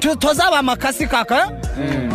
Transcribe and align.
tu- 0.00 0.16
tuzaba 0.16 0.58
amakasi 0.58 1.06
kaka? 1.06 1.50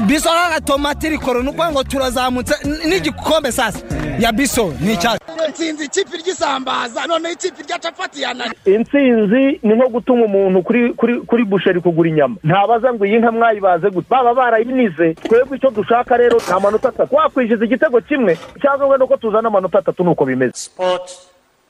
Biso 0.08 0.30
kaka 0.30 0.62
tomati 0.62 1.10
rikoro 1.10 1.42
ni 1.44 1.50
ukuvuga 1.50 1.72
ngo 1.72 1.84
turazamutse 1.84 2.56
n'igikombe 2.88 3.52
sasa. 3.52 3.80
Ya 4.20 4.32
biso 4.32 4.74
ni 4.82 4.94
icyacu 4.94 5.20
nsinzi 5.50 5.86
ikipe 5.86 6.18
ry'isambaza 6.18 7.08
noneho 7.08 7.34
ikipe 7.34 7.64
rya 7.64 7.80
capati 7.80 8.22
yanani 8.22 8.54
intsinzi 8.66 9.60
ni 9.64 9.74
nko 9.76 9.90
gutuma 9.90 10.26
umuntu 10.26 10.64
kuri 10.64 10.94
kuri 10.94 11.22
kuri 11.22 11.44
busheri 11.46 11.82
kugura 11.82 12.10
inyama. 12.10 12.36
Ntabaza 12.44 12.94
ngo 12.94 13.06
iyi 13.06 13.18
nka 13.20 13.32
mwayibaze 13.32 13.90
gute? 13.90 14.08
Baba 14.10 14.34
barayinize. 14.34 15.14
Twebwe 15.14 15.58
icyo 15.58 15.70
dushaka 15.72 16.18
rero 16.18 16.38
ni 16.48 16.54
amanota 16.54 16.90
atatu. 16.90 17.16
Wakwishyuza 17.16 17.66
igitego 17.66 18.02
kimwe 18.02 18.38
cyangwa 18.62 18.88
wenda 18.88 19.06
uko 19.06 19.18
tuzana 19.18 19.48
amanota 19.48 19.80
atatu 19.80 20.04
ni 20.04 20.10
uko 20.10 20.26
bimeze. 20.26 20.54
Sport 20.56 21.12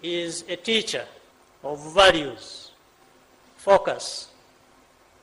is 0.03 0.45
a 0.49 0.55
teacher 0.55 1.03
of 1.63 1.79
values, 1.95 2.71
focus, 3.57 4.29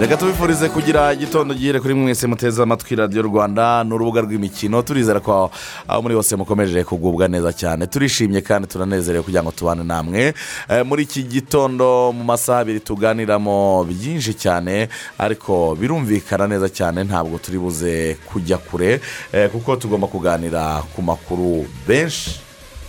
Reka 0.00 0.16
tubifurize 0.16 0.68
kugira 0.68 1.12
igitondo 1.12 1.54
gihire 1.54 1.80
kuri 1.80 1.94
mwese 1.94 2.26
muteze 2.26 2.62
amatwi 2.62 2.96
radiyo 2.96 3.22
rwanda. 3.22 3.84
Ni 3.84 3.94
urubuga 3.94 4.20
rw'imikino 4.20 4.82
turizera 4.82 5.20
ko 5.20 5.50
aho 5.88 6.02
muri 6.02 6.14
hose 6.14 6.36
mukomeje 6.36 6.84
kugubwa 6.84 7.28
neza 7.28 7.52
cyane. 7.52 7.86
Turishimye 7.86 8.40
kandi 8.40 8.68
turanezerewe 8.68 9.22
kugira 9.24 9.42
ngo 9.42 9.50
tubane 9.50 9.84
namwe. 9.84 10.34
Eh, 10.68 10.84
muri 10.86 11.02
iki 11.02 11.22
gitondo 11.22 12.12
mu 12.12 12.24
masaha 12.24 12.58
abiri 12.60 12.80
tuganiramo 12.80 13.84
byinshi 13.88 14.34
cyane 14.34 14.88
ariko 15.18 15.76
birumvikana 15.80 16.46
neza 16.46 16.68
cyane 16.68 17.04
ntabwo 17.04 17.38
turi 17.38 17.58
buze 17.58 18.16
kujya 18.26 18.58
kure. 18.58 19.00
Eh, 19.32 19.50
kuko 19.50 19.76
tugomba 19.76 20.06
kuganira 20.06 20.82
ku 20.96 21.02
makuru 21.02 21.66
benshi. 21.88 22.43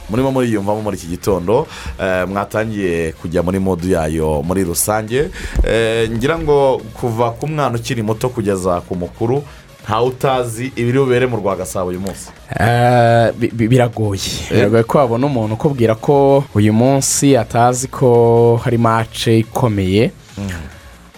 Murimo 0.09 0.31
muriyumvamo 0.31 0.81
muri 0.81 0.97
iki 0.97 1.07
gitondo 1.07 1.67
eh, 2.01 2.27
mwatangiye 2.27 3.11
kujya 3.11 3.43
muri 3.43 3.59
modu 3.59 3.87
yayo 3.89 4.41
muri 4.43 4.63
rusange. 4.63 5.29
Eh, 5.67 6.09
ngira 6.11 6.39
ngo 6.39 6.81
kuva 6.93 7.31
ku 7.31 7.47
mwana 7.47 7.75
ukiri 7.77 8.03
muto 8.03 8.29
kugeza 8.29 8.81
ku 8.81 8.95
mukuru 8.95 9.43
ntawe 9.85 10.07
utazi 10.07 10.71
ibiri 10.75 10.99
bubere 10.99 11.25
mu 11.27 11.37
rwa 11.37 11.55
gasabo 11.55 11.89
uyu 11.89 11.99
munsi. 11.99 12.29
Eh, 12.59 13.31
bi- 13.37 13.51
bi- 13.53 13.67
biragoye. 13.67 14.49
Biragoye 14.51 14.83
ko 14.83 14.97
wabona 14.97 15.25
umuntu 15.27 15.53
ukubwira 15.53 15.95
ko 15.95 16.43
uyu 16.55 16.73
munsi 16.73 17.37
atazi 17.37 17.87
ko 17.87 18.59
hari 18.63 18.77
mace 18.77 19.39
ikomeye. 19.39 20.11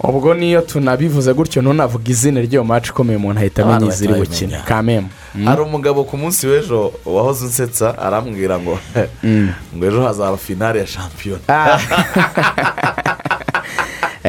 Ubwo 0.04 0.34
niyo 0.34 0.62
tunabivuze 0.62 1.34
gutyo 1.34 1.62
ntunavuge 1.62 2.12
izina 2.12 2.42
ry'iyo 2.42 2.64
mace 2.64 2.90
ikomeye 2.90 3.18
umuntu 3.18 3.40
ahita 3.40 3.64
amenya 3.64 3.88
iziri 3.94 4.14
bukine 4.14 4.58
kamemu 4.68 5.10
hari 5.46 5.62
umugabo 5.62 6.04
ku 6.04 6.18
munsi 6.18 6.48
w'ejo 6.48 6.94
wahoze 7.06 7.46
unsetsa 7.46 7.98
arambwira 7.98 8.60
ngo 8.60 8.80
ngo 9.76 9.86
ejo 9.88 10.02
hazaba 10.04 10.38
finale 10.38 10.80
ya 10.80 10.88
shampiyona. 10.88 11.42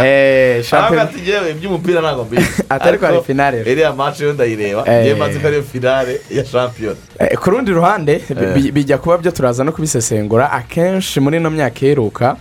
Eee 0.00 0.62
aravuga 0.72 1.02
ati 1.02 1.20
ngewe 1.22 1.50
iby'umupira 1.50 2.00
ntabwo 2.00 2.24
mbizi. 2.24 2.48
Atari 2.68 2.98
ko 2.98 3.04
hari 3.06 3.16
Ariko 3.16 3.24
finale. 3.26 3.62
iriya 3.72 3.92
mace 3.92 4.24
yo 4.24 4.32
ndayireba 4.32 4.84
Eh. 4.86 5.02
ngewe 5.04 5.14
maze 5.18 5.38
ko 5.38 5.46
ariyo 5.46 5.62
finale 5.62 6.20
ya 6.30 6.44
shampiyona. 6.44 6.96
Eh, 7.18 7.38
ku 7.38 7.50
rundi 7.50 7.72
ruhande 7.72 8.22
bi- 8.28 8.62
bi- 8.62 8.72
bijya 8.72 8.98
kuba 8.98 9.18
byo 9.18 9.30
turaza 9.30 9.64
no 9.64 9.72
kubisesengura 9.72 10.52
akenshi 10.52 11.20
muri 11.20 11.36
ino 11.36 11.50
myaka 11.50 11.80
iheruka 11.86 12.36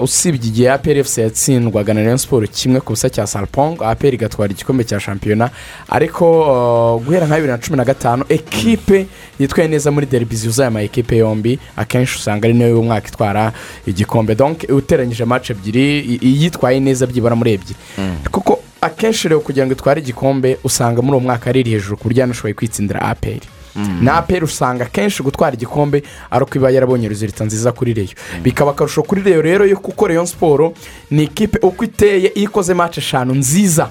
usibye 0.00 0.48
igihe 0.48 0.70
apr 0.70 0.96
yatsindwaga 0.96 1.94
na 1.94 2.00
rayon 2.02 2.16
siporo 2.18 2.46
kimwe 2.46 2.80
ku 2.80 2.92
busa 2.92 3.10
cya 3.10 3.26
salpong 3.26 3.82
apr 3.82 4.14
igatwara 4.14 4.52
igikombe 4.52 4.84
cya 4.84 5.00
shampiyona. 5.00 5.50
Ariko 5.88 6.24
uh, 6.96 7.02
guhera 7.04 7.26
nka 7.26 7.36
bibiri 7.36 7.52
na 7.52 7.58
cumi 7.58 7.76
na 7.76 7.84
gatanu 7.84 8.24
ekipe 8.28 9.06
yitwaye 9.38 9.68
neza 9.68 9.90
muri 9.90 10.06
deribi 10.06 10.36
zuzuye 10.36 10.66
ama 10.66 10.82
ekipe 10.82 11.16
yombi 11.16 11.58
akenshi 11.76 12.16
usanga 12.18 12.48
ari 12.48 12.54
na 12.58 12.64
yo 12.64 12.70
y'umwaka 12.76 13.08
itwara 13.08 13.52
igikombe. 13.86 14.34
Donc 14.34 14.64
uteranyije 14.68 15.24
match 15.24 15.50
ebyiri 15.50 16.18
iyitwaye 16.22 16.80
neza 16.80 17.06
byibura 17.06 17.36
muri 17.36 17.52
ebyiri. 17.52 17.76
Kuko 18.30 18.58
akenshi 18.80 19.28
rero 19.28 19.40
kugira 19.40 19.66
ngo 19.66 19.72
itware 19.72 20.00
igikombe 20.00 20.58
usanga 20.64 21.02
muri 21.02 21.12
uwo 21.16 21.20
mwaka 21.20 21.50
ari 21.50 21.60
iri 21.60 21.70
hejuru 21.70 21.96
ku 21.96 22.02
buryo 22.04 22.20
yanashoboye 22.20 22.54
kwitsindira 22.54 23.00
apr 23.02 23.42
na 24.02 24.14
apr 24.16 24.44
usanga 24.44 24.84
akenshi 24.84 25.22
gutwara 25.22 25.54
igikombe 25.54 26.02
ari 26.30 26.44
uko 26.44 26.54
iba 26.58 26.70
yarabonye 26.70 27.08
rezilita 27.08 27.44
nziza 27.44 27.72
kuri 27.72 27.94
reyo 27.94 28.14
bikaba 28.42 28.70
akarusho 28.70 29.02
kuri 29.02 29.22
reyo 29.22 29.42
rero 29.42 29.66
yo 29.66 29.76
kuko 29.76 30.06
reyo 30.06 30.26
siporo 30.26 30.72
ni 31.10 31.22
ikipe 31.24 31.58
uko 31.66 31.84
iteye 31.84 32.18
iyo 32.18 32.34
ikoze 32.34 32.74
mace 32.74 33.00
eshanu 33.00 33.34
nziza. 33.34 33.90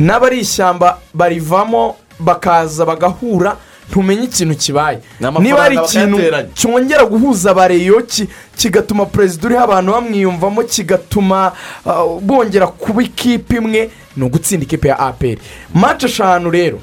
N'abari 0.00 0.38
ishyamba 0.40 0.98
barivamo 1.14 1.96
bakaza 2.20 2.84
bagahura 2.86 3.56
ntumenye 3.90 4.24
ikintu 4.24 4.54
kibaye. 4.54 4.98
Niba 5.40 5.62
hari 5.62 5.76
ikintu 5.88 6.16
cyongera 6.54 7.04
guhuza 7.04 7.50
abareyo 7.50 8.02
ki- 8.02 8.28
kigatuma 8.56 9.06
perezida 9.06 9.46
uriho 9.46 9.62
abantu 9.64 9.92
bamwiyumvamo 9.92 10.62
kigatuma 10.62 11.52
ah, 11.86 12.04
bongera 12.20 12.66
kuba 12.66 13.02
ikipe 13.02 13.56
imwe 13.56 13.90
ni 14.16 14.24
ugutsinda 14.24 14.64
ikipe 14.64 14.88
ya 14.88 14.98
apr 14.98 15.36
mace 15.74 16.06
eshanu 16.06 16.50
rero 16.50 16.78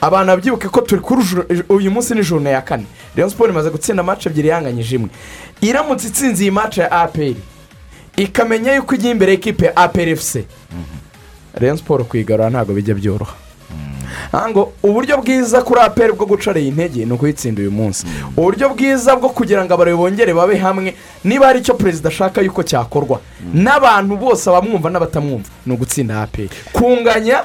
abantu 0.00 0.26
babyibuke 0.32 0.68
ko 0.68 0.80
turi 0.80 1.00
kuri 1.02 1.22
uyu 1.68 1.90
munsi 1.90 2.14
ni 2.14 2.22
joro 2.22 2.42
ya 2.50 2.60
kane. 2.62 2.86
Rayon 3.16 3.30
siporo 3.30 3.50
imaze 3.52 3.70
gutsinda 3.70 4.02
mace 4.02 4.28
ebyiri 4.28 4.48
yanganyije 4.48 4.96
imwe. 4.96 5.08
Iramutse 5.60 6.08
itsinze 6.08 6.42
iyi 6.42 6.50
mace 6.50 6.80
ya 6.80 6.90
apr 6.92 7.34
ikamenya 8.16 8.74
yuko 8.74 8.94
igiye 8.94 9.12
imbere 9.12 9.32
y'ikipe 9.32 9.66
ya 9.66 9.76
apr 9.76 10.08
efuse 10.08 10.44
rayon 11.54 11.76
siporo 11.76 12.04
kuyigarura 12.04 12.50
ntabwo 12.50 12.74
bijya 12.74 12.94
byoroha. 12.94 13.34
Aha 14.32 14.48
ngo 14.50 14.72
uburyo 14.82 15.16
bwiza 15.18 15.62
kuri 15.62 15.80
apr 15.80 16.12
bwo 16.12 16.26
gucarira 16.26 16.60
intege 16.68 17.04
ni 17.04 17.12
ukuyitsinda 17.12 17.60
uyu 17.60 17.70
munsi. 17.70 18.06
Uburyo 18.36 18.68
bwiza 18.68 19.16
bwo 19.16 19.28
kugira 19.28 19.64
ngo 19.64 19.74
abarebe 19.74 19.96
bongere 19.96 20.34
babe 20.34 20.56
hamwe 20.56 20.94
niba 21.24 21.46
hari 21.46 21.58
icyo 21.60 21.74
perezida 21.74 22.08
ashaka 22.08 22.40
yuko 22.40 22.62
cyakorwa. 22.62 23.20
N'abantu 23.54 24.16
bose 24.16 24.50
abamwumva 24.50 24.90
n'abatamwumva 24.90 25.48
ni 25.66 25.72
ugutsinda 25.74 26.22
apr 26.22 26.48
kunganya 26.72 27.44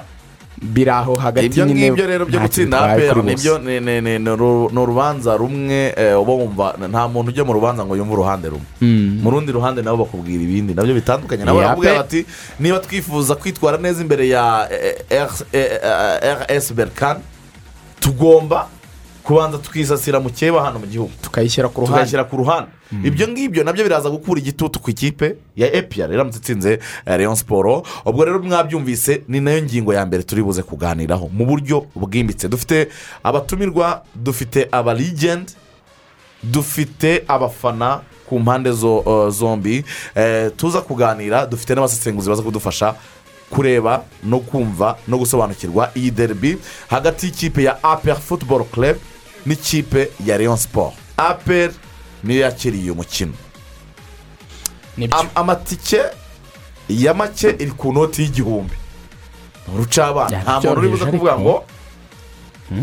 biri 0.61 0.89
aho 0.93 1.15
hagati 1.17 1.45
ibyo 1.49 1.65
ngibyo 1.89 2.05
rero 2.07 2.25
byo 2.25 2.39
gutsinda 2.45 2.77
apera 2.93 3.13
ni 3.21 3.33
byo 3.41 3.57
ni- 3.59 3.79
ni- 3.81 4.01
ni- 4.01 4.19
ni 4.19 4.29
uru- 4.29 4.69
ni 4.71 4.79
urubanza 4.79 5.37
rumwe 5.37 5.93
eh, 5.97 6.13
uba 6.21 6.33
wumva 6.33 6.75
nta 6.89 7.07
muntu 7.09 7.29
ujya 7.33 7.43
mu 7.43 7.53
rubanza 7.53 7.81
ngo 7.85 7.95
yumve 7.97 8.13
uruhande 8.13 8.47
rumwe. 8.49 8.67
Mu 9.23 9.29
rundi 9.31 9.51
ruhande 9.51 9.81
nabo 9.81 10.05
bakubwira 10.05 10.37
ibindi 10.43 10.73
na 10.77 10.83
byo 10.85 10.93
bitandukanye. 10.93 11.43
Nabo 11.45 11.57
barakubwira 11.65 11.97
bati 12.05 12.25
niba 12.61 12.77
twifuza 12.79 13.35
kwitwara 13.35 13.77
neza 13.81 14.01
imbere 14.05 14.27
ya 14.29 14.69
eh, 14.69 15.41
eh, 15.49 16.45
rs 16.45 16.73
berkan 16.77 17.17
tugomba 17.99 18.67
kubanza 19.23 19.57
tukisasira 19.57 20.19
mu 20.19 20.29
keba 20.29 20.63
hano 20.63 20.79
mu 20.79 20.85
gihugu. 20.87 21.11
Tukayishyira 21.21 21.67
ku 21.69 21.81
ruhande. 21.81 21.93
Tukayishyira 21.93 22.23
ku 22.23 22.37
ruhande. 22.37 22.69
Ibyo 23.03 23.27
ngibyo 23.27 23.63
na 23.63 23.73
byo 23.73 23.83
biraza 23.83 24.09
gukura 24.09 24.39
igitutu 24.41 24.79
ku 24.79 24.89
ikipe 24.91 25.35
ya 25.55 25.73
epiyara 25.73 26.13
iramutse 26.13 26.39
itsinze 26.39 26.71
eh, 26.73 26.79
rayon 27.05 27.35
siporo 27.35 27.83
ubwo 28.05 28.25
rero 28.25 28.39
mwabyumvise 28.43 29.21
ni 29.27 29.39
na 29.39 29.51
yo 29.51 29.61
ngingo 29.63 29.93
ya 29.93 30.05
mbere 30.05 30.23
turi 30.23 30.43
buze 30.43 30.63
kuganiraho. 30.63 31.29
Mu 31.33 31.45
buryo 31.45 31.85
bwimbitse. 31.95 32.49
Dufite 32.49 32.87
abatumirwa 33.23 34.03
dufite 34.15 34.67
aba 34.71 34.93
ligendi 34.93 35.53
dufite 36.43 37.23
abafana 37.27 38.01
ku 38.29 38.39
mpande 38.39 38.71
zo- 38.71 39.03
eh, 39.07 39.29
zombi. 39.31 39.83
Eh, 40.15 40.51
tuza 40.57 40.81
kuganira 40.81 41.45
dufite 41.45 41.75
n'abasesenguzi 41.75 42.29
baza 42.29 42.41
kudufasha 42.43 42.95
kureba 43.49 44.03
no 44.23 44.39
kumva 44.39 44.97
no 45.07 45.17
gusobanukirwa 45.17 45.91
iyi 45.95 46.11
deribi 46.11 46.57
hagati 46.89 47.25
y'ikipe 47.25 47.63
ya 47.63 47.83
aperi 47.83 48.15
futuboro 48.19 48.63
club 48.63 48.95
n'ikipe 49.45 50.09
ya 50.25 50.37
rayon 50.37 50.57
siporo 50.57 50.93
aperi 51.17 51.73
niyo 52.23 52.41
yakiriye 52.41 52.83
uyu 52.83 52.95
mukino. 52.95 53.33
Nibyo 54.97 55.17
Am- 55.19 55.29
amatike 55.35 56.01
ya 56.89 57.13
make 57.13 57.49
iri 57.59 57.71
ku 57.71 57.93
noti 57.93 58.21
y'igihumbi. 58.21 58.73
Urucabana. 59.75 60.37
Ya, 60.37 60.43
nta 60.43 60.61
muntu 60.61 60.79
uri 60.79 60.89
buze 60.89 61.05
kuvuga 61.05 61.39
ngo 61.39 61.63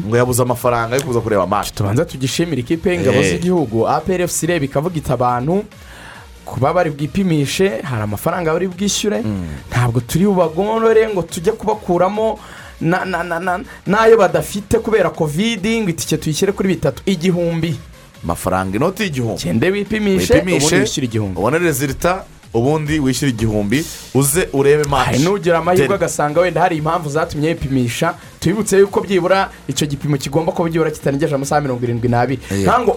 ngo 0.06 0.16
yabuze 0.16 0.42
amafaranga 0.42 0.96
yo 0.96 1.02
kuza 1.02 1.20
kureba 1.20 1.42
amacu 1.42 1.72
tubanza 1.74 2.04
tugishimira 2.04 2.60
ikipe 2.60 2.90
y'ingabo 2.92 3.18
Eh. 3.18 3.30
z'igihugu. 3.32 3.88
Apr 3.88 4.20
efuse 4.20 4.46
ireba 4.46 4.64
ikavuga 4.64 4.96
iti 4.96 5.12
abantu 5.12 5.64
kuba 6.44 6.72
bari 6.72 6.90
bwipimishe 6.90 7.80
hari 7.82 8.02
amafaranga 8.02 8.52
bari 8.52 8.68
bwishyure. 8.68 9.22
Ntabwo 9.70 10.00
turi 10.00 10.24
bubagorore 10.26 11.08
ngo 11.08 11.22
tujye 11.22 11.52
kubakuramo 11.52 12.38
n'ayo 12.80 14.16
badafite 14.16 14.78
kubera 14.78 15.10
kovidi 15.10 15.80
ngo 15.80 15.90
itike 15.90 16.16
tuyishyire 16.16 16.52
kuri 16.52 16.68
bitatu 16.68 17.02
igihumbi. 17.06 17.76
Amafaranga 18.24 18.76
inoti 18.76 19.02
y'igihumbi. 19.02 19.42
Gende 19.42 19.70
wipimishe 19.70 20.34
ubundi 20.34 20.74
wishyure 20.76 21.06
igihumbi. 21.06 21.38
Ubone 21.38 21.58
rezilita 21.58 22.24
ubundi 22.54 22.98
wishyura 22.98 23.30
igihumbi. 23.30 23.84
Uze 24.14 24.48
urebe 24.52 24.76
hari 24.76 24.88
maci 24.88 25.24
n'ugira 25.24 25.58
amahirwe 25.58 25.94
agasanga 25.94 26.40
wenda 26.40 26.60
hari 26.60 26.76
impamvu 26.76 27.10
zatumye 27.10 27.48
yipimisha. 27.48 28.14
Tubibutse 28.40 28.78
yuko 28.78 29.00
byibura 29.00 29.50
icyo 29.68 29.86
gipimo 29.86 30.16
kigomba 30.16 30.52
kuba 30.52 30.68
byibura 30.68 30.90
kitarengeje 30.90 31.34
amasaha 31.34 31.60
mirongo 31.60 31.84
irindwi 31.84 32.08
n'abiri. 32.08 32.40
Ntabwo 32.62 32.92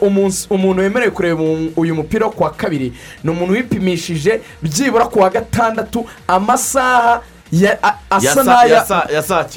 umuntu 0.50 0.82
wemerewe 0.82 1.12
kureba 1.12 1.42
uyu 1.76 1.96
mupira 1.96 2.26
wo 2.26 2.32
ku 2.32 2.44
wa 2.44 2.50
kabiri 2.50 2.94
ni 3.24 3.30
umuntu 3.32 3.54
wipimishije 3.54 4.42
byibura 4.62 5.06
ku 5.06 5.20
wa 5.20 5.30
gatandatu 5.30 6.06
amasaha 6.28 7.22
asa 8.10 8.44
n'aya 8.44 8.80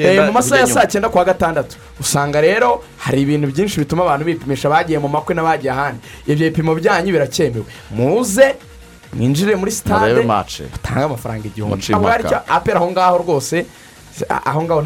Eh, 0.02 0.26
mu 0.26 0.32
masaha 0.32 0.61
ya 0.61 0.67
saa 0.67 0.87
cyenda 0.87 1.08
kuwa 1.08 1.25
gatandatu. 1.25 1.76
Usanga 2.00 2.41
rero 2.41 2.82
hari 2.99 3.20
ibintu 3.23 3.46
byinshi 3.52 3.79
bituma 3.81 4.02
abantu 4.02 4.25
bipimisha 4.25 4.69
bagiye 4.69 4.99
mu 4.99 5.08
makwe 5.08 5.35
n'abagiye 5.35 5.70
ahandi. 5.73 6.00
Ibyo 6.26 6.50
bipimo 6.50 6.75
byanyu 6.75 7.12
biracyemewe 7.12 7.64
muze 7.91 8.56
mwinjire 9.12 9.56
muri 9.56 9.70
sitade 9.73 10.11
batange 10.73 11.05
amafaranga 11.05 11.46
igihumbi. 11.49 11.75
Apera 12.49 12.79
aho 12.81 12.91
ngaho 12.91 13.19
rwose 13.19 13.67
aho 14.44 14.62
ngaho 14.62 14.82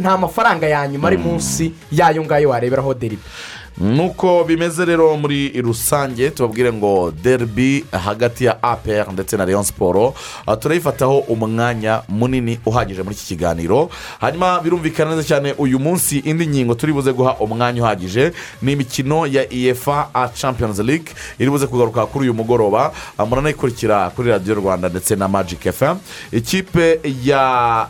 nta 0.00 0.18
mafaranga 0.18 0.66
ya 0.66 0.88
nyuma 0.88 1.08
ari 1.08 1.16
munsi 1.16 1.72
y'ayo 1.92 2.22
ngayo 2.24 2.48
wareberaho 2.50 2.94
deribi 2.94 3.22
nuko 3.80 4.44
bimeze 4.44 4.84
rero 4.84 5.16
muri 5.16 5.48
rusange 5.62 6.30
tubabwire 6.30 6.72
ngo 6.72 7.12
derby 7.22 7.84
hagati 7.92 8.44
ya 8.44 8.62
apr 8.62 9.12
ndetse 9.12 9.36
na 9.36 9.44
leon 9.46 9.64
siporo 9.64 10.14
aha 10.46 10.56
turayifataho 10.56 11.18
umwanya 11.18 12.02
munini 12.08 12.58
uhagije 12.66 13.02
muri 13.02 13.14
iki 13.14 13.26
kiganiro. 13.26 13.90
Hanyuma 14.20 14.60
birumvikana 14.60 15.10
neza 15.10 15.22
cyane 15.28 15.54
uyu 15.58 15.78
munsi 15.78 16.18
indi 16.18 16.46
ngingo 16.46 16.74
turi 16.74 16.92
buze 16.92 17.12
guha 17.12 17.34
umwanya 17.40 17.82
uhagije 17.82 18.32
ni 18.62 18.72
imikino 18.72 19.26
ya 19.26 19.52
efa 19.52 20.08
a 20.14 20.28
champions 20.28 20.78
league 20.78 21.12
iri 21.38 21.50
buze 21.50 21.66
kugaruka 21.66 22.06
kuri 22.06 22.24
uyu 22.24 22.34
mugoroba. 22.34 22.92
Ah, 23.18 23.26
muranayikurikira 23.26 24.10
kuri 24.10 24.30
radiyo 24.30 24.54
rwanda 24.54 24.88
ndetse 24.88 25.16
na 25.16 25.28
magic 25.28 25.72
fm 25.72 25.96
ikipe 26.32 27.00
ya 27.24 27.40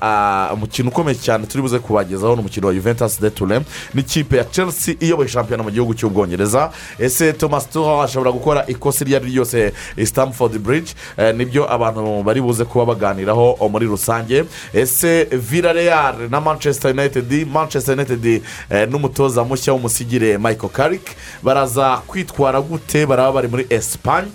ah, 0.02 0.50
umukino 0.55 0.88
ukomeye 0.88 1.14
cyane 1.19 1.46
turi 1.46 1.62
buze 1.62 1.79
kubagezaho 1.79 2.34
ni 2.34 2.41
umukino 2.41 2.67
wa 2.67 2.75
juventus 2.75 3.20
de 3.20 3.31
tourne 3.31 3.61
n'ikipe 3.94 4.37
ya 4.37 4.44
chelsea 4.44 4.94
iyoboye 5.00 5.29
shampiyona 5.29 5.62
mu 5.62 5.70
gihugu 5.70 5.77
cy'ubwongereza 5.94 6.70
ese 6.98 7.32
thomas 7.32 7.70
tuho 7.70 8.02
ashobora 8.02 8.32
gukora 8.32 8.64
ikosa 8.66 9.04
iryo 9.04 9.16
ari 9.16 9.26
ryo 9.26 9.38
ryose 9.38 9.72
i 9.96 10.06
stamford 10.06 10.58
bridge. 10.58 10.94
Eh, 11.16 11.34
ni 11.34 11.44
byo 11.44 11.72
abantu 11.72 12.22
bari 12.22 12.40
buze 12.40 12.64
kuba 12.64 12.86
baganiraho 12.86 13.56
oh, 13.60 13.69
muri 13.69 13.86
rusange. 13.86 14.44
Ese 14.75 15.25
villarreal 15.25 16.28
na 16.30 16.40
manchester 16.40 16.90
united 16.90 17.46
manchester 17.52 17.94
united 17.94 18.42
eh, 18.70 18.88
n'umutoza 18.90 19.44
mushya 19.44 19.72
w'umusigire 19.72 20.38
michael 20.38 20.72
carrick 20.72 21.16
baraza 21.42 21.96
kwitwara 22.06 22.60
gute? 22.60 23.06
Baraba 23.06 23.32
bari 23.32 23.48
muri 23.48 23.66
esipanye 23.70 24.28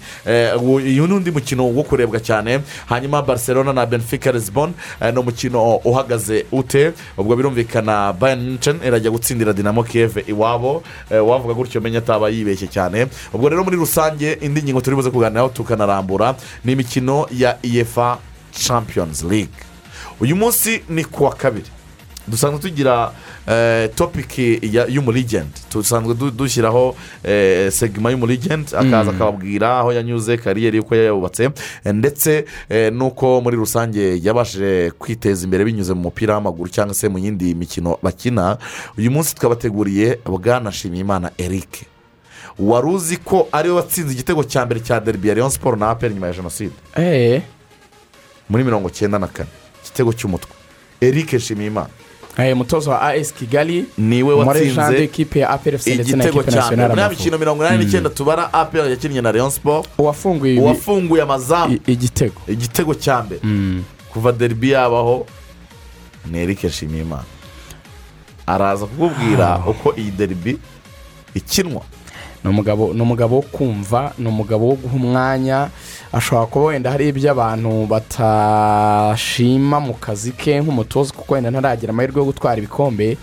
uyu 0.62 1.08
ni 1.08 1.14
undi 1.14 1.32
mukino 1.32 1.68
wo 1.68 1.84
kurebwa 1.84 2.20
cyane. 2.20 2.60
Hanyuma 2.86 3.22
barcelona 3.22 3.74
na 3.74 3.86
benfica 3.86 4.32
lisbon 4.32 4.74
eh, 5.02 5.14
ni 5.14 5.20
umukino 5.20 5.76
uhagaze 5.76 6.46
ute? 6.52 6.94
Ubwo 7.18 7.36
birumvikana 7.36 8.14
bayern 8.14 8.42
munchen 8.50 8.80
irajya 8.88 9.12
gutsindira 9.12 9.54
dinamo 9.54 9.84
kiev 9.84 10.18
iwabo. 10.28 10.84
Eh, 11.34 11.40
wavuga 11.40 11.54
gutyo 11.54 11.82
menya 11.82 12.00
ataba 12.00 12.30
yibeshye 12.30 12.68
cyane. 12.68 13.08
Ubwo 13.34 13.50
rero 13.50 13.64
muri 13.64 13.78
rusange 13.78 14.38
indi 14.42 14.64
ngingo 14.64 14.82
turi 14.82 14.96
buze 14.96 15.10
kuganiraho 15.12 15.50
tukanarambura 15.50 16.36
ni 16.66 16.72
imikino 16.72 17.28
ya 17.32 17.58
efa 17.64 18.18
champions 18.52 19.24
league. 19.24 19.58
Uyu 20.20 20.36
munsi 20.36 20.84
ni 20.90 21.04
ku 21.04 21.24
wa 21.24 21.36
kabiri. 21.36 21.73
Dusanzwe 22.28 22.60
tugira 22.60 23.12
eh, 23.48 23.90
topiki 23.96 24.60
ya- 24.62 24.88
y'umuligenti 24.88 25.62
dusanzwe 25.74 26.14
du- 26.16 26.32
dushyiraho 26.32 26.96
eh, 27.24 27.72
segima 27.72 28.12
y'umuligenti 28.12 28.76
akaza 28.76 29.12
akababwira 29.12 29.80
aho 29.80 29.92
yanyuze 29.94 30.38
kariyeri 30.38 30.80
uko 30.80 30.96
yayubatse 30.96 31.50
eh, 31.86 31.94
ndetse 31.94 32.46
eh, 32.70 32.94
n'uko 32.94 33.42
muri 33.42 33.58
rusange 33.58 34.20
yabashije 34.24 34.92
kwiteza 35.00 35.44
imbere 35.46 35.66
binyuze 35.66 35.94
mu 35.94 36.02
mupira 36.02 36.34
w'amaguru 36.34 36.70
cyangwa 36.70 36.94
se 36.96 37.10
mu 37.10 37.18
yindi 37.20 37.56
mikino 37.56 37.98
bakina 38.04 38.58
uyu 38.98 39.12
munsi 39.12 39.36
twabateguriye 39.36 40.20
bwanashimiyimana 40.26 41.32
eric. 41.38 41.86
Wari 42.60 42.88
uzi 42.88 43.18
ko 43.18 43.48
ari 43.52 43.70
we 43.70 43.76
watsinze 43.76 44.14
igitego 44.14 44.44
cya 44.44 44.66
mbere 44.66 44.80
cya 44.80 45.00
derby 45.00 45.28
ya 45.30 45.36
leon 45.36 45.50
siporo 45.50 45.76
na 45.78 45.90
aperi 45.90 46.14
nyuma 46.14 46.28
ya 46.28 46.34
jenoside? 46.34 46.72
Muri 48.50 48.64
mirongo 48.64 48.90
cyenda 48.90 49.20
na 49.20 49.28
kane. 49.28 49.50
Igitego 49.84 50.14
cy'umutwe. 50.14 50.52
Eric 51.02 51.34
nshimiyimana. 51.34 51.90
Umutoza 52.54 52.92
wa 52.92 53.02
as 53.02 53.34
kigali 53.34 53.86
ni 53.98 54.24
we 54.24 54.34
watsinze 54.34 55.04
ekipe 55.04 55.40
ya 55.40 55.50
apelefuse 55.50 55.96
ndetse 55.96 56.16
na 56.16 56.24
igitego 56.24 56.42
ekipe 56.42 56.56
nasiyonari 56.56 56.94
amavubi 56.94 57.16
mikino 57.16 57.38
mirongo 57.38 57.66
inani 57.66 57.86
n'icyenda 57.86 58.10
tubara 58.10 58.54
aperi 58.54 58.90
yakinnye 58.92 59.22
na 59.22 59.32
leon 59.32 59.50
siporo 59.52 59.86
uwafunguye 59.98 61.22
amazamu 61.24 61.80
igitego. 61.88 62.42
Igitego 62.48 62.94
cya 62.94 63.24
mbere. 63.24 63.42
Kuva 64.14 64.32
derby 64.32 64.70
yabaho 64.72 65.26
ni 66.32 66.46
nshimiyimana. 66.46 67.24
Araza 68.48 68.86
kukubwira 68.86 69.60
uko 69.68 69.94
iyi 69.98 70.12
derby 70.12 70.58
ikinwa. 71.34 71.82
Ni 72.44 72.50
umugabo 73.02 73.36
wo 73.36 73.42
kumva 73.42 74.14
ni 74.18 74.28
umugabo 74.28 74.68
wo 74.68 74.76
guha 74.76 74.96
umwanya. 74.96 75.70
Ashobora 76.14 76.46
kuba 76.46 76.66
wenda 76.66 76.92
hari 76.92 77.08
ibyo 77.10 77.32
abantu 77.32 77.86
batashima 77.88 79.80
mu 79.80 79.94
kazi 79.94 80.32
ke 80.32 80.62
nk'umutoza 80.62 81.14
kuko 81.14 81.34
wenda 81.34 81.52
ntaragira 81.52 81.90
amahirwe 81.94 82.20
yo 82.22 82.26
gutwara 82.26 82.58
ibikombe. 82.58 83.18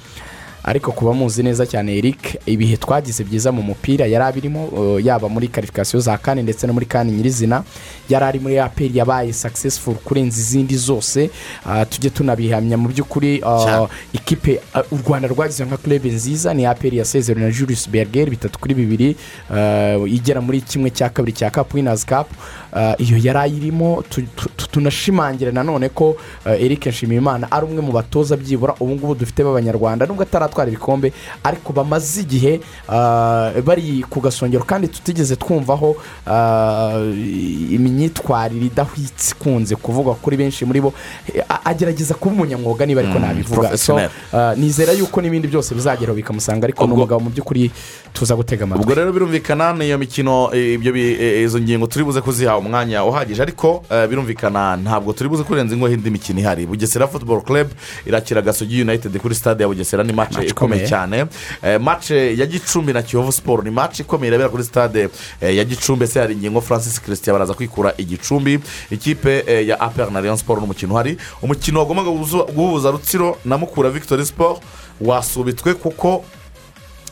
Ariko 0.71 0.93
kuba 0.93 1.13
muzi 1.13 1.43
neza 1.43 1.67
cyane 1.67 1.99
eric 1.99 2.39
ibihe 2.47 2.77
twagize 2.77 3.25
byiza 3.25 3.53
mu 3.53 3.63
mupira 3.63 4.07
yari 4.07 4.25
abirimo 4.25 4.65
uh, 4.65 5.05
yaba 5.05 5.29
muri 5.29 5.49
karifikasiyo 5.49 6.01
za 6.01 6.19
kane 6.19 6.43
ndetse 6.43 6.67
no 6.67 6.73
muri 6.73 6.87
kane 6.87 7.13
nyirizina 7.13 7.63
yari 8.09 8.25
ari 8.25 8.39
muri 8.41 8.59
aperi 8.59 8.99
yabaye 8.99 9.33
successful 9.33 9.95
kurenza 9.95 10.39
izindi 10.41 10.77
zose 10.77 11.31
uh, 11.67 11.83
tujye 11.91 12.11
tunabihamya 12.11 12.77
mu 12.79 12.89
by'ukuri 12.89 13.41
uh, 13.43 13.89
ikipe 14.13 14.61
u 14.91 14.97
rwanda 15.07 15.29
rwagize 15.29 15.65
nka 15.65 15.77
club 15.77 16.05
nziza 16.07 16.55
ni 16.55 16.67
aperi 16.67 16.97
yasezerewe 16.99 17.47
na 17.47 17.53
julius 17.53 17.89
berger 17.91 18.31
bitatu 18.31 18.59
kuri 18.59 18.75
bibiri 18.75 19.17
igera 20.07 20.41
muri 20.41 20.61
kimwe 20.61 20.91
cya 20.91 21.09
kabiri 21.09 21.33
cya 21.37 21.51
winners 21.75 22.07
cup 22.07 22.27
uh, 22.73 22.95
iyo 23.01 23.19
yari 23.23 23.39
ayirimo 23.39 24.03
tu- 24.11 24.23
tu- 24.37 24.49
tu- 24.57 24.69
tunashimangira 24.71 25.53
nanone 25.53 25.89
ko 25.89 26.17
eric 26.47 26.87
nshimiyimana 26.87 27.51
ari 27.53 27.67
umwe 27.67 27.81
mu 27.83 27.93
batoza 27.93 28.37
byibura 28.37 28.75
ubu 28.81 28.95
ngubu 28.95 29.15
dufite 29.15 29.45
b'abanyarwanda 29.45 30.07
nubwo 30.07 30.23
ataratwara 30.61 30.71
ibikombe 30.71 31.13
ariko 31.45 31.73
bamaze 31.73 32.21
igihe 32.21 32.61
uh, 32.89 33.61
bari 33.65 34.05
ku 34.11 34.21
gasongero 34.21 34.65
kandi 34.65 34.89
tutigeze 34.89 35.37
twumvaho 35.37 35.97
uh, 36.27 37.73
imyitwarire 37.73 38.67
idahwitse 38.67 39.35
ikunze 39.35 39.77
kuvugwa 39.77 40.15
kuri 40.15 40.37
benshi 40.37 40.65
muri 40.65 40.81
bo. 40.81 40.93
Agerageza 41.65 42.15
kuba 42.15 42.35
umunyamwuga 42.35 42.87
niba 42.87 43.01
ariko 43.01 43.19
nabivuga. 43.19 43.77
So 43.77 43.95
professional. 43.95 44.11
uh, 44.33 44.59
nizera 44.59 44.93
yuko 44.93 45.21
n'ibindi 45.23 45.49
byose 45.49 45.75
bizageraho 45.75 46.17
bikamusanga 46.17 46.65
ariko 46.65 46.87
ni 46.87 46.93
umugabo 46.93 47.21
mu 47.21 47.31
by'ukuri 47.31 47.71
tuza 48.13 48.37
gutega 48.37 48.65
amatwi. 48.65 48.83
Ubwo 48.83 48.95
rero 48.95 49.13
birumvikana 49.13 49.73
niyo 49.73 49.99
mikino 49.99 50.51
ibyo 50.55 50.97
izo 51.45 51.61
ngingo 51.61 51.87
turi 51.87 52.05
buze 52.05 52.21
kuziha 52.21 52.59
umwanya 52.59 53.05
uhagije. 53.05 53.43
Ariko 53.43 53.85
eh, 53.91 54.09
birumvikana 54.09 54.77
ntabwo 54.77 55.13
turi 55.13 55.29
buze 55.29 55.43
kurenza 55.45 55.75
ingo 55.75 55.89
y'indi 55.89 56.11
mikino 56.11 56.41
ihari. 56.41 56.67
Bugesera 56.67 57.07
football 57.07 57.43
club 57.43 57.69
irakira 58.07 58.43
gasogi 58.43 58.83
united 58.83 59.19
kuri 59.19 59.35
stade 59.35 59.63
ya 59.63 59.69
bugesera 59.69 60.05
ni 60.05 60.13
Match 60.13 60.37
ikomeye 60.45 60.89
cyane 60.89 61.27
Eh, 61.63 61.81
match 61.81 62.11
ya 62.11 62.47
gicumbi 62.47 62.93
na 62.93 63.03
kiyovu 63.03 63.33
siporo 63.33 63.63
ni 63.63 63.71
match 63.71 64.01
ikomeye 64.01 64.29
irabera 64.29 64.49
kuri 64.49 64.65
stade 64.65 65.09
eh, 65.41 65.57
ya 65.57 65.65
gicumbi 65.65 66.05
ese 66.05 66.21
hari 66.21 66.35
ingingo 66.35 66.61
francis 66.61 67.01
christian 67.03 67.35
baraza 67.35 67.55
kwikura 67.55 67.95
igicumbi 67.97 68.59
ikipe 68.91 69.45
eh, 69.47 69.69
ya 69.69 69.81
apr 69.81 70.11
na 70.11 70.21
leon 70.21 70.37
siporo 70.37 70.61
n'umukino 70.61 70.95
uhari. 70.95 71.17
Umukino 71.43 71.79
wagombaga 71.79 72.11
guhuza- 72.11 72.91
rutsiro 72.91 73.39
na 73.45 73.59
mukura 73.59 73.91
victory 73.91 74.27
sport. 74.27 74.63
Wasubitswe 75.01 75.75
kuko 75.75 76.25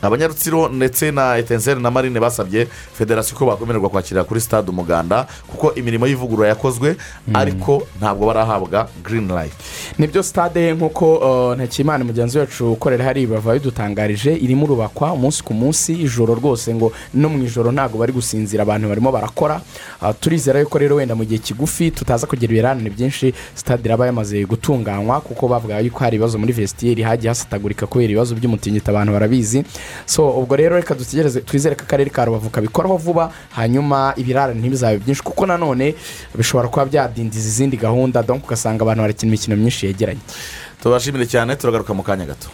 abanyarutsiro 0.01 0.69
ndetse 0.69 1.11
na 1.11 1.37
etenseri 1.37 1.81
na 1.81 1.91
marine 1.91 2.19
basabye 2.19 2.67
federasiyo 2.93 3.37
ko 3.37 3.45
bakwemererwa 3.45 3.89
kwakirira 3.89 4.23
kuri 4.23 4.41
stade 4.41 4.69
umuganda 4.71 5.27
kuko 5.47 5.73
imirimo 5.75 6.07
y'ivugurura 6.07 6.47
yakozwe 6.47 6.95
ariko 7.33 7.87
ntabwo 7.99 8.25
barahabwa 8.27 8.87
green 9.03 9.27
light. 9.27 9.53
Nibyo 9.97 10.23
stade 10.23 10.73
nk'uko 10.73 11.15
uh, 11.15 11.55
ntakimana 11.55 12.03
mugenzi 12.05 12.37
wacu 12.39 12.71
ukorera 12.71 13.03
hari 13.05 13.27
bava 13.27 13.53
bidutangarije 13.53 14.33
irimo 14.35 14.63
urubakwa 14.65 15.13
umunsi 15.13 15.43
ku 15.43 15.53
munsi 15.53 15.93
ijoro 15.93 16.35
rwose 16.35 16.75
ngo 16.75 16.91
no 17.13 17.29
mu 17.29 17.43
ijoro 17.43 17.71
ntabwo 17.71 17.97
bari 17.99 18.13
gusinzira 18.13 18.63
abantu 18.63 18.87
barimo 18.89 19.11
barakora. 19.11 19.61
Uh, 20.01 20.11
turizera 20.19 20.59
yuko 20.59 20.77
rero 20.77 20.95
wenda 20.95 21.15
mu 21.15 21.25
gihe 21.25 21.37
kigufi 21.43 21.91
tutaza 21.91 22.27
kugira 22.27 22.51
ibirarane 22.53 22.89
byinshi 22.89 23.33
stade 23.55 23.83
iraba 23.85 24.05
yamaze 24.05 24.45
gutunganywa 24.45 25.21
kuko 25.21 25.47
bavuga 25.47 25.79
yuko 25.79 25.99
hari 25.99 26.15
ibibazo 26.15 26.37
muri 26.39 26.53
vesitiyeri 26.53 27.01
hagiye 27.03 27.29
hasatagurika 27.29 27.87
kubera 27.87 28.11
ibibazo 28.11 28.35
by'umutingito 28.35 28.91
abantu 28.91 29.11
barabizi. 29.13 29.63
So 30.05 30.29
ubwo 30.39 30.55
rero 30.55 30.75
reka 30.75 30.95
dutegereze 30.95 31.41
twizere 31.41 31.75
ko 31.75 31.83
akarere 31.83 32.09
ka 32.09 32.25
rubavu 32.25 32.49
kabikoraho 32.49 32.97
vuba 32.97 33.31
hanyuma 33.55 34.13
ibirarane 34.17 34.59
ntibizabe 34.59 34.97
byinshi 34.99 35.23
kuko 35.23 35.45
nanone 35.45 35.95
bishobora 36.35 36.67
kuba 36.67 36.85
byadindiza 36.85 37.47
izindi 37.47 37.77
gahunda 37.77 38.23
donc 38.23 38.43
ugasanga 38.45 38.81
abantu 38.83 39.01
barakina 39.01 39.29
imikino 39.29 39.55
myinshi 39.55 39.85
yegeranye. 39.85 40.21
Tubashimire 40.81 41.25
cyane 41.27 41.55
turagaruka 41.55 41.93
mu 41.93 42.03
kanya 42.03 42.25
gato. 42.25 42.47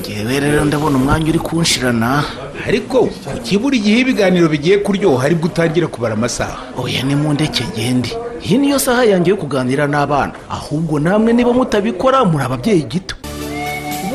Ngewe 0.00 0.40
rero 0.40 0.64
ndabona 0.64 0.96
umwanya 0.98 1.28
uri 1.30 1.38
kunshirana. 1.38 2.24
Ariko 2.68 3.08
ukibura 3.36 3.76
igihe 3.76 3.98
ibiganiro 4.00 4.48
bigiye 4.48 4.78
kuryoha 4.78 5.24
ari 5.26 5.34
bwo 5.34 5.46
utangira 5.46 5.86
kubara 5.86 6.14
amasaha? 6.14 6.56
Oya 6.78 7.02
ni 7.02 7.14
mu 7.14 7.32
ndeke 7.32 7.64
ngende 7.72 8.10
iyi 8.44 8.58
niyo 8.58 8.78
saha 8.78 9.04
yanjye 9.04 9.30
yo 9.30 9.36
kuganira 9.36 9.86
n'abana. 9.86 10.32
Ahubwo 10.50 10.98
namwe 10.98 11.32
niba 11.32 11.52
mutabikora 11.52 12.24
muri 12.24 12.44
ababyeyi 12.44 12.82
gito. 12.82 13.14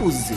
musakuze 0.00 0.34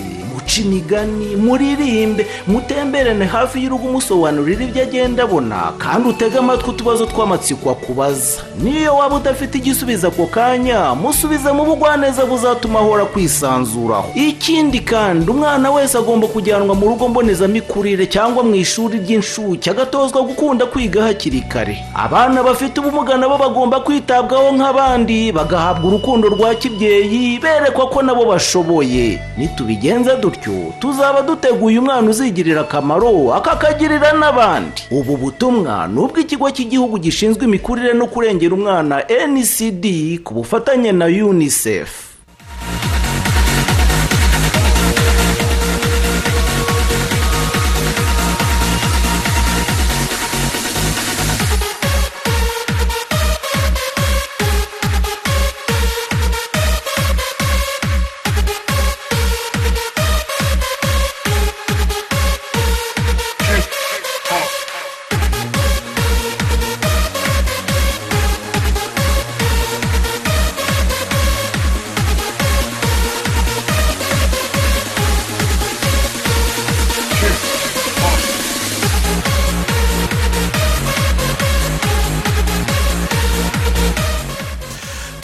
muce 0.49 0.61
imigani 0.61 1.35
muririmbe 1.35 2.27
mutemberane 2.47 3.25
hafi 3.25 3.63
y'urugo 3.63 3.87
umusobanurira 3.87 4.63
ibyo 4.63 4.83
agenda 4.83 5.23
abona 5.23 5.73
kandi 5.77 6.09
utege 6.09 6.37
amatwi 6.37 6.69
utubazo 6.69 7.05
tw'amatsiko 7.05 7.69
akubaza. 7.71 8.41
Niyo 8.63 8.95
waba 8.95 9.15
udafite 9.15 9.55
igisubizo 9.57 10.07
ako 10.07 10.25
kanya 10.25 10.95
musubize 10.95 11.51
mu 11.51 11.65
bugwaneza 11.65 12.25
buzatuma 12.25 12.79
ahora 12.79 13.05
kwisanzuraho 13.05 14.09
ikindi 14.15 14.79
kandi 14.79 15.31
umwana 15.31 15.71
wese 15.71 15.97
agomba 15.97 16.27
kujyanwa 16.27 16.75
mu 16.75 16.87
rugo 16.87 17.07
mbonezamikurire 17.07 18.05
cyangwa 18.07 18.43
mu 18.43 18.55
ishuri 18.55 18.97
ry'inshuke 18.99 19.69
agatozwa 19.69 20.21
gukunda 20.21 20.65
kwiga 20.65 21.03
hakiri 21.03 21.41
kare. 21.41 21.77
Abana 21.95 22.43
bafite 22.43 22.79
ubumuga 22.79 23.17
nabo 23.17 23.37
bagomba 23.37 23.79
kwitabwaho 23.79 24.51
nk'abandi 24.57 25.31
bagahabwa 25.31 25.87
urukundo 25.87 26.27
rwa 26.29 26.55
kibyeyi 26.55 27.39
berekwa 27.39 27.87
ko 27.89 28.01
nabo 28.01 28.25
bashoboye. 28.25 29.19
Nitubigenza 29.37 30.15
dutyo 30.39 30.74
tuzaba 30.79 31.22
duteguye 31.22 31.79
umwana 31.79 32.10
uzigirira 32.10 32.62
akamaro 32.62 33.34
akakagirira 33.34 34.13
n'abandi. 34.13 34.81
Ubu 34.91 35.17
butumwa 35.17 35.88
ni 35.88 36.00
ubw'ikigo 36.00 36.51
cy'igihugu 36.51 36.98
gishinzwe 37.00 37.46
imikurire 37.46 37.93
no 37.93 38.08
kurengera 38.08 38.53
umwana 38.55 39.03
ncd 39.27 40.19
ku 40.24 40.34
bufatanye 40.34 40.91
na 40.91 41.05
unicef. 41.05 42.08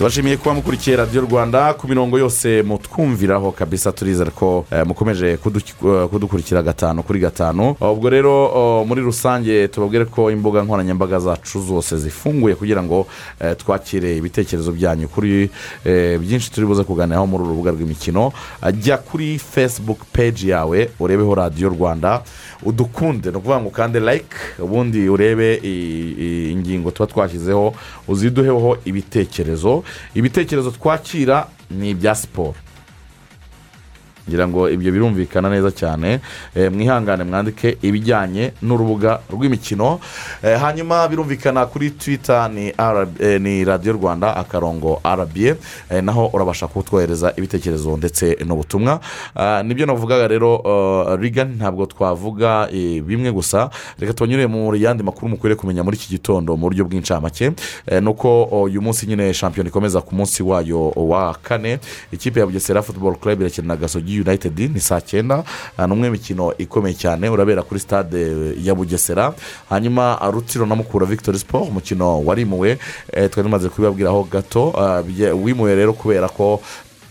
Tubashimiye 0.06 0.38
kuba 0.38 0.56
mukurikiye 0.56 0.96
radiyo 0.98 1.22
rwanda 1.22 1.74
ku 1.74 1.88
mirongo 1.88 2.20
yose 2.20 2.62
mutwumviraho 2.64 3.52
kabisa 3.52 3.92
turizere 3.92 4.32
ko 4.32 4.66
eh, 4.72 4.86
mukomeje 4.86 5.32
eh, 5.32 5.38
kudukurikira 6.10 6.62
gatanu 6.64 7.04
kuri 7.04 7.20
gatanu. 7.20 7.76
Ubwo 7.82 8.10
rero 8.10 8.86
muri 8.86 9.02
rusange 9.02 9.68
tubabwire 9.68 10.06
ko 10.06 10.32
imbuga 10.32 10.62
nkoranyambaga 10.62 11.20
zacu 11.20 11.62
zose 11.62 11.98
zifunguye 11.98 12.56
kugira 12.56 12.84
ngo 12.84 13.08
eh, 13.42 13.56
twakire 13.58 14.18
ibitekerezo 14.18 14.72
byanyu 14.72 15.08
kuri 15.08 15.50
byinshi 16.22 16.52
turi 16.52 16.68
buze 16.68 16.84
kuganiraho 16.84 17.26
muri 17.28 17.44
uru 17.44 17.52
rubuga 17.52 17.72
rw'imikino. 17.72 18.32
Jya 18.78 18.98
kuri 18.98 19.40
facebook 19.40 20.00
page 20.14 20.48
yawe 20.48 20.90
urebeho 21.00 21.36
radiyo 21.36 21.70
rwanda. 21.70 22.22
Udukunde. 22.64 23.32
Ni 23.32 23.38
ukuvuga 23.38 23.60
ngo 23.60 23.68
ukande 23.68 24.00
like 24.00 24.36
ubundi 24.60 25.10
urebe 25.10 25.56
ingingo 26.52 26.92
tuba 26.92 27.08
twashyizeho 27.08 27.76
uziduheho 28.08 28.78
ibitekerezo. 28.86 29.84
Ibitekerezo 30.16 30.72
twakira 30.72 31.48
ni 31.72 31.90
ibya 31.90 32.16
siporo 32.16 32.56
ngira 34.30 34.48
ngo 34.48 34.70
ibyo 34.70 34.92
birumvikana 34.92 35.50
neza 35.50 35.72
cyane. 35.72 36.20
Eh, 36.56 36.72
mwihangane 36.72 37.24
mwandike 37.24 37.78
ibijyanye 37.82 38.52
n'urubuga 38.62 39.20
rw'imikino. 39.30 40.00
Eh, 40.44 40.60
hanyuma 40.60 41.08
birumvikana 41.08 41.66
kuri 41.66 41.92
twita 41.92 42.48
ni 42.50 42.74
eh, 43.20 43.66
radiyo 43.68 43.94
rwanda 43.94 44.36
akarongo 44.36 45.02
Eh, 45.90 46.04
naho 46.04 46.30
urabasha 46.34 46.68
kutwohereza 46.68 47.34
ibitekerezo 47.38 47.98
ndetse 47.98 48.38
n'ubutumwa. 48.46 49.00
Nibyo 49.64 49.86
navugaga 49.86 50.28
rero 50.28 51.18
rigani 51.22 51.56
ntabwo 51.56 51.86
twavuga 51.86 52.68
bimwe 53.06 53.32
gusa. 53.32 53.70
Reka 54.00 54.14
tubanyure 54.14 54.48
mu 54.48 54.76
yandi 54.76 55.04
makuru 55.04 55.30
mukwiriye 55.30 55.56
kumenya 55.60 55.84
muri 55.84 55.98
iki 55.98 56.10
gitondo 56.10 56.56
mu 56.58 56.62
buryo 56.70 56.86
bw'incamake. 56.86 57.52
Eh, 57.88 58.02
ni 58.02 58.10
uko 58.10 58.44
oh, 58.52 58.64
uyu 58.64 58.82
munsi 58.82 59.08
nyine 59.08 59.34
shampiyona 59.34 59.70
ikomeza 59.70 60.02
ku 60.02 60.16
munsi 60.16 60.44
wayo 60.44 60.90
wa 60.96 61.34
kane. 61.44 61.80
Ikipe 62.12 62.40
ya 62.40 62.46
bugesera 62.46 62.82
futuboro 62.82 63.16
club 63.16 63.42
irakina 63.42 63.68
na 63.68 63.76
gasogi 63.76 64.15
united 64.22 64.60
ni 64.74 64.80
saa 64.80 65.02
cyenda 65.02 65.44
ni 65.78 65.94
umwe 65.94 66.08
mu 66.10 66.12
mikino 66.12 66.54
ikomeye 66.58 66.96
cyane 66.96 67.30
urabera 67.30 67.62
kuri 67.64 67.80
stade 67.80 68.54
ya 68.64 68.76
bugesera. 68.76 69.34
Hanyuma 69.70 70.20
rutsiro 70.32 70.66
na 70.66 70.76
mukura 70.76 71.06
victoire 71.06 71.40
sport 71.40 71.70
umukino 71.70 72.26
warimuwe. 72.26 72.78
Eh, 73.14 73.30
twari 73.30 73.44
tumaze 73.50 73.70
kubibabwiraho 73.70 74.24
gato 74.32 74.72
bye- 75.08 75.32
wimuwe 75.32 75.76
rero 75.76 75.94
kubera 75.94 76.30
ko 76.30 76.62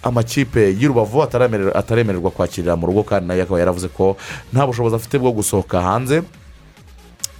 amakipe 0.02 0.60
y'i 0.76 0.86
rubavu 0.88 1.22
ataremererwa 1.22 1.74
ataremererwa 1.74 2.30
kwakirira 2.30 2.76
mu 2.76 2.86
rugo 2.86 3.02
kandi 3.02 3.28
na 3.28 3.34
yo 3.34 3.42
akaba 3.42 3.58
yaravuze 3.60 3.88
ko 3.88 4.16
nta 4.52 4.66
bushobozi 4.66 4.94
afite 4.96 5.18
bwo 5.18 5.32
gusohoka 5.32 5.80
hanze. 5.80 6.22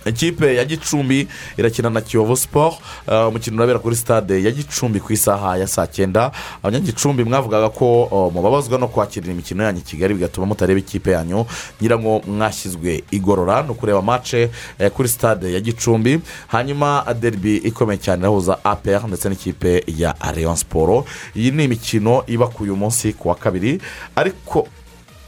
Ikipe 0.06 0.54
ya 0.56 0.64
gicumbi 0.64 1.28
irakina 1.56 1.90
na 1.90 2.00
kiyovu 2.00 2.36
siporo 2.36 2.74
uh, 3.08 3.28
umukino 3.28 3.56
urabera 3.56 3.78
kuri 3.78 3.96
stade 3.96 4.42
ya 4.42 4.50
gicumbi 4.50 5.00
ku 5.00 5.12
isaha 5.12 5.56
ya 5.56 5.66
saa 5.66 5.86
cyenda. 5.86 6.32
Abanyagicumbi 6.62 7.24
mwavugaga 7.24 7.68
ko 7.68 8.02
uh, 8.04 8.32
mubabazwa 8.32 8.78
no 8.78 8.88
kwakirira 8.88 9.32
imikino 9.32 9.64
yanyu 9.64 9.78
i 9.78 9.82
kigali 9.82 10.14
bigatuma 10.14 10.46
mutareba 10.46 10.80
ikipe 10.80 11.10
yanyu. 11.10 11.46
Ngira 11.80 11.98
ngo 11.98 12.22
mwashyizwe 12.26 13.04
igorora 13.10 13.62
ni 13.62 13.70
ukureba 13.70 14.02
mace 14.02 14.50
eh, 14.78 14.90
kuri 14.90 15.08
stade 15.08 15.52
ya 15.52 15.60
gicumbi. 15.60 16.20
Hanyuma 16.48 17.04
derby 17.20 17.56
ikomeye 17.56 17.98
cyane 17.98 18.20
irahuza 18.20 18.64
apr 18.64 19.06
ndetse 19.08 19.28
n'ikipe 19.28 19.84
ya 19.96 20.14
rayon 20.34 20.56
siporo 20.56 21.04
iyi 21.36 21.50
ni 21.50 21.64
imikino 21.64 22.24
iba 22.26 22.46
ku 22.46 22.62
uyu 22.62 22.76
munsi 22.76 23.12
ku 23.12 23.28
wa 23.28 23.34
kabiri. 23.34 23.80
Ariko 24.16 24.68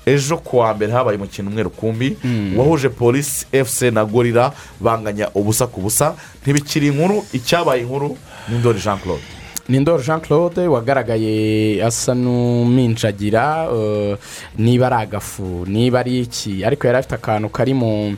ejo 0.06 0.36
ku 0.38 0.56
wa 0.58 0.74
mbere 0.74 0.92
habaye 0.92 1.16
umukino 1.18 1.50
umwe 1.50 1.62
rukumbi 1.62 2.16
wahuje 2.56 2.88
polisi 2.88 3.46
efuse 3.52 3.90
na 3.90 4.04
gorira 4.04 4.52
banganya 4.80 5.30
ubusa 5.34 5.66
ku 5.66 5.80
busa. 5.80 6.14
Ntibikiri 6.42 6.86
inkuru 6.86 7.24
icyabaye 7.32 7.82
inkuru 7.82 8.16
ni 8.48 8.58
ndori 8.58 8.78
jean 8.80 8.98
claude. 8.98 9.22
Ni 9.68 9.78
ndoro 9.80 10.02
jean 10.02 10.20
claude 10.20 10.66
wagaragaye 10.68 11.82
asa 11.84 12.14
n'uminjagira 12.14 13.66
eh, 13.74 14.16
niba 14.58 14.86
ari 14.86 14.94
agafu 15.02 15.64
niba 15.66 16.00
ari 16.00 16.20
iki. 16.20 16.64
Ariko 16.64 16.86
yari 16.86 16.98
afite 16.98 17.14
akantu 17.14 17.48
kari 17.48 17.74
mu 17.74 18.16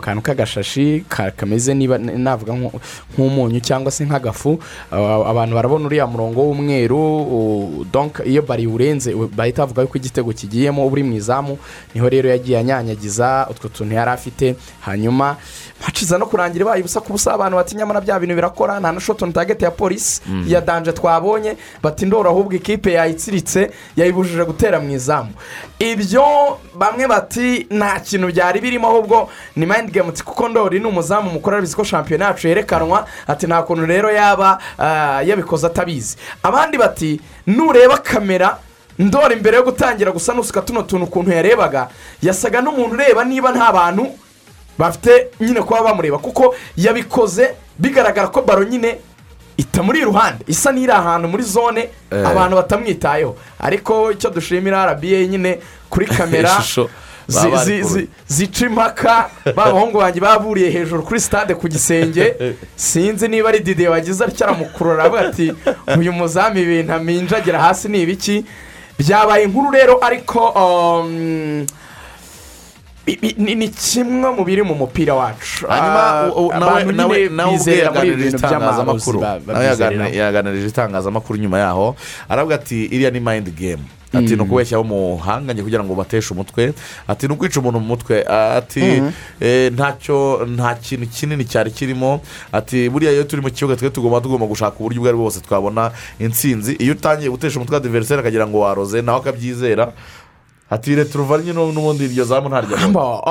kantu 0.00 0.22
k'agashashi 0.22 1.04
ka- 1.08 1.30
kameze 1.30 1.74
niba 1.74 1.98
navuga 1.98 2.52
nk'umunyu 3.14 3.60
cyangwa 3.60 3.90
se 3.92 4.04
nk'agafu. 4.04 4.58
Ah, 4.90 5.30
abantu 5.30 5.54
barabona 5.54 5.86
uriya 5.86 6.06
murongo 6.06 6.40
w'umweru 6.42 7.86
iyo 8.26 8.42
bari 8.42 8.66
urenze 8.66 9.14
uh, 9.14 9.28
bahita 9.36 9.62
bavuga 9.62 9.82
yuko 9.82 9.96
igitego 9.98 10.32
kigiyemo 10.32 10.86
uri 10.86 11.02
mu 11.02 11.14
izamu 11.16 11.58
ni 11.94 12.00
ho 12.00 12.08
rero 12.08 12.28
yagiye 12.28 12.58
anyanyagiza 12.58 13.46
utwo 13.50 13.68
tuntu 13.68 13.94
yari 13.94 14.10
afite. 14.10 14.56
Hanyuma 14.80 15.36
haciza 15.80 16.18
no 16.18 16.26
kurangira 16.26 16.64
ibaye 16.64 16.80
ubusa 16.82 17.00
ku 17.00 17.12
busa 17.12 17.32
abantu 17.34 17.56
bati 17.56 17.76
nyamara 17.76 18.00
bya 18.00 18.18
bintu 18.20 18.34
birakora 18.34 18.80
nta 18.80 18.92
na 18.92 19.00
shotoni 19.00 19.32
tageti 19.32 19.64
ya 19.64 19.70
polisi 19.70 20.20
ya 20.46 20.60
danje 20.80 20.92
twabonye 20.92 21.56
bati 21.82 22.06
ndora 22.06 22.30
ahubwo 22.30 22.54
ikipe 22.56 22.92
yayitsiritse 22.92 23.70
yayibujije 23.96 24.44
gutera 24.44 24.80
mu 24.80 24.90
izamu. 24.90 25.30
Ibyo 25.78 26.24
bamwe 26.74 27.06
bati 27.06 27.66
nta 27.70 28.00
kintu 28.00 28.26
byari 28.32 28.60
birimo 28.60 28.88
ahubwo 28.88 29.28
ni 29.56 29.66
mayindi 29.66 29.92
gemuti 29.92 30.22
kuko 30.24 30.48
ndori 30.48 30.80
ni 30.80 30.86
umuzamu 30.86 31.30
mukuru 31.30 31.56
arabizi 31.56 31.76
ko 31.76 31.84
shampiyona 31.84 32.24
yacu 32.24 32.48
yerekanwa. 32.48 33.06
Ati 33.26 33.46
nta 33.46 33.62
kuntu 33.62 33.86
rero 33.86 34.10
yaba 34.10 34.58
ah, 34.78 35.22
yabikoze 35.22 35.66
atabizi. 35.66 36.16
Abandi 36.42 36.78
bati 36.78 37.20
nureba 37.46 37.98
kamera 37.98 38.58
ndora 38.98 39.34
imbere 39.34 39.56
yo 39.56 39.62
gutangira 39.62 40.12
gusa 40.12 40.32
nusuka 40.34 40.60
tuno 40.62 40.82
tuntu 40.82 41.04
ukuntu 41.04 41.30
yarebaga. 41.32 41.88
Yasaga 42.22 42.60
n'umuntu 42.60 42.94
ureba 42.94 43.24
niba 43.24 43.52
nta 43.52 43.72
bantu 43.72 44.06
bafite 44.78 45.28
nyine 45.40 45.60
kuba 45.62 45.82
bamureba 45.82 46.18
kuko 46.18 46.54
yabikoze 46.76 47.54
bigaragara 47.78 48.28
ko 48.28 48.42
baro 48.42 48.64
nyine 48.64 48.98
itamuri 49.60 49.98
iruhande 50.00 50.44
isa 50.48 50.72
n'iri 50.72 50.92
ahantu 50.92 51.28
muri 51.28 51.42
zone 51.42 51.88
Eh. 52.10 52.26
abantu 52.28 52.56
batamwitayeho. 52.56 53.36
Ariko 53.60 54.12
icyo 54.12 54.30
dushimira 54.30 54.86
rba 54.92 55.26
nyine 55.28 55.58
kuri 55.90 56.06
kamera 56.06 56.50
zica 58.28 58.66
impaka. 58.66 59.30
Ba 59.44 59.52
bahungu 59.70 59.98
banjye 59.98 60.20
baburiye 60.20 60.70
hejuru 60.70 61.02
kuri 61.02 61.20
sitade 61.20 61.54
ku 61.54 61.68
gisenge. 61.68 62.34
Sinzi 62.76 63.28
niba 63.28 63.48
ari 63.48 63.60
dide 63.60 63.88
wagize 63.88 64.24
atyo 64.24 64.46
aramukurura 64.46 64.94
aravuga 65.02 65.20
ati 65.28 65.52
uyu 65.98 66.12
muzamu 66.12 66.58
ibintu 66.58 66.92
aminjagira 66.92 67.58
hasi 67.60 67.88
ni 67.88 68.02
ibiki? 68.02 68.44
Byabaye 68.98 69.44
inkuru 69.44 69.70
rero 69.70 69.98
ariko 70.04 70.40
um, 70.48 71.66
ni 73.36 73.54
ni 73.54 73.68
kimwe 73.68 74.30
mu 74.30 74.44
biri 74.44 74.62
mu 74.62 74.74
mupira 74.74 75.14
wacu. 75.14 75.66
Hanyuma 75.68 76.30
Ah, 76.52 76.84
nawe 76.92 77.28
yaganirije 77.84 78.36
itangazamakuru. 78.36 79.20
Nawe 79.20 79.64
yaganirije- 80.16 80.68
itangazamakuru 80.68 81.38
nyuma 81.38 81.58
yaho 81.58 81.96
aravuga 82.28 82.54
ati 82.54 82.84
iriya 82.84 83.10
ni 83.10 83.20
mayindi 83.20 83.50
gemu 83.50 83.84
ati 84.14 84.34
ni 84.36 84.42
ukubeshyaho 84.42 84.82
umuhanganye 84.82 85.62
kugira 85.62 85.84
ngo 85.84 85.94
bateshe 85.94 86.34
umutwe. 86.34 86.72
Ati 87.08 87.26
ni 87.28 87.32
ukwica 87.34 87.60
umuntu 87.60 87.78
mu 87.80 87.86
mutwe. 87.86 88.26
Ati 88.26 89.02
eh, 89.40 89.72
ntacyo 89.72 90.46
nta 90.50 90.74
kintu 90.74 91.06
kinini 91.06 91.44
cyari 91.44 91.70
kirimo. 91.70 92.20
Ati 92.52 92.88
buriya 92.90 93.12
iyo 93.12 93.24
turi 93.24 93.42
mu 93.42 93.50
kibuga 93.50 93.76
twe 93.76 93.90
tugomba 93.90 94.20
tugomba 94.20 94.46
gushaka 94.46 94.76
uburyo 94.82 94.98
ubwo 95.00 95.08
ari 95.08 95.16
bwo 95.16 95.24
bwose 95.30 95.40
twabona 95.40 95.90
intsinzi. 96.18 96.74
Iyo 96.82 96.92
utangiye 96.98 97.30
gutesha 97.30 97.56
umutwe 97.58 97.74
wa 97.74 97.80
diveriseri 97.82 98.20
akagira 98.20 98.46
ngo 98.46 98.58
waroze 98.60 99.02
nawe 99.02 99.18
akabyizera. 99.22 99.92
Ati 100.70 100.94
leta 100.96 101.18
uruvanye 101.18 101.52
n'ubundi 101.52 102.04
iryo 102.06 102.24
zamu 102.24 102.48
ntaryo 102.48 102.76
Mbo, 102.88 103.22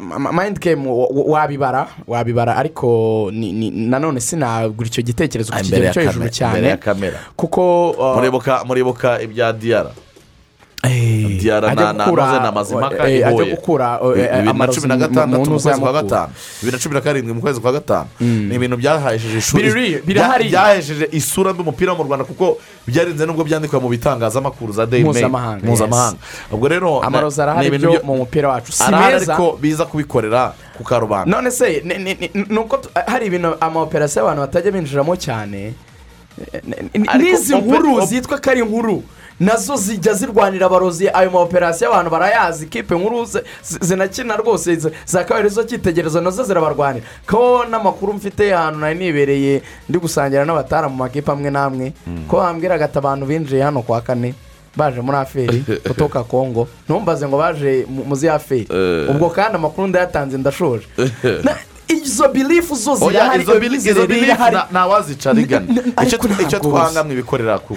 ma- 0.00 0.32
mind 0.32 0.58
game 0.60 0.86
wa- 0.86 1.08
wa- 1.10 1.24
wabibara 1.34 1.86
wabibara 2.06 2.56
ariko 2.56 3.30
nanone 3.34 4.20
sinagura 4.20 4.86
icyo 4.86 5.02
gitekerezo 5.02 5.52
ku 5.52 5.58
kigero 5.58 5.92
cyo 5.92 6.00
hejuru 6.02 6.24
cyane 6.30 6.60
kuko 7.36 7.62
muribuka 8.64 9.22
ibya 9.22 9.52
diyara 9.52 9.90
na- 11.74 11.82
Mazimpaka 12.52 12.96
eh, 13.10 13.26
ajya 13.28 13.44
gukura 13.56 14.00
uh, 14.00 14.18
eh, 14.18 14.30
bibiri 14.30 14.58
na 14.58 14.66
cumi 14.74 14.88
na 14.88 14.96
gatandatu 14.96 15.50
mu 15.50 15.60
kwezi 15.60 15.80
kwa 15.80 15.92
gatanu 16.02 16.32
bibiri 16.60 16.72
na 16.76 16.82
cumi 16.82 16.94
na 16.94 17.00
karindwi 17.00 17.32
mu 17.34 17.40
kwezi 17.40 17.60
kwa 17.60 17.72
gatanu 17.72 18.08
ni 18.20 18.54
ibintu 18.54 18.76
byahesheje 18.76 19.38
ishuri 19.38 19.62
byahesheje 20.50 21.08
isura 21.12 21.52
mbi 21.52 21.62
umupira 21.62 21.92
wo 21.92 21.98
mu 21.98 22.04
rwanda 22.04 22.24
kuko 22.24 22.58
byarenze 22.86 23.26
nubwo 23.26 23.44
byandikwa 23.44 23.80
mu 23.80 23.88
bitangazamakuru 23.88 24.72
za 24.72 24.86
dayi 24.86 25.02
meyi 25.02 25.14
Mpuzamahanga, 25.66 26.16
ubwo 26.52 26.68
rero 26.68 27.00
amarozi 27.02 27.40
arahari 27.42 27.66
byo 27.90 28.00
mu 28.06 28.16
mupira 28.16 28.48
wacu 28.48 28.72
si 28.72 28.82
meza 29.12 29.34
ariko 29.34 29.56
biza 29.60 29.84
kubikorera 29.84 30.52
ku 30.76 30.82
karubanda 30.84 31.30
none 31.36 31.50
se 31.50 31.82
ni- 31.84 32.56
uko 32.58 32.78
hari 33.06 33.26
ibintu 33.26 33.56
amaoperasiyo 33.60 34.22
abantu 34.24 34.40
batajya 34.40 34.70
binjiramo 34.72 35.16
cyane 35.16 35.72
Eh, 36.52 36.60
n'izi 37.18 37.54
nkuru 37.56 38.00
zitwa 38.06 38.38
ko 38.42 38.50
ari 38.50 38.60
inkuru 38.60 39.02
na 39.40 39.56
zo 39.56 39.76
zijya 39.76 40.14
zirwanira 40.14 40.66
abarozi 40.66 41.08
ayo 41.08 41.30
maoperasiyo 41.30 41.90
abantu 41.90 42.10
barayazi 42.10 42.66
kipe 42.66 42.94
nkuru 42.94 43.24
zi- 43.24 43.40
zi- 43.62 43.78
zinakina 43.80 44.36
rwose 44.36 44.76
za 45.06 45.24
kabiri 45.24 45.48
zo 45.48 45.62
cyitegererezo 45.64 46.20
na 46.20 46.30
zo 46.30 46.42
zirabarwanira. 46.44 47.06
Ko 47.26 47.64
n'amakuru 47.70 48.12
mfite 48.14 48.54
ahantu 48.54 48.80
nari 48.80 48.98
nibereye 48.98 49.62
ndi 49.88 49.98
gusangira 49.98 50.44
n'abatara 50.44 50.88
mu 50.88 50.96
makipe 50.96 51.32
amwe 51.32 51.50
n'amwe 51.50 51.92
ko 52.28 52.36
bambwiraga 52.36 52.84
ati 52.84 52.98
abantu 52.98 53.26
binjiye 53.26 53.62
hano 53.62 53.82
kwa 53.82 54.00
kane 54.00 54.34
baje 54.76 55.00
muri 55.00 55.16
aferi 55.18 55.64
kutoka 55.88 56.24
kongo 56.24 56.68
ntumbaze 56.88 57.26
ngo 57.28 57.38
baje 57.38 57.86
mu- 57.88 58.04
muzi 58.04 58.28
aferi. 58.28 58.66
Eh. 58.70 59.10
ubwo 59.10 59.30
kandi 59.30 59.56
amakuru 59.56 59.86
ndayatanze 59.86 60.38
ndashoje. 60.38 60.86
izo 61.88 62.28
bilifu 62.28 62.74
zo 62.74 62.94
zirahari 63.08 63.42
izo 63.90 64.06
nta- 64.56 64.66
ntawazica 64.70 65.32
rigana 65.32 65.66
icyo 66.42 66.58
twanga 66.58 67.04
mwibikorera 67.04 67.58
ku 67.58 67.74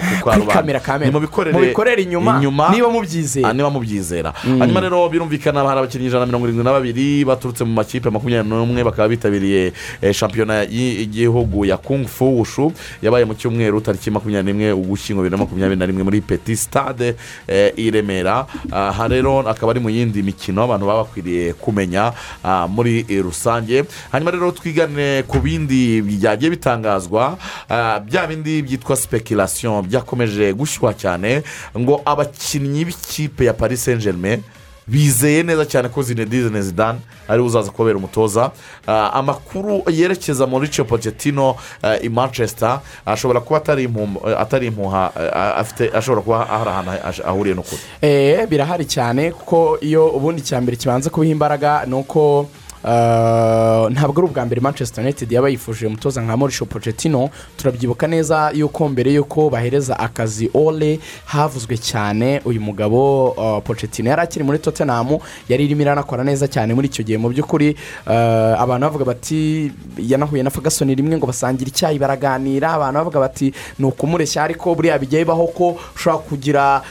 kamera 0.54 0.80
kamera. 0.80 1.10
Ni 1.52 1.58
mubikorere 1.60 2.02
inyuma 2.02 2.32
niba 2.70 2.88
mubyizera. 2.90 3.48
Ah, 3.48 3.52
niba 3.52 3.70
mubyizera. 3.70 4.32
Hanyuma 4.58 4.80
rero 4.80 5.08
birumvikana 5.08 5.60
hari 5.64 5.78
abakinnyi 5.80 6.06
ijana 6.06 6.20
na 6.20 6.26
mirongo 6.26 6.46
irindwi 6.46 6.64
na 6.64 6.72
babiri 6.72 7.24
baturutse 7.24 7.64
mu 7.64 7.72
makipe 7.72 8.10
makumyabiri 8.10 8.48
n'umwe 8.48 8.84
bakaba 8.84 9.08
bitabiriye 9.08 9.72
eh, 10.02 10.12
shampiyona 10.14 10.62
y'igihugu 10.64 11.64
ya 11.64 11.76
kung 11.76 12.06
fu 12.06 12.38
wushu 12.38 12.72
yabaye 13.02 13.24
mu 13.24 13.34
cyumweru 13.34 13.80
tariki 13.80 14.10
makumyabiri 14.10 14.52
n'imwe 14.52 14.72
ugushyingo 14.72 15.22
bibiri 15.22 15.36
na 15.36 15.44
makumyabiri 15.44 15.78
na 15.78 15.86
rimwe 15.86 16.02
muri 16.04 16.20
peti 16.20 16.56
stade 16.56 17.14
eh, 17.48 17.72
i 17.76 17.90
remera. 17.90 18.46
Aha 18.72 19.08
rero 19.08 19.40
akaba 19.48 19.72
ari 19.72 19.80
mu 19.80 19.90
yindi 19.90 20.22
mikino 20.22 20.62
abantu 20.64 20.86
baba 20.86 21.04
bakwiriye 21.04 21.52
kumenya 21.54 22.12
ah, 22.44 22.66
muri 22.68 23.04
rusange. 23.22 23.84
Hanyuma 24.12 24.30
rero 24.30 24.52
twigane 24.52 25.22
ku 25.28 25.38
bindi 25.40 26.02
byagiye 26.02 26.50
bitangazwa 26.50 27.38
ah, 27.68 28.00
bya 28.00 28.26
bindi 28.26 28.62
byitwa 28.62 28.96
speculation 28.96 29.82
byakomeje 29.86 30.52
gushyuha 30.52 30.94
cyane 30.94 31.42
ngo 31.78 32.02
abakinnyi 32.04 32.84
b'ikipe 32.84 33.44
ya 33.44 33.52
paris 33.52 33.84
saint 33.84 34.02
germain 34.02 34.42
bizeye 34.88 35.42
neza 35.42 35.64
cyane 35.68 35.88
ko 35.88 36.02
zinedine 36.02 36.62
zidane 36.62 36.98
ari 37.28 37.40
we 37.40 37.46
uzaza 37.46 37.70
kubera 37.70 37.96
umutoza. 37.96 38.50
Ah, 38.86 39.10
amakuru 39.12 39.82
yerekeza 39.90 40.46
muri 40.46 40.68
Pochettino 40.68 41.50
uh, 41.50 42.04
i 42.04 42.08
manchester 42.08 42.80
ashobora 43.06 43.40
kuba 43.40 43.56
atari 43.60 43.84
impu- 43.86 44.36
atari 44.38 44.66
impuha 44.66 45.12
afite 45.56 45.90
ashobora 45.94 46.22
kuba 46.22 46.44
hari 46.44 46.70
ahantu 46.70 47.22
ahuriye 47.28 47.54
n'ukuri. 47.54 47.80
Eh, 48.00 48.46
birahari 48.48 48.84
cyane 48.88 49.30
kuko 49.32 49.76
iyo 49.80 50.08
ubundi 50.08 50.40
cya 50.42 50.60
mbere 50.60 50.76
kibanza 50.76 51.10
kubiha 51.10 51.32
imbaraga 51.32 51.84
ni 51.86 51.94
uko 51.94 52.48
ntabwo 52.84 54.20
ari 54.20 54.28
ubwa 54.30 54.44
mbere 54.46 54.60
manchester 54.60 55.04
united 55.04 55.32
yaba 55.32 55.48
yifuje 55.48 55.86
umutoza 55.86 56.22
nka 56.22 56.36
mauricio 56.36 56.66
pochettino. 56.66 57.30
Turabyibuka 57.56 58.06
neza 58.06 58.50
yuko 58.54 58.88
mbere 58.88 59.12
y'uko 59.12 59.50
bahereza 59.50 59.98
akazi 59.98 60.50
ole 60.54 61.00
havuzwe 61.24 61.76
cyane 61.76 62.40
uyu 62.44 62.60
mugabo 62.60 63.34
eh, 63.38 63.62
pochettino. 63.64 64.10
Yari 64.10 64.22
akiri 64.22 64.44
muri 64.44 64.58
tottenham 64.58 65.18
yari 65.48 65.64
irimo 65.64 65.82
iranakora 65.82 66.24
neza 66.24 66.48
cyane 66.48 66.74
muri 66.74 66.86
icyo 66.88 67.04
gihe. 67.04 67.18
Mu 67.18 67.28
by'ukuri 67.28 67.76
eh, 68.06 68.54
abantu 68.60 68.86
bavuga 68.86 69.04
bati 69.04 69.72
yanahuye 69.98 70.42
na 70.42 70.50
fagasoni 70.50 70.94
rimwe 70.94 71.16
ngo 71.16 71.26
basangira 71.26 71.68
icyayi 71.68 71.98
baraganira. 71.98 72.72
Abantu 72.72 72.98
bavuga 72.98 73.20
bati 73.20 73.52
ni 73.78 73.84
ukumureshya. 73.86 74.42
Ariko 74.44 74.74
buriya 74.74 74.98
bijya 74.98 75.18
bibaho 75.18 75.46
ko 75.50 75.76
ushobora 75.96 76.22
kugira 76.22 76.82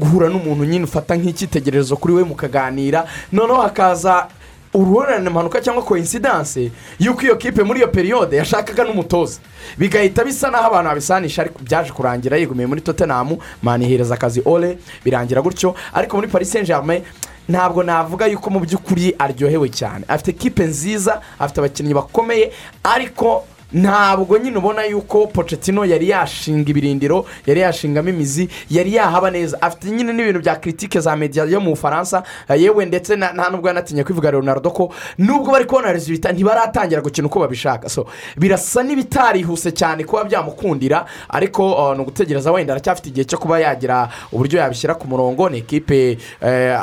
guhura 0.00 0.28
n'umuntu 0.28 0.64
nyine 0.64 0.84
ufata 0.84 1.16
nk'icyitegererezo 1.16 1.96
kuri 1.96 2.14
we 2.14 2.24
mukaganira. 2.24 3.04
Noneho 3.32 3.60
hakaza 3.62 4.26
uruhurirane 4.74 5.26
impanuka 5.28 5.60
cyangwa 5.60 5.82
koinsidanse 5.84 6.70
y'uko 6.98 7.22
iyo 7.22 7.36
kipe 7.36 7.62
muri 7.62 7.78
iyo 7.80 7.88
periyode 7.88 8.36
yashakaga 8.36 8.84
n'umutoza. 8.84 9.40
Bigahita 9.78 10.24
bisa 10.24 10.50
n'aho 10.50 10.66
abantu 10.66 10.88
babisanisha 10.88 11.42
ariko 11.42 11.58
byaje 11.62 11.92
kurangira 11.92 12.36
yigumiye 12.36 12.66
muri 12.66 12.80
tottenham 12.80 13.36
manihereza 13.62 14.14
akazi 14.14 14.42
ole 14.44 14.78
birangira 15.04 15.42
gutyo. 15.42 15.74
Ariko 15.94 16.16
muri 16.16 16.28
paris 16.28 16.50
saint 16.52 16.66
germain 16.66 17.02
ntabwo 17.48 17.82
navuga 17.82 18.26
yuko 18.26 18.50
mu 18.50 18.60
by'ukuri 18.60 19.14
aryohewe 19.18 19.68
cyane. 19.70 20.04
Afite 20.08 20.32
kipe 20.32 20.64
nziza 20.64 21.20
afite 21.38 21.58
abakinnyi 21.60 21.94
bakomeye 21.94 22.52
ariko 22.84 23.44
ntabwo 23.72 24.38
nyine 24.38 24.56
ubona 24.58 24.84
yuko 24.84 25.26
pochettino 25.26 25.84
yari 25.84 26.08
yashinga 26.08 26.70
ibirindiro 26.70 27.26
yari 27.46 27.60
yashingamo 27.60 28.08
imizi 28.08 28.48
yari 28.70 28.94
yahaba 28.94 29.30
neza. 29.30 29.62
Afite 29.62 29.84
nyine 29.90 30.12
n'ibintu 30.12 30.40
bya 30.40 30.56
kiritike 30.56 31.00
za 31.00 31.16
mediya 31.16 31.44
yo 31.44 31.60
mu 31.60 31.70
bufaransa 31.70 32.22
eh, 32.48 32.62
yewe 32.62 32.84
ndetse 32.86 33.16
nta 33.16 33.50
nubwo 33.50 33.68
yanatinye 33.68 34.04
kwivuga 34.04 34.30
leonardo 34.30 34.70
ko 34.70 34.92
nubwo 35.18 35.52
bari 35.52 35.64
kubona 35.64 35.92
rezilita 35.92 36.32
ntibaratangira 36.32 37.00
gukina 37.00 37.26
uko 37.26 37.40
babishaka. 37.40 37.88
So 37.88 38.06
birasa 38.36 38.82
n'ibitarihuse 38.82 39.72
cyane 39.72 40.04
kuba 40.04 40.24
byamukundira 40.24 41.04
ariko 41.28 41.72
uh, 41.90 41.96
ni 41.96 42.02
ugutegereza 42.02 42.52
wenda 42.52 42.72
aracyafite 42.72 43.06
igihe 43.08 43.24
cyo 43.24 43.38
kuba 43.38 43.60
yagira 43.60 44.08
uburyo 44.32 44.60
yabishyira 44.60 44.94
ku 44.94 45.06
murongo. 45.08 45.48
Ni 45.50 45.58
ekipe 45.58 46.18
eh, 46.40 46.78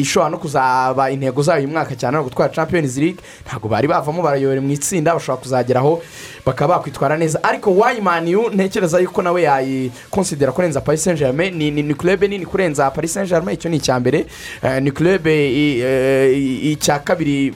ishobora 0.00 0.30
no 0.30 0.38
kuzaba 0.38 1.10
intego 1.10 1.42
zayo 1.42 1.58
uyu 1.60 1.68
mwaka 1.68 1.96
cyane 1.96 2.16
no 2.16 2.24
gutwara 2.24 2.52
champions 2.52 2.96
league. 2.96 3.20
Ntabwo 3.46 3.68
bari 3.68 3.88
bavamo 3.88 4.22
barayobora 4.22 4.60
mu 4.60 4.70
itsinda 4.72 5.14
bashobora 5.14 5.42
kuzageraho 5.54 6.02
bakaba 6.46 6.74
bakwitwara 6.76 7.16
neza. 7.18 7.42
Ariko 7.44 7.74
wayimaniyu 7.76 8.50
ntekereza 8.50 8.98
yuko 9.00 9.22
nawe 9.22 9.42
yayikonsidera 9.42 10.52
kurenza 10.52 10.80
paris 10.80 11.04
saint 11.04 11.18
germain 11.18 11.54
ni 11.54 11.70
ni 11.82 11.94
club 11.94 12.22
nini 12.22 12.46
kurenza 12.46 12.90
paris 12.90 13.12
saint 13.14 13.28
germain 13.28 13.54
icyo 13.58 13.70
ni 13.70 13.76
icya 13.76 14.00
mbere. 14.00 14.26
Eh, 14.62 14.82
ni 14.82 14.90
i- 15.50 15.80
eh, 15.80 16.72
icya 16.72 16.98
kabiri 16.98 17.54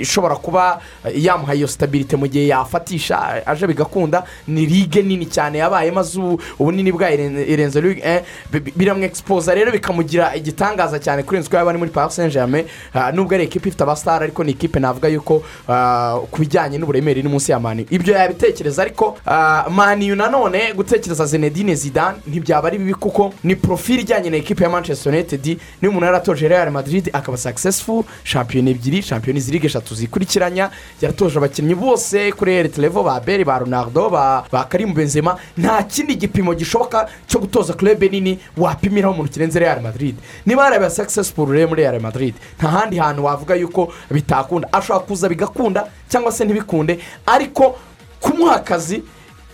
ishobora 0.00 0.36
kuba 0.36 0.80
yamuha 1.14 1.54
iyo 1.54 1.66
sitabirite 1.66 2.16
mu 2.16 2.26
gihe 2.28 2.46
yafatisha 2.46 3.46
aje 3.46 3.66
bigakunda. 3.66 4.22
Ni 4.48 4.66
ligue 4.66 5.02
nini 5.02 5.26
cyane 5.26 5.58
yabaye 5.58 5.90
maze 5.90 6.18
ubu- 6.18 6.40
ubunini 6.58 6.92
iren- 7.10 7.48
irenze 7.48 7.80
ligue 7.80 8.22
bi- 8.52 8.60
bi- 8.60 8.72
biramwexposa 8.76 9.54
rero 9.54 9.72
bikamugira 9.72 10.36
igitangaza 10.36 10.98
cyane 10.98 11.22
kurenza 11.22 11.48
uko 11.48 11.56
yaba 11.56 11.70
ari 11.70 11.78
muri 11.78 11.90
paris 11.90 12.14
saint 12.16 12.32
germain 12.32 12.64
Ah, 12.94 13.12
nubwo 13.12 13.34
ari 13.34 13.44
ekipa 13.44 13.68
ifite 13.68 13.82
abasitari 13.82 14.24
ariko 14.24 14.44
ni 14.44 14.52
ikipe 14.52 14.80
navuga 14.80 15.08
yuko 15.08 15.42
ah, 15.68 16.18
ku 16.30 16.40
bijyanye 16.40 16.78
n'uburemere 16.78 17.20
iri 17.20 17.28
munsi 17.32 17.52
ya 17.52 17.60
maniyu 17.60 17.86
ibyo 17.90 18.14
yabitekereza 18.14 18.82
ariko 18.82 19.18
ah, 19.26 19.64
maniyu 19.70 20.16
nanone 20.16 20.72
gutekereza 20.76 21.26
zenedine 21.26 21.74
zidane 21.74 22.18
ntibyaba 22.26 22.68
ari 22.68 22.78
bibi 22.78 22.94
kuko 22.94 23.32
ni 23.44 23.56
profili 23.56 24.02
ijyanye 24.02 24.30
na 24.30 24.36
ekipe 24.36 24.64
ya 24.64 24.70
manchester 24.70 25.12
united 25.12 25.46
niba 25.46 25.88
umuntu 25.90 26.06
yaratoje 26.06 26.48
real 26.48 26.70
madrid 26.70 27.10
akaba 27.12 27.36
successful 27.38 28.04
shampiyona 28.24 28.70
ebyiri 28.70 29.02
shampiyona 29.02 29.40
zirige 29.40 29.66
eshatu 29.66 29.94
zikurikiranya 29.94 30.70
yaratoje 31.00 31.38
abakinnyi 31.38 31.74
bose 31.74 32.32
kuri 32.32 32.52
erite 32.54 32.80
levo 32.80 33.02
ba 33.02 33.20
beri 33.20 33.44
ba 33.44 33.58
ronaldo 33.58 34.10
ba 34.10 34.64
karimu 34.68 34.94
benzema. 34.94 35.36
Nta 35.58 35.82
kindi 35.82 36.14
gipimo 36.16 36.54
gishoboka 36.54 37.08
cyo 37.26 37.40
gutoza 37.40 37.72
club 37.74 38.02
nini 38.02 38.38
wapimiraho 38.56 39.14
umuntu 39.14 39.32
kirenze 39.32 39.58
real 39.58 39.80
madrid. 39.82 40.16
Niba 40.46 40.64
yaraba 40.64 40.90
successful 40.90 41.46
rero 41.52 41.68
muri 41.68 41.82
real 41.82 42.00
madrid. 42.00 42.34
Nta 42.58 42.68
handi 42.68 42.96
hantu 42.98 43.24
wavuga 43.24 43.54
yuko 43.54 43.92
bitakunda. 44.10 44.68
Ashobora 44.72 45.04
kuza 45.06 45.28
bigakunda 45.28 45.86
cyangwa 46.08 46.32
se 46.32 46.44
ntibikunde 46.44 46.98
ariko 47.26 47.76
kumuha 48.20 48.56
akazi 48.56 49.02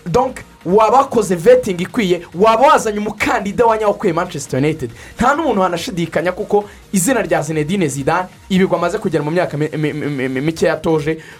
donc 0.05 0.37
waba 0.65 0.97
wakoze 0.97 1.35
vetingi 1.35 1.83
ikwiye 1.83 2.21
waba 2.35 2.67
wazanye 2.67 2.99
umukandida 2.99 3.65
wa 3.65 3.77
nyawo 3.77 3.93
manchester 4.13 4.57
united. 4.59 4.91
Nta 5.19 5.35
n'umuntu 5.35 5.61
wanashidikanya 5.61 6.31
kuko 6.31 6.65
izina 6.93 7.21
rya 7.21 7.41
zinedine 7.41 7.87
zidane 7.87 8.27
ibigwa 8.49 8.77
amaze 8.77 8.97
kugera 8.97 9.23
mu 9.23 9.31
myaka 9.31 9.57
mi- 9.57 9.69
mi- 9.77 9.93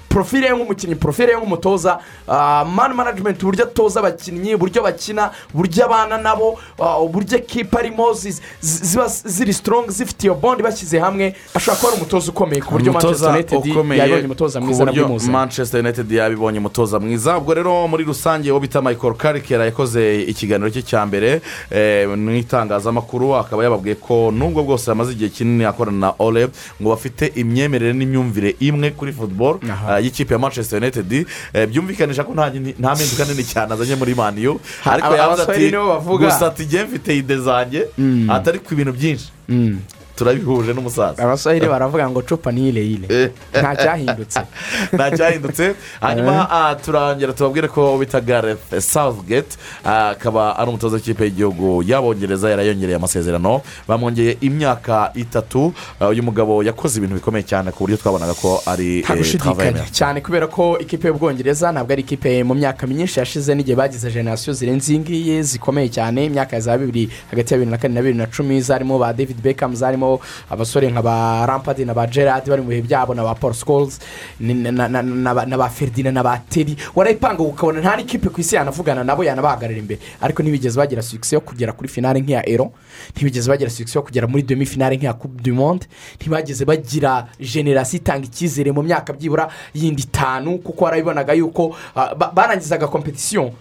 profile 0.09 0.45
ye 0.47 0.53
nk'umukinnyi 0.53 0.95
profile 0.95 1.31
ye 1.31 1.37
nk'umutoza 1.37 1.99
ah, 2.27 2.65
man 2.65 2.93
management 2.93 3.43
uburyo 3.43 3.63
atoza 3.65 3.99
abakinnyi 3.99 4.55
uburyo 4.55 4.83
bakina 4.83 5.31
uburyo 5.53 5.85
abana 5.85 6.17
nabo 6.17 6.59
ah, 6.79 6.99
uburyo 6.99 7.37
ekipa 7.37 7.79
arimo 7.79 8.13
zi- 8.13 8.31
zi- 8.61 8.83
ziba 8.85 9.07
ziri 9.07 9.53
strong 9.53 9.89
zifite 9.89 10.23
iyo 10.27 10.35
bondi 10.35 10.63
bashyize 10.63 10.99
hamwe 10.99 11.35
ashobora 11.53 11.77
kuba 11.79 11.91
ari 11.91 11.97
umutoza 12.01 12.31
ukomeye 12.31 12.61
ku 12.61 12.71
buryo 12.71 12.93
manchester 12.93 13.29
united 13.29 13.65
yabonye 13.99 14.25
umutoza 14.25 14.59
mwiza 14.61 14.85
ku 14.85 14.91
buryo 14.91 15.07
manchester 15.31 15.79
united 15.79 16.11
yabibonye 16.11 16.59
umutoza 16.59 16.99
mwiza. 16.99 17.37
Ubwo 17.37 17.53
rero 17.53 17.87
muri 17.87 18.03
rusange 18.03 18.51
uwo 18.51 18.59
bita 18.59 18.81
michael 18.81 19.13
karikera 19.13 19.65
yakoze 19.65 20.21
ikiganiro 20.21 20.69
cye 20.69 20.81
cya 20.81 21.05
mbere 21.05 21.41
eh, 21.71 22.09
mu 22.09 22.31
itangazamakuru 22.35 23.35
akaba 23.35 23.63
yababwiye 23.63 23.95
ko 23.95 24.31
nubwo 24.31 24.63
bwose 24.63 24.91
yamaze 24.91 25.11
igihe 25.11 25.29
kinini 25.29 25.65
akorana 25.65 25.97
na 25.97 26.13
ole 26.19 26.47
ngo 26.81 26.89
bafite 26.89 27.31
imyemerere 27.35 27.93
n'imyumvire 27.93 28.55
imwe 28.59 28.91
kuri 28.91 29.11
eh, 29.11 29.98
y'ikipe 29.99 30.33
ya 30.33 30.39
manchester 30.39 30.77
united. 30.81 31.25
Eh, 31.53 31.67
byumvikanisha 31.67 32.23
ko 32.23 32.33
nta 32.33 32.47
mpinduka 32.95 33.25
nini 33.25 33.43
cyane 33.43 33.73
azanye 33.73 33.95
muri 33.95 34.15
maniyu 34.15 34.59
ariko 34.85 35.15
yavuze 35.15 35.41
ati 35.43 35.71
gusa 36.17 36.47
ati 36.47 36.63
mfite 36.83 37.17
ide 37.17 37.37
zanjye 37.37 37.87
atari 38.29 38.59
ku 38.59 38.75
bintu 38.75 38.91
byinshi. 38.93 39.29
Mm. 39.49 39.79
Turabihuje 40.19 40.73
n'umusaza. 40.73 41.23
Abasore 41.23 41.63
baravuga 41.67 42.09
ngo 42.09 42.21
cupa 42.21 42.51
ni 42.51 42.67
ireyire 42.69 43.07
Eh. 43.09 43.29
nta 43.55 43.75
cyahindutse. 43.75 44.39
Nta 44.93 45.11
cyahindutse. 45.17 45.75
Hanyuma 46.01 46.49
ah, 46.51 46.75
turongera 46.75 47.33
tubabwire 47.33 47.67
ko 47.67 47.97
bita 47.97 48.19
gareth 48.21 48.79
southgate 48.79 49.55
ah, 49.85 50.09
akaba 50.09 50.57
ari 50.59 50.69
umutoza 50.69 50.95
w'ikipe 50.95 51.23
y'igihugu 51.23 51.83
y'abongereza 51.87 52.49
yarayongereye 52.49 52.95
amasezerano. 52.95 53.61
Bamwongeye 53.87 54.37
imyaka 54.41 55.11
itatu. 55.15 55.73
Ah, 55.99 56.07
uyu 56.09 56.23
mugabo 56.23 56.63
yakoze 56.63 56.97
ibintu 56.99 57.15
bikomeye 57.15 57.43
cyane 57.43 57.71
ku 57.71 57.83
buryo 57.83 57.97
twabonaga 57.97 58.33
ko 58.33 58.61
ari 58.65 58.99
eh, 58.99 59.37
travail 59.39 59.75
cyane 59.91 60.21
kubera 60.21 60.47
ko 60.47 60.75
ikipe 60.79 61.07
y'ubwongereza 61.07 61.71
ntabwo 61.71 61.93
ari 61.93 62.01
ikipe 62.01 62.43
mu 62.43 62.53
myaka 62.55 62.87
myinshi 62.87 63.19
yashize 63.19 63.55
n'igihe 63.55 63.75
bagize 63.77 64.11
generasiyo 64.11 64.53
zirenze 64.53 64.91
iyi 64.91 64.99
ngiyi 64.99 65.43
zikomeye 65.43 65.87
cyane. 65.89 66.25
Imyaka 66.25 66.55
ya 66.55 66.61
za 66.61 66.77
bibiri 66.77 67.09
hagati 67.31 67.53
ya 67.53 67.57
bibiri 67.59 67.71
na 67.71 67.77
kane 67.77 67.93
na 67.93 68.01
bibiri 68.01 68.17
na 68.17 68.27
cumi 68.27 68.61
zarimo 68.61 68.99
ba 68.99 69.13
david 69.13 69.39
beckham 69.41 69.75
zarimo 69.75 70.08
abasore 70.49 70.87
nka 70.89 71.01
ba 71.03 71.45
rampadi 71.45 71.85
na 71.85 71.93
ba 71.93 72.07
gerard 72.07 72.47
bari 72.49 72.61
mu 72.61 72.69
bihe 72.73 72.81
byabo 72.81 73.13
na 73.13 73.23
ba 73.23 73.35
paul 73.35 73.53
scholes 73.53 73.99
ni- 74.39 74.53
na- 74.55 74.87
ba- 75.35 75.45
na 75.45 75.57
ba 75.57 75.69
ferdinand 75.69 76.15
na 76.15 76.23
ba 76.23 76.39
teri 76.49 76.75
warayipanga 76.95 77.43
ukabona 77.43 77.79
nta 77.81 77.95
n'ikipe 77.97 78.29
ku 78.33 78.41
isi 78.41 78.55
yanavugana 78.55 79.03
nabo 79.03 79.23
yanabahagarara 79.23 79.77
imbere. 79.79 79.99
Ariko 80.21 80.41
ntibigeze 80.43 80.77
bagira 80.79 81.01
sugisi 81.01 81.35
yo 81.35 81.41
kugera 81.41 81.73
kuri 81.73 81.89
finale 81.89 82.19
nk'iya 82.21 82.47
ero 82.49 82.71
ntibigeze 83.15 83.49
bagira 83.49 83.69
sugisi 83.69 83.97
yo 83.97 84.03
kugera 84.03 84.27
muri 84.27 84.43
demi 84.43 84.65
finale 84.65 84.95
nk'iya 84.97 85.13
coupe 85.13 85.41
du 85.43 85.53
monde 85.53 85.85
ntibageze 86.19 86.65
bagira 86.65 87.27
generasiyo 87.39 87.99
itanga 88.01 88.25
icyizere 88.25 88.71
mu 88.71 88.81
myaka 88.83 89.13
byibura 89.13 89.49
yindi 89.73 90.03
itanu 90.07 90.57
kuko 90.63 90.85
warabibonaga 90.85 91.33
yuko 91.33 91.75
ah, 91.95 92.15
ba- 92.15 92.31
barangizaga 92.33 92.87
kompetisiyo 92.87 93.51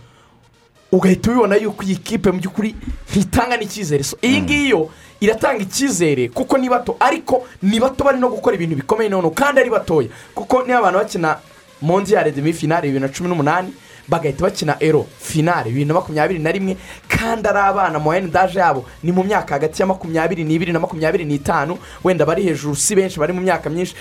ugahita 0.93 1.31
ubibona 1.31 1.57
yuko 1.57 1.83
iyi 1.85 1.97
kipe 1.97 2.31
mu 2.31 2.39
by'ukuri 2.41 2.75
ntitanga 3.11 3.57
n'icyizere. 3.57 4.05
Iyi 4.23 4.41
ngiyi 4.43 4.69
yo 4.71 4.91
iratanga 5.21 5.63
icyizere 5.63 6.29
kuko 6.29 6.59
ni 6.59 6.69
bato 6.69 6.97
ariko 7.01 7.47
ni 7.63 7.81
bato 7.81 8.05
bari 8.05 8.19
no 8.19 8.29
gukora 8.29 8.57
ibintu 8.57 8.77
bikomeye 8.77 9.11
noneho 9.11 9.31
kandi 9.31 9.61
ari 9.61 9.71
batoya 9.71 10.09
kuko 10.35 10.63
niba 10.63 10.79
abantu 10.79 10.99
bakina 10.99 11.39
mondiyare 11.83 12.31
demi 12.33 12.53
finale 12.53 12.87
bibiri 12.89 13.01
na 13.01 13.09
cumi 13.09 13.29
n'umunani 13.29 13.73
bagahita 14.09 14.43
bakina 14.45 14.77
ero 14.81 15.07
finale 15.21 15.69
bibiri 15.71 15.85
na 15.85 15.95
makumyabiri 15.95 16.39
na 16.39 16.51
rimwe 16.53 16.77
kandi 17.09 17.49
ari 17.49 17.59
abana 17.59 17.99
mu 17.99 18.11
daje 18.31 18.59
yabo. 18.59 18.85
Ni 19.03 19.13
mu 19.13 19.23
myaka 19.23 19.55
hagati 19.55 19.83
ya 19.83 19.87
makumyabiri 19.87 20.45
n'ibiri 20.45 20.73
na 20.73 20.79
makumyabiri 20.79 21.25
n'itanu. 21.25 21.79
Wenda 22.05 22.25
bari 22.27 22.43
hejuru 22.43 22.75
si 22.77 22.95
benshi 22.95 23.19
bari 23.19 23.33
mu 23.33 23.41
myaka 23.41 23.69
myinshi. 23.71 23.95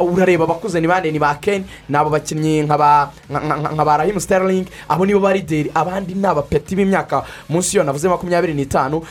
Urareba 0.00 0.44
abakuze 0.44 0.80
ni 0.80 0.86
bande 0.86 1.10
ni 1.10 1.18
ba 1.18 1.34
keni 1.40 1.64
ni 1.88 1.96
abo 1.96 2.10
bakinnyi 2.10 2.62
nka 2.62 2.76
ba 3.84 3.96
rahimu 3.96 4.20
siteringi 4.20 4.68
abo 4.88 5.06
nibo 5.06 5.20
bari 5.20 5.42
deri 5.42 5.70
abandi 5.74 6.14
ni 6.14 6.26
abapeti 6.26 6.76
b'imyaka 6.76 7.24
munsi 7.48 7.76
y'iyo 7.76 7.84
navuze 7.84 8.08
makumyabiri 8.08 8.54
n'itanu. 8.54 9.02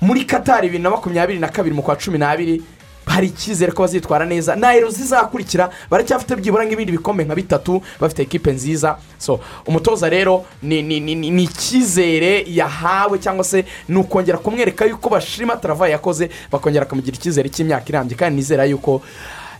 Muri 0.00 0.24
katari 0.24 0.66
bibiri 0.68 0.82
na 0.82 0.90
makumyabiri 0.90 1.38
na 1.38 1.48
kabiri 1.48 1.74
mu 1.76 1.82
kwa 1.82 1.96
cumi 1.96 2.18
n'abiri 2.18 2.62
hari 3.10 3.26
icyizere 3.26 3.72
ko 3.74 3.82
bazitwara 3.82 4.24
neza. 4.26 4.54
Na 4.56 4.70
ero 4.74 4.86
zizakurikira 4.90 5.70
baracyafite 5.90 6.36
byibura 6.38 6.64
nk'ibindi 6.64 6.92
bikombe 6.94 7.24
nka 7.26 7.34
bitatu 7.34 7.82
bafite 8.00 8.22
ekipe 8.22 8.52
nziza. 8.54 8.96
So 9.18 9.40
umutoza 9.66 10.08
rero 10.08 10.44
ni 10.62 11.42
icyizere 11.44 12.44
yahawe 12.48 13.18
cyangwa 13.18 13.44
se 13.44 13.64
ni 13.88 13.96
ukongera 13.98 14.38
kumwereka 14.38 14.84
yuko 14.86 15.08
bashima 15.10 15.56
taravayi 15.56 15.92
yakoze 15.92 16.30
bakongera 16.52 16.84
bakamugira 16.86 17.16
icyizere 17.18 17.48
cy'imyaka 17.50 17.88
irambye. 17.88 18.16
Kandi 18.16 18.36
nizera 18.36 18.64
yuko 18.64 19.02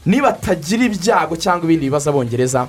nibatagira 0.06 0.84
ibyago 0.84 1.36
cyangwa 1.36 1.64
ibindi 1.66 1.86
bibazo 1.90 2.10
abongereza 2.10 2.68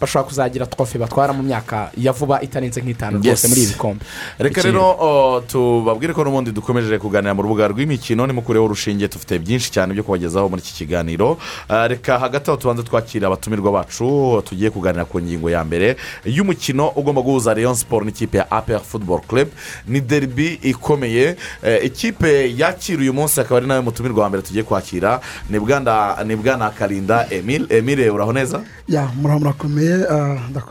bashobora 0.00 0.28
kuzagira 0.28 0.66
trofe 0.66 0.98
batwara 0.98 1.32
mu 1.32 1.42
myaka 1.42 1.90
ya 1.96 2.12
vuba 2.12 2.42
itarenze 2.42 2.80
nk'itanu 2.80 3.18
rwose 3.18 3.28
Yes. 3.30 3.48
muri 3.48 3.62
ibi 3.62 3.72
bikombe. 3.72 4.04
Reka 4.38 4.62
rero 4.62 5.42
tubabwire 5.46 6.12
ko 6.14 6.24
n'ubundi 6.24 6.52
dukomeje 6.52 6.98
kuganira 6.98 7.34
mu 7.34 7.42
rubuga 7.42 7.68
rw'imikino 7.68 8.26
nimukureho 8.26 8.64
urushinge 8.64 9.08
dufite 9.08 9.38
byinshi 9.38 9.70
cyane 9.70 9.92
byo 9.94 10.02
kubagezaho 10.02 10.48
muri 10.48 10.62
iki 10.62 10.74
kiganiro. 10.74 11.38
Reka 11.68 12.18
hagati 12.18 12.50
aho 12.50 12.56
tubanza 12.56 12.82
twakira 12.82 13.26
abatumirwa 13.26 13.72
bacu 13.72 14.42
tugiye 14.44 14.70
kuganira 14.70 15.04
ku 15.04 15.20
ngingo 15.20 15.50
ya 15.50 15.64
mbere 15.64 15.96
y'umukino 16.24 16.88
ugomba 16.96 17.22
guhuza 17.22 17.54
leon 17.54 17.74
siporo 17.74 18.04
n'ikipe 18.04 18.38
ya 18.38 18.50
apr 18.50 18.80
football 18.80 19.20
club. 19.28 19.48
Ni 19.86 20.00
deribi 20.00 20.58
ikomeye. 20.62 21.36
Eh, 21.62 21.84
ikipe 21.84 22.54
yakira 22.56 23.00
uyu 23.02 23.12
munsi 23.12 23.40
akaba 23.40 23.56
ari 23.58 23.66
nawe 23.66 23.80
mutumirwa 23.80 24.22
wa 24.22 24.28
mbere 24.28 24.42
tugiye 24.42 24.64
kwakira. 24.64 25.20
Ni 25.50 25.58
bwana 25.60 26.70
karinda 26.78 27.26
emile. 27.30 27.66
Emile 27.68 28.10
uraho 28.10 28.32
neza? 28.32 28.60
Ya 28.88 29.08
murakomeye 29.16 29.89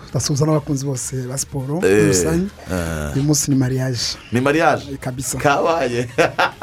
ndasuhuza 0.09 0.45
n'abakunzi 0.45 0.85
bose 0.85 1.15
ba 1.29 1.37
siporo 1.37 1.75
muri 1.81 1.87
Eh, 1.87 2.07
rusange. 2.07 2.47
eh. 2.71 3.15
uyu 3.15 3.23
munsi 3.23 3.51
ni 3.51 3.57
mariage. 3.57 3.99
Ni 4.31 4.41
mariage? 4.41 4.97
Kabisa. 5.01 5.37
Kabaye. 5.37 6.07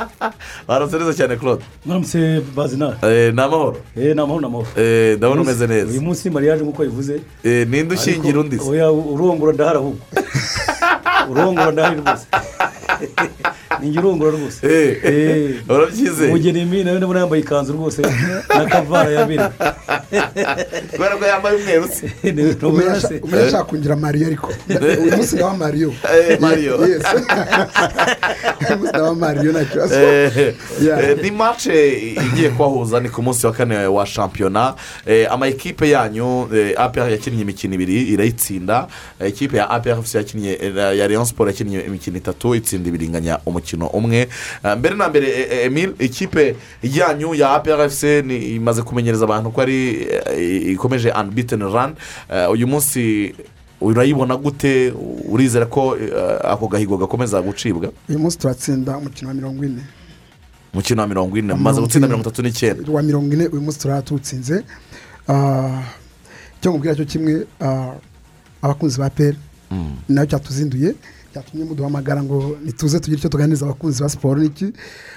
Barose 0.69 0.99
neza 0.99 1.15
cyane 1.15 1.37
claude? 1.37 1.65
Mwaramutse 1.85 2.41
bazina 2.57 2.97
Eh, 3.03 3.35
ni 3.35 3.41
amahoro. 3.43 3.77
Ni 3.97 4.11
amahoro 4.13 4.41
ni 4.41 4.47
amahoro. 4.47 4.69
Eh, 4.77 5.17
ndabona 5.17 5.41
umeze 5.43 5.67
neza. 5.67 5.91
uyu 5.91 6.03
munsi 6.03 6.31
mariage 6.31 6.63
nk'uko 6.63 6.83
bivuze 6.83 7.21
Eh, 7.45 7.67
ninde 7.69 7.95
ushingira 7.95 8.41
undi 8.41 8.59
se? 8.59 8.65
urongora 9.15 9.53
ndahari 9.53 9.79
ahubwo. 9.79 10.01
Urongora 11.31 11.71
ndahari 11.73 12.01
rwose 12.01 12.27
ninjye 13.81 13.99
urongora 13.99 14.31
rwose. 14.31 14.61
Eh, 14.67 14.97
Eh, 15.05 15.55
urabyizeye. 15.69 16.31
Umugeni 16.31 16.65
mi 16.65 16.85
nawe 16.85 16.97
ndabona 16.99 17.21
yambaye 17.21 17.43
ikanzu 17.43 17.73
rwose. 17.73 18.03
Na 18.49 18.65
kavara 18.65 19.11
yabiri 19.11 19.43
kubera 20.91 21.17
ko 21.19 21.25
yambaye 21.25 21.57
umweru 21.57 21.89
se. 21.89 22.09
Se 22.23 22.33
umenya 22.63 22.93
ashaka 23.47 23.65
kungira 23.65 23.97
mariyo 23.97 24.27
ariko. 24.27 24.53
Uyu 25.03 25.17
munsi 25.17 25.37
ndaba 25.37 25.55
mariyo 25.57 25.93
Eh, 26.31 26.41
Mario. 26.41 26.87
Yes. 26.87 27.03
uyu 28.69 28.77
munsi 28.79 28.89
ndaba 28.93 29.15
mariyo 29.15 29.53
nta 29.53 29.65
kibazo 29.65 29.95
Eh, 29.95 30.55
eh, 30.83 31.19
ni 31.23 31.31
mace 31.31 31.93
igiye 32.27 32.51
kubahuza 32.51 33.01
ni 33.01 33.09
ku 33.09 33.23
munsi 33.23 33.47
wa 33.47 33.53
kane 33.53 33.77
wa 33.87 34.07
shampiyona. 34.07 34.75
Eh, 35.07 35.27
ama 35.33 35.47
ekipe 35.49 35.91
yanyu 35.91 36.49
eh, 36.55 36.75
apr 36.77 37.11
yakinnye 37.11 37.43
imikino 37.43 37.75
ibiri 37.75 38.03
irayitsinda 38.03 38.87
Eh, 39.21 39.29
ikipe 39.29 39.57
ya 39.57 39.71
apr 39.71 40.03
fc 40.03 40.15
yakinnye 40.15 40.53
eh, 40.63 40.99
ya 40.99 41.09
leon 41.09 41.25
siporo 41.25 41.51
yakinnye 41.51 41.81
imikino 41.81 42.17
itatu 42.17 42.55
itsinda 42.55 42.89
ibiriganya 42.89 43.39
umukino 43.47 43.87
umwe. 43.87 44.29
Eh, 44.65 44.77
mbere 44.79 44.95
na 44.95 45.09
mbere 45.09 45.29
eh, 45.29 45.47
eh, 45.51 45.67
emile 45.67 45.93
ikipe 45.99 46.57
yanyu 46.83 47.35
ya 47.35 47.51
apr 47.51 47.89
imaze 48.31 48.83
kumenyereza 48.83 49.25
abantu 49.25 49.51
ko 49.51 49.61
ari 49.61 50.07
eh, 50.37 50.73
ikomeje 50.73 51.11
unbeaten 51.13 51.61
run. 51.63 51.95
Eh, 52.31 52.36
uyu 52.53 52.67
munsi 52.67 53.35
urayibona 53.81 54.37
gute? 54.37 54.93
Urizera 55.29 55.67
ko 55.67 55.97
eh, 55.97 56.13
ako 56.45 56.69
gahigo 56.69 56.97
gakomeza 56.97 57.43
gucibwa? 57.43 57.93
Uyu 58.09 58.19
munsi 58.19 58.39
turatsinda 58.39 58.97
umukino 58.99 59.29
wa 59.29 59.35
mirongo 59.35 59.65
ine. 59.65 59.83
Umukino 60.73 61.03
wa 61.03 61.09
mirongo 61.09 61.39
ine. 61.39 61.55
Maze 61.55 61.81
gutsinda 61.81 62.07
mirongo 62.09 62.23
itatu 62.29 62.43
n'icyenda. 62.43 62.93
Wa 62.93 63.03
mirongo 63.03 63.35
ine 63.35 63.47
uyu 63.47 63.63
munsi 63.63 63.79
turaba 63.79 64.03
tuwutsinze 64.03 64.65
Ah, 65.29 65.83
icyo 66.59 66.71
nkubwira 66.71 66.95
cyo 66.95 67.05
kimwe 67.05 67.47
abakunzi 68.63 68.99
ba 68.99 69.11
peri 69.11 69.37
ni 69.71 70.15
na 70.15 70.23
cyo 70.27 70.39
cyatuzinduye 70.39 70.95
cyatumye 71.35 71.65
muduhamagara 71.65 72.23
ngo 72.23 72.57
nituze 72.65 73.01
tugire 73.01 73.19
icyo 73.19 73.29
tuganiriza 73.31 73.67
abakunzi 73.67 74.03
ba 74.03 74.09
siporo 74.09 74.39
n'iki. 74.41 74.65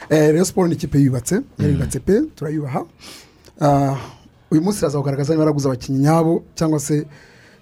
Eh, 0.10 0.34
rero 0.34 0.46
siporo 0.46 0.68
ni 0.68 0.74
ikipe 0.74 0.98
yubatse 1.00 1.42
yubatse 1.62 2.00
pe 2.00 2.22
turayubaha. 2.36 2.86
Ah, 3.62 3.96
uyu 4.52 4.62
munsi 4.62 4.80
iraza 4.80 4.98
kugaragaza 4.98 5.34
niba 5.34 5.44
yaraguze 5.44 5.68
abakinnyi 5.68 6.00
nyabo 6.00 6.44
cyangwa 6.56 6.80
se 6.80 7.06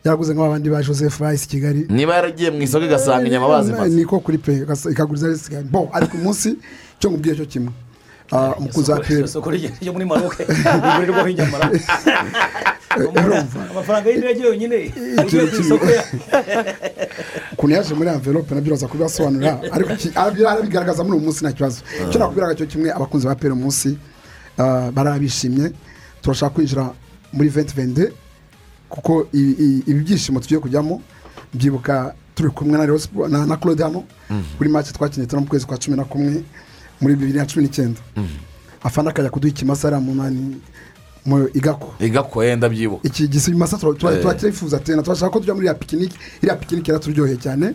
yaraguze 0.04 0.34
nk'abandi 0.34 0.70
ba 0.70 0.84
joseph 0.84 1.20
bayisi 1.20 1.48
kigali. 1.48 1.86
Niba 1.90 2.16
yaragiye 2.16 2.52
mu 2.52 2.62
isoko 2.62 2.86
igasanga 2.86 3.28
inyama 3.28 3.48
bazimaze. 3.48 3.96
niko 3.96 4.20
kuri 4.20 4.38
pe 4.38 4.54
ikaguriza 4.92 5.34
zisigaye 5.34 5.64
bo 5.64 5.90
ariko 5.94 6.16
uyu 6.16 6.24
munsi 6.24 6.50
icyo 6.98 7.10
nkubwiye 7.10 7.36
cyo 7.36 7.46
kimwe. 7.46 7.72
Ah, 8.32 8.54
umukunzi 8.60 8.92
wa 8.92 9.00
peri 9.00 9.24
isoko 9.24 9.52
ryo 9.52 9.94
muri 9.94 10.06
maroke 10.06 10.44
rigurirwaho 10.44 11.28
inyama 11.28 11.58
amafaranga 13.72 14.10
y'indege 14.10 14.42
yonyine. 14.44 14.78
Agiye 15.18 15.48
ku 15.48 15.56
isoko 15.62 15.86
ya. 15.86 16.04
Ukuntu 17.54 17.76
yaje 17.76 17.94
muri 17.94 18.10
envelope 18.10 18.56
na 18.56 18.62
byo 18.62 18.72
uraza 18.72 18.88
kubibasobanurira 18.88 19.60
ariko 19.72 19.92
arabyo 20.16 20.50
arabigaragaza 20.50 21.04
muri 21.04 21.18
uyu 21.18 21.26
munsi 21.26 21.44
nta 21.44 21.52
kibazo. 21.52 21.80
Icyo 22.08 22.20
nakubwiraga 22.20 22.56
cyo 22.56 22.68
kimwe 22.68 22.90
abakunzi 22.92 23.28
ba 23.28 23.36
peri 23.36 23.54
uyu 23.54 23.64
munsi 23.64 23.98
ah, 24.58 24.92
barabishimye. 24.96 25.72
Turashaka 26.28 26.56
kwinjira 26.56 26.92
muri 27.34 27.50
venti 27.50 27.74
vende 27.76 28.12
kuko 28.90 29.28
ibi 29.34 29.94
byishimo 30.04 30.40
tugiye 30.40 30.60
kujyamo 30.60 31.02
byibuka 31.54 32.14
turi 32.36 32.50
kumwe 32.50 32.78
na 32.78 32.86
na 33.30 33.46
na 33.46 33.56
claude 33.58 33.84
hano 33.84 34.04
kuri 34.58 34.70
make 34.70 34.92
twakinnye 34.92 35.28
turi 35.28 35.42
mu 35.42 35.48
kwezi 35.48 35.66
kwa 35.66 35.78
cumi 35.78 35.98
na 35.98 36.04
kumwe 36.04 36.44
muri 37.02 37.16
bibiri 37.16 37.38
na 37.40 37.46
cumi 37.46 37.64
n'icyenda. 37.66 38.02
Afana 38.84 39.10
akajya 39.10 39.30
kuduha 39.30 39.50
ikimasa 39.52 39.88
ariya 39.88 40.02
munani 40.02 40.58
mu 41.26 41.48
igako. 41.54 41.94
Igako 42.00 42.44
yenda 42.44 42.70
byibuka 42.70 43.08
iki 43.08 43.28
gisimasa 43.28 43.78
Eh. 43.78 44.22
turakirifuza 44.22 44.80
tena 44.80 45.04
turashaka 45.04 45.32
ko 45.32 45.40
tujya 45.40 45.54
muri 45.54 45.66
iriya 45.68 45.80
pikiniki 45.80 46.18
iriya 46.44 46.56
pikiniki 46.56 46.92
yaraturyoheye 46.92 47.38
cyane. 47.40 47.74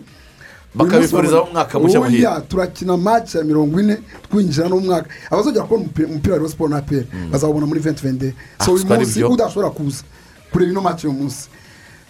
Bakabifurizaho 0.75 1.43
umwaka 1.43 1.79
mushya 1.79 1.99
muhire 1.99 2.27
turakina 2.49 2.97
match 2.97 3.35
ya 3.35 3.43
mirongo 3.43 3.79
ine 3.79 3.97
twinjira 4.29 4.69
n'umwaka. 4.69 5.09
Abazongera 5.31 5.65
kubona 5.65 5.89
umupira 6.09 6.41
wa 6.41 6.49
Sport 6.49 6.71
na 6.71 6.77
APR 6.77 7.03
bazawubona 7.31 7.65
muri 7.65 7.79
2020 7.79 8.33
Ah, 8.59 8.65
so 8.65 8.73
uyu 8.73 8.85
munsi 8.85 9.23
udashobora 9.23 9.69
kuza 9.69 10.03
kureba 10.51 10.71
ino 10.71 10.81
match 10.81 11.03
uyu 11.03 11.13
munsi. 11.13 11.49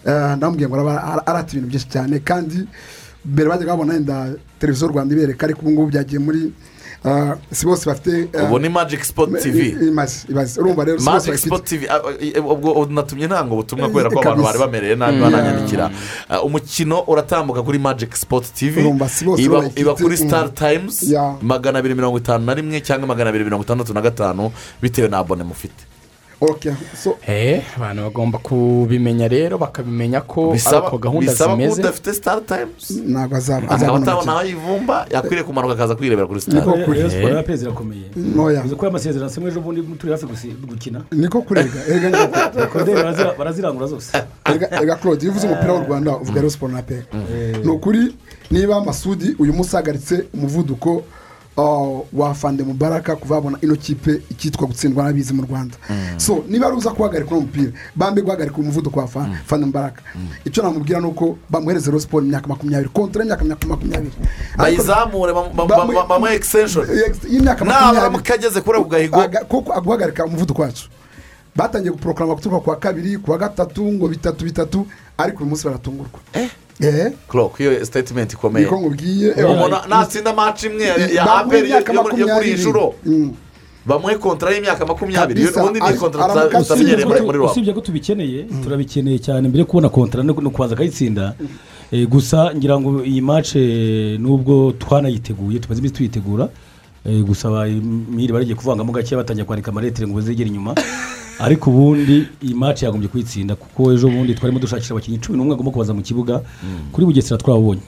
Eh, 0.06 0.36
ndamubwiye 0.36 0.68
ngo 0.68 0.90
arata 1.26 1.50
ibintu 1.52 1.68
byinshi 1.68 1.88
cyane 1.88 2.18
kandi 2.20 2.66
mbere 3.24 3.48
bajyaga 3.48 3.72
babona 3.72 3.92
wenda 3.92 4.32
televiziyo 4.60 4.88
rwanda 4.88 5.14
ibereka 5.14 5.46
ariko 5.46 5.60
ubu 5.62 5.70
ngubu 5.70 5.88
byagiye 5.88 6.18
muri 6.20 6.52
si 7.52 7.66
bose 7.66 7.84
bafite 7.86 8.28
eh, 8.32 8.44
ubu 8.44 8.58
ni 8.58 8.68
magic 8.68 9.04
sport 9.04 9.30
tv 9.42 9.58
i- 9.68 9.88
imaze 9.88 10.24
ibaze 10.28 10.60
urumva 10.60 10.84
rero 10.84 10.98
si 10.98 11.04
bose 11.04 11.10
magic 11.12 11.28
bayifite. 11.28 11.46
sport 11.48 11.64
tv 11.64 11.80
ah, 11.88 12.00
eh, 12.20 12.44
ubwo 12.44 12.86
natumye 12.90 13.26
ntanga 13.26 13.52
ubutumwa 13.54 13.88
kubera 13.88 14.10
ko 14.10 14.20
abantu 14.20 14.42
bari 14.42 14.58
bamereye 14.58 14.94
nabi 14.96 15.20
bananyandikira. 15.20 15.90
Ah, 16.28 16.40
umukino 16.42 17.04
uratambuka 17.06 17.62
kuri 17.62 17.78
magic 17.78 18.16
sport 18.16 18.44
tv 18.54 18.80
Urumva 18.80 19.08
si 19.08 19.24
bose 19.24 19.42
iba 19.76 19.94
kuri 19.94 20.16
mm. 20.16 20.28
star 20.28 20.48
times 20.54 21.02
Ya. 21.02 21.36
magana 21.42 21.78
abiri 21.78 21.94
mirongo 21.94 22.18
itanu 22.18 22.44
na 22.44 22.54
rimwe 22.54 22.80
cyangwa 22.80 23.06
magana 23.12 23.30
abiri 23.30 23.44
mirongo 23.44 23.64
itandatu 23.64 23.92
na 23.94 24.00
gatanu 24.00 24.50
bitewe 24.82 25.08
na 25.08 25.18
abone 25.18 25.44
mufite. 25.44 25.74
Eh, 25.74 25.93
abantu 27.76 28.02
bagomba 28.02 28.38
kubimenya 28.38 29.28
rero 29.28 29.58
bakabimenya 29.58 30.20
ko 30.20 30.52
ari 30.52 30.76
uko 30.86 30.98
gahunda 30.98 31.32
bisaba 31.32 31.54
ko 31.54 31.60
zimeze. 31.60 31.80
udafite 31.80 32.12
star 32.14 32.40
times? 32.46 32.90
Ntabwo 32.90 33.36
azaba 33.36 33.70
atabona 33.70 34.32
aho 34.32 34.44
yivumba 34.46 35.06
yakwiriye 35.10 35.44
kumanuka 35.44 35.74
akaza 35.74 35.94
kwirebera 35.94 36.26
kuri 36.26 36.40
star 36.40 36.54
Niko. 36.54 36.92
Rayon 36.92 37.10
Sport 37.10 37.32
na 37.32 37.40
APR 37.40 37.56
zirakomeye 37.56 38.06
Noya. 38.16 38.62
uzi 38.64 38.74
ko 38.76 38.86
amasezerano 38.86 39.26
asemwe 39.26 39.50
ejo 39.50 39.60
bundi 39.60 39.82
turi 39.98 40.12
hafi 40.12 40.26
gukina. 40.66 41.00
Niko 41.12 41.42
kurega 41.42 41.80
erega 41.88 42.08
niko 42.10 42.78
barazirangura 43.38 43.86
zose. 43.86 44.12
Erega 44.44 44.66
erega 44.76 44.96
claude 44.96 45.22
iyo 45.22 45.32
uvuze 45.32 45.46
umupira 45.46 45.72
w'u 45.72 45.84
rwanda 45.86 46.16
uvuga 46.16 46.40
rero 46.40 46.50
siporo 46.50 46.72
na 46.72 46.82
peri 46.82 47.04
ni 47.64 47.70
ukuri 47.70 48.14
niba 48.50 48.80
masudi 48.84 49.36
uyu 49.38 49.52
munsi 49.52 49.76
ahagaritse 49.76 50.24
umuvuduko 50.34 51.02
uh, 51.56 52.00
wa 52.12 52.34
fande 52.34 52.62
mubaraka 52.64 53.16
kuva 53.16 53.34
babona 53.34 53.58
ino 53.62 53.76
kipe 53.76 54.22
ikitwa 54.30 54.66
gutsindwa 54.66 55.04
n'abizi 55.04 55.32
mu 55.34 55.42
rwanda. 55.42 55.76
So 56.16 56.44
niba 56.48 56.66
ari 56.66 56.76
uza 56.76 56.90
kuhagarika 56.90 57.30
uno 57.30 57.40
mupira 57.40 57.72
bambe 57.96 58.22
guhagarika 58.22 58.56
umuvuduko 58.56 59.00
wa 59.00 59.06
fa- 59.08 59.28
fande 59.46 59.66
mubaraka. 59.66 60.02
Icyo 60.44 60.62
namubwira 60.62 61.00
ni 61.00 61.06
uko 61.06 61.38
bamuhereze 61.50 61.86
rero 61.90 62.00
siporo 62.00 62.26
imyaka 62.26 62.46
makumyabiri 62.46 62.88
kontra 62.92 63.22
y'imyaka 63.22 63.44
makumyabiri. 63.68 64.12
Bayizamure 64.56 65.32
bam- 65.32 65.52
bam- 65.54 65.68
Bamu- 65.68 65.92
bam- 65.92 66.08
bamuhe 66.08 66.34
extension. 66.34 66.86
Y'imyaka 67.30 67.64
naramuka 67.64 68.34
ageze 68.34 68.60
kuri 68.60 68.78
ako 68.78 68.88
gahigo. 68.88 69.16
Kuko 69.48 69.72
aguhagarika 69.72 70.24
umuvuduko 70.24 70.62
wacu. 70.62 70.88
Batangiye 71.56 71.92
guproklama 71.92 72.34
guturuka 72.34 72.60
ku 72.64 72.70
wa 72.70 72.76
kabiri 72.76 73.16
ku 73.18 73.30
wa 73.30 73.38
gatatu 73.38 73.84
ngo 73.92 74.08
bitatu 74.08 74.44
bitatu 74.44 74.86
ariko 75.18 75.38
uyu 75.42 75.48
munsi 75.50 75.64
baratungurwa. 75.64 76.18
Eh 76.80 77.12
clock 77.28 77.60
iyo 77.60 77.84
statement 77.86 78.32
ikomeye 78.32 78.64
niko 78.66 78.76
nkubwiye 78.80 79.32
umuntu 79.32 79.76
natsinda 79.88 80.32
match 80.34 80.62
imwe 80.64 80.84
ya- 81.14 81.34
aperi 81.36 81.70
yo 81.70 82.26
muri 82.34 82.46
iyi 82.48 82.54
nshuro 82.54 82.94
Mm. 83.06 83.32
bamuhe 83.86 84.16
kontra 84.18 84.50
y'imyaka 84.50 84.86
makumyabiri 84.86 85.46
ubundi 85.48 85.80
ni 85.80 85.86
aramuka 85.86 86.58
tutamenyereye 86.62 87.06
muri 87.06 87.20
muri 87.20 87.38
rwanda 87.38 87.52
usibye 87.52 87.72
ko 87.74 87.80
tubikeneye 87.80 88.42
turabikeneye 88.64 89.18
cyane 89.18 89.48
mbere 89.48 89.60
yo 89.60 89.66
kubona 89.66 89.88
kontara 89.88 90.24
no 90.24 90.34
kubanza 90.34 90.74
akayitsinda 90.74 91.34
Eh, 91.92 92.08
gusa 92.08 92.50
ngira 92.56 92.80
ngo 92.80 93.04
iyi 93.04 93.20
mace 93.20 93.60
nubwo 94.18 94.72
twanayiteguye 94.72 95.58
tumaze 95.60 95.78
iminsi 95.80 95.94
tuyitegura 95.94 96.48
eh, 97.06 97.22
gusa 97.22 97.50
miri 98.10 98.32
baragiye 98.32 98.56
kuvangamo 98.56 98.92
gake 98.92 99.14
batangiye 99.16 99.44
kwandika 99.44 99.70
amaletire 99.70 100.06
ngo 100.08 100.16
bazegere 100.16 100.48
inyuma 100.48 100.74
ariko 101.38 101.70
ubundi 101.70 102.26
iyi 102.42 102.54
mace 102.54 102.84
yagombye 102.86 103.08
kuyitsinda 103.08 103.54
kuko 103.56 103.92
ejo 103.92 104.08
bundi 104.08 104.34
twarimo 104.34 104.58
dushakisha 104.60 104.94
abakinnyi 104.94 105.18
cumi 105.18 105.38
n'umwe 105.38 105.54
agomba 105.54 105.72
kubaza 105.72 105.94
mu 105.94 106.02
kibuga 106.02 106.40
kuri 106.92 107.06
bugesera 107.06 107.38
twabonye. 107.38 107.82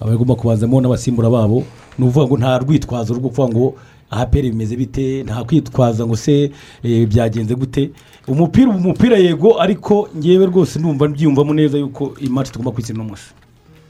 Abagomba 0.00 0.34
kubazamo 0.34 0.80
n'abasimbura 0.80 1.30
babo 1.30 1.64
ni 1.98 2.04
ukuvuga 2.04 2.26
ngo 2.26 2.36
nta 2.38 2.58
rwitwazo 2.58 3.14
rwo 3.14 3.28
kuvuga 3.28 3.48
ngo 3.48 3.74
ahaperi 4.10 4.50
bimeze 4.50 4.76
bite 4.76 5.22
nta 5.22 5.44
kwitwaza 5.44 6.06
ngo 6.06 6.16
se 6.16 6.50
eh, 6.82 7.08
byagenze 7.08 7.54
gute. 7.54 7.90
Umupira 8.28 8.70
umupira 8.70 9.16
yego 9.18 9.60
ariko 9.60 10.08
ngewe 10.16 10.46
rwose 10.46 10.78
numva 10.78 11.08
byiyumvamo 11.08 11.54
neza 11.54 11.78
yuko 11.78 12.12
iyi 12.20 12.30
match 12.30 12.50
tugomba 12.50 12.70
kwitsinda 12.72 13.02
umunsi 13.02 13.32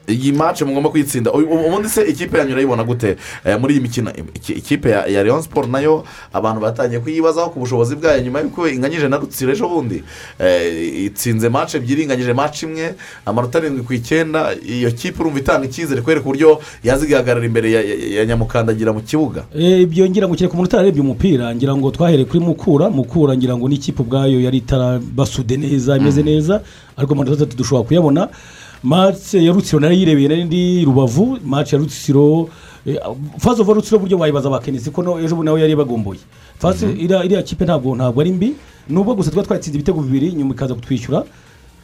iyi 0.07 0.31
match 0.33 0.61
mugomba 0.61 0.89
kwitsinda. 0.89 1.31
Ubundi 1.31 1.89
se 1.89 2.01
ikipe 2.03 2.37
yanyu 2.37 2.51
urayibona 2.53 2.83
gute? 2.83 3.17
Eh, 3.45 3.59
muri 3.59 3.73
iyi 3.73 3.81
mikino 3.81 4.11
iki- 4.35 4.53
ikipe 4.53 4.89
ya 4.89 5.23
leon 5.23 5.41
sport 5.41 5.69
na 5.69 5.79
yo 5.79 6.03
abantu 6.33 6.61
batangiye 6.61 6.99
kuyibazaho 6.99 7.49
ku 7.49 7.59
bushobozi 7.59 7.95
bwayo. 7.95 8.21
Nyuma 8.21 8.39
y'uko 8.39 8.67
inganyije 8.67 9.07
na 9.07 9.17
rutsiro 9.17 9.51
ejo 9.51 9.67
bundi 9.69 10.03
Eh, 10.39 11.05
itsinze 11.05 11.49
match 11.49 11.75
ebyiri 11.75 12.03
inganyije 12.03 12.33
match 12.33 12.63
imwe 12.63 12.95
amanota 13.25 13.57
arindwi 13.59 13.83
ku 13.83 13.93
icyenda. 13.93 14.55
Iyo 14.65 14.91
kipe 14.91 15.21
urumva 15.21 15.39
itanga 15.39 15.65
icyizere 15.65 16.01
kwereka 16.01 16.25
uburyo 16.25 16.59
yazigahagarara 16.83 17.45
imbere 17.45 17.71
ya- 17.71 17.81
ya- 17.83 18.19
ya 18.19 18.25
nyamukandagira 18.25 18.93
mu 18.93 19.01
kibuga. 19.01 19.43
Eh, 19.55 19.81
ibyo 19.81 20.09
ngira 20.09 20.27
ngo 20.27 20.35
kereka 20.35 20.53
umuntu 20.53 20.69
utararebye 20.69 21.01
umupira. 21.01 21.55
Ngira 21.55 21.75
ngo 21.75 21.91
twahereye 21.91 22.25
kuri 22.25 22.39
mukura. 22.39 22.89
Mukura 22.89 23.37
ngira 23.37 23.57
ngo 23.57 23.69
n'ikipe 23.69 24.01
ubwayo 24.01 24.41
yari 24.41 24.57
itarabasude 24.57 25.57
neza 25.57 25.97
imeze 25.97 26.23
neza. 26.23 26.61
Ariko 26.97 27.13
amanota 27.13 27.33
atatu 27.37 27.57
dushobora 27.57 27.87
kuyabona. 27.87 28.29
Match 28.83 29.33
ya 29.33 29.51
rutsiro 29.53 29.79
na 29.79 29.87
yo 29.87 29.93
yirebeye 29.93 30.27
n'indi 30.27 30.85
rubavu. 30.85 31.37
Match 31.45 31.73
ya 31.73 31.79
rutsiro 31.79 32.49
eh, 32.85 32.97
fazo 33.39 33.63
va 33.63 33.73
rutsiro 33.73 33.99
buryo 33.99 34.17
wayibaza 34.17 34.47
abakenisi 34.49 34.91
ko 34.91 35.01
ejo 35.19 35.35
bundi 35.35 35.45
nawe 35.45 35.61
yari 35.61 35.75
bagomboye. 35.75 36.19
Fasi 36.59 36.85
iriya 36.85 37.23
iriya 37.23 37.43
kipe 37.43 37.65
ntabwo 37.65 37.95
ntabwo 37.95 38.21
ari 38.21 38.31
mbi. 38.31 38.55
Nubwo 38.89 39.15
gusa 39.15 39.31
tuba 39.31 39.43
twatsinze 39.43 39.77
ibitego 39.77 40.01
bibiri 40.01 40.33
nyuma 40.33 40.53
ikaza 40.53 40.73
kutwishyura. 40.75 41.23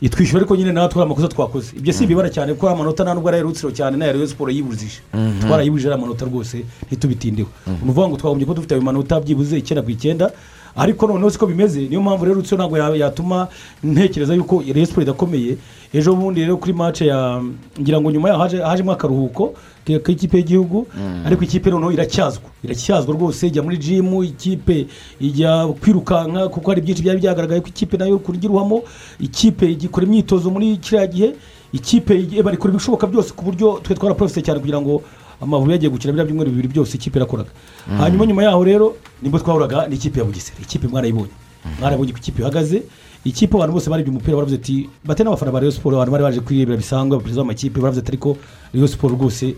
Itwishyura 0.02 0.40
ariko 0.42 0.56
nyine 0.56 0.72
natwe 0.72 1.04
amakosa 1.04 1.28
twakoze. 1.28 1.74
Ibyo 1.78 1.94
si 1.94 2.04
ibibara 2.04 2.30
cyane 2.30 2.54
kuko 2.54 2.70
amanota 2.70 3.04
nta 3.04 3.14
nubwo 3.14 3.30
ari 3.30 3.42
rutsiro 3.42 3.72
cyane 3.72 3.98
n'aya 3.98 4.12
rayon 4.14 4.28
siporo 4.28 4.52
yibujije. 4.52 5.02
Twarayibujije 5.42 5.88
ari 5.90 5.96
amanota 5.98 6.26
rwose 6.26 6.66
ntitubitindeho. 6.88 7.50
Ni 7.68 7.74
ukuvuga 7.90 8.08
ngo 8.10 8.18
twagombye 8.18 8.46
ko 8.46 8.54
dufite 8.54 8.74
ayo 8.74 8.82
manota 8.82 9.20
byibuze 9.20 9.58
icyenda 9.58 9.82
ku 9.82 9.92
icyenda. 9.92 10.32
Ariko 10.78 11.08
noneho 11.08 11.30
siko 11.30 11.46
bimeze 11.48 11.82
niyo 11.82 12.02
mpamvu 12.02 12.26
rero 12.26 12.36
rutsiro 12.36 12.58
ntabwo 12.58 12.78
ya- 12.78 12.96
yatuma 12.96 13.48
ntekereza 13.84 14.34
yuko 14.34 14.62
rayon 14.62 14.86
siporo 14.86 15.04
idakomeye. 15.04 15.58
Ejo 15.94 16.16
bundi 16.16 16.42
rero 16.42 16.58
kuri 16.58 16.74
mace 16.74 17.06
ya 17.08 17.42
ngira 17.80 18.02
ngo 18.02 18.12
nyuma 18.12 18.30
yaho 18.30 18.42
haje- 18.44 18.62
hajemo 18.64 18.92
akaruhuko 18.92 19.54
k'ikipe 19.88 20.38
y'igihugu 20.38 20.88
ariko 21.26 21.44
ikipe 21.44 21.70
noneho 21.72 21.92
iracyazwa. 21.92 22.50
Iracyazwa 22.64 23.14
rwose 23.16 23.48
ijya 23.48 23.64
muri 23.64 23.78
jimu 23.78 24.24
ikipe 24.24 24.88
ijya 25.20 25.68
kwirukanka 25.82 26.50
kuko 26.52 26.72
hari 26.72 26.82
byinshi 26.82 27.02
byari 27.04 27.20
byagaragaye 27.20 27.62
ko 27.62 27.68
ikipe 27.72 27.98
na 27.98 28.06
yo 28.06 28.20
kurya 28.20 28.44
iruhamo 28.44 28.84
ikipe 29.20 29.72
igikora 29.72 30.06
imyitozo 30.06 30.50
muri 30.52 30.78
kiriya 30.78 31.08
gihe 31.08 31.30
ikipe 31.74 32.14
igi- 32.20 32.44
bari 32.44 32.58
ikora 32.60 32.74
ibishoboka 32.76 33.08
byose 33.08 33.32
ku 33.34 33.46
buryo 33.48 33.80
twe 33.84 33.96
twaraporofise 33.96 34.42
cyane 34.44 34.60
kugira 34.60 34.82
ngo 34.84 35.02
amavubi 35.42 35.72
yagiye 35.72 35.90
gukina 35.92 36.14
biriya 36.14 36.26
byumweru 36.26 36.50
bibiri 36.52 36.68
byose 36.68 36.98
ikipe 36.98 37.18
irakoraga 37.20 37.50
hanyuma 37.98 38.26
nyuma 38.26 38.44
yaho 38.44 38.64
rero 38.64 38.96
ni 39.22 39.30
bwo 39.30 39.40
twahuraga 39.40 39.88
n'ikipe 39.88 40.20
ya 40.20 40.26
bugesera. 40.26 40.58
Ikipe 40.62 40.88
mwarayibonye. 40.88 41.34
Mwarabonye 41.80 42.12
ko 42.12 42.18
ikipe 42.18 42.42
ihagaze. 42.42 42.84
Ikipe 43.26 43.54
abantu 43.58 43.74
bose 43.74 43.90
barebye 43.90 44.12
umupira 44.12 44.36
baravuze 44.38 44.56
ati 44.56 44.90
bate 45.06 45.24
n'abafana 45.24 45.52
ba 45.52 45.60
rayon 45.60 45.72
siporo 45.74 45.96
abantu 45.98 46.12
bari 46.12 46.24
baje 46.24 46.40
kwirebera 46.40 46.78
bisanzwe 46.78 47.16
abaperezida 47.16 47.42
b'amakipe 47.44 47.80
baravuze 47.80 48.00
ati 48.02 48.10
ariko 48.12 48.38
rayon 48.74 48.88
siporo 48.88 49.16
rwose 49.16 49.56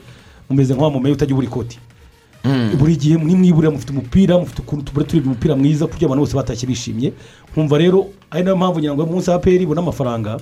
mumeze 0.49 0.73
nk'aho 0.73 0.89
mumenye 0.91 1.13
utagira 1.15 1.35
ubura 1.35 1.47
ikoti 1.47 1.77
buri 2.79 2.95
gihe 2.95 3.15
nimwiburira 3.19 3.71
mufite 3.71 3.91
umupira 3.91 4.39
mufite 4.39 4.59
ukuntu 4.63 4.83
tubura 4.85 5.05
turebye 5.05 5.27
umupira 5.31 5.55
mwiza 5.55 5.87
kugira 5.87 6.07
abantu 6.07 6.23
bose 6.23 6.35
batashye 6.35 6.67
bishimye. 6.67 7.13
Nkumva 7.51 7.77
rero 7.77 8.07
ari 8.31 8.43
na 8.43 8.49
yo 8.49 8.55
mpamvu 8.57 8.79
ngira 8.79 8.93
ngo 8.95 9.05
munsi 9.05 9.31
aperi 9.31 9.63
ibona 9.63 9.81
amafaranga. 9.81 10.39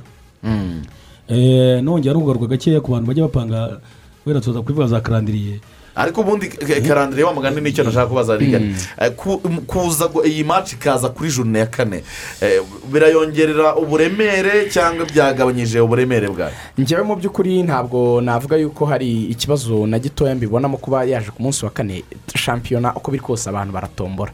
Eh, 1.27 1.81
nongera 1.83 2.13
kugaruka 2.15 2.47
gakeya 2.47 2.79
ku 2.81 2.91
bantu 2.91 3.07
bajya 3.07 3.23
bapanga 3.27 3.81
wenda 4.27 4.41
tuza 4.41 4.59
kubivuga 4.61 4.87
za 4.87 5.01
karandiriye 5.01 5.59
ariko 5.97 6.21
ubundi 6.21 6.47
ka- 6.47 6.81
karandire 6.87 7.23
wa 7.23 7.33
mugani 7.33 7.61
ni 7.61 7.73
cyo 7.73 7.83
nashaka 7.83 8.05
kubaza 8.07 8.37
rigari 8.37 8.75
Eh, 9.01 9.11
ku- 9.17 9.39
kuza 9.67 10.09
iyi 10.25 10.43
maci 10.43 10.75
ikaza 10.75 11.09
kuri 11.09 11.29
jurune 11.31 11.59
ya 11.59 11.65
kane. 11.65 12.03
Eh, 12.41 12.61
birayongerera 12.91 13.75
uburemere 13.75 14.69
cyangwa 14.69 15.05
byagabanyije 15.05 15.79
uburemere 15.81 16.27
bwayo? 16.29 16.51
Njyewe 16.77 17.01
mu 17.03 17.15
by'ukuri 17.15 17.63
ntabwo 17.63 18.21
navuga 18.21 18.57
yuko 18.61 18.85
hari 18.85 19.23
ikibazo 19.33 19.87
na 19.87 19.97
gitoya 19.99 20.35
mbibonamo 20.35 20.77
kuba 20.77 21.01
yaje 21.03 21.31
ku 21.33 21.41
munsi 21.41 21.65
wa 21.65 21.71
kane 21.73 22.03
shampiyona 22.35 22.93
uko 22.95 23.11
biri 23.11 23.23
kose 23.23 23.49
abantu 23.49 23.73
baratombora. 23.73 24.31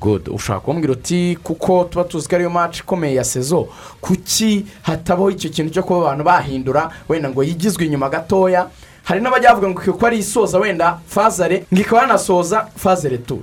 Good. 0.00 0.28
Ushobora 0.30 0.60
kumbwira 0.62 0.92
uti 0.94 1.38
kuko 1.42 1.84
tuba 1.90 2.04
tuzi 2.06 2.28
ko 2.28 2.34
ariyo 2.38 2.50
maci 2.50 2.80
ikomeye 2.86 3.14
ya 3.18 3.24
sezo 3.24 3.66
kuki 4.00 4.62
hatabaho 4.86 5.30
icyo 5.34 5.50
kintu 5.50 5.72
cyo 5.74 5.82
kuba 5.82 6.00
abantu 6.14 6.24
bahindura 6.24 6.90
wenda 7.08 7.26
ngo 7.30 7.42
yigizwe 7.42 7.82
inyuma 7.86 8.06
gatoya? 8.08 8.70
Hari 9.04 9.20
n'abajya 9.20 9.50
bavuga 9.54 9.68
ngo 9.68 9.80
kuko 9.80 10.06
ari 10.06 10.18
isoza 10.18 10.58
wenda 10.58 10.98
fazare 11.08 11.64
ngo 11.72 11.80
ikaba 11.80 12.02
yanasoza 12.02 12.66
fazare 12.76 13.18
turu 13.18 13.42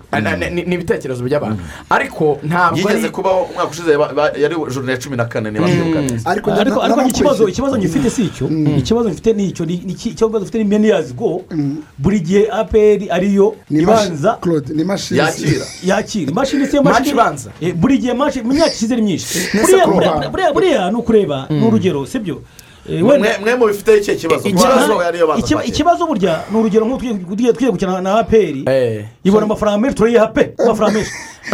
Ni- 0.50 0.64
ni 0.64 0.76
ibitekerezo 0.76 1.24
by'abantu. 1.24 1.64
Ariko 1.90 2.40
ntabwo 2.44 2.78
yigeze 2.78 2.94
ari 3.08 3.10
kubaho 3.10 3.42
umwaka 3.52 3.70
ushize 3.70 3.92
yari 4.42 4.56
jurune 4.74 4.92
ya 4.92 4.98
cumi 4.98 5.18
na 5.18 5.26
kane 5.26 5.52
niba 5.52 5.68
neza 5.68 6.30
ariko 6.30 7.02
ikibazo 7.10 7.44
ikibazo 7.50 7.78
ngifite 7.78 8.10
si 8.10 8.24
icyo. 8.26 8.46
Ikibazo 8.78 9.10
ngifite 9.10 9.34
ni 9.34 9.46
icyo 9.48 9.66
ikibazo 9.66 10.40
ngifite 10.40 10.58
ni 10.58 10.64
many 10.64 10.88
years 10.88 11.14
go 11.16 11.44
buri 11.98 12.20
gihe 12.20 12.48
aperi 12.52 13.10
ariyo 13.10 13.56
ibanza 13.70 14.38
yakira. 15.18 15.66
Yakira. 15.84 16.32
Imashini 16.32 16.68
si 16.68 16.76
yo 16.76 16.84
Match 16.84 16.94
mashini 17.00 17.12
ibanza. 17.12 17.50
Eh, 17.62 17.74
buri 17.76 17.98
gihe 17.98 18.14
mashi 18.14 18.42
mu 18.42 18.54
myaka 18.54 18.72
ishize 18.74 18.94
ari 18.94 19.02
myinshi. 19.04 19.40
Buriya 19.62 19.86
buriya 20.32 20.54
buriya 20.54 20.92
ni 20.92 20.98
ukureba 20.98 21.48
ni 21.50 21.66
urugero 21.68 22.06
sibyo? 22.06 22.36
Eh, 22.36 22.42
mwe 22.88 23.12
wenda- 23.12 23.40
mwe 23.40 23.56
mubifiteho 23.56 23.98
icyo 23.98 24.16
kibazo? 24.16 24.50
Ikibazo- 24.50 26.08
burya 26.08 26.44
ni 26.52 26.58
urugero 26.58 26.86
tugiye 27.54 27.72
gukina 27.72 28.02
na 28.02 28.20
aperi. 28.20 28.64
Eh. 28.68 29.06
ibona 29.24 29.46
amafaranga 29.46 29.78
menshi 29.78 29.96
turayiha 29.98 30.28
pe. 30.28 30.54
Amafaranga 30.64 30.94
menshi. 30.98 31.12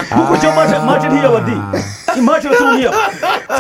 Kuko 0.10 0.38
cyo 0.38 0.52
mace 0.52 0.78
mace 0.86 1.08
ntiyaba 1.08 1.40
di 1.42 1.54
imace 2.20 2.48
ntiyaba 2.50 2.98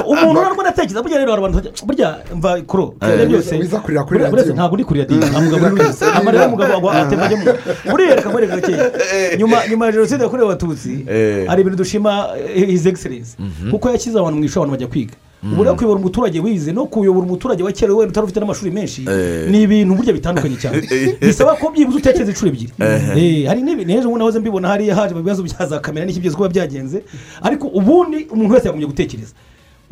umuntu 0.05 0.39
urarwa 0.39 0.63
ndatekereza 0.63 1.01
burya 1.03 1.17
rero 1.17 1.31
hari 1.31 1.41
abantu 1.45 1.86
burya 1.86 2.17
mva 2.36 2.62
kuro 2.62 2.93
ibyo 3.01 3.25
byose 3.27 4.53
ntabwo 4.53 4.73
uri 4.73 4.83
kurira 4.83 5.05
di 5.05 5.15
nta 5.15 5.39
mugabo 5.41 5.65
uri 5.75 5.86
wese 5.86 6.05
amarira 6.17 6.43
y'umugabo 6.43 6.79
ngo 6.79 6.89
atemba 6.91 7.25
ajyamo 7.25 7.43
buriya 7.91 8.15
reka 8.15 8.29
mwereka 8.29 8.55
gakeya 8.55 8.91
nyuma 9.38 9.57
nyuma 9.69 9.86
ya 9.86 9.91
jenoside 9.91 10.23
yakorewe 10.23 10.47
abatutsi 10.49 11.05
Eh. 11.09 11.45
hari 11.47 11.62
ibintu 11.62 11.77
dushima 11.77 12.27
eh, 12.55 12.65
his 12.67 12.86
excellence 12.86 13.38
kuko 13.71 13.89
yashyize 13.89 14.17
abantu 14.19 14.38
mu 14.39 14.45
ishuri 14.45 14.59
abantu 14.65 14.71
bajya 14.73 14.88
kwiga. 14.88 15.13
Ubu 15.51 15.63
rero 15.63 15.75
kuyobora 15.75 15.99
umuturage 15.99 16.39
wize 16.39 16.71
no 16.71 16.86
kuyobora 16.86 17.25
umuturage 17.27 17.63
wa 17.63 17.71
kera 17.71 17.93
wenda 17.93 18.12
utari 18.12 18.25
ufite 18.25 18.39
n'amashuri 18.39 18.71
menshi 18.71 19.01
Eh. 19.10 19.49
ni 19.51 19.62
ibintu 19.62 19.95
burya 19.95 20.13
bitandukanye 20.13 20.56
cyane. 20.58 20.82
Bisaba 21.21 21.56
ko 21.60 21.69
byibuze 21.71 21.97
utekereza 21.97 22.32
inshuro 22.32 22.49
ebyiri. 22.51 22.73
Eh, 22.79 23.47
hari 23.47 23.62
n'ibintu 23.62 23.91
ejo 23.93 24.08
bundi 24.10 24.19
nahoze 24.19 24.39
mbibona 24.39 24.67
hariya 24.67 24.95
haje 24.95 25.13
mu 25.15 25.21
bibazo 25.23 25.43
bya 25.43 25.65
za 25.65 25.79
kamera 25.79 26.06
n'iki 26.06 26.19
byose 26.19 26.36
kuba 26.38 26.49
byagenze. 26.49 27.03
Ariko 27.41 27.67
ubundi 27.67 28.27
umuntu 28.32 28.53
wese 28.53 28.67
yagombye 28.67 28.88
gutekereza. 28.88 29.34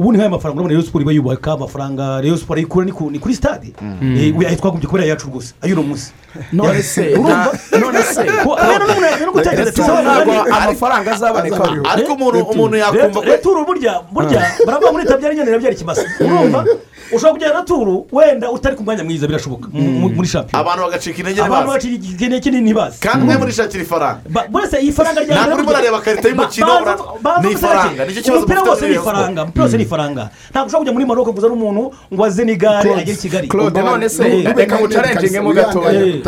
Ubundi 0.01 0.17
nk'aya 0.17 0.29
mafaranga 0.33 0.57
urabona 0.57 0.73
rero 0.73 0.81
siporo 0.85 1.01
iba 1.05 1.13
yubaka 1.13 1.51
amafaranga 1.53 2.21
rero 2.25 2.37
siporo 2.37 2.57
ayikura 2.57 2.85
ni 2.85 2.91
ku- 2.91 3.11
ni 3.13 3.19
kuri 3.21 3.33
Eh, 4.17 4.33
ayo 4.47 4.57
twagombye 4.57 4.87
kubera 4.89 5.05
yacu 5.05 5.27
rwose 5.29 5.53
ay'uno 5.61 5.83
munsi 5.85 6.09
none 6.51 6.81
se 6.81 7.13
none 7.77 8.01
se 8.03 8.23
Ko- 8.43 8.57
rero 8.57 8.85
n'umuntu 8.87 9.05
yakwiye 9.05 9.25
no 9.25 9.31
gutekereza 9.31 9.69
Ese 9.69 9.81
ati, 9.81 10.01
ntabwo 10.01 10.33
"Nani- 10.33 10.49
amafaranga 10.57 11.09
azaboneka 11.13 11.63
ariko 11.93 12.11
umuntu 12.53 12.75
yakumva 12.81 13.19
burya 13.69 13.93
burya 14.13 14.41
baravuga 14.65 14.91
muri 14.91 15.05
tabyara 15.05 15.33
inyana 15.33 15.49
irabyara 15.51 15.75
ikimasa 15.75 16.01
urumva 16.23 16.59
ushobora 17.15 17.33
kugera 17.33 17.59
returu 17.59 18.07
wenda 18.11 18.51
utari 18.51 18.75
ku 18.75 18.83
mwanya 18.83 19.03
mwiza 19.03 19.27
birashoboka 19.27 19.67
mu- 19.73 19.81
mu- 19.91 20.09
muri 20.09 20.27
shampiyona 20.27 20.59
abantu 20.61 20.83
bagacika 20.85 21.17
intege 21.19 21.41
abantu 21.41 21.67
baciye 21.71 21.93
igihe 21.95 22.39
kinini 22.39 22.61
ntibazi 22.63 22.99
kandi 22.99 23.25
mwe 23.25 23.37
murishakira 23.37 23.83
ifaranga 23.83 24.19
Ba- 24.29 24.47
buriya 24.49 24.79
iyi 24.81 24.91
faranga 24.91 25.21
rya 25.21 25.35
Ntabwo 25.35 25.55
urimo 25.55 25.69
urareba 25.69 25.99
karita 26.01 26.29
y'umukino, 26.29 26.67
ni 27.43 27.51
ifaranga. 27.51 28.05
Nicyo 28.05 28.21
kibazo 28.21 28.37
umupira 28.45 28.61
wose 28.61 28.81
muri 28.81 28.93
ni 28.93 28.99
ifaranga 29.01 29.43
umupira 29.43 29.63
wose 29.65 29.77
ni 29.77 29.83
ifaranga 29.83 30.29
ntabwo 30.51 30.67
ushobora 30.67 30.79
kujya 30.79 30.93
muri 30.93 31.05
maroko 31.05 31.33
kuzana 31.33 31.53
umuntu 31.53 31.91
ngo 32.13 32.23
azene 32.25 32.51
igare 32.53 32.81
Claude, 32.81 33.01
agere 33.01 33.17
i 33.17 33.21
kigali 33.21 33.47
claude 33.47 33.81
none 33.81 34.09
se 34.09 34.23
Eh, 34.27 34.55
reka 34.55 34.77
mucarenjingemo 34.77 35.53
gatoya 35.53 36.05
Eh, 36.05 36.21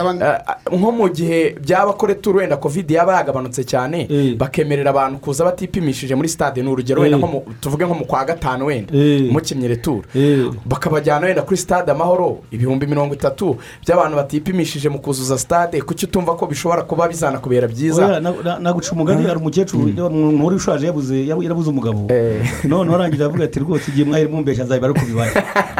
nko 0.72 0.92
mu 0.92 1.10
gihe 1.10 1.56
byaba 1.62 1.94
kore 1.94 2.16
turu 2.16 2.40
wenda 2.40 2.58
kovide 2.58 2.94
yaba 2.94 3.16
yagabanutse 3.18 3.64
cyane 3.64 4.08
Eh. 4.10 4.36
bakemerera 4.38 4.90
abantu 4.90 5.20
kuza 5.20 5.44
batipimishije 5.46 6.16
muri 6.16 6.30
stade 6.30 6.62
ni 6.62 6.70
urugero 6.70 7.06
Eh. 7.06 7.12
wenda 7.12 7.28
tuvuge 7.62 7.86
nko 7.86 7.94
mu 7.96 8.06
kwa 8.06 8.26
gatanu 8.26 8.66
wenda 8.66 8.94
Eh. 8.98 9.32
mukinnye 9.32 9.68
returu 9.68 10.04
Eh. 10.16 10.50
Bakabajyana 10.78 11.26
wenda 11.28 11.42
kuri 11.42 11.58
stade 11.58 11.92
amahoro 11.92 12.38
ibihumbi 12.52 12.88
mirongo 12.88 13.14
itatu 13.14 13.58
by'abantu 13.86 14.16
batipimishije 14.18 14.90
mu 14.90 15.00
kuzuza 15.00 15.38
stade 15.38 15.82
kuki 15.82 16.06
utumva 16.06 16.34
ko 16.36 16.46
bishobora 16.50 16.82
kuba 16.82 17.08
bizanakubera 17.08 17.68
byiza 17.68 18.06
Oya, 18.06 18.20
na- 18.20 18.34
na- 18.44 18.60
naguca 18.60 18.92
umugani 18.92 19.28
hari 19.28 19.38
umukecuru 19.40 19.84
umuntu 19.84 20.44
wari 20.46 20.56
ushaje 20.58 20.86
yarabuze 20.86 21.70
umugabo 21.70 22.08
Eh. 22.10 22.42
none 22.64 22.90
arangije 22.94 23.24
avuga 23.24 23.44
ati 23.46 23.60
rwose 23.60 23.86
igihe 23.92 24.06
mwahera 24.06 24.30
mumbeshya 24.30 24.64
nzabibara 24.66 24.94
uko 24.94 25.06
bibaye 25.06 25.32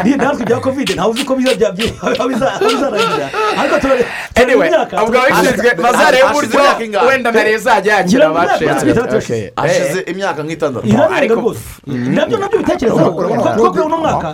Ni- 0.04 0.16
natwe 0.18 0.46
bya 0.46 0.60
kovide 0.60 0.94
ntawe 0.94 1.12
uzi 1.12 1.24
ko 1.26 1.36
bizarangira 1.36 3.28
ariko 3.60 3.76
turare 3.82 4.06
anyway 4.36 4.68
imyaka 4.68 5.04
ubwo 5.04 5.18
ababishinzwe 5.20 5.70
bazareba 5.84 6.28
Hashize 6.28 6.58
uburyo 6.58 7.00
wenda 7.08 7.32
reza 7.32 7.72
yajya 7.74 7.94
yakira 7.98 8.30
ngo 8.30 8.38
abace 8.40 10.04
imyaka 10.12 10.40
nk'itandatu 10.44 10.88
irarenga 10.88 11.16
ariko- 11.18 11.36
rwose 11.42 11.64
na 11.88 12.26
byo 12.26 12.38
na 12.38 12.48
byo 12.50 12.58
bitekerezaho 12.60 13.12
urabona 13.18 13.42
twakurewe 13.58 13.86
uno 13.86 13.98
mwaka 13.98 14.28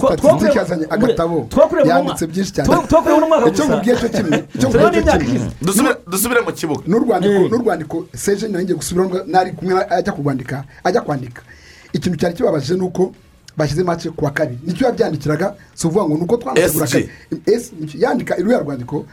Claude 0.00 0.46
yazanye 0.58 0.86
agatabo, 0.90 1.46
yanditse 1.88 2.26
byinshi 2.26 2.52
cyane. 2.52 2.68
icyo 3.48 3.64
gusa 3.64 3.74
nkubwiye 3.74 3.96
cyo 3.96 4.08
kimwe 4.08 4.36
icyo 4.54 4.68
nkubwiye 4.68 5.02
cyo 5.02 5.18
kimwe 5.18 5.92
dusubire 6.10 6.40
mu 6.46 6.52
kibuga 6.52 6.82
n'urwandiko 6.86 7.34
Eh. 7.44 7.50
n'urwandiko 7.50 7.96
seje 8.16 8.48
nari 8.48 8.74
gusubiramo 8.74 9.14
nari 9.26 9.50
kumwe 9.52 9.74
ajya 9.90 10.12
kurwandika 10.12 10.64
ajya 10.84 11.00
kwandika 11.00 11.42
ikintu 11.92 12.16
cyari 12.18 12.34
kibabaje 12.34 12.74
ni 12.74 12.82
uko 12.84 13.12
bashyize 13.58 13.82
make 13.84 14.10
ku 14.10 14.24
wa 14.24 14.30
kabiri. 14.30 14.58
Nicyo 14.66 14.86
yabyandikiraga 14.86 15.54
si 15.74 15.86
ukuvuga 15.86 16.04
ngo 16.08 16.14
ni 16.16 16.22
uko 16.24 16.36
twandikagura 16.36 16.86
SG. 16.86 16.92
kabiri. 16.92 17.10
Yandika 17.98 18.36
iriya 18.38 18.58
rwandiko? 18.58 19.06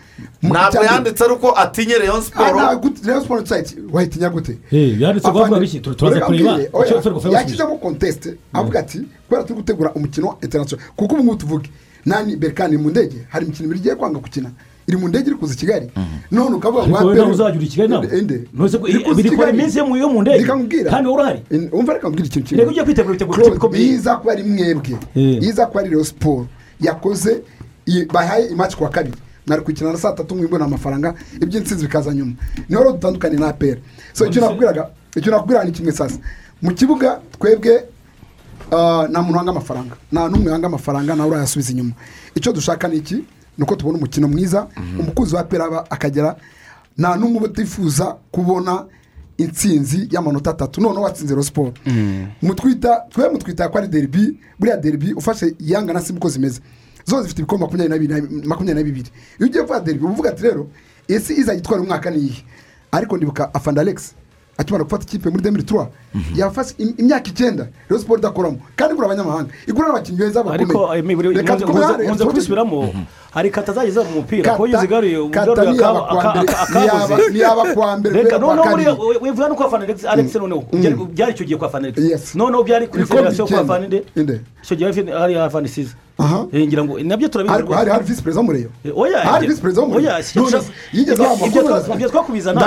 Ntabwo 0.44 0.84
yanditse 0.84 1.24
ari 1.24 1.34
uko 1.34 1.52
atinye 1.58 1.98
rayon 1.98 2.18
Ah, 2.18 2.22
siporo 2.22 2.60
Rayon 3.06 3.24
Sport 3.24 3.48
site. 3.48 3.76
Wahitinya 3.92 4.30
gute? 4.30 4.58
Yanditse 4.72 5.22
ko 5.22 5.30
avuga 5.30 5.46
Afande- 5.46 5.60
biki? 5.60 5.80
Tur- 5.80 5.96
turaza 5.96 6.20
kureba. 6.26 6.60
Icyo- 6.62 6.70
oya, 6.74 6.88
icyo 6.88 7.02
tugufasha 7.02 7.38
yashyizemo 7.38 7.78
conteste 7.78 8.38
avuga 8.54 8.80
ati 8.80 9.02
kubera 9.28 9.44
turi 9.44 9.56
gutegura 9.60 9.92
umukino 9.94 10.38
international. 10.42 10.86
Kuko 10.96 11.16
ubu 11.16 11.24
ngubu 11.24 11.38
tuvuge 11.38 11.70
nani 12.06 12.36
berikani 12.36 12.78
mu 12.78 12.90
ndege? 12.90 13.26
Hari 13.30 13.46
imikino 13.46 13.66
ibiri 13.66 13.80
igiye 13.80 13.96
kwanga 13.96 14.20
gukina. 14.20 14.52
Iri 14.88 14.98
mu 14.98 15.08
ndege 15.08 15.28
iri 15.30 15.36
kuza 15.36 15.54
i 15.54 15.58
kigali. 15.58 15.92
None 16.32 16.56
ukavuga 16.56 16.84
ariko 16.84 17.04
wowe 17.04 17.16
nawe 17.16 17.52
uri 17.58 17.66
i 17.66 17.70
kigali 17.70 17.90
nawe 17.90 18.08
biri 18.08 19.30
Kigali. 19.30 19.58
iminsi 19.58 19.78
yo 19.78 19.86
mu 19.86 19.96
yo 19.98 20.10
mu 20.10 20.22
ndege. 20.22 20.46
Kandi 20.90 21.08
wowe 21.08 21.18
urahari 21.22 21.42
In- 21.52 21.70
umva 21.72 21.94
reka 21.94 22.10
mbwira 22.10 22.26
ikintu 22.28 22.56
reka 22.56 22.70
ugiye 22.70 22.84
kwitegura 22.86 23.12
witegura 23.12 23.38
ikipe 23.38 23.42
Claude, 23.42 23.56
ikomeye 23.58 23.86
iza 23.96 24.16
kuba 24.18 24.32
ari 24.34 24.44
mwebwe. 24.44 24.98
Eh. 25.16 25.44
iza 25.44 25.66
kuba 25.66 25.80
ari 25.80 25.90
Rayon 25.90 26.04
siporo 26.06 26.48
yakoze 26.82 27.42
bahaye 28.14 28.46
imaci 28.50 28.76
ku 28.78 28.84
wa 28.84 28.90
kabiri. 28.90 29.18
Mwari 29.48 29.62
kuyikina 29.64 29.92
na 29.92 29.98
saa 29.98 30.12
tatu 30.12 30.36
mwibona 30.36 30.66
amafaranga 30.66 31.14
iby'insinzi 31.42 31.86
bikaza 31.86 32.14
nyuma. 32.14 32.34
Niho 32.70 32.82
rero 32.84 32.94
dutandukanye 32.94 33.38
na 33.38 33.48
apera 33.48 33.78
so 34.14 34.26
icyo 34.26 34.42
nakubwiraga 34.42 34.90
icyo 35.16 35.32
nakubwiraga 35.32 35.66
ni 35.66 35.72
kimwe 35.72 35.92
sasa. 35.92 36.18
Mu 36.62 36.72
kibuga 36.74 37.20
twebwe 37.40 37.84
ah, 38.72 39.08
nta 39.10 39.22
muntu 39.22 39.38
wanga 39.38 39.52
amafaranga. 39.52 39.96
Nta 40.12 40.30
n'umwe 40.30 40.52
wanga 40.52 40.68
amafaranga 40.68 41.16
nawe 41.16 41.30
urayasubiza 41.30 41.72
inyuma. 41.72 41.92
Icyo 42.36 42.54
dushaka 42.54 42.88
ni 42.88 42.98
iki? 42.98 43.24
Ni 43.58 43.64
uko 43.64 43.76
tubona 43.76 43.98
umukino 43.98 44.28
mwiza 44.28 44.68
umukunzi 45.00 45.36
wa 45.36 45.42
aba 45.66 45.92
akagera 45.92 46.36
nta 46.98 47.16
n'umwe 47.16 47.40
utifuza 47.44 48.16
kubona 48.32 48.86
intsinzi 49.38 50.08
y'amanota 50.12 50.50
atatu. 50.52 50.82
Noneho 50.82 51.02
watsinze 51.02 51.44
siporo 51.44 51.74
mutwita 52.42 53.04
twe 53.10 53.30
mutwita 53.30 53.70
ko 53.70 53.78
ari 53.78 53.88
deribi 53.88 54.40
buriya 54.60 54.78
deribi 54.78 55.14
ufashe 55.14 55.56
yanga 55.60 55.94
na 55.94 56.02
simu 56.02 56.18
uko 56.20 56.30
zimeze. 56.30 56.62
Zose 57.06 57.22
zifite 57.24 57.40
ibikombe 57.42 57.66
makumyabiri 57.66 58.08
na 58.08 58.18
bibiri 58.20 58.40
na- 58.42 58.48
makumyabiri 58.48 58.84
na 58.84 58.84
bibiri. 58.92 59.10
Iyo 59.40 59.48
ugiye 59.48 59.64
kuvuga 59.64 59.80
deribi 59.80 60.04
uba 60.06 60.14
uvuga 60.14 60.30
ati 60.30 60.44
rero 60.44 60.68
ese 61.08 61.34
izagitwara 61.34 61.82
umwaka 61.84 62.10
ni 62.12 62.18
iyihe? 62.18 62.44
Ariko 62.92 63.18
ndibuka 63.18 63.54
afanda 63.54 63.82
alex. 63.82 64.14
Akimara 64.58 64.84
gufata 64.84 65.04
ikipe 65.04 65.30
muri 65.30 65.44
demiri 65.44 65.64
tuwa 65.64 65.88
yafashe 66.36 66.74
im- 66.78 66.96
imyaka 66.98 67.28
icyenda. 67.30 67.68
Rayon 67.90 68.00
siporo 68.02 68.20
idakoramo. 68.20 68.58
Kandi 68.76 68.94
igura 68.94 69.08
abanyamahanga. 69.08 69.50
Igura 69.68 69.88
n'abakinnyi 69.88 70.18
beza 70.20 70.40
ariko 70.52 70.80
bakomeye 70.80 71.30
eh, 71.30 71.38
Reka 71.38 71.56
twumve- 71.56 72.26
kubisubiramo 72.26 72.94
hari 73.36 73.50
kata 73.52 73.74
zageze 73.74 74.00
mu 74.00 74.12
mupira. 74.24 74.44
Kata- 74.44 74.58
ko 74.58 74.68
iyo 74.68 74.78
uzigaruye 74.78 75.30
kata 75.30 75.52
ugaruye 75.52 75.74
niyaba 75.76 76.00
aka- 76.00 76.08
kuwa 76.08 76.24
aka- 76.24 76.40
mbere- 76.42 76.56
aka- 76.56 76.94
akabuze 76.94 77.30
niyaba- 77.32 77.74
kuwa 77.74 77.98
mbere 77.98 78.24
reka 78.24 78.38
noneho 78.40 79.08
wivuga 79.22 79.48
no 79.50 79.56
kwa 79.56 79.70
fana 79.70 79.86
Alex- 79.86 80.40
noneho 80.40 80.62
byari- 80.72 81.06
byari 81.16 81.32
icyo 81.36 81.46
gihe 81.46 81.58
kwa 81.60 81.70
Yes. 82.02 82.36
noneho 82.36 82.64
byari 82.64 82.88
kuri 82.88 83.06
federasiyo 83.06 83.46
kwa 83.48 83.66
Inde. 84.16 84.40
icyo 84.64 84.76
gihe 84.78 84.88
hari 85.12 85.34
hari 85.36 85.50
fana 85.52 85.68
isize 85.68 85.92
aha. 86.18 86.46
Eh, 86.54 86.68
ngira 86.68 86.84
ngo 86.84 87.00
na 87.04 87.18
byo 87.18 87.28
turabizi 87.28 87.56
ariko 87.56 87.74
hari 87.74 87.90
hari 87.92 88.04
visi 88.06 88.22
perezida 88.24 88.40
w'umureba 88.42 88.72
oya 88.96 89.20
hari 89.20 89.48
visi 89.48 89.62
perezida 89.62 89.82
w'umureba 89.82 90.16
oya 90.16 90.24
yigeze 90.94 91.24
aho 91.26 91.34
amakuru 91.36 91.68
twa- 91.68 91.96
ibyo 91.96 92.10
twakubizana 92.10 92.60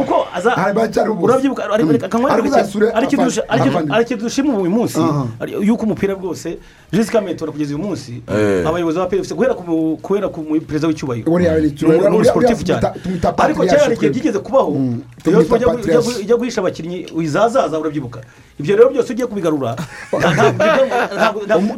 kuko 0.00 0.16
aza 0.34 0.50
urabyibuka 1.24 1.62
ariko 1.64 2.48
uzasure 2.48 2.86
ari 2.96 3.04
ikintu 3.06 3.24
dusha- 3.28 3.44
ari 3.48 3.60
ikintu- 3.60 3.68
abavandimwe. 3.68 3.94
ari 3.96 4.04
ikintu 4.04 4.22
dushima 4.24 4.50
uyu 4.58 4.70
munsi. 4.70 4.98
Yuko 5.68 5.82
umupira 5.86 6.14
rwose 6.14 6.48
jessica 6.92 7.20
mentora 7.20 7.52
kugeza 7.52 7.74
uyu 7.74 7.84
munsi 7.84 8.22
Eh. 8.28 8.66
abayobozi 8.68 8.98
ba 8.98 9.06
pfc 9.06 9.32
guhera 9.34 9.54
ku 10.28 10.44
perezida 10.66 10.88
w'icyubahiro. 10.88 11.26
Ni 12.00 12.06
umusiporutifu 12.16 12.64
cyane. 12.64 12.80
Ariko 13.38 13.62
hari 13.82 13.94
igihe 13.94 14.10
byigeze 14.10 14.38
kubaho. 14.38 14.70
Iyo 15.26 15.38
ujya 16.20 16.36
guhisha 16.36 16.60
abakinnyi 16.60 17.06
izazaza 17.22 17.78
urabyibuka 17.78 18.20
ibyo 18.60 18.76
rero 18.76 18.90
byose 18.90 19.12
ugiye 19.12 19.26
kubigarura. 19.26 19.76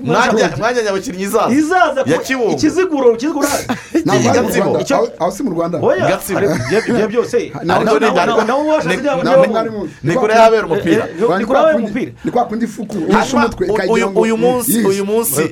Mwanya 0.04 0.56
mwanya 0.58 0.90
abakinnyi 0.90 1.22
izaza. 1.22 2.02
Ikiziguro 2.52 3.12
ikiziguro. 3.12 3.48
Aho- 5.18 5.30
si 5.32 5.42
mu 5.42 5.50
rwanda? 5.50 5.78
Ibyo 6.88 7.08
byose 7.12 7.52
ni- 10.04 10.14
kure 10.14 10.34
habera 10.34 10.66
umupira. 10.66 11.08
Ni 11.38 11.44
kuri 11.44 11.58
abaye 11.58 11.76
umupira. 11.76 12.12
Ni 12.24 12.30
kwa 12.30 12.44
kundi 12.44 12.64
ifuku 12.64 12.98
uhisha 12.98 13.18
hanyuma 13.18 13.44
umutwe 13.46 13.66
u- 13.66 13.74
ikagira 13.74 14.06
uyu 14.20 14.36
munsi 14.36 14.84
munsi 15.06 15.42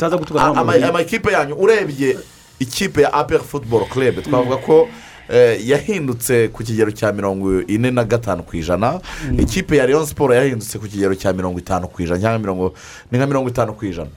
amakipe 0.89 1.33
yanyu 1.33 1.55
urebye 1.55 2.19
ikipe 2.59 3.03
ya 3.03 3.13
aperi 3.13 3.43
futuboro 3.45 3.85
club 3.87 4.23
twavuga 4.23 4.57
ko 4.57 4.89
eh, 5.29 5.57
yahindutse 5.69 6.49
ku 6.53 6.63
kigero 6.65 6.91
cya 6.91 7.13
mirongo 7.13 7.61
ine 7.67 7.91
na 7.91 8.05
gatanu 8.05 8.43
ku 8.43 8.57
ijana. 8.57 9.01
Ikipe 9.39 9.77
ya 9.77 9.87
leon 9.87 10.07
siporo 10.07 10.35
yahindutse 10.35 10.79
ku 10.79 10.87
kigero 10.87 11.15
cya 11.15 11.33
mirongo 11.33 11.59
itanu 11.59 11.89
ku 11.89 12.03
ijana. 12.03 12.21
Cyangwa 12.21 12.39
mirongo 12.39 12.75
ni 13.11 13.19
nka 13.19 13.27
mirongo 13.27 13.49
itanu 13.49 13.73
ku 13.75 13.85
ijana. 13.87 14.11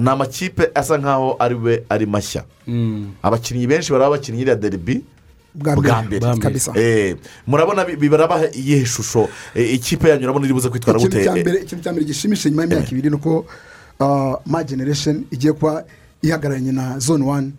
Ni 0.00 0.08
amakipe 0.10 0.70
asa 0.74 0.98
nkaho 0.98 1.36
ari 1.38 1.54
we 1.54 1.84
ari 1.88 2.06
mashya. 2.06 2.44
Abakinnyi 3.22 3.66
benshi 3.66 3.92
baraba 3.92 4.16
bakinnyi 4.18 4.40
iriya 4.42 4.56
deribi 4.56 5.04
bwa 5.54 5.76
bwa 5.76 6.02
mbere. 6.02 6.20
Eh, 6.76 7.16
murabona 7.46 7.84
bibarabaha 7.84 8.50
iyihe 8.50 8.84
shusho. 8.86 9.28
Eh, 9.54 9.74
ikipe 9.74 10.08
yanyu 10.08 10.24
urabona 10.24 10.44
iri 10.44 10.54
buze 10.54 10.68
kwitwara 10.68 10.98
gute? 10.98 11.22
ikintu 11.62 11.82
cya 11.84 11.92
mbere 11.92 12.06
gishimishije 12.06 12.50
nyuma 12.50 12.62
y'imyaka 12.62 12.90
ibiri 12.90 13.10
ni 13.10 13.16
uko 13.16 13.46
ah, 14.00 14.36
ma 14.46 14.64
generation 14.64 15.24
igiye 15.30 15.52
kuba 15.52 15.84
ihagararanye 16.22 16.72
na 16.72 16.98
zone 16.98 17.24
wani 17.24 17.52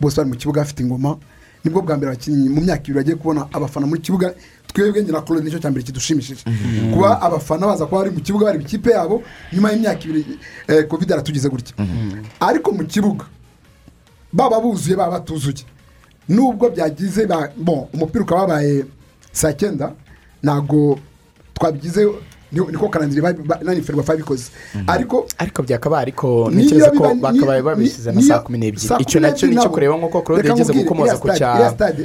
bose 0.00 0.16
bari 0.16 0.28
mu 0.30 0.36
kibuga 0.36 0.60
bafite 0.60 0.80
ingoma. 0.82 1.16
Nibwo 1.64 1.82
bwa 1.82 1.96
mbere 1.96 2.12
abakinnyi 2.12 2.48
mu 2.48 2.60
myaka 2.60 2.82
ibiri 2.82 2.94
bagiye 2.96 3.16
kubona 3.16 3.46
abafana 3.52 3.86
mu 3.86 3.96
kibuga. 3.96 4.34
Twebwe 4.66 5.02
na 5.02 5.20
claude 5.22 5.44
ni 5.44 5.50
cyo 5.50 5.58
cya 5.58 5.70
mbere 5.70 5.84
kidushimishije 5.86 6.44
kuba 6.92 7.20
abafana 7.22 7.66
baza 7.66 7.86
kuba 7.86 8.00
bari 8.02 8.10
mu 8.14 8.20
kibuga 8.20 8.44
bari 8.46 8.58
mu 8.58 8.64
ikipe 8.64 8.90
yabo 8.90 9.22
nyuma 9.52 9.72
y'imyaka 9.72 10.04
ibiri 10.04 10.38
eh, 10.68 10.86
covid 10.88 11.12
aratugize 11.12 11.48
gutya. 11.48 11.74
Ariko 12.40 12.72
mu 12.72 12.84
kibuga 12.84 13.24
baba 14.32 14.60
buzuye 14.60 14.96
baba 14.96 15.18
batuzuye. 15.18 15.64
Nubwo 16.28 16.70
byagize 16.70 17.28
umupira 17.92 18.24
ukaba 18.24 18.40
wabaye 18.40 18.84
saa 19.32 19.52
cyenda 19.52 19.92
ntabwo 20.42 20.98
twabigize 21.54 22.06
niko 22.54 22.88
karandiri 22.88 23.22
naniferi 23.62 23.98
bafa 23.98 24.16
bikoze 24.16 24.50
ariko 24.86 25.26
ariko 25.38 25.62
byakabaye 25.62 26.02
ariko 26.02 26.50
ntekereza 26.50 26.90
ko 26.90 27.14
bakabaye 27.14 27.60
ni- 27.60 27.66
babishyize 27.66 28.12
na 28.12 28.22
saa 28.22 28.38
kumi 28.38 28.58
n'ebyiri 28.58 28.86
icyo 29.02 29.20
kumi 29.20 29.20
na 29.20 29.32
cyo 29.32 29.46
ni 29.46 29.54
cyo 29.54 29.60
ntabwo. 29.60 29.74
kureba 29.74 29.94
nk'uko 29.98 30.18
claude 30.22 30.42
nkubwire, 30.48 30.82
gukomoza 30.84 31.14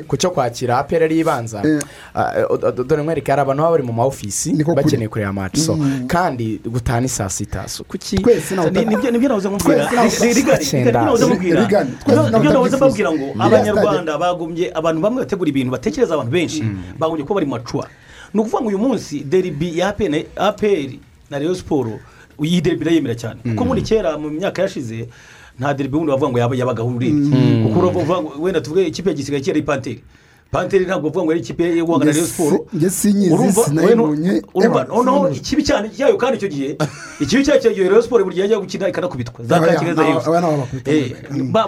ku 0.07 0.17
cyo 0.17 0.29
kwakira 0.31 0.77
apera 0.79 1.05
ari 1.05 1.19
ibanza 1.19 1.61
Eh. 1.65 1.79
Ah, 2.15 2.33
eh, 2.37 2.45
do- 2.61 2.71
do- 2.71 2.83
dore 2.83 3.01
nkwereka 3.03 3.31
hari 3.31 3.41
abantu 3.41 3.61
baba 3.63 3.71
bari 3.71 3.83
mu 3.83 3.93
ma 3.93 4.03
ofisi 4.05 4.49
bakeneye 4.75 5.09
kureba 5.09 5.29
amaci 5.29 5.59
so 5.61 5.77
kandi 6.07 6.59
gutaha 6.65 6.99
ni 7.01 7.07
saa 7.09 7.29
sita 7.29 7.67
so 7.67 7.83
kuki 7.83 8.17
Ni- 8.71 8.85
ni 8.85 8.95
byo 8.95 9.11
Ni- 11.93 12.03
twese 12.03 12.21
nawe 12.21 12.29
ni 12.29 12.39
byo 12.39 12.49
utabyifuza. 12.51 12.77
mbabwira 12.77 13.09
ngo 13.11 13.25
abanyarwanda 13.43 14.17
bagombye 14.17 14.65
abantu 14.73 14.99
bamwe 15.01 15.19
bategura 15.23 15.49
ibintu 15.49 15.71
batekereza 15.71 16.13
abantu 16.15 16.31
benshi 16.31 16.63
bagombye 16.99 17.23
kuba 17.25 17.35
bari 17.39 17.45
mu 17.45 17.55
macuwa 17.55 17.87
ni 18.33 18.39
ukuvuga 18.41 18.61
ngo 18.61 18.69
uyu 18.69 18.77
munsi 18.79 19.19
deribi 19.23 19.77
ya 19.79 19.87
aperi 20.37 20.99
na 21.29 21.39
reyo 21.39 21.55
siporo 21.55 21.99
iyi 22.43 22.61
deribi 22.61 22.81
irayemera 22.85 23.15
cyane. 23.15 23.39
Kuko 23.43 23.65
muri 23.65 23.81
kera 23.81 24.17
mu 24.17 24.29
myaka 24.29 24.61
yashize 24.61 25.07
nta 25.59 25.73
deribi 25.73 25.97
wundi 25.97 26.11
wavuga 26.11 26.29
ngo 26.31 26.39
yaba- 26.39 26.55
yabagaho 26.55 26.89
urebye 26.89 27.63
kuko 27.63 27.79
uravuga 27.79 28.21
ngo 28.21 28.33
wenda 28.41 28.61
tuvuge 28.61 28.87
ikipe 28.87 29.09
ya 29.09 29.15
gisigaye 29.15 29.43
kera 29.43 29.55
ari 29.57 29.99
panteri 30.51 30.85
ntabwo 30.85 31.09
bavuga 31.09 31.23
ngo 31.25 31.31
ari 31.31 31.39
ikipe 31.45 31.77
yo 31.77 31.85
guhangana 31.85 32.11
na 32.11 32.17
reyo 32.17 32.27
siporo 32.27 32.65
urumva 34.55 34.83
noneho 34.83 35.29
ikibi 35.29 35.63
cyane 35.63 35.89
cyayo 35.93 36.17
kandi 36.17 36.37
icyo 36.37 36.49
gihe 36.49 36.69
ikibi 37.21 37.43
cyayo 37.45 37.73
gihe 37.73 37.85
rero 37.89 38.01
siporo 38.01 38.23
buri 38.25 38.35
gihe 38.35 38.43
yajya 38.49 38.57
gukina 38.59 38.89
ikanakubitwa. 38.89 39.45
Za 39.45 39.59
kakire 39.59 39.93
za 39.93 40.03
yose 40.05 40.29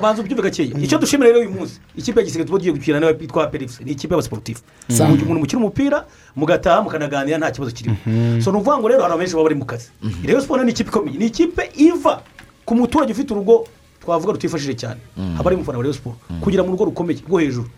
banza 0.01 0.21
ubyumve 0.21 0.43
gakeya 0.43 0.73
icyo 0.81 0.97
dushimira 0.97 1.29
rero 1.29 1.39
uyu 1.39 1.49
munsi 1.51 1.77
ikipe 1.95 2.19
ya 2.19 2.25
gisigaye 2.25 2.45
tuba 2.45 2.57
tugiye 2.57 2.73
gukina 2.73 2.99
na 2.99 3.07
yo 3.07 3.17
yitwa 3.21 3.47
perifuse 3.47 3.83
ni 3.83 3.91
ikipe 3.91 4.13
y'abasiporutifu 4.13 4.61
Sawa. 4.89 5.09
umuntu 5.13 5.39
mukina 5.39 5.59
umupira 5.61 6.05
mugataha 6.35 6.81
mukanaganira 6.81 7.37
nta 7.37 7.51
kibazo 7.51 7.71
kirimo. 7.71 7.95
So 8.41 8.51
ni 8.51 8.57
ukuvuga 8.57 8.77
ngo 8.81 8.87
rero 8.89 9.05
abantu 9.05 9.17
benshi 9.19 9.33
baba 9.35 9.43
bari 9.43 9.55
mu 9.55 9.65
kazi. 9.65 9.89
Rero 10.25 10.41
siporo 10.41 10.63
ni 10.63 10.71
ikipe 10.71 10.89
ikomeye 10.89 11.17
ni 11.17 11.25
ikipe 11.29 11.69
iva 11.77 12.21
ku 12.65 12.75
muturage 12.75 13.13
ufite 13.13 13.29
urugo 13.33 13.67
twavuga 14.01 14.33
rutifashije 14.33 14.73
cyane. 14.73 14.99
Haba 15.37 15.47
ari 15.49 15.55
umufana 15.55 15.77
wa 15.77 15.83
rero 15.83 15.93
siporo 15.93 16.15
kugira 16.41 16.63
mu 16.63 16.71
rugo 16.73 16.85
rukomeye 16.85 17.19
rwo 17.29 17.37
hejuru. 17.39 17.69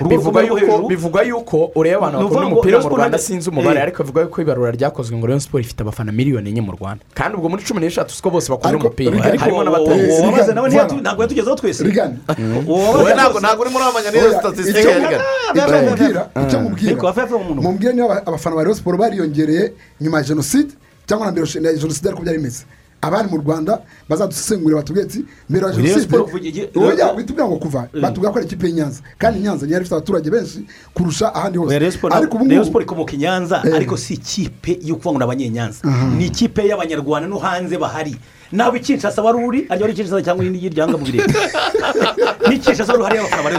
Rwo 0.00 1.22
yuko 1.22 1.70
ureba 1.74 2.06
abantu 2.06 2.18
bakunda 2.28 2.46
umupira 2.46 2.78
mu 2.80 2.88
rwanda 2.88 3.18
sinzi 3.18 3.50
umubare 3.50 3.80
ariko 3.82 4.02
bivuga 4.02 4.20
yuko 4.22 4.42
ibarura 4.42 4.70
ryakozwe 4.70 5.16
ngo 5.16 5.26
rayon 5.26 5.40
siporo 5.40 5.60
ifite 5.60 5.80
abafana 5.82 6.12
miliyoni 6.12 6.50
enye 6.50 6.60
mu 6.60 6.72
rwanda. 6.72 7.04
Kandi 7.14 7.36
ubwo 7.36 7.48
muri 7.48 7.62
cumi 7.64 7.80
n'eshatu 7.80 8.14
siko 8.14 8.30
bose 8.30 8.50
bakunda 8.50 8.78
umupira. 8.78 9.16
Harimo 9.38 9.58
wabaze 10.24 10.52
nawe 10.54 10.68
ntabwo 10.70 11.22
yatugezeho 11.22 11.56
twese. 11.56 11.84
Uwo 12.66 12.78
wowe 12.78 13.14
ntabwo 13.14 13.40
ntabwo 13.40 13.62
urimo 13.64 13.78
uramenya 13.78 14.10
n'iyo 14.10 14.28
Oya, 14.30 14.38
statisitike 14.40 14.80
icyo- 14.80 16.60
mubwira? 16.60 17.00
Mubwira? 17.62 17.92
Niba 17.92 18.04
aba- 18.06 18.26
abafana 18.26 18.56
ba 18.56 18.62
Rayon 18.62 18.76
siporo 18.76 18.96
bariyongereye 18.98 19.72
nyuma 20.00 20.18
ya 20.18 20.24
jenoside 20.24 20.70
cyangwa 21.06 21.26
na 21.26 21.32
mbere 21.32 21.46
ya 21.66 21.72
jenoside 21.74 22.08
ariko 22.08 22.22
byari 22.22 22.38
bimeze. 22.38 22.64
Abari 23.02 23.28
mu 23.30 23.36
rwanda 23.38 23.80
bazadusesengurira 24.08 24.80
batubwire 24.80 25.06
ati 25.06 25.24
mbere 25.50 25.66
ya 25.66 25.72
jenoside 25.72 26.16
oya 26.76 27.12
witubwira 27.12 27.46
ngo 27.48 27.56
kuva 27.56 27.88
batubwira 28.02 28.32
ko 28.32 28.38
ari 28.38 28.46
ikipe 28.46 28.66
y'inyanza 28.66 29.00
kandi 29.18 29.38
inyanza 29.38 29.66
niyo 29.66 29.80
ifite 29.80 29.94
abaturage 29.94 30.30
benshi 30.30 30.66
kurusha 30.94 31.34
ahandi 31.34 31.58
hose 31.58 31.74
ariko 32.10 32.36
ubu 32.36 32.44
ngubu 32.46 32.64
Sport 32.64 32.84
ikomoka 32.84 33.12
i 33.12 33.16
nyanza 33.18 33.62
Eh. 33.64 33.74
ariko 33.74 33.96
si 33.96 34.14
ikipe 34.14 34.78
yo 34.82 34.96
kuvuga 34.96 35.10
ngo 35.12 35.18
ni 35.18 35.24
abanyenyanza 35.24 35.80
ni 36.18 36.26
ikipe 36.26 36.66
y'abanyarwanda 36.66 37.28
no 37.28 37.38
hanze 37.38 37.78
bahari 37.78 38.16
nawe 38.52 38.78
ikinshasa 38.78 39.22
wari 39.22 39.38
uri 39.46 39.60
ariyo 39.68 39.84
ari 39.84 39.92
ikinshasa 39.94 40.22
cyangwa 40.22 40.44
irindi 40.44 40.68
ryanga 40.72 40.96
mu 40.98 41.04
birere 41.04 41.28
n'ikinshasa 42.48 42.92
wari 42.92 43.02
uhari 43.02 43.16
y'abafana 43.16 43.42
ba 43.44 43.50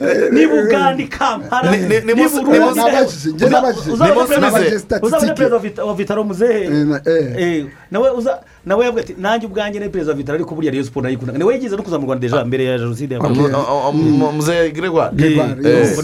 eh, 0.00 0.32
niba 0.32 0.54
uganda 0.54 1.02
i 1.02 1.08
kampala 1.08 1.70
Ni- 1.70 1.78
ni- 1.86 2.00
ni 2.00 2.14
niba 2.14 2.28
urundi 2.40 2.58
ni 2.58 2.58
Ni 2.58 4.14
munsi 4.14 4.36
perezida- 4.58 5.54
wa 5.54 5.58
Vita- 5.58 5.84
wa 5.84 5.94
vitaro 5.94 6.24
muzehe 6.24 6.64
Eh, 6.64 7.00
eh. 7.06 7.34
Eh, 7.38 7.66
nawe 7.90 8.10
uza 8.10 8.40
nawe 8.66 8.84
yavuga 8.84 9.02
ati 9.02 9.14
nanjye 9.18 9.46
ubwanjye 9.46 9.80
ni 9.80 9.88
perezida 9.88 10.12
wa 10.12 10.16
vitaro 10.18 10.34
ariko 10.36 10.54
buriya 10.54 10.72
Rayon 10.72 10.86
Sport 10.86 11.04
nayikundaga 11.04 11.38
ni 11.38 11.44
we 11.44 11.54
yigeze 11.54 11.76
no 11.76 11.82
kuza 11.82 11.98
mu 11.98 12.06
rwanda 12.06 12.28
deja 12.28 12.44
mbere 12.44 12.64
ya 12.64 12.78
jenoside 12.78 13.14
yakorewe 13.14 13.48
mu- 13.48 13.92
mu- 13.92 14.18
mu- 14.18 14.32
muzehe 14.32 14.70
gregoire 14.70 15.10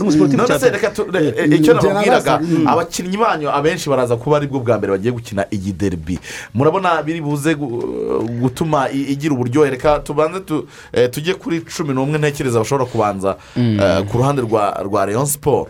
umusiporutifu 0.00 0.42
none 0.42 0.70
reka 0.70 0.92
re- 1.12 1.34
Eh, 1.36 1.52
icyo 1.60 1.74
mm, 1.74 1.80
nababwiraga 1.82 2.38
mm. 2.40 2.66
abakinnyi 2.68 3.16
banyu 3.16 3.50
abenshi 3.50 3.88
baraza 3.90 4.16
kuba 4.16 4.36
ari 4.36 4.46
bwo 4.46 4.60
bwa 4.60 4.78
mbere 4.78 4.92
bagiye 4.92 5.12
gukina 5.12 5.46
iyi 5.50 5.72
deribi 5.72 6.18
murabona 6.54 7.02
biri 7.02 7.20
buze 7.20 7.54
gu- 7.54 8.28
gutuma 8.40 8.90
igira 8.90 9.34
uburyohe. 9.34 9.70
Reka 9.70 9.98
tubanze 9.98 10.40
tu- 10.40 10.66
eh, 10.92 11.10
tujye 11.10 11.34
kuri 11.34 11.60
cumi 11.60 11.94
n'umwe 11.94 12.18
ntekereza 12.18 12.58
bashobora 12.58 12.84
kubanza 12.90 13.36
eh, 13.56 14.04
ku 14.10 14.18
ruhande 14.18 14.42
rwa 14.42 14.80
rwa 14.84 15.06
leon 15.06 15.26
siporo 15.26 15.68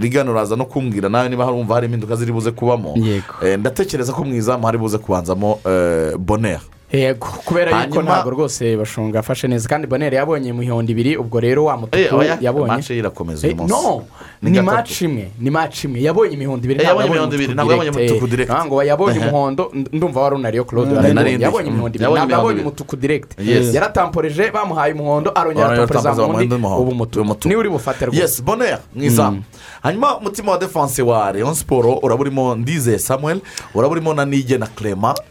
rigana 0.00 0.30
uraza 0.30 0.56
no 0.56 0.64
kumbwira 0.64 1.08
nawe 1.08 1.28
niba 1.28 1.46
wumva 1.46 1.74
hari 1.74 1.86
impinduka 1.86 2.16
ziri 2.16 2.32
buze 2.32 2.50
kubamo. 2.50 2.94
Eh, 3.42 3.58
ndatekereza 3.58 4.12
ko 4.12 4.24
mu 4.24 4.34
izamu 4.34 4.66
hari 4.66 4.78
buze 4.78 4.98
kubanzamo 4.98 5.58
eh, 5.64 6.16
bonera 6.18 6.60
yego 6.92 7.26
kubera 7.44 7.82
yuko 7.84 8.02
ntabwo 8.02 8.30
rwose 8.30 8.76
bashonga 8.76 9.18
afashe 9.18 9.48
neza 9.48 9.68
kandi 9.68 9.86
bonere 9.86 10.16
yabonye 10.16 10.48
imihondo 10.50 10.92
ibiri 10.92 11.16
ubwo 11.16 11.40
rero 11.40 11.64
wa 11.64 11.74
Eh, 11.74 11.80
mutuku 11.80 12.16
oya, 12.16 12.38
yabonye. 12.40 12.66
match 12.66 12.90
ye 12.90 12.98
irakomeza 12.98 13.46
uyu 13.46 13.56
Eh, 13.56 13.58
munsi. 13.58 13.74
Ni 14.42 14.60
maci 14.62 15.04
imwe 15.04 15.30
ni 15.40 15.50
maci 15.50 15.86
imwe. 15.86 16.00
Yabonye 16.02 16.34
imihondo 16.34 16.64
ibiri 16.64 16.80
Eh, 16.80 16.86
ntabwo 16.86 17.02
yabonye 17.02 17.16
imihondo 17.16 17.36
ibiri, 17.36 17.54
ntabwo 17.54 17.72
yabonye 17.72 17.90
umutuku. 17.90 18.42
Eh, 18.42 18.64
ngo 18.66 18.82
yabonye 18.82 19.18
umuhondo 19.22 19.70
nd- 19.74 19.88
ndumva 19.92 20.20
wari 20.20 20.34
unariyo 20.36 20.64
claude. 20.64 20.90
Mm, 20.90 21.40
yabonye 21.42 21.70
Mm, 21.70 21.74
imihondo 21.74 21.96
ibiri 21.96 22.12
ntabwo 22.12 22.32
yabonye 22.32 22.60
umutuku 22.60 22.96
Yes. 23.42 23.74
yaratamporeje 23.74 24.50
bamuhaye 24.50 24.92
umuhondo 24.92 25.30
arongera 25.34 25.66
aratamporeza 25.66 26.10
atamporeza 26.12 26.58
mu 26.58 26.78
ubu 26.80 26.90
umutuku 26.90 27.48
ni 27.48 27.54
we 27.54 27.60
uri 27.60 27.68
bufate 27.70 28.06
rwose. 28.06 28.20
Yesi 28.20 28.42
bonera 28.42 28.78
mu 28.94 29.02
izamu 29.04 29.42
hanyuma 29.82 30.18
umutima 30.18 30.52
wa 30.52 30.58
defanse 30.58 31.02
wa 31.02 31.32
leon 31.32 31.54
siporo 31.54 31.98
uraba 32.02 32.20
urimo 32.20 32.54
ndizeye 32.54 32.98
samuel 32.98 33.40
uraba 33.74 33.92
urimo 33.92 34.14
na 34.14 34.24
nige 34.24 34.58
na 34.58 34.66
clement 34.66 35.18
Eh, 35.18 35.24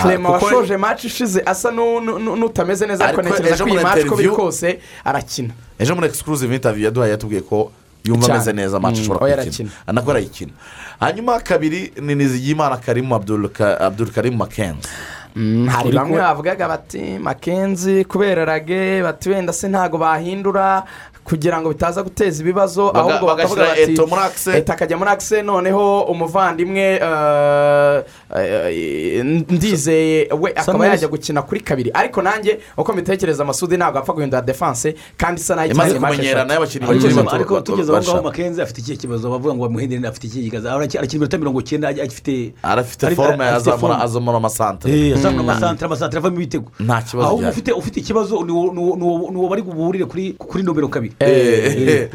clement 0.00 0.42
washoje 0.42 0.76
maci 0.76 1.06
ishize 1.06 1.42
asa 1.46 1.70
n'u- 1.70 2.00
n'u- 2.00 2.36
n'utameze 2.36 2.86
neza 2.86 3.04
ariko 3.04 3.22
ntekereza 3.22 3.64
ko 3.64 3.70
iyi 3.70 3.80
maci 3.82 4.06
uko 4.08 4.16
biri 4.16 4.28
kose 4.28 4.78
arakina 5.04 5.52
ejo 5.78 5.94
muri 5.94 6.06
exclusive 6.08 6.54
interview 6.54 6.84
yaduhaye 6.84 7.10
yatubwiye 7.12 7.40
ko 7.42 7.72
yumva 8.04 8.26
ameze 8.34 8.52
neza 8.52 8.78
Mm, 8.78 8.84
ashobora 8.86 9.20
oya, 9.24 9.36
kuyikina 9.36 9.42
arakina. 9.42 9.70
anako 9.86 10.10
arayikina 10.10 10.52
hanyuma 11.00 11.40
kabiri 11.40 11.92
ni 12.00 12.14
nizigiyimana 12.14 12.76
karimu 12.76 13.14
abdul 13.14 13.48
Ka- 13.48 13.80
abdul 13.80 14.10
karimu 14.10 14.36
makenzi 14.36 14.88
Mm, 15.36 15.66
hari 15.68 15.92
bamwe 15.92 16.18
bavugaga 16.20 16.68
bati 16.68 17.16
makenzi 17.18 18.04
kubera 18.04 18.44
rage 18.44 19.02
bati 19.02 19.30
wenda 19.30 19.52
se 19.52 19.68
ntabwo 19.68 19.98
bahindura 19.98 20.84
kugira 21.24 21.60
ngo 21.60 21.68
bitaza 21.68 22.02
guteza 22.02 22.42
ibibazo 22.42 22.90
ahubwo 22.90 23.26
bakavuga 23.26 23.62
bagashyira 23.62 23.66
bati 23.68 23.92
Eto 23.92 24.06
muri 24.06 24.22
akise. 24.22 24.58
Eto 24.58 24.72
akajya 24.72 24.96
muri 24.98 25.10
akise 25.10 25.42
noneho 25.42 26.02
umuvandimwe 26.02 26.98
eh, 27.02 28.04
eh, 28.36 29.24
ndizeye 29.24 30.28
we 30.40 30.50
akaba 30.56 30.86
yajya 30.86 31.08
gukina 31.08 31.42
kuri 31.42 31.60
kabiri 31.60 31.90
ariko 31.94 32.22
nanjye 32.22 32.58
uko 32.76 32.92
mbitekereza 32.92 33.42
amasudi 33.42 33.76
ntabwo 33.76 33.98
apfa 33.98 34.12
guhindura 34.12 34.42
defanse 34.42 34.94
kandi 35.16 35.40
isa 35.40 35.54
na 35.56 35.64
yo 35.64 35.70
Imaze 35.72 35.94
kumenyerana 35.98 36.54
eshatu. 36.54 36.78
y'abakinnyi 36.84 37.28
ariko 37.32 37.60
tugeze- 37.60 37.92
aho 37.92 38.02
ngaho 38.02 38.22
makenzi 38.22 38.62
afite 38.62 38.78
ikihe 38.80 38.96
kibazo 38.96 39.30
bavuga 39.30 39.54
ngo 39.54 39.62
bamuhendere 39.68 40.08
afite 40.08 40.26
ikihe 40.26 40.50
kibazo 40.50 40.68
Araki- 40.68 40.98
arakina 40.98 41.16
iminota 41.16 41.38
mirongo 41.38 41.60
icyenda 41.60 41.88
agifite 41.88 42.54
arafite 42.62 43.06
ari- 43.06 43.16
forume 43.16 43.44
azamura 43.44 43.78
forme. 43.78 44.04
azamura 44.04 44.36
amasantere 44.36 45.08
Eh, 45.08 45.14
azamura 45.16 45.42
amasantere 45.42 45.86
amasantere 45.86 46.18
avamo 46.18 46.36
ibitego 46.36 46.68
Nta 46.80 47.02
kibazo 47.02 47.36
gihari. 47.36 47.52
ufite 47.52 47.72
ufite 47.72 47.96
ikibazo 48.00 48.44
ni 48.44 48.52
uwo- 48.52 49.48
bari 49.50 49.62
buburire 49.62 50.04
kuri 50.04 50.62
nomero 50.62 50.88
kabiri. 50.88 51.11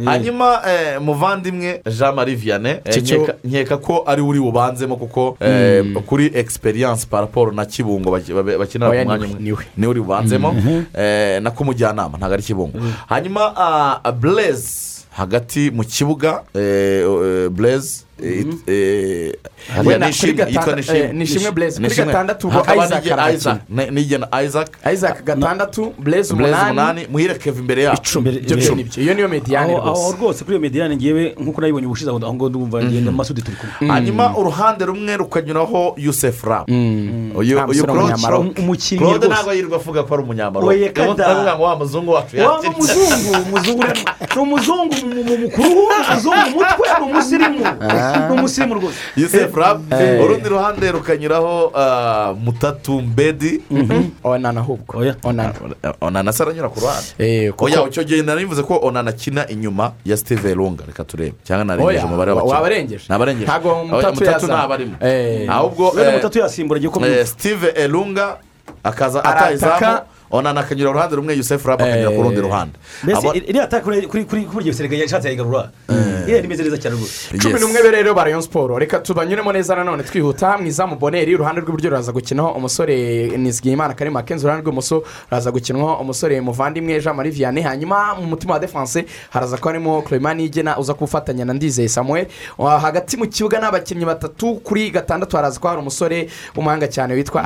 Hanyuma 0.05 0.61
eh, 0.67 1.01
muvandimwe 1.01 1.81
jean 1.97 2.15
marie 2.15 2.35
vianney 2.35 2.71
eh, 2.85 2.95
nkeka- 3.45 3.77
ko 3.77 4.03
ari 4.07 4.21
uri 4.21 4.39
bubanzemo 4.39 4.95
kuko 4.95 5.37
eh, 5.41 5.83
kuri 6.05 6.31
experience 6.33 7.05
paraporo 7.09 7.51
na 7.51 7.65
kibungo 7.65 8.11
bakinira 8.11 8.89
ku 8.89 9.05
mwanya 9.05 9.25
umwe. 9.25 9.35
ni 9.39 9.51
we. 9.51 9.63
uri 9.87 10.01
bubanzemo 10.01 10.55
eh, 10.97 11.41
na 11.41 11.51
kumujyanama 11.51 12.17
ntabwo 12.17 12.33
ari 12.33 12.43
kibungo. 12.43 12.77
Hanyuma 13.09 13.53
ah, 13.57 14.11
blaze 14.11 15.05
hagati 15.11 15.71
mu 15.71 15.83
kibuga 15.83 16.43
eh, 16.55 17.49
eh, 18.23 18.45
eh, 18.67 19.33
eh, 20.97 21.13
Nishimwe, 21.13 21.47
eh, 21.47 21.53
Blaze. 21.53 21.75
Kuri 21.75 21.89
gatandatu 22.11 22.47
ubwo 22.47 22.59
Isaac 22.85 23.03
arakina. 23.13 23.59
Isaac, 24.43 24.69
isaac 24.93 25.23
gatandatu 25.23 25.93
blaze 25.99 26.33
umunani 26.33 27.07
muhire 27.11 27.35
keve 27.35 27.59
imbere 27.59 27.83
yacu 27.83 28.01
icumi 28.31 28.81
iyo 29.03 29.13
niyo 29.13 29.27
mediyane 29.27 29.73
aho 29.75 29.81
aho 29.89 30.11
rwose 30.11 30.17
rwose 30.17 30.43
kuri 30.43 30.55
iyo 30.55 30.61
mediyane 30.61 30.95
ngewe 30.95 31.35
nk'uko 31.39 31.61
nayibonye 31.61 31.85
ubushize 31.87 32.09
aho 32.09 32.19
ngaho 32.19 32.49
ndumva 32.49 32.83
ngenda 32.83 33.11
masudi 33.11 33.41
turi 33.41 33.57
kumwe 33.57 33.93
hanyuma 33.93 34.37
uruhande 34.37 34.85
rumwe 34.85 35.17
rukanyuraho 35.17 35.93
yusef 35.97 36.43
rap 36.43 36.69
uyu 37.35 37.59
Ah, 38.57 38.61
umukinnyi 38.61 39.01
rwose 39.03 39.27
ntabwo 39.27 39.53
yirirwa 39.53 39.75
avuga 39.77 40.03
ko 40.03 40.13
ari 40.13 40.23
umunyamaro 40.23 40.65
ndavuga 41.13 41.55
ngo 41.55 41.63
wa 41.63 41.75
muzungu 41.75 42.11
wacu 42.11 42.37
yakiriye 42.37 42.73
umuzungu 42.73 43.31
umuzungu 43.47 43.83
ni 44.35 44.41
umuzungu 44.41 44.93
mu- 45.05 45.23
mu- 45.23 45.37
mukuru 45.37 45.69
umuzungu 45.69 46.37
mu 46.49 46.55
mutwe 46.55 46.85
ni 46.99 47.05
umusirimu 47.11 47.63
ni 48.15 48.33
umusirimu 48.39 48.73
rwose 48.75 48.97
yusef 49.17 49.55
rap 49.55 49.79
urundi 50.23 50.49
ruhande 50.49 50.91
rukanyuraho 50.91 51.71
ah, 51.75 52.33
mutatu 52.33 53.01
mbedi. 53.01 53.61
Onana 54.23 54.59
ahubwo. 54.59 54.97
Oya. 54.99 55.15
onana. 55.23 55.53
Onana 56.01 56.33
se 56.33 56.43
aranyura 56.43 56.69
ku 56.69 56.79
ruhande. 56.79 57.07
Eh, 57.19 57.53
oya 57.57 57.87
icyo 57.87 58.03
gihe 58.03 58.21
nari 58.21 58.45
bivuze 58.45 58.63
ko 58.63 58.79
onana 58.83 59.09
akina 59.09 59.47
inyuma 59.47 59.91
ya 60.05 60.17
steve 60.17 60.55
lunga 60.55 60.83
reka 60.87 61.03
turebe. 61.03 61.33
Cyangwa 61.43 61.65
narengeje 61.65 61.97
Oya, 61.97 62.05
umubare 62.05 62.31
wa- 62.31 62.37
w'abakinnyi 62.37 62.55
wabarengeje. 62.55 63.05
nabarengeje. 63.09 63.45
Ntabwo 63.45 63.83
Mutatu 63.85 64.45
ntabarimo 64.45 64.95
Eh. 65.01 65.49
ahubwo 65.49 65.89
wenda 65.89 66.09
eh, 66.09 66.15
mutatu 66.15 66.39
yasimbura 66.39 66.79
eh, 66.79 66.89
kumenya 66.89 67.25
steve 67.25 67.67
elunga 67.67 68.37
akaza 68.83 69.23
Arataka. 69.23 70.05
Onana 70.31 70.59
akanyura 70.61 70.89
uruhande 70.89 71.15
rumwe 71.15 71.33
yusef 71.35 71.65
rap 71.65 71.81
akanyura 71.81 72.11
ku 72.11 72.21
rundi 72.23 72.41
ruhande. 72.41 72.73
Mbese 73.03 73.17
Abo- 73.27 73.33
iriya 73.35 73.63
ataka 73.63 73.83
kuri 73.83 74.07
kuri 74.07 74.25
kuri 74.25 74.43
kuri 74.45 74.73
serega 74.73 74.95
yashatse 74.97 75.27
yayigarura 75.27 75.71
iriya 76.27 76.41
nimeze 76.41 76.63
neza 76.63 76.77
cyane 76.77 76.95
rwose. 76.95 77.37
Cumi 77.39 77.59
n'umwe 77.59 77.81
be 77.83 77.91
rero 77.91 78.13
ba 78.13 78.23
rayon 78.23 78.41
siporo 78.41 78.77
reka 78.79 78.99
tubanyuremo 78.99 79.51
neza 79.53 79.75
nanone 79.75 80.03
twihuta 80.03 80.57
mu 80.57 80.67
izamu 80.67 80.95
boneri 80.95 81.35
uruhande 81.35 81.61
rw'iburyo 81.61 81.89
ruraza 81.89 82.11
gukinaho 82.11 82.51
umusore 82.59 83.27
nizigiyimana 83.37 83.93
kari 83.93 84.09
makenzi 84.11 84.43
uruhande 84.45 84.63
rw'ibumoso 84.63 85.03
ruraza 85.31 85.51
gukinaho 85.51 85.93
umusore 86.01 86.41
muvandimwe 86.41 86.99
jean 87.01 87.15
marie 87.15 87.31
vianney. 87.31 87.63
Hanyuma 87.63 88.15
mu 88.19 88.27
mutima 88.27 88.53
wa 88.53 88.59
defanse 88.59 89.05
haraza 89.29 89.57
kuba 89.57 89.71
harimo 89.71 90.01
clement 90.01 90.37
nigena 90.39 90.77
uza 90.77 90.93
kufatanya 90.93 91.45
na 91.45 91.53
ndizeye 91.53 91.89
samuel. 91.89 92.27
Hagati 92.57 93.17
mu 93.17 93.27
kibuga 93.27 93.59
ni 93.59 93.65
abakinnyi 93.65 94.05
batatu 94.05 94.55
kuri 94.63 94.91
gatandatu 94.91 95.35
haraza 95.37 95.59
kuba 95.59 95.69
hari 95.69 95.81
umusore 95.81 96.27
w'umuhanga 96.55 96.87
cyane 96.87 97.13
witwa 97.13 97.41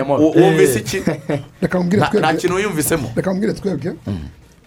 Eh, 0.00 0.06
Mo. 0.06 0.14
u- 0.16 0.32
wumvise 0.40 0.78
iki? 0.78 0.98
Reka 1.62 1.78
mubwire 1.80 2.02
Nta- 2.02 2.08
kintu 2.40 2.54
wiyumvisemo 2.56 3.06
reka 3.16 3.30
mubwire 3.34 3.52
twebwe. 3.52 3.92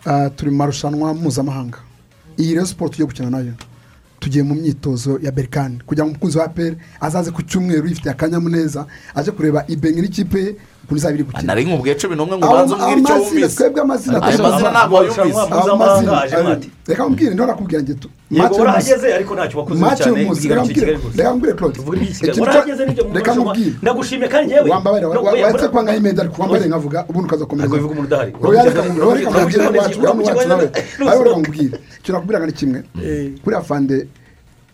Ah, 0.05 0.29
turi 0.29 0.51
mu 0.51 0.57
marushanwa 0.57 1.13
mpuzamahanga. 1.13 1.77
Iyi 2.39 2.53
rero 2.53 2.65
siporo 2.65 2.89
tugiye 2.89 3.05
gukina 3.07 3.29
na 3.29 3.37
yo. 3.39 3.53
Tugiye 4.19 4.43
mu 4.43 4.55
myitozo 4.55 5.19
ya 5.21 5.31
berikani 5.31 5.79
kugira 5.85 6.05
ngo 6.05 6.11
umukunzi 6.11 6.37
wa 6.37 6.47
peri 6.47 6.77
azaze 7.01 7.31
ku 7.31 7.41
cyumweru 7.41 7.87
yifitiye 7.87 8.11
akanyamuneza 8.13 8.85
aje 9.15 9.31
kureba 9.31 9.65
ibenge 9.67 10.01
n'ikipe 10.01 10.39
ye 10.39 10.55
ukuntu 10.91 10.97
izaba 10.99 11.15
iri 11.15 11.23
gukina 11.23 11.43
nari 11.47 11.65
nkubwiye 11.65 11.95
cumi 11.95 12.15
n'umwe 12.15 12.35
ngo 12.37 12.47
ubanze 12.47 12.73
umbwire 12.75 12.99
icyo 13.01 13.15
wumvise 13.15 13.55
twebwe 13.55 13.81
amazina 13.81 14.17
ayo 14.23 14.37
mazina 14.43 14.69
ntabwo 14.71 14.95
wayumvise 14.97 15.39
ayo- 15.39 16.43
mati 16.49 16.69
reka 16.87 17.03
mubwire 17.09 17.33
ndo 17.33 17.45
nakubwira 17.45 17.81
ngo 17.83 17.93
tu 17.93 18.09
yego 18.31 18.55
urahageze 18.55 19.07
ariko 19.15 19.31
ntacyo 19.35 19.59
wakoze 19.59 19.79
cyane 19.95 20.23
reka 20.23 20.63
Kigali 20.67 20.99
reka 21.17 21.31
mubwire 21.33 21.53
Claude. 21.53 21.79
urahageze 22.41 22.85
n'ibyo 22.85 23.03
mu 23.07 23.13
reka 23.15 23.31
mubwire 23.35 23.73
ndagushimiye 23.81 24.27
kandi 24.29 24.53
No, 24.53 24.61
oya, 24.61 25.43
wahetse 25.43 25.51
bora- 25.51 25.69
kwanga 25.69 25.95
imyenda 25.95 26.21
ariko 26.23 26.41
wambare 26.41 26.65
nkavuga 26.67 26.99
ubundi 27.09 27.27
ukaza 27.27 27.45
komereza 27.45 27.75
Ntabwo 27.75 27.75
bivuga 27.77 27.93
umuntu 27.93 28.07
udahari. 28.07 28.31
reka 29.19 29.31
mubwire 29.31 29.79
wacu 29.79 29.99
uriya 29.99 30.13
ni 30.13 30.23
wacu 30.29 30.47
nawe 30.47 30.65
ayo 31.11 31.23
reka 31.23 31.37
mubwire 31.37 31.77
icyo 31.99 32.11
nakubwiraga 32.13 32.45
ni 32.45 32.53
kimwe 32.53 32.79
kuri 33.43 33.55
afande 33.55 34.07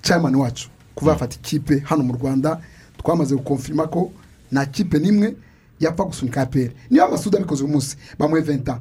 chairman 0.01 0.35
wacu 0.35 0.67
kuva 0.95 1.11
yafata 1.11 1.35
ikipe 1.39 1.79
hano 1.85 2.03
mu 2.03 2.13
rwanda 2.13 2.57
twamaze 2.97 3.35
gukonfirima 3.35 3.87
ko 3.87 4.11
nta 4.51 4.65
kipe 4.65 4.97
n'imwe 4.99 5.35
yapfa 5.79 6.03
gusunika 6.03 6.41
aperi 6.41 6.71
niba 6.89 7.05
amasudi 7.05 7.37
abikoze 7.37 7.63
uyu 7.63 7.73
munsi 7.73 7.97
bamuhe 8.19 8.41
venta. 8.41 8.79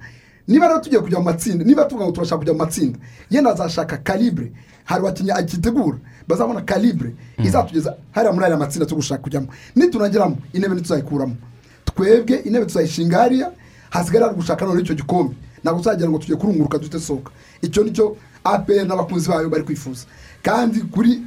Niba 0.48 0.68
rero 0.68 0.80
tugiye 0.80 1.00
kujya 1.02 1.18
mu 1.18 1.24
matsinda 1.24 1.64
niba 1.64 1.84
tuvuga 1.84 2.04
ngo 2.06 2.12
turashaka 2.12 2.38
kujya 2.38 2.52
mu 2.52 2.58
matsinda 2.58 2.98
yenda 3.30 3.50
azashaka 3.50 3.96
kalibure 3.98 4.52
hari 4.84 5.00
abakinnyi 5.00 5.30
agitegura 5.30 5.98
bazabona 6.28 6.60
kalibure 6.62 7.12
izatugeza 7.44 7.96
hariya 8.12 8.32
muri 8.32 8.44
ariya 8.44 8.58
matsinda 8.58 8.86
turi 8.86 8.96
gushaka 9.00 9.22
kujyamo 9.22 9.46
nitunageramo 9.76 10.36
intebe 10.52 10.74
ntituzayikuramo 10.74 11.36
twebwe 11.84 12.36
intebe 12.46 12.66
tuzayishinga 12.66 13.18
hariya 13.18 13.52
hasigara 13.90 14.26
hari 14.26 14.36
gushaka 14.38 14.64
noneho 14.64 14.82
icyo 14.84 14.94
gikombe 14.94 15.34
ntabwo 15.62 15.78
tuzagira 15.82 16.08
ngo 16.10 16.18
tujye 16.18 16.36
kurunguruka 16.36 16.78
duhite 16.78 17.00
sohoka 17.00 17.30
icyo 17.62 17.84
ni 17.84 17.90
cyo 17.92 18.16
apr 18.44 18.86
n'abakunzi 18.86 19.28
bayo 19.28 19.48
bari 19.50 19.64
kwifuza. 19.64 20.06
Kandi 20.42 20.80
kuri 20.80 21.22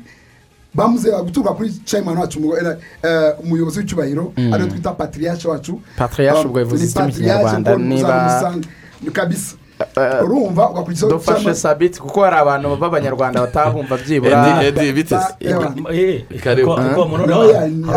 bamuze 0.74 1.12
guturuka 1.12 1.54
kuri 1.54 1.70
chairman 1.86 2.18
wacu 2.18 2.40
eh, 2.58 2.78
eh, 3.04 3.34
umuyobozi 3.44 3.80
w'icyubahiro 3.80 4.34
ariyo 4.54 4.70
twita 4.70 4.92
patriyache 4.92 5.48
wacu. 5.48 5.82
Patriarche 5.98 6.40
Um, 6.42 6.46
ubwo 6.48 6.60
bivuze 6.60 6.84
ni 6.84 6.90
iki 6.90 7.00
mu 7.00 7.06
patriarche 7.06 7.22
Kinyarwanda? 7.22 7.76
Niba- 7.76 8.56
kabisa. 9.14 9.56
Urumva 10.24 10.70
ugakurikizaho 10.70 11.12
dufashe 11.14 11.54
sabiti 11.56 12.00
kuko 12.02 12.22
hari 12.24 12.36
abantu 12.36 12.76
b'abanyarwanda 12.76 13.42
bataba 13.42 13.72
bumva 13.72 13.98
byibura. 13.98 14.60
Edi- 14.62 14.82
Edi 14.82 14.92
biteze. 14.94 15.24
Eh, 15.40 15.56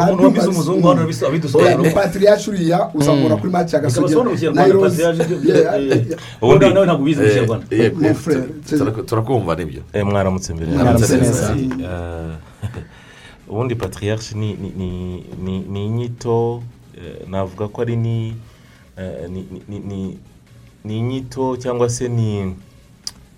umuntu 0.03 0.25
wabize 0.25 0.47
umuzungu 0.47 0.89
hano 0.89 1.05
ni 1.83 1.91
patriyache 1.91 2.51
uriya 2.51 2.89
uzamura 2.95 3.37
kuri 3.37 3.53
Nairobi. 4.55 4.89
patriarche, 4.89 5.23
Yeah, 5.45 5.59
eh, 5.59 5.87
yeah, 5.87 6.07
yeah. 6.09 6.20
ubundi 6.43 6.70
nawe 6.75 6.87
ntabwo 6.87 7.03
ubizi 7.03 7.20
mu 7.20 7.29
kinyarwanda 7.29 7.66
Eh, 7.70 7.93
eh, 8.05 9.05
turakumva 9.07 9.55
ni 9.57 9.64
byo. 9.64 9.81
Eh, 9.93 10.07
mwaramutse 10.07 10.55
mbere. 10.55 10.70
Mwaramutse 10.73 11.16
neza. 11.16 11.55
Eh, 12.62 12.68
ubundi 13.48 13.74
patriarche 13.74 14.34
ni 14.34 14.54
ni- 14.54 14.70
ni- 14.76 15.24
ni- 15.44 15.60
ni 15.68 15.86
inyito 15.86 16.62
eh, 16.96 17.28
navuga 17.28 17.68
ko 17.68 17.82
ari 17.82 17.96
ni 17.96 18.34
eh, 18.98 19.28
ni- 19.30 19.46
ni- 20.84 20.98
inyito 20.98 21.56
cyangwa 21.56 21.88
se 21.90 22.08
ni 22.08 22.54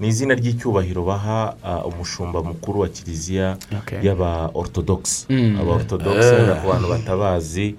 ni 0.01 0.09
izina 0.09 0.35
ry'icyubahiro 0.35 1.05
baha 1.05 1.55
ah, 1.65 1.85
umushumba 1.87 2.43
mukuru 2.43 2.81
wa 2.81 2.89
kiliziya 2.89 3.57
y'aba 4.03 4.51
orthodox. 4.55 5.27
Mm. 5.31 5.57
aba 5.61 5.73
orthodox 5.73 6.17
ku 6.63 6.69
bantu 6.69 6.89
batabazi. 6.89 7.75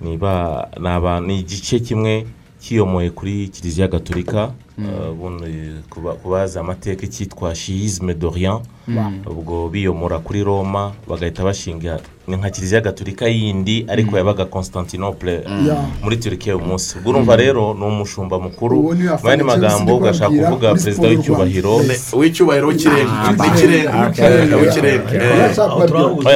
Ni 0.00 0.16
ba- 0.16 0.68
ni 0.80 0.88
aba- 0.88 1.20
ni 1.20 1.40
igice 1.40 1.80
kimwe 1.80 2.26
kiyomoye 2.60 3.10
kuri 3.10 3.48
kiliziya 3.48 3.88
gatolika. 3.88 4.52
Uh, 4.80 5.12
ubundi 5.12 5.52
kuba- 5.90 6.14
ku 6.22 6.30
bazi 6.30 6.58
amateka 6.58 7.04
icyitwa 7.06 7.54
shiyizme 7.54 8.14
d'orient 8.14 8.62
ubwo 9.26 9.68
biyomora 9.68 10.18
kuri 10.18 10.42
roma 10.44 10.92
bagahita 11.08 11.44
bashinga 11.44 12.00
nka 12.30 12.50
kiliziya 12.50 12.80
gatolika 12.80 13.26
yindi 13.28 13.84
ariko 13.88 14.16
yabaga 14.16 14.44
constantinople 14.44 15.42
muri 16.02 16.16
turikiya 16.16 16.56
uyu 16.56 16.64
munsi. 16.66 16.98
Ubwo 16.98 17.10
urumva 17.10 17.36
rero 17.36 17.74
ni 17.74 17.84
umushumba 17.84 18.38
mukuru 18.38 18.76
mu 19.22 19.28
yandi 19.30 19.44
magambo 19.44 19.96
ugashaka 19.96 20.30
kuvuga 20.50 20.68
perezida 20.74 21.08
w'icyubahiro. 21.08 21.72
W'icyubahiro 22.16 22.66
w'ikirenga. 22.68 23.12
W'ikirenga. 23.42 23.96
Eh. 25.14 25.50
Eh. 25.96 26.30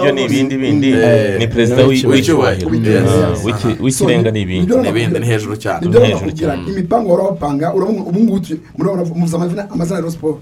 Byo 0.00 0.12
ni 0.12 0.22
ibindi 0.24 0.54
bindi 0.56 0.88
Eh, 0.92 1.38
ni 1.38 1.46
perezida 1.48 1.82
w'i- 1.82 2.06
w'icyubahiro. 2.14 2.68
Ah, 3.10 3.34
w'iki- 3.46 3.76
w'ikirenga 3.82 4.30
ni 4.30 4.40
ibindi. 4.46 4.66
ni 5.82 5.96
hejuru 6.06 6.30
cyane. 6.32 6.62
Imipango 6.94 7.12
wari 7.14 7.26
wapanga 7.26 7.74
urabona 7.74 8.00
ubu 8.02 8.20
ngubu 8.20 9.14
muvuze 9.14 9.36
amazina 9.36 9.70
amazina 9.70 9.96
ya 9.96 10.00
Rayon 10.00 10.12
siporo 10.12 10.40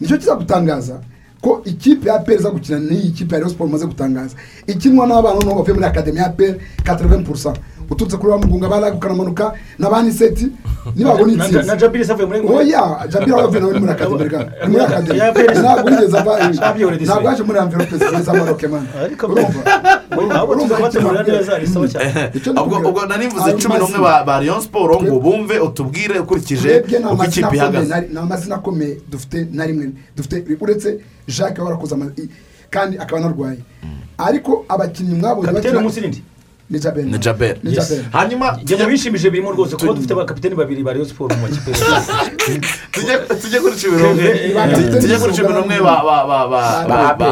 ni 0.00 0.06
cyo 0.08 0.18
kizagutangaza 0.18 1.00
ko 1.40 1.62
ikipe 1.64 2.08
ya 2.08 2.18
peri 2.18 2.38
iza 2.38 2.50
gukina 2.50 2.78
n'iyi 2.78 3.10
kipe 3.10 3.34
ya 3.34 3.40
Rayon 3.40 3.50
siporo 3.50 3.68
umaze 3.70 3.86
gutangaza 3.86 4.36
ikinwa 4.66 5.06
n'abana 5.06 5.34
noneho 5.34 5.54
bavuye 5.58 5.74
muri 5.74 5.86
akademi 5.86 6.18
ya 6.18 6.28
peri 6.28 6.60
katereveni 6.84 7.24
purusa 7.24 7.52
uturutse 7.90 8.16
kuri 8.16 8.32
wa 8.32 8.38
mugunga 8.38 8.68
baraga 8.68 8.96
ukanamanuka 8.96 9.52
na 9.78 9.90
ba 9.90 10.02
niseti 10.02 10.46
nibabona 10.96 11.26
Na- 11.26 11.36
na- 11.36 11.44
intsinzi 11.44 11.66
na 11.68 11.76
jabiri 11.76 12.04
se 12.04 12.12
avuye 12.12 12.26
muri 12.26 12.56
oya 12.56 13.06
jabira 13.08 13.36
wavuye 13.36 13.60
nawe 13.60 13.72
ni 13.74 13.80
muri 13.80 13.92
akademi 13.92 14.24
reka 14.24 14.38
ni 14.66 14.72
muri 14.72 14.84
akademi 14.84 15.20
ntabwo 15.60 15.90
yigeze 15.90 16.18
ava 16.18 16.32
ntabwo 16.50 17.28
yaje 17.28 17.42
muri 17.42 17.58
amverope 17.58 17.96
za 18.22 18.32
maroke 18.32 18.68
mani 18.68 18.88
urumva? 20.48 21.22
Neza 21.22 21.60
ubwo 22.62 22.76
ubwo 22.88 23.06
nari 23.06 23.26
mvuze 23.26 23.52
cumi 23.52 23.78
n'umwe 23.78 23.98
ba 23.98 24.38
Rayon 24.40 24.60
siporo 24.60 25.02
ngo 25.02 25.20
bumve 25.20 25.58
utubwire 25.58 26.18
ukurikije 26.18 26.82
uko 27.12 27.24
ikipe 27.24 27.56
ihagaze. 27.56 28.08
ni 28.12 28.18
amazina 28.18 28.54
akomeye 28.56 28.98
dufite 29.10 29.46
na 29.52 29.66
rimwe. 29.66 29.90
Dufite 30.16 30.44
uretse 30.60 30.98
jacques 31.28 31.58
warakoze 31.64 31.94
kandi 32.70 32.98
akaba 32.98 33.18
anarwaye. 33.18 33.58
Ariko 34.18 34.64
abakinnyi 34.68 35.14
mwabonye 35.14 35.52
bakina- 35.52 35.82
ni 36.70 36.78
jaberi 36.78 37.08
ni 37.08 37.18
Jabel. 37.72 38.04
hanyuma 38.12 38.58
ibyo 38.62 38.86
bishimije 38.86 39.30
birimo 39.30 39.52
rwose 39.52 39.76
kuba 39.76 39.92
dufite 39.92 40.12
abakapiteni 40.12 40.54
babiri 40.54 40.82
ba 40.84 40.92
rayon 40.92 41.08
siporo 41.08 41.32
mu 41.36 41.42
makipe 41.48 41.72
tujye 42.92 43.18
tujye 43.40 43.58
kuri 43.60 43.74
cumi 43.80 43.96
n'umwe 43.96 44.28
tujye 45.00 45.16
kuri 45.18 45.32
cumi 45.32 45.52
n'umwe 45.54 45.80
ba 45.80 45.96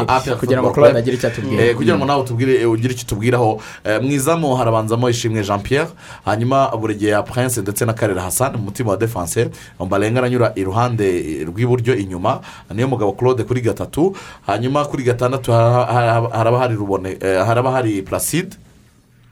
Aperi, 0.07 0.35
kugira 0.39 0.61
ngo 0.61 0.69
Football 0.69 0.73
Claude 0.73 0.91
Club. 0.91 0.97
agire 0.97 1.15
icyo 1.17 1.27
atubwira. 1.29 1.63
Eh, 1.63 1.75
kugira 1.75 1.97
ngo 1.97 2.05
nawe 2.05 2.21
utubwire 2.21 2.53
eh, 2.61 2.69
ugire 2.71 2.93
icyo 2.93 3.05
utubwiraho 3.05 3.61
Eh, 3.85 4.01
mu 4.01 4.09
izamu 4.11 4.55
harabanzamo 4.55 5.09
ishimwe 5.09 5.43
jean 5.43 5.59
pierre 5.61 5.89
hanyuma 6.25 6.71
buregeya 6.77 7.21
prince 7.23 7.61
ndetse 7.61 7.85
na 7.85 7.93
karera 7.93 8.21
hassan 8.21 8.53
mu 8.57 8.63
mutima 8.73 8.91
wa 8.91 8.97
defense 8.97 9.49
mbarenga 9.79 10.19
aranyura 10.19 10.51
iruhande 10.55 11.45
rw'iburyo 11.45 11.95
inyuma. 11.95 12.41
Niyo 12.73 12.87
mugabo 12.87 13.11
claude 13.13 13.43
kuri 13.43 13.61
gatatu. 13.61 14.15
Hanyuma 14.47 14.85
kuri 14.85 15.03
gatandatu 15.03 15.51
ha- 15.51 15.85
ha- 15.85 16.29
haraba 16.33 16.57
hari 16.59 16.75
rubone 16.75 17.17
haraba 17.21 17.71
hari 17.71 18.01
placide. 18.01 18.55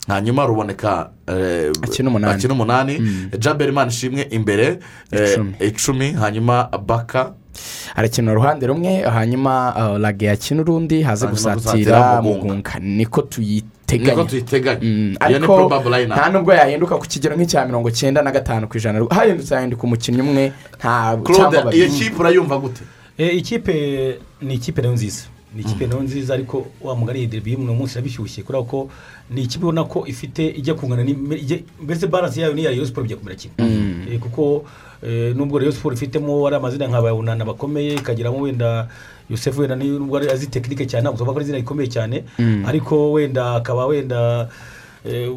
Hanyuma 0.08 0.46
ruboneka 0.46 1.10
eh, 1.28 1.72
Akina 1.82 2.10
umunani. 2.10 2.46
umunani. 2.52 3.02
Jaberi 3.40 3.72
imana 3.72 3.92
ishimwe 3.92 4.22
imbere 4.30 4.80
eh, 5.12 5.40
Icumi. 5.60 6.12
hanyuma 6.12 6.70
baka. 6.86 7.32
Arakina 7.96 8.32
uruhande 8.32 8.68
rumwe 8.68 9.02
hanyuma 9.02 9.74
uh, 9.92 9.98
lage 9.98 10.26
yakina 10.26 10.62
urundi 10.62 11.02
haze 11.04 11.26
Hanyuma 11.26 11.56
gusatira 11.56 12.22
Mugunga. 12.22 12.80
niko 12.80 13.22
tuyiteganya 13.22 14.12
niko 14.12 14.24
tuyiteganya 14.24 14.80
Mm, 14.82 15.16
iyo 15.20 15.30
ni 15.30 15.36
ariko 15.36 15.56
probable 15.58 16.00
line. 16.00 16.16
nta 16.16 16.30
nubwo 16.30 16.54
yahinduka 16.54 16.98
ku 16.98 17.06
kigero 17.08 17.36
nk'icya 17.36 17.66
mirongo 17.66 17.92
cyenda 17.92 18.22
na 18.22 18.32
gatanu 18.32 18.68
ku 18.68 18.78
ijana. 18.78 19.00
Hahindutse 19.10 19.56
hahinduka 19.56 19.84
umukinnyi 19.84 20.22
umwe 20.22 20.52
nta 20.80 21.18
cyangwa 21.24 21.52
iyo 21.52 21.64
babiri. 21.64 21.90
kipe 21.90 22.20
urayumva 22.20 22.58
gute? 22.60 22.82
Eh, 23.18 23.38
ikipe 23.38 23.74
ni 24.42 24.54
ikipe 24.54 24.82
na 24.82 24.88
yo 24.88 24.94
nziza. 24.94 25.24
Ni 25.56 25.62
ikipe 25.62 25.88
na 25.88 25.96
yo 25.96 26.04
nziza 26.04 26.34
ariko 26.34 26.66
wa 26.82 26.96
mugari 26.96 27.20
iyi 27.20 27.28
deribi 27.28 27.52
y'uno 27.54 27.74
munsi 27.74 27.94
irabishyushye 27.96 28.44
kubera 28.44 28.64
ko 28.64 28.90
ni 29.30 29.42
ikipe 29.48 29.64
ubona 29.64 29.84
ko 29.84 30.04
ifite 30.08 30.44
ijya 30.52 30.74
kungana 30.76 31.04
mbese 31.82 32.08
baransi 32.08 32.42
yayo 32.42 32.54
n'iya 32.54 32.70
rayon 32.72 32.86
siporo 32.86 33.04
bijya 33.04 33.18
kumera 33.18 33.36
kimwe 33.36 33.56
Eh, 34.12 34.20
kuko 34.20 34.66
eh, 35.02 35.36
nubwo 35.36 35.60
rayon 35.60 35.72
siporo 35.74 35.96
ifitemo 35.96 36.48
ari 36.48 36.56
amazina 36.56 36.88
nka 36.88 37.02
bayunana 37.02 37.46
bakomeye 37.46 37.96
ikagiramo 37.96 38.42
wenda 38.42 38.88
yosefu 39.30 39.62
wenda 39.62 39.76
nubwo 39.76 40.18
ari 40.18 40.30
azi 40.30 40.48
tekinike 40.48 40.86
cyane 40.86 41.02
ntabwo 41.02 41.18
tuvuga 41.18 41.34
ko 41.34 41.40
ari 41.40 41.46
izina 41.46 41.58
rikomeye 41.58 41.88
cyane. 41.90 42.24
Ariko 42.68 43.12
wenda 43.12 43.56
akaba 43.56 43.86
wenda 43.88 44.50
eh, 45.06 45.32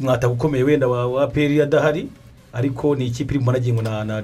umwataka 0.00 0.32
ukomeye 0.32 0.64
wenda 0.64 0.88
wa 0.88 1.06
wa 1.06 1.26
peri 1.26 1.60
adahari. 1.60 2.08
Ariko 2.54 2.94
ni 2.96 3.06
ikipe 3.06 3.34
iri 3.34 3.38
mu 3.40 3.46
managingo 3.46 3.82
na 3.82 4.04
na 4.04 4.22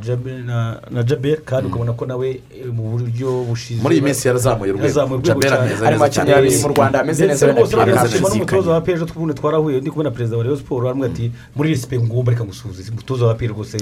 na- 0.91 1.03
jabel 1.03 1.37
kandi 1.45 1.67
ukabona 1.69 1.93
ko 1.93 2.07
nawe 2.07 2.29
eh, 2.31 2.67
mu 2.73 2.83
buryo 2.95 3.43
bushize. 3.49 3.83
Muri 3.83 3.95
iyi 3.97 4.05
minsi 4.05 4.29
yarazamuye 4.29 4.71
urwego. 4.73 4.87
Cyane. 5.23 5.71
ameze 5.75 5.85
neza 5.85 6.09
cyane. 6.09 6.31
mu 6.63 6.69
rwanda 6.75 7.01
ameze 7.01 7.27
neza 7.27 7.53
ndetse 7.53 7.77
n'umutoza 8.21 8.71
wa 8.71 8.81
peje 8.81 9.05
twubundi 9.05 9.35
twarahuye. 9.35 9.81
Ndi 9.81 9.91
kumwe 9.91 10.05
na 10.05 10.11
perezida 10.11 10.37
wa 10.37 10.43
rayon 10.45 10.59
siporo 10.59 10.87
aramubwira 10.87 11.13
ati 11.15 11.33
muri 11.57 11.71
resipe 11.71 11.99
ngomba 11.99 12.31
reka 12.33 12.45
ngusuhuze 12.45 12.91
umutoza 12.93 13.27
wa 13.27 13.35
peje 13.35 13.53
rwose 13.53 13.77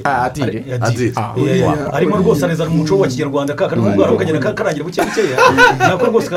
arimo 1.93 2.17
rwose 2.17 2.45
anezana 2.45 2.71
umuco 2.71 2.99
wa 2.99 3.09
kinyarwanda. 3.09 3.55
Ka 3.55 3.69
kari 3.69 3.81
kumubwira 3.81 4.17
kagenda 4.17 4.41
ka- 4.41 4.53
karangira 4.53 4.85
buke 4.85 5.01
bukeya 5.03 5.37
nako 5.79 6.07
rwose 6.07 6.29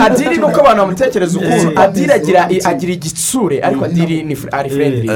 adiri 0.00 0.36
ni 0.40 0.44
uko 0.44 0.60
abantu 0.60 0.80
bamutekereza 0.82 1.38
ukuntu 1.38 1.80
adiri 1.80 2.12
agira 2.12 2.92
igitsure 2.92 3.60
ariko 3.60 3.84
adiri 3.84 4.22
ni 4.22 4.36
ari. 4.52 4.70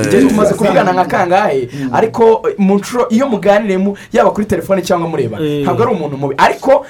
Njye 0.07 0.28
tumaze 0.28 0.55
kuvugana 0.55 0.93
nka 0.93 1.05
kangahe 1.05 1.70
ariko 1.93 2.43
eh, 2.49 2.55
mu 2.59 2.75
nshuro 2.79 3.07
iyo 3.11 3.27
muganiremo 3.29 3.97
yaba 4.12 4.31
kuri 4.31 4.47
telefone 4.47 4.83
cyangwa 4.83 5.09
mureba 5.09 5.37
Eh. 5.41 5.62
ntabwo 5.64 5.83
ari 5.83 5.93
umuntu 5.95 6.16
mubi 6.16 6.35
ariko 6.39 6.87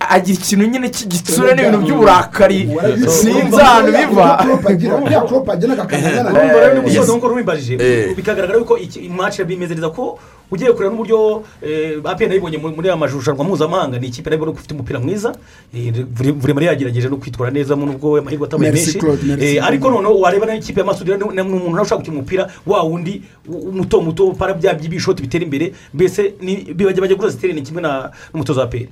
agira 0.00 0.38
ikintu 0.38 0.64
nyine 0.66 0.88
cy'igitsure 0.90 1.54
n'ibintu 1.54 1.78
by'uburakari 1.84 2.68
sinzi 3.08 3.60
ahantu 3.60 3.90
biva 3.92 4.26
nk'uko 7.06 7.28
rubimbajije 7.28 7.74
Eh. 7.80 8.14
bikagaragara 8.16 8.58
yuko 8.58 8.78
iki 8.78 9.08
match 9.08 9.40
bimeze 9.42 9.74
neza 9.74 9.90
ko 9.90 10.18
ugiye 10.50 10.72
kureba 10.72 10.94
n'uburyo 10.94 11.42
eh, 11.62 11.98
apr 12.04 12.28
nayibonye 12.28 12.58
muri 12.58 12.74
muri 12.76 12.88
aya 12.88 12.96
marushanwa 12.96 13.44
mpuzamahanga 13.44 13.98
ni 13.98 14.06
ikipe 14.06 14.30
na 14.30 14.36
yo 14.36 14.50
ufite 14.52 14.74
umupira 14.74 15.00
mwiza 15.00 15.34
eh, 15.74 15.92
Vure- 16.16 16.32
vuremare 16.32 16.66
yagerageje 16.66 17.08
no 17.08 17.16
kwitwara 17.16 17.50
neza 17.52 17.74
nubwo 17.76 18.18
amahirwe 18.18 18.46
atabaye 18.46 18.72
menshi. 18.72 18.98
Eh, 19.58 19.64
ariko 19.66 19.90
noneho 19.90 20.18
wareba 20.20 20.46
n'ikipe 20.46 20.80
ya 20.80 20.86
masudi 20.86 21.10
ni 21.10 21.40
umuntu 21.40 21.70
nawe 21.70 21.82
ushaka 21.82 21.98
gukina 22.00 22.16
umupira 22.16 22.46
wa 22.66 22.82
wundi 22.82 23.22
u- 23.48 23.72
muto 24.06 24.32
para 24.38 24.54
bya 24.54 24.74
by'ibishoti 24.74 25.22
bitera 25.22 25.44
imbere 25.44 25.72
mbese 25.94 26.34
ni- 26.40 26.70
bajya 26.74 27.00
bajya 27.02 27.16
kuri 27.16 27.32
siteri 27.32 27.52
ni 27.52 27.62
kimwe 27.62 27.82
n'umutoza 27.82 28.60
wa 28.60 28.66
apr 28.66 28.86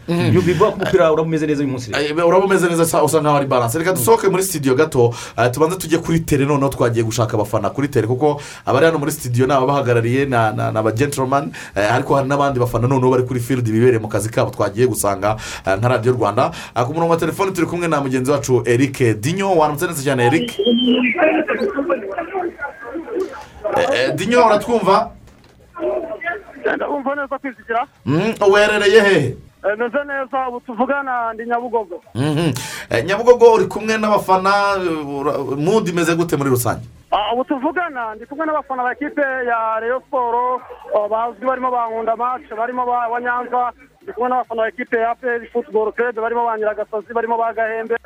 bivuga 0.45 0.71
ko 0.71 0.77
umupira 0.77 1.13
uraba 1.13 1.23
umeze 1.23 1.47
neza 1.47 1.63
uyu 1.63 1.71
munsi 1.73 1.93
rero. 1.93 2.03
Eh, 2.21 2.27
uraba 2.29 2.45
umeze 2.45 2.69
neza 2.69 2.85
sa- 2.85 3.05
usa 3.05 3.21
nkaho 3.21 3.37
ari 3.37 3.47
baranse 3.47 3.79
reka 3.79 3.93
dusohoke 3.93 4.29
muri 4.29 4.43
studio 4.43 4.75
gato. 4.75 5.15
Eh, 5.39 5.51
tubanze 5.51 5.77
tujye 5.79 5.99
kuri 5.99 6.21
tere 6.21 6.45
noneho 6.47 6.69
twagiye 6.69 7.05
gushaka 7.05 7.35
abafana 7.35 7.71
kuri 7.71 7.89
tere 7.89 8.07
kuko 8.07 8.41
abari 8.67 8.87
hano 8.87 8.99
muri 8.99 9.13
studio 9.13 9.47
ni 9.47 9.53
ababahagarariye 9.53 10.27
na 10.27 10.53
na- 10.53 10.73
na 10.73 10.83
ba 10.83 10.93
gentleman. 10.93 11.53
Eh, 11.77 11.95
ariko 11.95 12.15
hari 12.17 12.29
n'abandi 12.29 12.59
bafana 12.61 12.89
noneho 12.89 13.11
bari 13.11 13.23
kuri 13.23 13.41
field 13.41 13.65
bibereye 13.65 13.99
mu 14.01 14.09
kazi 14.09 14.29
kabo 14.29 14.51
twagiye 14.51 14.87
gusanga 14.87 15.37
nka 15.67 15.89
radiyo 15.89 16.13
rwanda. 16.15 16.51
Ku 16.75 16.93
murongo 16.95 17.13
wa 17.13 17.17
telefoni 17.21 17.53
turi 17.53 17.67
kumwe 17.67 17.89
na 17.89 18.01
mugenzi 18.01 18.31
wacu 18.31 18.63
eric 18.67 19.21
dinyo. 19.21 19.55
Waramutse 19.55 19.87
neza 19.87 20.03
cyane 20.03 20.27
eric? 20.27 20.51
Dinyo 24.15 24.47
uratwumva 24.47 25.11
ndabumva 26.77 27.15
neza 27.15 27.39
kwizigira 27.39 27.87
Mm, 28.07 28.35
uherereye 28.51 29.01
hehe? 29.01 29.37
Eh, 29.65 29.79
meze 29.79 29.99
neza 30.05 30.49
ubu 30.49 30.61
tuvugana 30.61 31.33
ndi 31.33 31.47
nyabugogo. 31.47 32.03
Mhm. 32.15 32.53
Eh, 32.91 33.05
nyabugogo 33.05 33.53
uri 33.53 33.65
kumwe 33.67 33.97
n'abafana 33.99 34.53
mood 35.57 35.89
imeze 35.89 36.15
gute 36.15 36.37
muri 36.37 36.51
rusange? 36.51 36.85
Ubu 37.33 37.45
tuvugana 37.45 38.15
ndi 38.15 38.27
kumwe 38.27 38.47
n'abafana 38.47 38.83
ba 38.83 38.93
ekipe 38.93 39.23
ya 39.23 39.81
reyo 39.81 40.01
siporo 40.05 40.61
bazwi 41.11 41.47
barimo 41.47 41.71
ba 41.71 41.89
nkunda 41.89 42.17
mace 42.17 42.55
barimo 42.55 42.85
ba 42.87 43.09
nyanza 43.21 43.73
ndi 44.03 44.13
kumwe 44.13 44.29
n'abafana 44.29 44.63
ba 44.63 44.69
ekipe 44.69 44.97
ya 45.01 45.11
aperi 45.11 45.47
futuboro 45.49 45.93
kerede 45.93 46.21
barimo 46.21 46.45
ba 46.45 46.59
nyiragasozi 46.59 47.13
barimo 47.15 47.37
ba 47.39 47.53
gahembe 47.57 47.97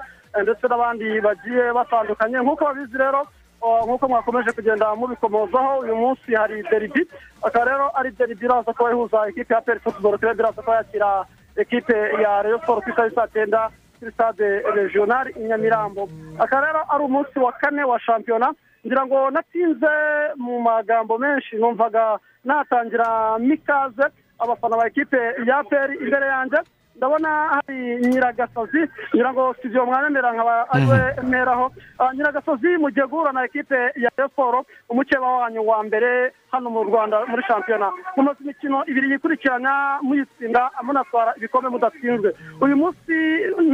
ndetse 0.43 0.67
n'abandi 0.69 1.21
bagiye 1.21 1.73
batandukanye. 1.75 2.39
Nk'uko 2.39 2.65
babizi 2.65 2.99
rero 2.99 3.27
nk'uko 3.63 4.09
mwakomeje 4.09 4.51
kugenda 4.53 4.95
mubikomozaho 4.95 5.79
uyu 5.79 5.97
munsi 5.97 6.35
hari 6.35 6.63
deribi 6.71 7.03
akaba 7.43 7.65
rero 7.65 7.87
ari 7.99 8.11
deribi 8.11 8.45
iraza 8.47 8.73
kuba 8.73 8.91
ihuza 8.93 9.29
ekipe 9.29 9.55
ya 9.55 9.59
aperi 9.59 9.81
futuboro 9.81 10.19
kerede 10.19 10.43
iraza 10.43 10.63
kuba 10.63 10.77
yakira 10.77 11.25
ekipe 11.57 11.97
ya 12.23 12.43
reyo 12.43 12.59
siporo 12.59 12.81
ku 12.81 12.91
isaha 12.91 13.11
saa 13.11 13.27
cyenda 13.35 13.71
kuri 13.99 14.13
stade 14.13 14.49
regional 14.79 15.27
i 15.37 15.41
nyamirambo. 15.43 16.09
Akaba 16.39 16.67
rero 16.67 16.83
ari 16.89 17.03
umunsi 17.05 17.39
wa 17.39 17.53
kane 17.53 17.83
wa 17.85 17.99
shampiyona 18.01 18.55
ngira 18.87 19.07
ngo 19.07 19.31
natinze 19.31 19.95
mu 20.37 20.61
magambo 20.63 21.19
menshi 21.19 21.57
numvaga 21.57 22.19
natangira 22.45 23.39
mikaze 23.39 24.07
abafana 24.39 24.77
ba 24.77 24.87
ekipe 24.87 25.19
ya 25.47 25.65
peri 25.67 25.99
imbere 25.99 26.27
yanjye. 26.27 26.59
Ndabona 26.99 27.29
hari 27.55 27.97
nyiragasozi 28.11 28.81
ngira 29.15 29.33
ngo 29.33 29.55
studio 29.59 29.87
mwanemera 29.87 30.33
nkaba 30.33 30.55
ari 30.71 30.87
we 30.87 30.99
mperaho. 31.29 31.73
Ah, 31.99 32.11
nyiragasozi 32.15 32.77
mugiye 32.77 33.07
guhura 33.07 33.33
na 33.33 33.45
ekipe 33.45 33.79
ya 33.97 34.11
siporo 34.17 34.65
umukeba 34.89 35.27
wanyu 35.27 35.63
wa 35.67 35.83
mbere 35.83 36.33
hano 36.53 36.71
mu 36.71 36.83
rwanda 36.85 37.23
muri 37.27 37.43
shampiyona 37.49 37.93
mumaze 38.17 38.39
imikino 38.45 38.85
ibiri 38.87 39.11
yikurikiranya 39.11 39.99
muyitsinda 40.03 40.71
munatwara 40.83 41.35
ibikombe 41.39 41.69
mudatsinzwe. 41.71 42.35
Uyu 42.61 42.77
munsi 42.77 43.15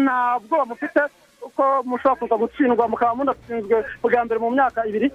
nta 0.04 0.38
bwoba 0.44 0.64
mufite 0.64 1.00
ko 1.56 1.82
mushobora 1.84 2.16
kuza 2.20 2.36
gutsindwa 2.36 2.88
mukaba 2.88 3.14
munatsinzwe 3.14 3.76
bwa 4.02 4.20
mbere 4.24 4.38
mu 4.40 4.50
myaka 4.52 4.84
ibiri. 4.86 5.08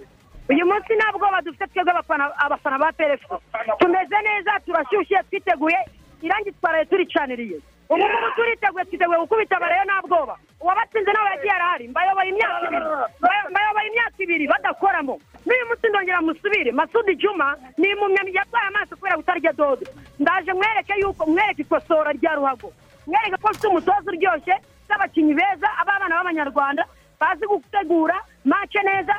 Uyu 0.49 0.65
munsi 0.65 0.91
nta 0.97 1.13
bwoba 1.13 1.41
dufite 1.45 1.65
twebwe 1.69 1.91
abafana 1.93 2.25
abafana 2.45 2.77
ba 2.81 2.89
perefu 2.91 3.37
tumeze 3.79 4.17
neza 4.25 4.51
turashyushye 4.65 5.17
twiteguye 5.29 5.77
irangi 6.21 6.51
twaraye 6.57 6.85
turicaniriye 6.85 7.57
ubu 7.89 8.03
ngubu 8.05 8.27
turiteguye 8.35 8.85
twiteguye 8.85 9.19
gukubita 9.19 9.59
bareyo 9.59 9.83
nta 9.85 10.01
bwoba. 10.07 10.35
Uwabatsinze 10.61 11.11
nawe 11.13 11.29
yagiye 11.29 11.53
arahari. 11.53 11.87
Mbayoboye 11.87 12.29
imyaka 12.29 12.65
ibiri. 12.67 12.85
Mbay- 13.21 13.49
mbayoboye 13.49 13.87
imyaka 13.87 14.17
ibiri 14.23 14.47
badakoramo. 14.47 15.15
N'uyu 15.45 15.65
munsi 15.67 15.87
ndongera 15.89 16.21
musubire. 16.21 16.71
Masudi 16.71 17.15
juma 17.15 17.57
ni 17.77 17.89
impumyi 17.89 18.35
yatwaye 18.35 18.67
amaso 18.67 18.95
kubera 18.95 19.17
kutarya 19.17 19.53
dodo. 19.53 19.85
Ndaje 20.19 20.53
mwereke 20.53 20.93
yuko 21.01 21.25
mwereke 21.25 21.61
ikosora 21.61 22.11
rya 22.13 22.35
ruhago. 22.35 22.73
Mwereke 23.07 23.37
ko 23.41 23.49
mfite 23.49 23.67
umutoza 23.67 24.07
uryoshye 24.11 24.55
z'abakinnyi 24.87 25.33
beza 25.33 25.67
ab'abana 25.81 26.15
b'abanyarwanda 26.15 26.83
bazi 27.19 27.45
gutegura 27.47 28.15
mace 28.45 28.79
neza 28.83 29.15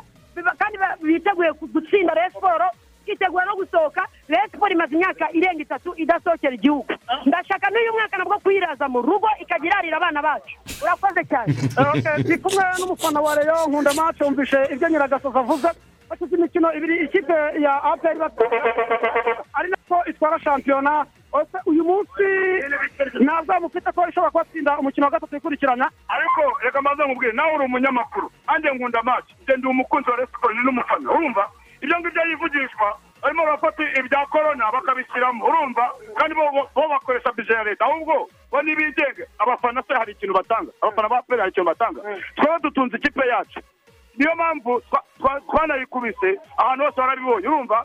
kandi 0.58 0.78
biteguye 1.02 1.50
gutsinda 1.52 2.14
siporo 2.32 2.66
twitegura 3.10 3.44
no 3.44 3.56
gusohoka 3.56 4.06
Rayon 4.28 4.50
siporo 4.50 4.72
imaze 4.72 4.94
imyaka 4.94 5.26
irenga 5.32 5.62
itatu 5.62 5.94
idasohokera 5.96 6.54
igihugu. 6.54 6.86
Ndashaka 7.26 7.70
n'uyu 7.70 7.92
mwaka 7.92 8.18
nabwo 8.18 8.38
kuyiraza 8.38 8.88
mu 8.88 9.02
rugo 9.02 9.28
ikajya 9.42 9.66
irarira 9.66 9.96
abana 9.96 10.22
bacu. 10.22 10.54
Urakoze 10.82 11.22
cyane. 11.30 11.54
Okay, 11.90 12.22
ndi 12.22 12.38
kumwe 12.38 12.64
n'umufana 12.78 13.20
wa 13.20 13.34
reyo 13.34 13.56
nkunda 13.68 13.92
mace 13.92 14.24
wumvishe 14.24 14.58
ibyo 14.72 14.88
nyiragasozi 14.88 15.38
avuze 15.38 15.68
bashyize 16.08 16.36
imikino 16.36 16.68
ibiri 16.74 17.04
ikipe 17.04 17.34
ya 17.64 17.82
aperi 17.82 18.20
ari 19.54 19.68
nako 19.70 19.96
itwara 20.10 20.38
shampiyona. 20.38 21.06
Uyu 21.66 21.84
munsi 21.84 22.26
ntabwo 23.24 23.60
mufite 23.60 23.88
ko 23.92 24.06
ishobora 24.08 24.30
kubatsinda 24.30 24.78
umukino 24.78 25.06
wa 25.06 25.12
gatatu 25.12 25.36
ikurikirana? 25.36 25.90
Ariko 26.08 26.42
reka 26.62 26.80
mbaze 26.80 27.02
nkubwire 27.04 27.32
nawe 27.32 27.54
uri 27.54 27.64
umunyamakuru 27.64 28.30
nanjye 28.46 28.70
nkunda 28.70 29.02
maci 29.02 29.34
njye 29.42 29.56
ndi 29.56 29.66
umukunzi 29.66 30.10
wa 30.10 30.16
resitora 30.16 30.54
ni 30.54 30.62
n'umufana 30.64 31.10
urumva? 31.10 31.44
Ibyo 31.82 31.96
ngibyo 32.00 32.22
yivugishwa. 32.28 32.98
Barimo 33.22 33.44
barafata 33.44 33.82
ibya 34.00 34.26
korona 34.26 34.72
bakabishyiramo 34.72 35.44
urumva 35.44 35.92
kandi 36.16 36.34
bo 36.34 36.88
bakoresha 36.88 37.32
bije 37.36 37.52
ya 37.52 37.64
leta. 37.64 37.84
Ahubwo 37.84 38.28
bo 38.50 38.62
ntibigenge 38.62 39.24
abafana 39.38 39.82
se 39.82 39.94
hari 39.94 40.12
ikintu 40.12 40.34
batanga? 40.34 40.72
Abafana 40.82 41.08
ba 41.08 41.22
peri 41.22 41.40
hari 41.40 41.50
ikintu 41.52 41.68
batanga? 41.68 42.00
Twebwe 42.36 42.58
dutunze 42.62 42.96
ikipe 42.96 43.28
yacu. 43.28 43.60
Niyo 44.16 44.34
mpamvu 44.34 44.80
twa- 44.90 45.04
twa- 45.20 45.40
twanayikubise 45.50 46.40
ahantu 46.56 46.84
hose 46.84 46.96
barabibonye 47.00 47.48
urumva? 47.48 47.84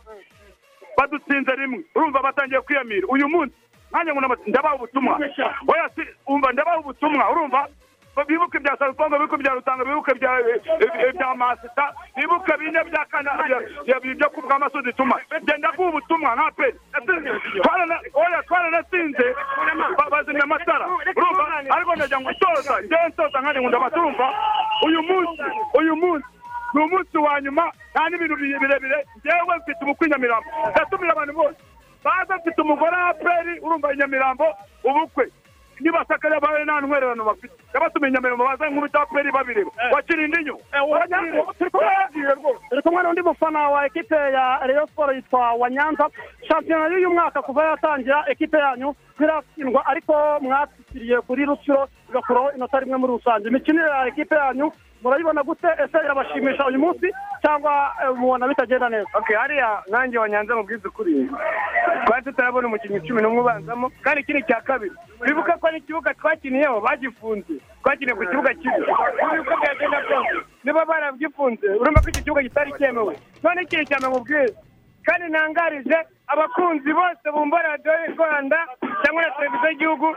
Badutsinze 0.98 1.52
rimwe. 1.56 1.84
Urumva 1.96 2.22
batangiye 2.24 2.62
kwiyamira. 2.62 3.08
Uyu 3.08 3.28
munsi 3.30 3.56
nanjye 3.92 4.12
ngo 4.14 4.36
ndabaha 4.48 4.76
ubutumwa. 4.76 5.20
Ndabaha 6.54 6.78
ubutumwa. 6.80 7.30
Urumva? 7.32 7.68
Bibuke 8.28 8.58
ibya 8.58 8.78
sarupongo 8.80 9.18
bibuke 9.20 9.36
ibya 9.36 9.54
rutanga 9.54 9.84
bibuke 9.86 10.12
ibya 10.16 10.32
eh, 10.40 11.10
ibya 11.10 11.36
masita 11.36 11.86
bibuke 12.16 12.54
bine 12.60 12.84
bya 12.84 13.06
kana 13.12 13.32
byo 14.16 14.30
kuvuga 14.30 14.56
amasudi 14.56 14.94
tuma 14.94 15.20
genda 15.46 15.72
guha 15.76 15.90
ubutumwa 15.90 16.36
nta 16.36 16.52
pe 16.56 16.68
Twarana- 17.64 18.00
oya 18.14 18.44
twaranatsinze 18.48 19.36
ba- 19.98 20.10
bazimya 20.12 20.44
amatara. 20.44 20.86
Urumva? 20.88 21.44
Ariko 21.76 21.96
ndagira 21.96 22.20
ngo 22.22 22.32
nsoza 22.32 22.82
njyewe 22.82 23.08
nsoza 23.10 23.42
nkanjye 23.42 23.62
ngo 23.62 23.70
ndabata 23.70 23.98
urumva? 24.00 24.28
Uyu 24.86 25.02
munsi 25.04 25.42
uyu 25.80 25.96
munsi 25.96 26.28
ni 26.74 26.82
umunsi 26.84 27.18
wa 27.18 27.42
nyuma 27.42 27.72
nta 27.92 28.10
n'ibintu 28.10 28.36
bire- 28.36 28.60
birebire. 28.60 29.00
Njyewe 29.18 29.58
mfite 29.58 29.80
umukwe 29.84 30.08
i 30.08 30.10
nyamirambo. 30.12 30.50
Ndatumira 30.72 31.12
abantu 31.14 31.34
bose. 31.34 31.60
Baza 32.04 32.36
mfite 32.38 32.62
umugore 32.62 32.96
wa 32.96 33.14
peri 33.14 33.60
urumva 33.60 33.94
i 33.94 33.98
nyamirambo 33.98 34.46
ubukwe. 34.84 35.26
Nibasakare 35.80 36.40
bawe 36.40 36.64
nta 36.66 36.82
ntwererano 36.82 37.24
bafite 37.24 37.54
ndabatumiye 37.70 38.10
i 38.10 38.14
nyamirambo 38.14 38.44
baza 38.46 38.70
nkubita 38.70 39.00
wa 39.00 39.06
peri 39.06 39.32
babireba 39.32 39.72
wakirinde 39.94 40.38
inyo 40.42 40.56
turi 42.70 42.82
kumwe 42.84 43.04
n'undi 43.04 43.22
mufana 43.22 43.70
wa 43.70 43.86
ekipe 43.86 44.16
ya 44.16 44.60
reyo 44.68 44.88
siporo 44.88 45.14
yitwa 45.14 45.54
wa 45.54 45.70
nyanza 45.70 46.10
shampiyona 46.48 46.88
y'uyu 46.88 47.10
mwaka 47.10 47.42
kuva 47.42 47.64
yatangira 47.66 48.24
ekipe 48.28 48.58
yanyu. 48.58 48.96
Ntiratsindwa 49.16 49.86
ariko 49.86 50.14
mwatsikiriye 50.42 51.22
kuri 51.22 51.46
rusiro 51.46 51.88
igakuraho 52.10 52.52
inota 52.52 52.80
rimwe 52.80 52.98
muri 52.98 53.14
rusange 53.14 53.48
imikinire 53.48 53.90
ya 53.90 54.08
ekipe 54.08 54.36
yanyu. 54.36 54.72
Murayibona 55.06 55.44
gute? 55.44 55.68
Ese 55.84 55.98
irabashimisha 56.06 56.66
uyu 56.66 56.80
munsi 56.80 57.08
cyangwa 57.42 57.94
eh, 58.04 58.10
mubona 58.18 58.48
bitagenda 58.48 58.90
neza? 58.90 59.08
Hariya 59.40 59.84
nkanjye 59.90 60.18
wa 60.18 60.30
nyanza 60.30 60.56
mubwiza 60.56 60.90
ukuri. 60.90 61.30
Twari 62.06 62.24
tutarabona 62.24 62.68
umukinnyi 62.68 63.00
cumi 63.08 63.22
n'umwe 63.22 63.42
ubanzamo. 63.42 63.92
Kandi 64.02 64.22
ikindi 64.22 64.44
cya 64.50 64.62
kabiri 64.62 64.96
wibuke 65.22 65.52
ko 65.62 65.68
n'ikibuga 65.72 66.14
twakiniyeho 66.14 66.82
bagifunze. 66.82 67.54
Twakiniye 67.84 68.16
ku 68.18 68.24
kibuga 68.26 68.52
ubu 68.52 69.42
uko 69.42 69.54
byagenda 69.62 70.00
byose. 70.06 70.36
Niba 70.66 70.86
baragifunze 70.86 71.68
urumva 71.70 72.02
ko 72.02 72.10
iki 72.10 72.24
kibuga 72.26 72.42
kitari 72.42 72.74
cyemewe. 72.78 73.14
None 73.44 73.62
ikindi 73.62 73.86
cyane 73.86 74.08
mubwiza 74.10 74.58
kandi 75.06 75.26
ntangarije 75.30 75.98
abakunzi 76.28 76.90
bose 76.94 77.26
bumva 77.34 77.62
radiyo 77.62 77.94
y'u 77.94 78.14
rwanda 78.18 78.58
cyangwa 79.06 79.22
na 79.22 79.30
televiziyo 79.38 79.70
y'igihugu 79.70 80.08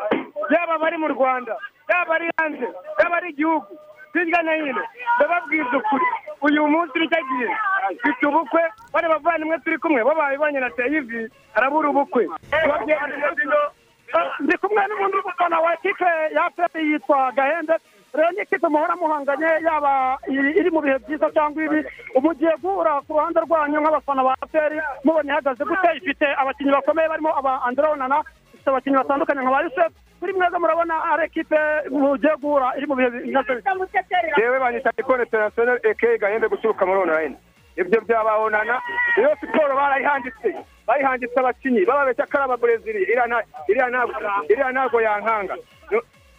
yaba 0.50 0.74
abari 0.80 0.96
mu 0.96 1.08
rwanda 1.12 1.52
yaba 1.92 2.14
ari 2.16 2.26
hanze 2.40 2.66
yaba 3.00 3.16
ari 3.20 3.28
igihugu. 3.36 3.68
Hirya 4.12 4.42
no 4.42 4.52
hino 4.52 4.82
ndababwiza 5.16 5.76
ukuri. 5.78 6.04
Uyu 6.40 6.66
munsi 6.68 6.98
ni 6.98 7.08
cyo 7.08 7.20
gihe. 7.28 7.48
Mfite 7.94 8.26
ubukwe. 8.26 8.62
Bari 8.92 9.08
bavandimwe 9.08 9.58
turi 9.58 9.78
kumwe. 9.78 10.04
Bo 10.04 10.14
babibonye 10.14 10.60
na 10.60 10.70
teyivi 10.70 11.28
arabura 11.54 11.88
ubukwe. 11.90 12.28
Ndi 14.40 14.56
kumwe 14.58 14.82
n'ubundi 14.88 15.16
mufana 15.26 15.58
wa 15.60 15.74
ekipe 15.74 16.04
ya 16.34 16.50
peri 16.56 16.92
yitwa 16.92 17.32
gahembe. 17.32 17.74
Rero 18.14 18.30
ni 18.30 18.42
ikipe 18.42 18.68
muhora 18.68 18.96
muhanganye 18.96 19.46
yaba 19.66 20.16
iri 20.28 20.70
mu 20.70 20.80
bihe 20.80 20.98
byiza 20.98 21.28
cyangwa 21.30 21.62
ibi. 21.64 21.84
Ubu 22.16 22.28
ugiye 22.28 22.54
guhura 22.62 23.00
ku 23.04 23.12
ruhande 23.12 23.40
rwanyu 23.44 23.80
nk'abafana 23.84 24.22
ba 24.24 24.34
peri 24.52 24.80
mubona 25.04 25.32
ihagaze 25.32 25.64
gute? 25.64 25.88
Ifite 26.00 26.24
abakinnyi 26.40 26.72
bakomeye 26.72 27.08
barimo 27.08 27.30
aba 27.38 27.60
andrea 27.68 27.90
onana 27.92 28.22
ifite 28.54 28.68
abakinnyi 28.70 28.96
batandukanye 28.96 29.40
nka 29.44 29.50
ba 29.52 29.60
yusef 29.62 29.92
kuri 30.20 30.32
mwebwe 30.32 30.58
murabona 30.58 30.94
ari 31.12 31.24
ekipe 31.24 31.58
mugiye 31.90 32.34
guhura 32.42 32.72
iri 32.76 32.86
mu 32.86 32.94
bihe 32.96 33.08
yewe 34.38 34.58
banyita 34.58 34.90
ikone 34.98 35.22
international 35.22 35.78
eke 35.82 36.18
gahembe 36.18 36.48
guturuka 36.48 36.86
muri 36.86 36.98
onurayini 37.00 37.36
ibyo 37.76 38.00
byabahonana 38.00 38.80
iyo 39.18 39.30
siporo 39.40 39.74
barayihangitse 39.76 40.48
bayihangitse 40.86 41.38
abakinnyi 41.40 41.84
bababeshya 41.86 42.26
ko 42.26 42.34
ari 42.36 42.44
ababurezili 42.44 42.98
iriya 43.02 43.26
nta- 43.26 43.46
iriya 43.68 44.70
ntabwo 44.72 44.98
yankanga 45.00 45.54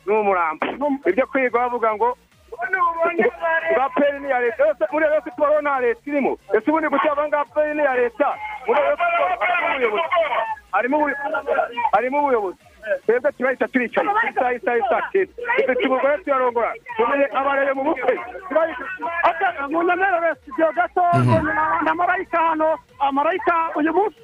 Ni- 0.06 0.14
umurambo. 0.16 0.66
Ibyo 1.10 1.26
kwiga 1.28 1.60
bavuga 1.60 1.94
ngo 1.96 2.18
nga 3.76 3.90
peri 3.96 4.20
ni 4.20 4.28
iya 4.28 4.40
leta 4.40 4.64
muri 4.92 5.06
iyo 5.06 5.22
siporo 5.24 5.62
nta 5.62 5.80
leta 5.80 6.02
irimo. 6.06 6.38
Ese 6.54 6.68
ubundi 6.72 6.88
gutya 6.90 7.14
nga 7.28 7.46
peri 7.54 7.74
ni 7.76 7.82
iya 7.84 7.96
leta? 7.96 8.30
Muri 8.68 8.80
iyo 8.82 8.96
siporo 8.98 9.36
harimo 10.72 10.98
ubuyobozi. 10.98 11.78
Harimo 11.94 12.18
ubuyobozi. 12.20 12.60
Twebwe 13.06 13.32
turahita 13.38 13.68
turicaye 13.68 14.08
isaha 14.30 14.54
isaha 14.54 14.78
isaha 14.78 15.02
kera 15.12 15.28
dufite 15.68 15.88
umugore 15.88 16.18
tuyarongora 16.24 16.72
tumenye 16.98 17.26
abarebe 17.40 17.74
mu 17.74 17.84
bukwe 17.84 18.14
mu 19.70 19.84
nyemerere 19.84 20.32
studio 20.42 20.68
gato 20.76 21.04
na 21.86 21.94
marayika 21.96 22.38
hano 22.50 22.70
Ah, 23.02 23.12
marayika 23.12 23.54
uyu 23.80 23.94
munsi. 23.94 24.20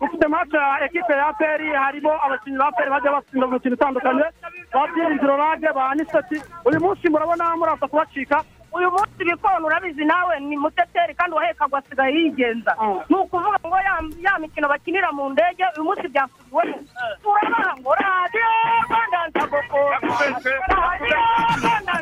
Ufite 0.00 0.26
match 0.28 0.52
ya 0.54 0.84
ekipe 0.84 1.12
ya 1.12 1.32
peri 1.38 1.68
harimo 1.76 2.12
abakinnyi 2.24 2.58
ba 2.58 2.72
peri 2.72 2.90
bajya 2.90 3.12
batsinda 3.12 3.46
mu 3.46 3.52
mikino 3.52 3.74
itandukanye. 3.76 4.24
Ba 4.72 4.86
byiringiro 4.88 5.36
rage 5.36 5.68
ba 5.74 5.90
aniseti 5.92 6.40
uyu 6.64 6.80
munsi 6.80 7.08
murabona 7.12 7.56
muraza 7.56 7.86
kubacika. 7.86 8.40
Uyu 8.74 8.88
munsi 8.90 9.20
bikona 9.28 9.66
urabizi 9.66 10.04
nawe 10.04 10.34
ni 10.40 10.56
muteteri 10.56 11.14
kandi 11.14 11.32
uwahekagwa 11.34 11.78
asigaye 11.78 12.14
yigenza. 12.16 12.72
Ni 13.08 13.16
ukuvuga 13.16 13.58
ngo 13.66 13.78
ya, 14.26 14.38
mikino 14.38 14.66
bakinira 14.68 15.08
mu 15.12 15.30
ndege 15.30 15.64
uyu 15.76 15.84
munsi 15.86 16.06
byasubiwemo 16.12 16.76
turabaha 17.22 17.72
ngo 17.80 17.90
radiyo 18.02 18.50
rwanda 18.86 19.18
nsagoko 19.28 19.78
radiyo 19.90 21.22
rwanda 21.58 21.94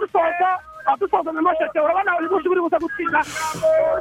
dusoza 0.00 0.50
dusoza 0.96 1.30
dusoza 1.30 1.32
nyamasheke 1.32 1.78
urabona 1.80 2.18
uyu 2.18 2.30
munsi 2.30 2.48
uri 2.48 2.60
buze 2.60 2.78
gutsinda. 2.78 3.20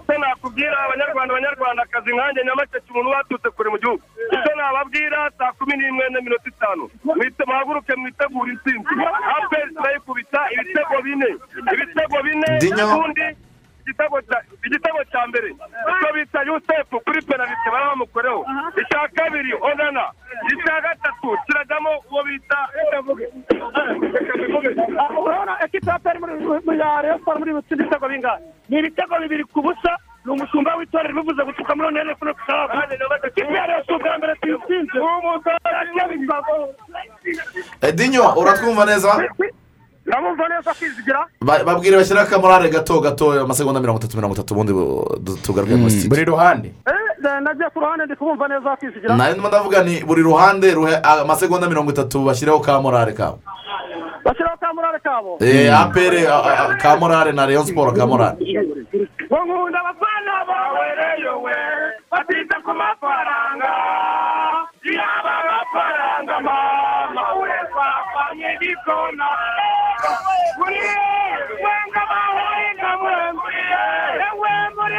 Icyo 0.02 0.16
nakubwira 0.20 0.78
abanyarwanda 0.86 1.32
abanyarwandakazi 1.34 2.10
nkanjye 2.16 2.42
nyamasheke 2.46 2.88
umuntu 2.92 3.10
waturutse 3.10 3.50
kure 3.56 3.70
mu 3.70 3.78
gihugu. 3.82 4.04
Icyo 4.36 4.52
nababwira 4.56 5.20
saa 5.38 5.52
kumi 5.58 5.74
n'imwe 5.78 6.06
n'iminota 6.10 6.48
itanu. 6.54 6.84
Mwite 7.04 7.44
muhaguruke 7.48 7.94
mwitegure 7.96 8.52
intsinzi. 8.54 8.94
Aperi 9.36 9.74
turayikubita 9.76 10.40
ibitego 10.54 10.96
bine. 11.06 11.30
Ibitego 11.74 12.18
bine 12.26 12.50
ubundi 12.84 13.26
igitego 13.90 14.18
cya- 15.12 15.28
mbere. 15.28 15.48
Icyo 15.92 16.10
bita 16.16 16.40
yusefu 16.48 16.96
kuri 17.06 17.22
penalite 17.22 17.68
bari 17.72 17.86
bamukoreho 17.90 18.46
icya 18.82 19.08
kabiri 19.16 19.54
onana. 19.62 20.06
Icya 20.54 20.76
gatatu 20.82 21.38
kirajyamo 21.46 21.92
uwo 22.12 22.24
bita 22.24 22.60
urabona 25.20 25.54
ekipa 25.66 25.92
ya 25.92 26.00
peri 26.00 26.20
muri 26.20 26.80
ya 26.80 27.02
reyo 27.02 27.18
siporo 27.18 27.40
muri 27.40 27.54
gutsinda 27.54 27.84
ibitego 27.84 28.08
bingahe 28.10 28.40
ni 28.70 28.80
ibitego 28.80 29.16
bibiri 29.22 29.44
ku 29.54 29.62
busa 29.62 29.92
ni 30.26 30.32
umushumba 30.32 30.76
w'itorero 30.76 31.14
bivuze 31.16 31.42
gutuka 31.46 31.76
muri 31.76 31.88
onene 31.88 32.16
kuno 32.16 32.34
kusaba 32.34 32.74
ikipe 33.28 33.54
ya 33.54 33.66
reyo 33.68 33.84
si 33.86 33.92
ubwa 33.94 34.18
mbere 34.18 34.34
tuyitsinze 34.42 34.98
edinyo 37.82 38.24
uratwumva 38.38 38.86
neza? 38.86 39.12
Ndamumva 40.10 40.44
neza 40.50 40.74
kwizigira 40.74 41.22
Ba- 41.42 41.64
babwire 41.64 41.98
bashyiraho 41.98 42.28
akamorare 42.28 42.70
gato 42.70 43.00
gato 43.00 43.32
amasegonda 43.46 43.80
mirongo 43.80 44.00
itatu 44.02 44.18
mirongo 44.18 44.34
itatu 44.36 44.54
ubundi 44.54 44.74
tugaruke 45.46 45.76
muri 45.78 45.92
sitidiyo 45.92 46.10
buri 46.10 46.26
ruhande. 46.26 46.68
Eh, 46.90 47.42
nagiye 47.46 47.70
ku 47.70 47.80
ruhande 47.80 48.06
ndi 48.06 48.16
kubumva 48.16 48.48
neza 48.48 48.76
kwizigira 48.76 49.16
nawe 49.16 49.32
ndimo 49.32 49.48
ndavuga 49.48 49.84
ni 49.84 50.04
buri 50.04 50.22
ruhande 50.22 50.74
ruhe 50.74 50.96
amasegonda 50.98 51.70
mirongo 51.70 51.92
itatu 51.92 52.26
bashyiraho 52.26 52.60
ka 52.60 52.82
morare 52.82 53.14
kabo. 53.14 53.40
Bashyiraho 54.26 54.58
ka 54.58 54.74
murare 54.74 55.00
kabo. 55.00 55.38
Eh, 55.40 55.70
apere 55.82 56.26
ka 56.82 56.98
morare 56.98 57.32
na 57.32 57.46
leon 57.46 57.66
siporo 57.66 57.92
ka 57.94 58.06
morare 58.08 58.38
ngo 59.30 59.38
nkunda 59.46 59.80
abafana 59.80 60.34
bawe 60.50 60.86
reyo 61.00 61.34
we 61.46 61.54
batita 62.12 62.58
ku 62.66 62.72
mafaranga. 62.74 63.72
Yaba 64.90 65.32
amafaranga 65.44 66.36
mama 66.48 67.26
we 67.42 67.52
twapanye 67.72 68.50
gikona 68.62 69.28
muri 69.38 69.59
wenga 71.64 72.02
bahuringa 72.12 72.90
mwenguriye 73.02 73.82
ewe 74.28 74.52
muri 74.76 74.98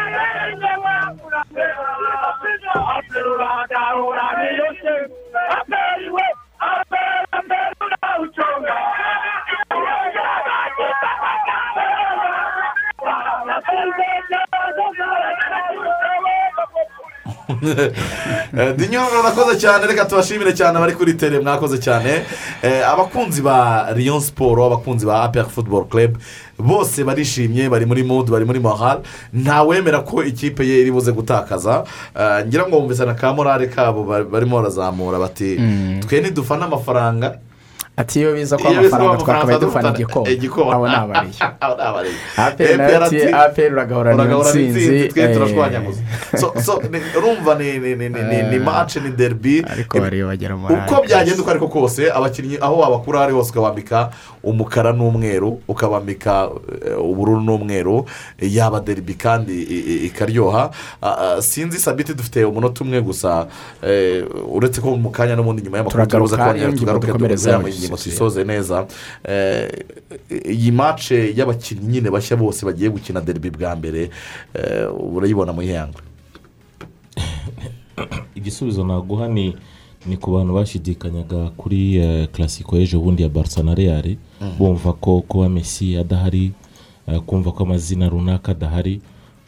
dinyo 18.76 19.00
urakoze 19.20 19.58
cyane 19.58 19.86
reka 19.86 20.04
tubashimire 20.04 20.52
cyane 20.54 20.78
abari 20.78 20.92
kuri 20.92 21.14
tere 21.14 21.40
mwakoze 21.40 21.78
cyane. 21.78 22.22
Eh, 22.62 22.82
abakunzi 22.88 23.42
ba 23.42 23.88
leon 23.96 24.20
siporo 24.20 24.66
abakunzi 24.66 25.06
ba 25.06 25.22
aperi 25.22 25.48
futuboro 25.48 25.84
club 25.84 26.16
bose 26.58 27.04
barishimye 27.04 27.68
bari 27.68 27.86
muri 27.86 28.02
mudu 28.02 28.32
bari 28.32 28.44
muri 28.44 28.60
mahal. 28.60 29.00
Ntawemera 29.32 30.00
ko 30.04 30.22
ikipe 30.24 30.64
ye 30.66 30.80
iri 30.80 30.90
buze 30.92 31.12
gutakaza. 31.12 31.84
Eh, 32.16 32.46
ngira 32.46 32.66
ngo 32.68 32.80
bumvise 32.80 33.04
na 33.06 33.14
ka 33.14 33.32
morale 33.32 33.66
kabo 33.66 34.04
ba- 34.04 34.24
barimo 34.24 34.56
barazamura 34.56 35.18
bati 35.18 35.56
twe 36.06 36.20
ntidufana 36.20 36.66
amafaranga 36.66 37.38
ati 38.00 38.20
iyo 38.20 38.32
biza 38.34 38.56
ko 38.56 38.68
amafaranga 38.68 39.16
twakabaye 39.16 39.58
dufana 39.58 39.90
igikoma. 40.32 40.72
abo 40.74 40.88
ni 40.88 40.94
abariye. 40.94 42.16
aperi 42.36 42.76
na 42.76 42.88
yo 42.88 43.04
ati 43.04 43.18
aperi 43.32 43.72
uragahorana 43.74 44.24
intsinzi. 44.24 45.08
Twe 45.08 45.22
eh, 45.22 45.34
turashwanyaguza 45.34 46.00
urumva 47.18 47.54
ni 47.54 47.78
ni 47.78 47.94
ni 47.96 48.08
ni 48.08 48.22
ni 48.22 48.42
ni 48.50 48.58
mace 48.58 49.00
ni 49.00 49.10
bagera 50.24 50.56
muri 50.56 50.74
uko 50.74 51.02
byagenda 51.04 51.42
uko 51.42 51.50
ariko 51.50 51.68
kose 51.68 52.10
abakinnyi 52.10 52.56
aho 52.60 52.78
wabakura 52.80 53.20
ari 53.20 53.32
hose 53.32 53.50
ukabambika 53.50 54.10
umukara 54.42 54.92
n'umweru 54.92 55.60
ukabambika 55.68 56.48
eh, 56.86 56.96
ubururu 57.00 57.40
n'umweru 57.40 58.06
yaba 58.40 58.80
derby 58.80 59.14
kandi 59.14 59.62
ikaryoha. 60.08 60.70
Sinzi 61.40 61.78
sabiti 61.78 62.14
dufite 62.14 62.44
umunota 62.44 62.84
umwe 62.84 63.00
gusa. 63.02 63.46
Eh, 63.82 64.24
uretse 64.52 64.80
ko 64.80 64.96
mu 64.96 65.10
kanya 65.10 65.36
n'ubundi 65.36 65.62
nyuma 65.62 65.76
y'amakuru 65.78 66.06
turuza 66.06 66.36
kongera 66.36 66.72
tugaruke 66.72 67.06
dukomerezaho. 67.06 67.62
dukomereze 67.62 67.89
ingingo 67.90 67.96
tuyisoze 67.96 68.44
neza. 68.44 68.86
Eh, 69.24 69.68
iyi 70.44 70.72
mace 70.72 71.34
y'abakinnyi 71.36 71.86
nyine 71.86 72.10
bashya 72.10 72.36
bose 72.36 72.66
bagiye 72.66 72.90
gukina 72.90 73.20
derby 73.20 73.50
bwa 73.50 73.76
mbere 73.76 74.10
eh, 74.54 74.88
urayibona 75.14 75.52
mu 75.52 75.62
ihanga 75.62 75.98
igisubizo 78.34 78.84
naguha 78.84 79.28
ni 79.28 79.56
ni 80.06 80.16
ku 80.16 80.30
bantu 80.32 80.54
bashidikanyaga 80.54 81.50
kuri 81.56 81.96
eh, 81.96 82.28
classico 82.32 82.76
y'ejo 82.76 83.00
bundi 83.00 83.22
ya 83.22 83.28
barca 83.28 83.62
na 83.62 83.74
real. 83.74 84.16
Mhm. 84.40 84.58
bumva 84.58 84.92
ko 84.92 85.20
kuba 85.20 85.48
messi 85.48 85.96
adahari 85.96 86.52
eh, 87.06 87.20
kumva 87.26 87.52
ko 87.52 87.64
amazina 87.64 88.08
runaka 88.08 88.52
adahari. 88.52 89.00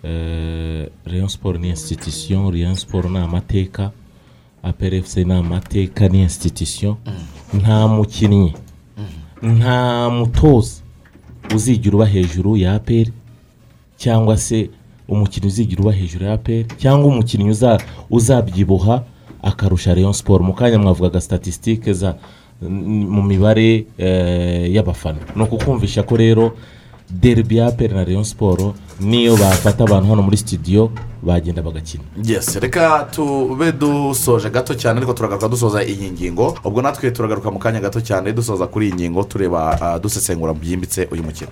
Eh, 0.04 0.90
rayon 1.06 1.28
sport 1.28 1.60
ni 1.60 1.68
institution 1.68 2.50
rayon 2.52 2.74
sport 2.74 3.10
ni 3.10 3.18
amateka 3.18 3.92
aprfc 4.62 5.16
ni 5.16 5.32
amateka 5.32 6.08
ni 6.08 6.22
institution. 6.22 6.96
Nta 7.60 7.88
mukinnyi 7.88 8.54
nta 9.42 10.10
mutoza 10.10 10.74
uzigira 11.54 11.96
uba 11.96 12.06
hejuru 12.06 12.56
ya 12.56 12.74
aperi 12.74 13.12
cyangwa 13.96 14.36
se 14.36 14.70
umukinnyi 15.08 15.46
uzigira 15.46 15.82
uba 15.82 15.92
hejuru 15.92 16.24
ya 16.24 16.32
aperi 16.32 16.66
cyangwa 16.78 17.06
umukinnyi 17.08 17.50
uza- 17.50 17.80
uzabyibuha 18.10 19.02
akarusha 19.42 19.94
rayon 19.94 20.12
siporo 20.12 20.44
mu 20.44 20.52
kanya 20.54 20.78
mwavugaga 20.78 21.20
statisitike 21.20 21.92
za 21.92 22.14
mu 22.62 23.22
mibare 23.22 23.84
eh, 23.98 24.72
y'abafana. 24.74 25.18
Ni 25.36 25.42
ukukumvisha 25.42 26.02
ko 26.02 26.16
rero 26.16 26.54
derby 27.12 27.56
ya 27.56 27.66
aperi 27.66 27.94
na 27.94 28.04
rayon 28.04 28.24
siporo 28.24 28.74
niyo 29.00 29.36
bafata 29.36 29.84
abantu 29.84 30.10
hano 30.10 30.22
muri 30.22 30.36
studio 30.36 30.90
bagenda 31.22 31.62
bagakina. 31.62 32.04
Yes 32.24 32.56
reka 32.56 33.08
tube 33.10 33.72
dusoje 33.72 34.50
gato 34.50 34.74
cyane 34.74 34.98
ariko 34.98 35.12
turagaruka 35.12 35.48
dusoza 35.48 35.84
iyi 35.84 36.10
ngingo. 36.10 36.58
Ubwo 36.64 36.82
natwe 36.82 37.10
turagaruka 37.10 37.50
mu 37.50 37.58
kanya 37.58 37.80
gato 37.80 38.00
cyane 38.00 38.32
dusoza 38.32 38.66
kuri 38.66 38.86
iyi 38.86 38.94
ngingo 38.94 39.22
tureba 39.24 39.78
ah, 39.80 39.98
dusesengura 39.98 40.52
byimbitse 40.54 41.08
uyu 41.12 41.22
mukino. 41.22 41.50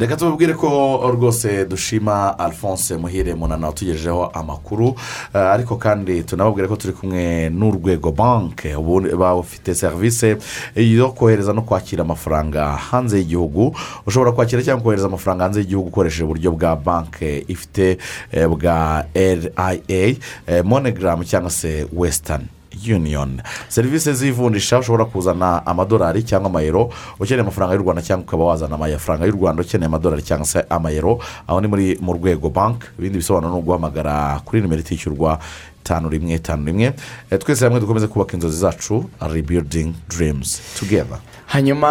Reka 0.00 0.16
tubabwire 0.16 0.54
ko 0.54 0.96
rwose 1.14 1.64
dushima 1.64 2.38
alphonse 2.38 2.96
muhire 2.96 3.34
munana 3.34 3.66
watugejejeho 3.66 4.26
amakuru. 4.26 4.94
Eh, 5.34 5.40
ariko 5.40 5.76
kandi 5.76 6.22
tunababwire 6.22 6.68
ko 6.68 6.76
turi 6.76 6.92
kumwe 6.94 7.50
n'urwego 7.50 8.12
banke 8.12 8.74
ubu 8.76 9.00
bafite 9.18 9.74
serivisi 9.74 10.36
yo 10.76 11.10
kohereza 11.12 11.52
no 11.52 11.62
kwakira 11.62 12.02
amafaranga 12.02 12.72
hanze 12.76 13.18
y'igihugu. 13.18 13.76
Ushobora 14.06 14.32
kwakira 14.32 14.62
cyangwa 14.62 14.82
kohereza 14.84 15.06
amafaranga 15.06 15.44
hanze 15.44 15.60
y'igihugu 15.60 15.88
ukoresheje 15.88 16.24
uburyo 16.24 16.50
bwa 16.52 16.76
banke 16.76 17.44
ifite 17.48 17.98
eh, 18.32 18.48
bwa 18.48 19.04
ria 19.14 20.16
monegaramu 20.64 21.24
cyangwa 21.24 21.50
se 21.50 21.86
wesitani 21.92 22.46
union. 22.88 23.42
Serivisi 23.68 24.14
z'ivunjisha 24.14 24.78
ushobora 24.78 25.04
kuzana 25.04 25.66
amadolari 25.66 26.22
cyangwa 26.22 26.50
amayero 26.50 26.90
ukeneye 27.20 27.40
amafaranga 27.42 27.74
y'u 27.74 27.82
rwanda 27.82 28.02
cyangwa 28.02 28.24
ukaba 28.26 28.44
wazana 28.44 28.74
amafaranga 28.74 29.26
y'u 29.26 29.32
rwanda 29.36 29.62
ukeneye 29.62 29.86
amadolari 29.86 30.22
cyangwa 30.22 30.46
se 30.46 30.64
amayero 30.70 31.18
aho 31.46 31.60
ni 31.60 31.68
muri 31.68 31.98
mu 32.00 32.12
rwego 32.12 32.50
banki 32.50 32.86
ibindi 32.98 33.18
bisobanuro 33.18 33.54
ni 33.54 33.60
uguhamagara 33.60 34.40
kuri 34.44 34.62
nimero 34.62 34.80
itishyurwa 34.80 35.38
tanu 35.82 36.08
rimwe 36.08 36.38
tanu 36.38 36.64
rimwe 36.66 36.92
Eh, 37.30 37.38
twese 37.38 37.64
hamwe 37.64 37.80
dukomeze 37.80 38.06
kubaka 38.06 38.34
inzozi 38.36 38.58
zacu 38.58 39.04
rebuilding 39.32 39.92
dreams. 40.08 40.60
Together. 40.78 41.18
Hanyuma 41.46 41.88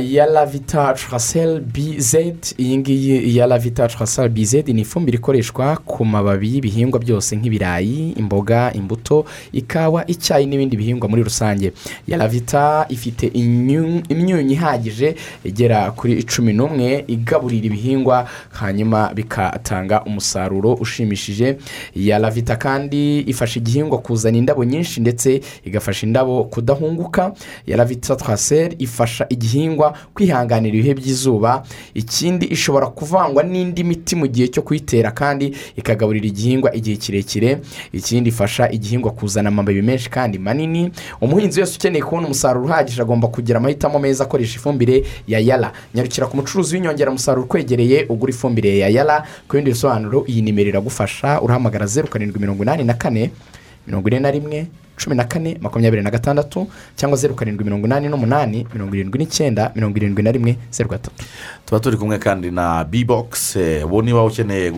ya 0.00 0.26
lavita 0.26 0.92
trasel 0.94 1.60
bz 1.60 2.14
iyi 2.58 2.78
ngiyi 2.78 3.36
ya 3.36 3.46
lavita 3.46 3.88
trasel 3.88 4.28
bz 4.28 4.54
ni 4.54 4.80
ifumbire 4.80 5.16
ikoreshwa 5.18 5.76
ku 5.76 6.04
mababi 6.04 6.54
y'ibihingwa 6.54 7.00
byose 7.00 7.36
nk'ibirayi 7.36 8.10
imboga 8.16 8.72
imbuto 8.72 9.24
ikawa 9.52 10.06
icyayi 10.10 10.46
n'ibindi 10.46 10.76
bihingwa 10.76 11.08
muri 11.08 11.22
rusange. 11.22 11.72
Ya 12.08 12.16
lavita 12.16 12.86
ifite 12.88 13.26
imyu- 13.28 14.02
imyunyu 14.08 14.52
ihagije 14.52 15.14
igera 15.44 15.90
kuri 15.90 16.22
cumi 16.24 16.52
n'umwe 16.52 17.04
igaburira 17.08 17.66
ibihingwa 17.66 18.28
hanyuma 18.50 19.12
bigatanga 19.14 20.02
umusaruro 20.04 20.72
ushimishije. 20.74 21.58
Ya 21.96 22.18
lavita 22.18 22.56
kandi 22.56 23.20
ifasha 23.26 23.60
igihingwa 23.60 23.98
kuzana 23.98 24.38
indabo 24.38 24.64
nyinshi 24.64 25.00
ndetse 25.00 25.40
igafasha 25.64 26.06
indabo 26.06 26.44
kudahunguka. 26.44 27.32
Ya 27.66 27.76
lavita 27.76 28.16
trasel 28.16 28.74
ifasha 28.78 29.04
ifasha 29.04 29.26
igihingwa 29.28 29.94
kwihanganira 30.14 30.76
ibihe 30.76 30.94
by'izuba. 30.94 31.62
Ikindi 31.94 32.46
ishobora 32.46 32.86
kuvangwa 32.86 33.42
n'indi 33.42 33.84
miti 33.84 34.16
mu 34.16 34.26
gihe 34.26 34.48
cyo 34.48 34.62
kuyitera 34.62 35.10
kandi 35.10 35.54
ikagaburira 35.76 36.26
igihingwa 36.26 36.74
igihe 36.74 36.96
kirekire. 36.96 37.58
Ikindi 37.92 38.28
ifasha 38.30 38.70
igihingwa 38.70 39.10
kuzana 39.12 39.48
amababi 39.48 39.82
menshi 39.82 40.10
kandi 40.10 40.38
manini. 40.38 40.90
Umuhinzi 41.20 41.60
wese 41.60 41.76
ukeneye 41.76 42.02
kubona 42.02 42.26
umusaruro 42.26 42.66
uhagije 42.66 43.02
agomba 43.02 43.28
kugira 43.28 43.58
amahitamo 43.58 43.98
meza 43.98 44.24
akoresha 44.24 44.56
ifumbire 44.56 45.04
ya 45.28 45.38
yara 45.38 45.72
nyarukira 45.94 46.26
ku 46.26 46.36
mucuruzi 46.36 46.74
w'inyongeramusaruro 46.74 47.44
ukwegereye 47.44 48.06
ugura 48.08 48.30
ifumbire 48.32 48.78
ya 48.78 48.88
yara 48.88 49.24
ku 49.48 49.56
bindi 49.56 49.70
bisobanuro 49.70 50.24
iyi 50.26 50.42
nimero 50.42 50.68
iragufasha. 50.68 51.40
Urahamagara 51.40 51.86
zeru 51.86 52.08
karindwi 52.08 52.40
mirongo 52.40 52.62
inani 52.62 52.84
na 52.84 52.94
kane. 52.94 53.13
Mirongo 53.86 54.08
ine 54.08 54.18
na 54.20 54.30
rimwe 54.30 54.66
cumi 54.96 55.16
na 55.16 55.24
kane 55.24 55.58
makumyabiri 55.60 56.02
na 56.02 56.10
gatandatu 56.10 56.66
cyangwa 56.96 57.18
zeru 57.18 57.34
karindwi 57.34 57.64
mirongo 57.64 57.86
inani 57.86 58.08
n'umunani 58.08 58.66
mirongo 58.72 58.94
irindwi 58.94 59.18
n'icyenda 59.18 59.72
mirongo 59.74 59.96
irindwi 59.96 60.22
na 60.22 60.32
rimwe 60.32 60.56
zeru 60.70 60.88
gatatu. 60.88 61.24
Tuba 61.66 61.80
turi 61.80 61.96
kumwe 61.96 62.18
kandi 62.18 62.50
na 62.50 62.84
bibogisi 62.84 63.84
ubu 63.84 64.02
niba 64.02 64.24
ukeneye 64.24 64.70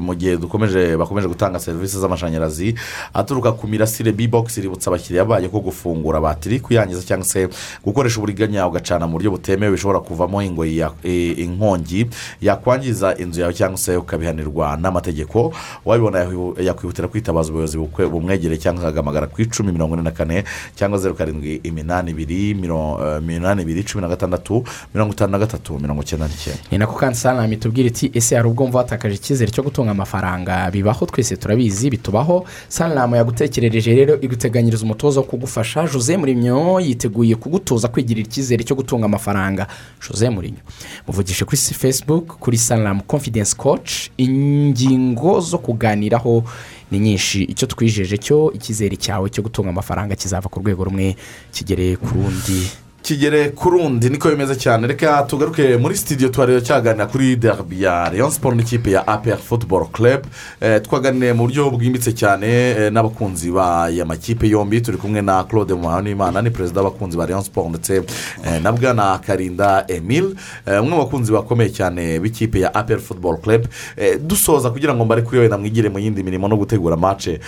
mu 0.00 0.14
gihe 0.14 0.36
dukomeje 0.36 0.96
bakomeje 0.96 1.28
gutanga 1.28 1.58
serivisi 1.58 1.98
z'amashanyarazi 1.98 2.74
aturuka 3.14 3.52
ku 3.52 3.66
mirasire 3.68 4.12
bibogisi 4.12 4.60
iributsa 4.60 4.90
abakiriya 4.90 5.24
bayo 5.24 5.48
ko 5.48 5.60
gufungura 5.60 6.20
batiri 6.20 6.60
kuyangiza 6.60 7.02
cyangwa 7.02 7.26
se 7.26 7.48
gukoresha 7.84 8.18
uburiganya 8.18 8.66
ugacana 8.68 9.06
mu 9.06 9.12
buryo 9.16 9.30
butemewe 9.30 9.72
bishobora 9.72 10.00
kuvamo 10.00 10.42
e, 10.42 11.32
inkongi 11.40 12.06
yakwangiza 12.40 13.16
inzu 13.18 13.40
yawe 13.40 13.54
cyangwa 13.54 13.78
se 13.78 13.96
ukabihanirwa 13.96 14.76
n'amategeko. 14.76 15.52
Wabibona 15.84 16.18
yakwihutira 16.60 17.08
kwitabaza 17.08 17.48
ubuyobozi 17.50 17.78
bumwegereye 18.10 18.60
cyangwa 18.60 18.82
se 18.82 18.88
agahamagara 18.88 19.26
ku 19.26 19.42
icumi 19.42 19.55
mirongo 19.62 19.94
ine 19.94 20.02
na 20.02 20.10
kane 20.10 20.44
cyangwa 20.74 20.98
zeru 20.98 21.14
karindwi 21.14 21.60
iminani 21.62 22.10
ibiri 22.10 22.54
miro- 22.54 22.98
eh, 23.20 23.62
ibiri 23.62 23.84
cumi 23.84 24.02
na 24.02 24.08
gatandatu 24.08 24.64
mirongo 24.94 25.12
itanu 25.12 25.32
na 25.32 25.38
gatatu 25.38 25.78
mirongo 25.78 26.02
icyenda 26.02 26.26
n'icyenda 26.28 26.60
ni 26.70 26.78
nako 26.78 26.92
kandi 26.98 27.18
salama 27.18 27.52
itubwira 27.54 27.88
iti 27.88 28.10
ese 28.14 28.36
hari 28.36 28.48
ubwo 28.48 28.62
wumva 28.64 28.78
watakaje 28.78 29.14
icyizere 29.14 29.50
cyo 29.50 29.62
gutunga 29.62 29.90
amafaranga? 29.90 30.70
Bibaho 30.70 31.06
twese 31.06 31.36
turabizi 31.36 31.90
bitubaho. 31.90 32.44
Salama 32.68 33.16
yagutekerereje 33.16 33.94
rero 33.94 34.20
iguteganyiriza 34.20 34.84
umutoza 34.84 35.20
wo 35.20 35.26
kugufasha. 35.26 35.86
Jose 35.86 36.16
murimyo 36.16 36.80
yiteguye 36.80 37.34
kugutoza 37.36 37.88
kwigirira 37.88 38.26
icyizere 38.28 38.64
cyo 38.64 38.76
gutunga 38.76 39.04
amafaranga. 39.06 39.66
Jose 40.08 40.30
murimyo 40.30 40.60
muvugishe 41.06 41.44
kuri 41.44 41.56
facebook 41.56 42.26
kuri 42.26 42.58
salama 42.58 43.00
confidence 43.06 43.54
coach 43.56 44.10
ingingo 44.18 45.40
zo 45.40 45.58
kuganiraho 45.58 46.44
ni 46.90 46.98
nyinshi. 46.98 47.42
Icyo 47.44 47.66
twijeje 47.66 48.18
cyo 48.18 48.52
icyizere 48.54 48.96
cyawe 48.96 49.30
cyo 49.30 49.42
gutunga 49.42 49.70
amafaranga 49.70 50.14
kizava 50.16 50.48
ku 50.48 50.60
rwego 50.60 50.84
rumwe 50.84 51.16
kigere 51.52 51.96
ku 51.96 52.06
rundi. 52.14 52.85
Kigere 53.10 53.48
ku 53.54 53.70
rundi 53.70 54.10
niko 54.10 54.28
bimeze 54.30 54.56
cyane. 54.56 54.86
Reka 54.86 55.22
tugaruke 55.22 55.76
muri 55.76 55.96
sitidiyo 55.96 56.28
tuhareba 56.28 56.60
cyaganira 56.60 57.06
kuri 57.06 57.36
derby 57.36 57.82
ya 57.82 58.10
leon 58.10 58.30
siporo 58.30 58.56
n'ikipe 58.56 58.90
ya 58.90 59.06
apr 59.06 59.36
football 59.38 59.86
club. 59.92 60.20
Eh, 60.60 60.80
twaganiriye 60.82 61.32
mu 61.32 61.46
buryo 61.46 61.70
bwimbitse 61.70 62.12
cyane 62.12 62.46
eh, 62.50 62.90
n'abakunzi 62.92 63.50
b'aya 63.52 64.04
makipe 64.04 64.48
yombi. 64.48 64.80
Turi 64.82 64.98
kumwe 64.98 65.22
na 65.22 65.44
claude 65.44 65.74
muhanimana 65.74 66.42
ni 66.42 66.50
perezida 66.50 66.82
w'abakunzi 66.82 67.16
ba 67.16 67.26
leon 67.26 67.42
siporo 67.42 67.68
ndetse 67.68 68.02
eh, 68.44 68.62
na 68.62 68.72
bwana 68.72 69.18
karinda 69.18 69.84
emile 69.88 70.34
eh, 70.66 70.82
umwe 70.82 70.90
mu 70.90 70.98
bakunzi 71.04 71.32
bakomeye 71.32 71.70
cyane 71.70 72.18
b'ikipe 72.18 72.58
ya 72.60 72.74
apr 72.74 72.98
football 72.98 73.38
club. 73.38 73.66
Eh, 73.96 74.18
dusoza 74.20 74.70
kugira 74.70 74.94
ngo 74.94 75.04
mbare 75.04 75.22
kuri 75.22 75.38
wenda 75.40 75.58
mwigire 75.58 75.88
mu 75.88 75.98
yindi 75.98 76.22
mirimo 76.22 76.48
no 76.48 76.56
gutegura 76.56 76.96
mace 76.96 77.38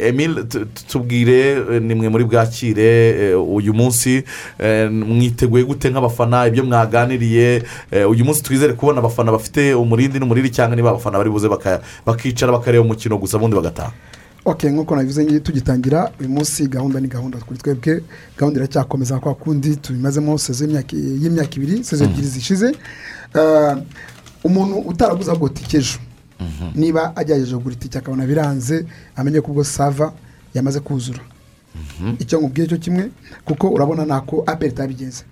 emile 0.00 0.42
tu- 0.48 0.64
tu- 0.64 0.84
tubwire 0.88 1.60
nimwe 1.80 2.08
muri 2.08 2.24
bwakire 2.24 3.34
uyu 3.34 3.74
munsi. 3.74 4.24
Mwiteguye 4.88 5.64
gute 5.64 5.90
nk'abafana 5.90 6.46
ibyo 6.46 6.64
mwaganiriye 6.64 7.62
eh, 7.90 8.10
uyu 8.10 8.24
munsi 8.24 8.42
twizere 8.42 8.72
kubona 8.72 8.98
abafana 8.98 9.32
bafite 9.32 9.74
umurindi 9.74 10.18
n'umuriri 10.18 10.50
cyangwa 10.50 10.76
niba 10.76 10.90
abafana 10.90 11.18
bari 11.18 11.30
buze 11.30 11.48
bakicara 12.06 12.52
bakareba 12.52 12.84
umukino 12.84 13.18
gusa 13.18 13.36
ubundi 13.36 13.56
bagataha. 13.56 13.92
Ok 14.44 14.70
nk'uko 14.70 14.96
nabivuze 14.96 15.40
tugitangira 15.40 16.10
uyu 16.20 16.28
munsi 16.28 16.68
gahunda 16.68 17.00
ni 17.00 17.08
gahunda 17.08 17.38
kuri 17.38 17.58
twebwe 17.58 18.02
gahunda 18.38 18.60
iracyakomeza 18.60 19.18
kwa 19.18 19.34
kundi 19.34 19.76
tubimazemo 19.76 20.38
sezo 20.38 20.64
y'imyaka 20.64 21.56
ibiri 21.56 21.84
sezo 21.84 22.04
ebyiri 22.04 22.28
zishize. 22.28 22.68
Eh, 23.34 23.76
umuntu 24.44 24.78
utaraguze 24.78 25.30
ahubwo 25.30 25.48
tike 25.48 25.76
ejo 25.76 25.98
niba 26.74 27.16
agerageje 27.16 27.56
kugura 27.56 27.74
itike 27.74 27.98
akabona 27.98 28.26
biranze 28.26 28.84
amenye 29.16 29.40
ko 29.40 29.50
ubwo 29.50 29.64
sava 29.64 30.12
yamaze 30.54 30.80
kuzura. 30.80 31.20
Icyo 32.18 32.38
nkubwiye 32.40 32.66
cyo 32.68 32.78
kimwe 32.78 33.10
kuko 33.44 33.68
urabona 33.70 34.04
ntako 34.04 34.42
aperi 34.46 34.70
itabigenze. 34.72 35.24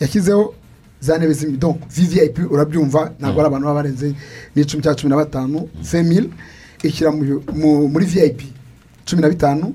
Yashyizeho 0.00 0.54
za 1.00 1.18
ntebe 1.18 1.32
z'imidongo 1.32 1.78
vvip 1.90 2.38
urabyumva 2.52 3.12
ntabwo 3.18 3.40
ari 3.40 3.46
abantu 3.48 3.66
baba 3.66 3.82
barenze 3.82 4.14
n'icumi 4.56 4.82
cya 4.82 4.94
cumi 4.94 5.10
na 5.10 5.16
batanu 5.16 5.68
femil 5.82 6.30
ishyira 6.82 7.10
mu- 7.12 7.42
mu- 7.54 7.88
muri 7.88 8.04
vip 8.06 8.40
cumi 9.06 9.22
na 9.22 9.28
bitanu. 9.28 9.74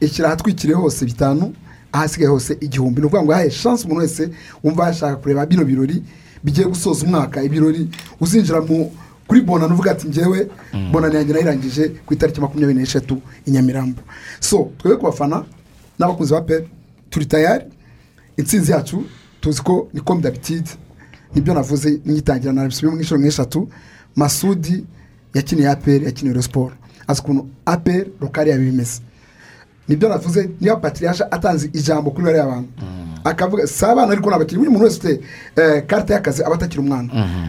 Ishyira 0.00 0.28
ahatwikiriye 0.28 0.76
hose 0.76 1.04
bitanu 1.04 1.54
ahasigaye 1.92 2.28
hose 2.30 2.56
igihumbi. 2.60 3.00
Ni 3.00 3.06
ukuvuga 3.06 3.22
ngo 3.24 3.32
yahaye 3.32 3.50
shansi 3.50 3.84
umuntu 3.84 4.00
wese 4.02 4.30
wumva 4.64 4.86
yashaka 4.86 5.16
kureba 5.16 5.46
bino 5.46 5.64
birori 5.64 6.02
bigiye 6.44 6.66
gusoza 6.68 7.06
umwaka 7.06 7.42
ibirori 7.42 7.88
uzinjira 8.20 8.60
mu 8.60 8.92
kuri 9.28 9.40
bonani 9.40 9.72
uvuga 9.72 9.90
ati 9.90 10.08
ngewe 10.08 10.48
bonani 10.92 11.14
yanjye 11.14 11.32
nayirangije 11.32 11.88
ku 12.06 12.14
itariki 12.14 12.40
makumyabiri 12.40 12.78
n'eshatu 12.78 13.20
i 13.46 13.50
nyamirambo. 13.50 14.00
So 14.40 14.70
twebwe 14.78 14.98
ku 14.98 15.04
bafana 15.06 15.44
n'abakunzi 15.98 16.32
ba 16.32 16.40
pe 16.42 16.68
turi 17.10 17.26
tayari. 17.26 17.64
Intsinzi 18.36 18.72
yacu 18.72 19.04
tuzi 19.40 19.62
ko 19.62 19.88
ni 19.94 20.00
komu 20.00 20.20
dabitide 20.20 20.70
ni 21.34 21.40
byo 21.40 21.54
navuze 21.54 22.00
nyitangira 22.06 22.52
na 22.52 22.66
bisubiyemo 22.66 22.96
nk'inshuro 22.96 23.20
nk'eshatu. 23.20 23.68
Masudi 24.16 24.84
yakiniye 25.34 25.68
aperi 25.70 26.04
yakiniye 26.04 26.32
Rayon 26.34 26.42
siporo 26.42 26.72
azi 27.08 27.20
ukuntu 27.20 27.46
aperi 27.66 28.10
rukari 28.20 28.50
yabi 28.50 28.64
bimeze 28.70 29.00
ni 29.88 29.96
byo 29.96 30.08
navuze 30.08 30.50
niba 30.60 30.76
patiriyaje 30.76 31.24
atanze 31.30 31.70
ijambo 31.72 32.10
kuri 32.10 32.24
bariya 32.24 32.46
bantu. 32.46 32.68
Akavuga 33.26 33.66
si 33.66 33.84
abana 33.84 34.12
ariko 34.12 34.30
ni 34.30 34.36
abakinnyi 34.36 34.58
buri 34.58 34.70
muntu 34.70 34.84
wese 34.84 34.98
ufite 34.98 35.20
eh, 35.56 35.86
karita 35.86 36.14
y'akazi 36.14 36.42
aba 36.44 36.54
atakiri 36.54 36.80
umwana. 36.80 37.08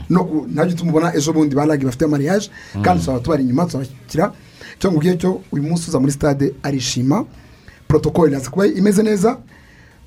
Ku- 0.09 0.47
ntabyo 0.53 0.75
tumubona 0.75 1.15
ejo 1.15 1.33
bundi 1.33 1.55
ba 1.55 1.65
ragi 1.65 1.85
bafite 1.85 2.05
mariage 2.07 2.49
kandi 2.83 2.99
tuzaba 2.99 3.19
tubari 3.19 3.43
inyuma 3.43 3.65
tuzabashyigikira. 3.65 4.31
Icyo 4.77 4.91
ngubwiye 4.91 5.17
cyo 5.17 5.41
uyu 5.51 5.63
munsi 5.63 5.89
uza 5.89 5.99
muri 5.99 6.11
stade 6.11 6.53
arishima. 6.63 7.25
Protokoli 7.87 8.31
iraza 8.31 8.49
kuba 8.49 8.65
imeze 8.67 9.03
neza. 9.03 9.37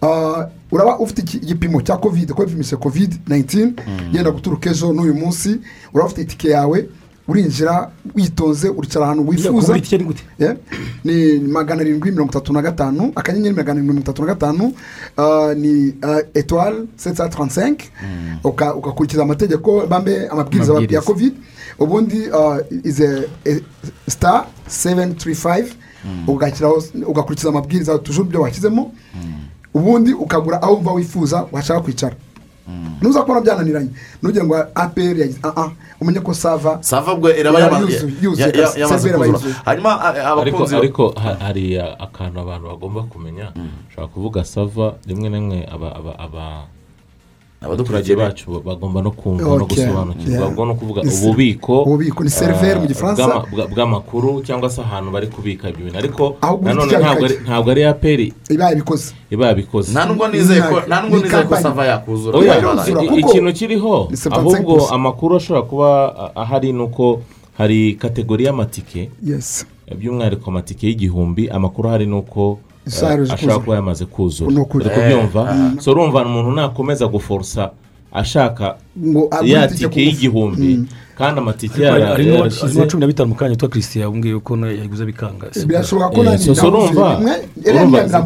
Ah, 0.03 0.49
uraba 0.73 0.99
ufite 0.99 1.37
igipimo 1.37 1.83
cya 1.83 1.97
kovide 1.97 2.33
kuko 2.33 2.47
bipimishe 2.47 2.77
kovide 2.77 3.17
19 3.29 3.73
yenda 4.13 4.31
guturuka 4.31 4.71
ejo 4.71 4.93
n'uyu 4.93 5.15
munsi 5.15 5.61
uraba 5.95 6.07
ufite 6.07 6.23
itike 6.23 6.49
yawe. 6.51 6.89
Urinjira 7.31 7.91
witonze 8.15 8.69
uricara 8.69 9.05
ahantu 9.05 9.23
wifuza. 9.29 9.73
ni 11.05 11.39
magana 11.41 11.81
arindwi 11.81 12.11
mirongo 12.11 12.31
itatu 12.31 12.53
na 12.53 12.63
gatanu 12.63 13.13
akanyenyeri 13.15 13.55
magana 13.55 13.73
arindwi 13.79 13.95
mirongo 13.95 14.01
itatu 14.11 14.23
na 14.23 14.29
gatanu 14.35 14.73
ah, 15.17 15.55
ni 15.55 15.95
etuwari 16.35 16.77
seti 16.97 17.17
taransenke 17.17 17.89
ugakurikiza 18.45 19.23
amategeko 19.23 19.87
bambe 19.87 20.29
amabwiriza 20.29 20.73
ya 20.95 21.01
kovide 21.03 21.37
ubundi 21.79 22.19
ah, 22.35 22.59
ize 22.85 23.29
sita 24.09 24.47
seveni 24.67 25.15
turi 25.15 25.35
fayive 25.35 25.73
ugashyiraho 26.27 26.83
ugakurikiza 27.07 27.49
amabwiriza 27.49 27.99
tujuru 27.99 28.27
ibyo 28.29 28.41
washyizemo 28.41 28.93
ubundi 29.75 30.13
ukagura 30.13 30.63
aho 30.63 30.75
wumva 30.75 30.93
wifuza 30.93 31.47
washaka 31.53 31.81
kwicara. 31.81 32.17
Nuza 33.03 33.23
kubona 33.23 33.41
byananiranye 33.41 33.91
ntugire 34.23 34.45
ngo 34.45 34.55
aperi 34.75 35.21
yagize 35.21 35.41
aha 35.43 35.73
umenye 36.01 36.21
ko 36.21 36.33
sava 36.35 36.79
sava 36.83 37.13
ubwo 37.15 37.29
iraba 37.33 37.59
yuzuye- 37.83 38.17
Seriveri 38.89 39.19
kuzura. 39.19 39.27
yuzuye. 39.33 39.55
hanyuma 39.65 39.91
a- 40.01 40.09
ariko 40.09 40.29
abakunzi 40.33 40.75
ariko 40.77 41.05
ha- 41.23 41.39
hari 41.41 41.65
a- 41.79 41.97
akantu 42.01 42.37
abantu 42.41 42.65
bagomba 42.69 43.01
kumenya. 43.13 43.47
Ushobora 43.89 44.09
kuvuga 44.15 44.41
sava 44.45 44.87
rimwe 45.09 45.29
na 45.29 45.37
rimwe 45.39 45.59
aba- 45.75 45.95
aba- 45.99 46.19
aba- 46.19 46.67
abaturage 47.61 48.17
bacu 48.17 48.61
bagomba 48.65 49.03
no 49.03 49.11
kumva 49.11 49.45
no 49.45 49.67
gusobanukirwa 49.67 50.41
bagomba 50.41 50.65
no 50.65 50.75
kuvuga 50.75 51.01
ububiko 51.03 51.83
ububiko, 51.83 52.25
ni 52.25 52.31
seriveri 52.31 52.79
mu 52.81 52.85
ah, 52.85 52.89
Gifaransa. 52.89 53.27
bw'ama- 53.27 53.47
bwa- 53.53 53.69
bw'amakuru 53.69 54.41
cyangwa 54.43 54.71
se 54.71 54.81
ahantu 54.81 55.11
bari 55.11 55.27
kubika 55.27 55.69
ibyo 55.69 55.85
bintu 55.85 55.99
ariko 55.99 56.37
nanone 56.63 56.93
ntabwo 57.45 57.71
ari- 57.71 57.85
aperi 57.85 58.33
iba 58.51 58.65
yabikoze. 58.71 59.13
Iba 59.31 59.47
yabikoze. 59.47 59.93
Nta 59.93 60.05
nubwo 60.07 60.29
nizeye 60.29 60.63
ko 60.63 60.81
nta 60.89 60.97
nubwo 61.03 61.17
Ni 61.17 61.23
nizeye 61.23 61.43
ko 61.43 61.49
kampani. 61.49 61.63
sava 61.63 61.85
yakuzura. 61.87 62.39
Ikintu 63.19 63.53
kiriho 63.53 64.09
ni 64.11 64.17
75%. 64.17 64.37
ahubwo 64.39 64.89
amakuru 64.89 65.37
ashobora 65.37 65.63
kuba 65.63 65.89
ahari 66.37 66.73
ni 66.73 66.83
uko 66.83 67.21
hari 67.59 67.95
kategori 67.95 68.45
y'amatike. 68.45 69.11
Yes. 69.23 69.67
By'umwihariko 69.99 70.51
amatike 70.51 70.87
y'igihumbi 70.87 71.49
amakuru 71.51 71.89
ahari 71.89 72.07
ni 72.07 72.15
uko 72.17 72.59
ashaka 73.35 73.59
kuba 73.59 73.75
yamaze 73.77 74.05
kuzura 74.05 74.51
uri 74.51 74.91
kubyumva 74.91 75.41
so 75.81 75.91
urumva 75.91 76.25
umuntu 76.27 76.51
nakomeza 76.53 77.07
guforusa 77.07 77.71
ashaka 78.13 78.77
ya 79.45 79.69
tike 79.69 80.01
y'igihumbi 80.03 80.85
kandi 81.19 81.39
amatike 81.41 81.83
yayo 81.83 82.07
harimo 82.07 82.45
na 82.45 82.87
cumi 82.87 83.01
na 83.01 83.07
bitanu 83.07 83.29
mu 83.29 83.35
kanya 83.35 83.51
yitwa 83.55 83.69
christian 83.69 84.03
yabwiye 84.03 84.39
ko 84.41 84.57
yaguze 84.57 85.05
bikanga 85.07 85.47
birashoboka 85.67 86.11
ko 86.11 86.21
nanjye 86.25 86.51
urumva 86.51 87.07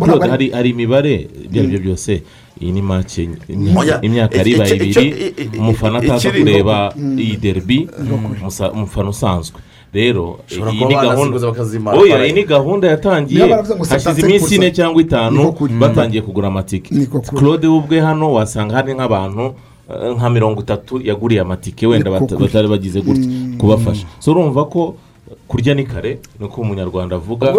urumva 0.00 0.26
hari 0.30 0.70
imibare 0.70 1.28
ibyo 1.44 1.60
ari 1.62 1.68
byo 1.68 1.80
byose 1.84 2.22
iyi 2.60 2.72
ni 2.72 2.82
make 2.82 3.28
imyaka 4.02 4.40
ari 4.40 4.50
ibiri 4.56 5.06
umufana 5.58 5.98
ataza 5.98 6.30
kureba 6.30 6.94
iyi 7.18 7.36
deribi 7.36 7.88
umufana 8.72 9.08
usanzwe 9.10 9.58
rero 9.95 10.38
iyi 10.51 10.84
ni 10.84 10.95
gahunda. 10.95 11.38
oya 11.99 12.26
iyi 12.26 12.32
ni 12.32 12.45
gahunda 12.45 12.88
yatangiye. 12.88 13.40
Hashize 13.88 14.11
75%. 14.11 14.24
iminsi 14.24 14.55
ine 14.55 14.70
cyangwa 14.70 15.03
itanu 15.03 15.55
batangiye 15.80 16.22
kugura 16.22 16.49
amatike 16.49 16.90
claude 17.38 17.66
we 17.68 17.74
ubwe 17.78 18.01
hano 18.01 18.32
wasanga 18.32 18.74
hari 18.74 18.95
nk'abantu 18.95 19.55
eh, 19.90 20.16
nka 20.16 20.30
mirongo 20.30 20.61
itatu 20.61 21.01
yaguriye 21.05 21.40
amatike 21.40 21.86
wenda 21.86 22.11
batari 22.11 22.68
bagize 22.68 23.01
gutya 23.01 23.28
kubafasha. 23.59 24.07
So 24.18 24.30
urumva 24.30 24.64
ko 24.64 24.95
kurya 25.49 25.74
ni 25.74 25.85
kare 25.85 26.18
niko 26.41 26.61
umunyarwanda 26.61 27.16
avuga. 27.16 27.53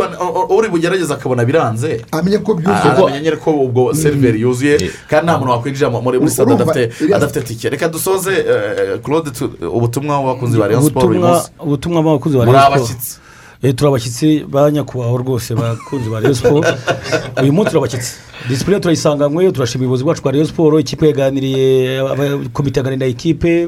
Uri 0.50 0.70
bugerageze 0.70 1.14
akabona 1.14 1.46
biranze. 1.46 2.02
Amenye 2.12 2.38
ko 2.38 2.54
byuzuye. 2.54 2.92
Aramenya 2.92 3.20
nyine 3.22 3.36
ko 3.36 3.52
ubwo 3.52 3.94
seriveri 3.94 4.42
yuzuye 4.42 4.78
kandi 5.10 5.26
nta 5.26 5.38
muntu 5.38 5.52
wakwinjira 5.52 5.90
mu- 5.90 6.02
muri 6.02 6.20
muri 6.20 6.32
Urumva, 6.42 6.74
adafite 7.16 7.42
tike 7.42 7.70
reka 7.70 7.88
dusoze 7.90 8.32
eh, 8.32 9.00
claude 9.04 9.32
tu- 9.32 9.52
ubutumwa 9.74 10.20
w'abakunzi 10.20 10.58
ba 10.58 10.68
rayon 10.68 10.84
siporo 10.84 11.08
uyu 11.10 11.22
munsi. 11.22 11.50
ubutumwa 11.60 12.02
bw'abakunzi 12.02 12.38
ba 12.38 12.46
muri 12.46 12.58
Rayon 12.58 12.66
Sport. 12.72 12.82
abashyitsi 12.82 13.20
Eh, 13.64 13.74
turi 13.76 13.88
abashyitsi 13.90 14.46
ba 14.48 14.72
nyakubahwa 14.72 15.18
rwose 15.22 15.56
bakunzi 15.56 16.10
ba 16.10 16.20
Rayon 16.20 16.34
Sport. 16.36 16.66
Uyu 17.44 17.54
munsi 17.54 17.70
turi 17.72 17.80
abashyitsi 17.80 18.12
disipurine 18.50 18.80
turayisanganywe 18.80 19.52
turashima 19.52 19.82
ubuyobozi 19.86 20.04
bwacu 20.04 20.22
bwa 20.22 20.32
Rayon 20.32 20.48
Sport 20.48 20.80
ikipe 20.80 21.08
yaganiriye 21.08 22.02
komite 22.54 22.80
yaganiriye 22.80 23.08
na 23.08 23.12
ikipe 23.12 23.68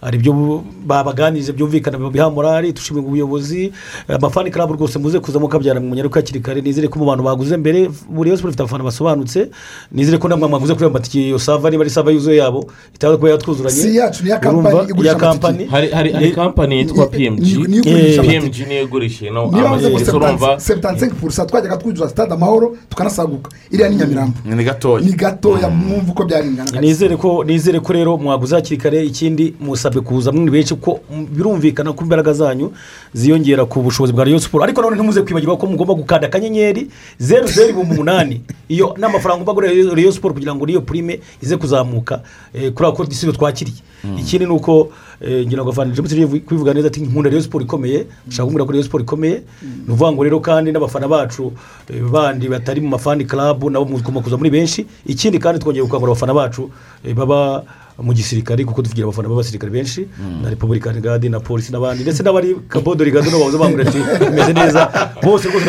hari 0.00 0.18
ibyo 0.18 0.64
babaganiriza 0.86 1.52
byumvikana 1.52 1.98
biha 2.10 2.30
morali 2.30 2.72
dushimira 2.72 3.06
ubuyobozi 3.06 3.72
amafani 4.08 4.50
karabu 4.50 4.74
rwose 4.74 4.98
muze 4.98 5.20
kuza 5.20 5.38
mukabyara 5.38 5.80
mu 5.80 5.88
munyaruka 5.88 6.20
hakiri 6.20 6.40
kare 6.40 6.60
nizere 6.60 6.88
ko 6.88 6.98
mu 6.98 7.04
bantu 7.06 7.24
baguze 7.24 7.56
mbere 7.56 7.88
buri 8.10 8.36
Sport 8.36 8.50
ifite 8.54 8.62
abafana 8.62 8.84
basobanutse 8.84 9.48
nizere 9.92 10.18
ko 10.18 10.28
namwe 10.28 10.48
mwaguze 10.48 10.74
kuri 10.74 10.84
ayo 10.84 10.92
matike 10.92 11.20
iyo 11.26 11.38
sava 11.38 11.70
niba 11.70 11.82
ari 11.82 11.90
sava 11.90 12.10
yuzuye 12.10 12.36
yabo 12.36 12.66
itaza 12.94 13.16
kuba 13.16 13.30
yatwuzuranye. 13.30 13.76
Si 13.76 13.96
yacu, 13.96 14.24
ni 14.24 14.28
iya 14.28 15.14
kampani 15.14 15.64
hari 15.64 15.88
hari 15.90 16.12
hari 16.12 16.26
Ni- 16.26 16.32
kampani 16.32 16.78
yitwa 16.78 17.06
pmg 17.06 17.46
igurisha 17.46 18.22
pmg 18.22 18.54
niyo 18.68 18.88
ngo 18.88 19.56
amatike 19.66 20.10
urumva? 20.10 20.60
sebutansenke 20.60 21.14
purusa 21.14 21.46
twajyaga 21.46 21.76
twinjira 21.76 22.08
sitade 22.08 22.34
amahoro 22.34 22.76
tukanasaguka 22.90 23.50
iriya 23.70 23.88
ni 23.88 23.96
nyamirambo 23.96 24.17
ni 24.44 24.64
gatoya. 24.64 25.04
Ni 25.04 25.12
gatoya 25.12 25.68
mwumva 25.68 26.12
uko 26.12 26.24
byaringana 26.24 26.80
nizere 26.80 27.16
ko 27.16 27.44
nizere 27.44 27.80
ko 27.80 27.92
rero 27.92 28.16
mwaguze 28.18 28.54
hakiri 28.56 28.76
kare 28.80 29.04
ikindi 29.06 29.54
musabwe 29.60 30.00
kuza. 30.00 30.32
Muri 30.32 30.50
benshi 30.50 30.74
ko 30.74 31.00
mm, 31.10 31.26
birumvikana 31.30 31.92
ko 31.92 32.02
imbaraga 32.04 32.32
zanyu 32.32 32.72
ziyongera 33.14 33.64
ku 33.64 33.82
bushobozi 33.82 34.12
bwa 34.12 34.24
Rayon 34.24 34.40
Sport 34.40 34.64
ariko 34.64 34.80
nanone 34.82 34.96
ntimuze 34.96 35.22
kwibagirwa 35.22 35.56
ko 35.56 35.66
mugomba 35.66 35.94
gukanda 35.94 36.26
akanyenyeri 36.26 36.88
zeru 37.18 37.46
zeru 37.48 37.68
ibihumbi 37.70 37.94
umunani. 37.94 38.40
Iyo 38.68 38.94
ni 38.98 39.04
amafaranga 39.04 39.42
ugomba 39.42 39.68
kugura 39.68 39.94
Rayon 39.94 40.12
Sport 40.12 40.34
kugira 40.34 40.54
ngo 40.54 40.66
niyo 40.66 40.80
purime 40.80 41.20
ize 41.42 41.56
kuzamuka 41.56 42.20
eh, 42.54 42.72
kuri 42.72 42.88
ako 42.88 43.04
gisibo 43.04 43.32
twakiriye. 43.32 43.76
Ikindi 44.18 44.46
ni 44.46 44.52
uko 44.52 44.88
ngira 45.22 45.62
ngo 45.62 45.70
avana 45.70 45.94
james 45.94 46.10
tugiye 46.10 46.26
kubivuga 46.26 46.74
neza 46.74 46.86
ati 46.88 47.00
nkunda 47.00 47.30
Rayon 47.30 47.42
Sport 47.42 47.64
ikomeye 47.64 48.06
nshaka 48.28 48.44
kumbwira 48.46 48.64
ko 48.66 48.72
Rayon 48.72 48.84
Sport 48.86 49.02
ikomeye. 49.02 49.42
Ni 49.62 49.92
ukuvuga 49.92 50.12
ngo 50.12 50.22
rero 50.24 50.40
kandi 50.40 50.72
n'abafana 50.72 51.08
bacu 51.08 51.52
eh, 51.90 52.02
bandi 52.02 52.48
batari 52.48 52.80
mu 52.80 52.88
mafani 52.88 53.24
club 53.24 53.64
nabo 53.70 53.84
mugomba 53.84 54.20
kuza 54.20 54.36
muri 54.36 54.50
benshi. 54.50 54.86
Ikindi 55.06 55.38
kandi 55.38 55.58
twongeye 55.60 55.82
gukangurira 55.82 56.12
abafana 56.12 56.34
bacu 56.34 56.70
eh, 57.04 57.14
baba 57.14 57.64
mu 57.98 58.12
gisirikare 58.14 58.64
kuko 58.64 58.82
tugira 58.82 59.04
abafana 59.06 59.28
b'abasirikare 59.28 59.72
benshi 59.72 60.08
na 60.42 60.50
republican 60.50 61.00
guard 61.00 61.24
na 61.24 61.40
polisi 61.40 61.72
n'abandi 61.72 62.02
ndetse 62.02 62.22
n'abari 62.22 62.56
kabodo 62.68 63.04
rigado 63.04 63.30
nabo 63.30 63.44
baza 63.44 63.58
bambwira 63.58 63.88
ati 63.90 63.98
bimeze 64.30 64.52
neza. 64.52 64.88
Bose 65.22 65.48
rwose 65.48 65.66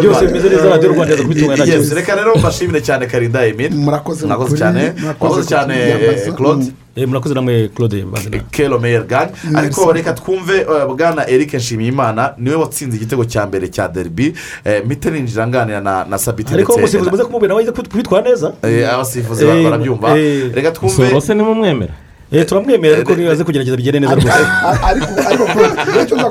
byose 0.00 0.26
bimeze 0.26 0.48
neza 0.48 0.68
radiyo 0.70 0.92
rwanda 0.92 1.12
yaza 1.14 1.22
kubitunganya 1.22 1.64
nta 1.64 1.72
kibazo. 1.72 1.94
reka 1.94 2.14
rero 2.14 2.36
mbashimire 2.38 2.80
cyane 2.80 3.06
karinda 3.06 3.46
emile 3.46 3.70
murakoze 3.74 4.26
cyane. 4.56 4.92
murakoze 5.02 5.42
cyane 5.48 5.74
eh, 5.74 6.34
claude. 6.36 6.66
Eh, 6.96 7.08
murakoze 7.08 7.34
namwe 7.34 7.68
claude 7.74 8.02
bazina 8.04 8.38
kero 8.50 8.78
meyer 8.78 9.04
gang. 9.04 9.28
Ariko 9.54 9.92
reka 9.92 10.12
twumve 10.12 10.54
eh, 10.60 10.86
bwana 10.96 11.28
eric 11.28 11.54
nshimiyimana 11.54 12.34
ni 12.38 12.50
we 12.50 12.56
watsinze 12.56 12.96
igitego 12.96 13.24
cya 13.24 13.46
mbere 13.46 13.68
cya 13.68 13.88
derby. 13.88 14.32
Eh, 14.64 14.82
mpite 14.84 15.10
ninjira 15.10 15.46
nganira 15.46 15.80
na 15.80 16.18
sabiti 16.18 16.54
ariko 16.54 16.72
ndetse 16.72 16.78
umusifuzi 16.78 17.10
muze 17.10 17.24
kumubwira 17.24 17.54
nawe 17.54 17.72
kubitwara 17.72 18.28
neza? 18.30 18.52
Eh, 18.62 18.94
abasifuzi 18.94 19.44
Eh, 19.44 19.64
barabyumva. 19.64 20.18
eh, 20.18 20.50
reka 20.54 20.70
twumve 20.72 21.15
soro 21.16 21.26
se 21.26 21.34
nimumwemera 21.34 21.92
Eh, 22.32 22.46
turamwemera 22.46 22.96
ariko 22.96 23.14
niba 23.14 23.32
aze 23.32 23.44
kugerageza 23.44 23.76
bigende 23.76 24.00
neza 24.00 24.14
rwose. 24.14 24.34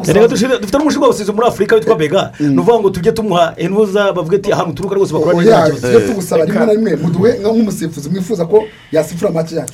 Nzagusaba 0.04 0.28
dushinzwe- 0.28 0.60
dufite 0.60 0.78
n'umushinga 0.78 1.06
w'abasizi 1.06 1.32
muri 1.32 1.48
afurika 1.48 1.76
witwa 1.76 1.96
bega. 1.96 2.32
Ni 2.40 2.58
ukuvuga 2.60 2.80
ngo 2.80 2.90
tujye 2.90 3.12
tumuha 3.12 3.54
intuza 3.58 4.12
bavuge 4.14 4.36
ati 4.36 4.52
ahantu 4.52 4.72
uturuka 4.72 4.96
rwose 4.96 5.14
bakora 5.14 5.38
neza 5.38 5.58
nta 5.58 5.66
kibazo. 5.66 5.88
tujye 5.88 6.08
tugusaba 6.08 6.46
rimwe 6.46 6.66
na 6.66 6.72
rimwe 6.74 6.96
muduhe 6.96 7.32
nk'umusifuzi 7.40 8.10
mwifuza 8.10 8.46
ko 8.46 8.64
yasifura 8.92 9.32
make 9.32 9.56
yacu. 9.56 9.74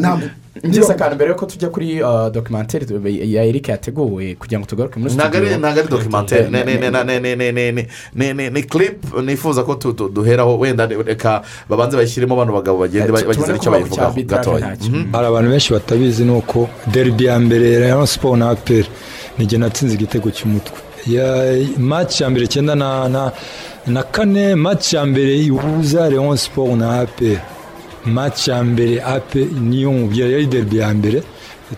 Ntabwo 0.00 0.26
ngeze 0.66 0.92
akantu 0.92 1.14
mbere 1.14 1.30
yuko 1.30 1.46
tujya 1.46 1.68
kuri 1.68 2.02
uh, 2.02 2.28
dokimantere 2.28 2.86
ya 3.34 3.44
erike 3.44 3.70
yateguwe 3.72 4.34
kugira 4.34 4.60
ngo 4.60 4.66
tugaruke 4.66 4.98
muri 5.00 5.10
studio. 5.10 5.28
Ntabwo 5.30 5.68
ari 5.68 5.88
dokimantere 5.88 6.50
ni 8.50 8.62
kiripu 8.62 9.22
nifuza 9.22 9.62
ko 9.64 9.74
duheraho 10.08 10.58
wenda 10.58 10.86
reka 10.86 11.42
babanze 11.68 11.96
bayishyiremo 11.96 12.36
bano 12.36 12.52
bagabo 12.52 12.78
bagende 12.78 13.12
bageze 13.12 13.56
icyo 13.56 13.70
bayivugaho. 13.70 14.12
Gatoya. 14.22 14.76
Mhm. 14.80 15.12
hari 15.12 15.26
abantu 15.26 15.50
benshi 15.50 15.72
batabizi 15.72 16.24
ni 16.24 16.30
uko 16.32 16.68
deribi 16.92 17.24
ya 17.24 17.38
mbere 17.40 17.78
rero 17.80 18.06
siporo 18.06 18.36
na 18.36 18.50
aperi 18.50 18.88
n'igihe 19.38 19.58
natsinze 19.58 19.94
igitego 19.94 20.30
cy'umutwe. 20.30 20.76
Maci 21.78 22.22
ya 22.22 22.30
mbere 22.30 22.44
icyenda 22.44 22.74
na 23.86 24.02
kane 24.12 24.54
maci 24.54 24.96
ya 24.96 25.06
mbere 25.06 25.32
ihuza 25.38 26.08
rero 26.08 26.36
siporo 26.36 26.76
na 26.76 27.00
aperi 27.00 27.40
maci 28.06 28.50
ya 28.50 28.64
mbere 28.64 29.02
ape 29.02 29.44
niyo 29.60 29.92
mubwira 29.92 30.26
yari 30.28 30.46
derby 30.46 30.76
ya 30.78 30.94
mbere 30.94 31.22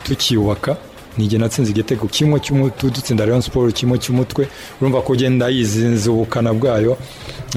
tukiyubaka 0.02 0.76
nijye 1.18 1.38
natsinze 1.38 1.70
igitego 1.70 2.06
kimwe 2.06 2.40
cy'umutwe 2.40 2.90
dutsinda 2.90 3.24
rayon 3.26 3.40
siporo 3.42 3.70
kimwe 3.72 3.98
cy'umutwe. 3.98 4.48
Urumva 4.80 5.02
ko 5.02 5.12
ugenda 5.12 5.46
yizinze 5.48 6.10
ubukana 6.10 6.50
bwayo. 6.52 6.96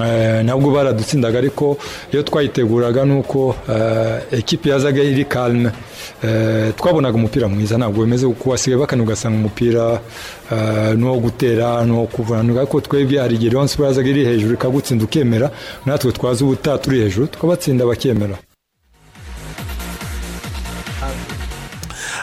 Eh, 0.03 0.45
nabwo 0.45 0.71
baradutsindaga 0.71 1.37
ariko 1.37 1.77
iyo 2.13 2.23
twayiteguraga 2.23 3.05
ni 3.05 3.13
uko 3.19 3.55
eh, 3.69 4.21
ekipi 4.39 4.69
yazaga 4.69 5.01
iri 5.03 5.25
kalme 5.25 5.71
Eh, 6.23 6.73
twabonaga 6.77 7.15
umupira 7.15 7.47
mwiza 7.47 7.77
ntabwo 7.77 8.03
bimeze 8.05 8.27
kuko 8.27 8.49
wasigaye 8.49 8.79
bakana 8.79 9.03
ugasanga 9.03 9.37
umupira 9.37 9.99
eh, 10.51 10.95
ni 10.97 11.03
uwo 11.05 11.19
gutera 11.19 11.85
ni 11.85 11.91
uwo 11.91 12.05
kuvana 12.05 12.59
ariko 12.61 12.81
twebwe 12.81 13.19
hari 13.19 13.35
igihe 13.35 13.51
rayon 13.51 13.67
siporo 13.67 13.87
yazaga 13.89 14.09
iri 14.09 14.25
hejuru 14.25 14.53
ikagutsinda 14.53 15.03
ukemera 15.05 15.51
natwe 15.85 16.11
twazi 16.11 16.43
ubutaha 16.43 16.77
turi 16.77 16.99
hejuru 16.99 17.27
tukabatsinda 17.27 17.85
bakemera. 17.85 18.37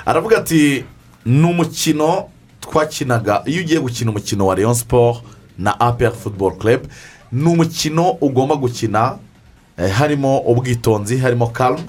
Aravuga 0.07 0.39
ati 0.39 0.85
ni 1.27 1.45
umukino 1.47 2.29
twakinaga. 2.61 3.43
Iyo 3.47 3.61
ugiye 3.63 3.81
gukina 3.81 4.11
umukino 4.11 4.47
wa 4.47 4.55
rayon 4.55 4.75
siporo 4.75 5.21
na 5.59 5.81
apr 5.81 6.13
football 6.13 6.59
club 6.59 6.81
ni 7.33 7.45
umukino 7.49 8.11
ugomba 8.21 8.57
gukina 8.57 9.19
eh, 9.79 9.91
harimo 9.93 10.39
ubwitonzi 10.39 11.17
harimo 11.19 11.47
karume 11.47 11.83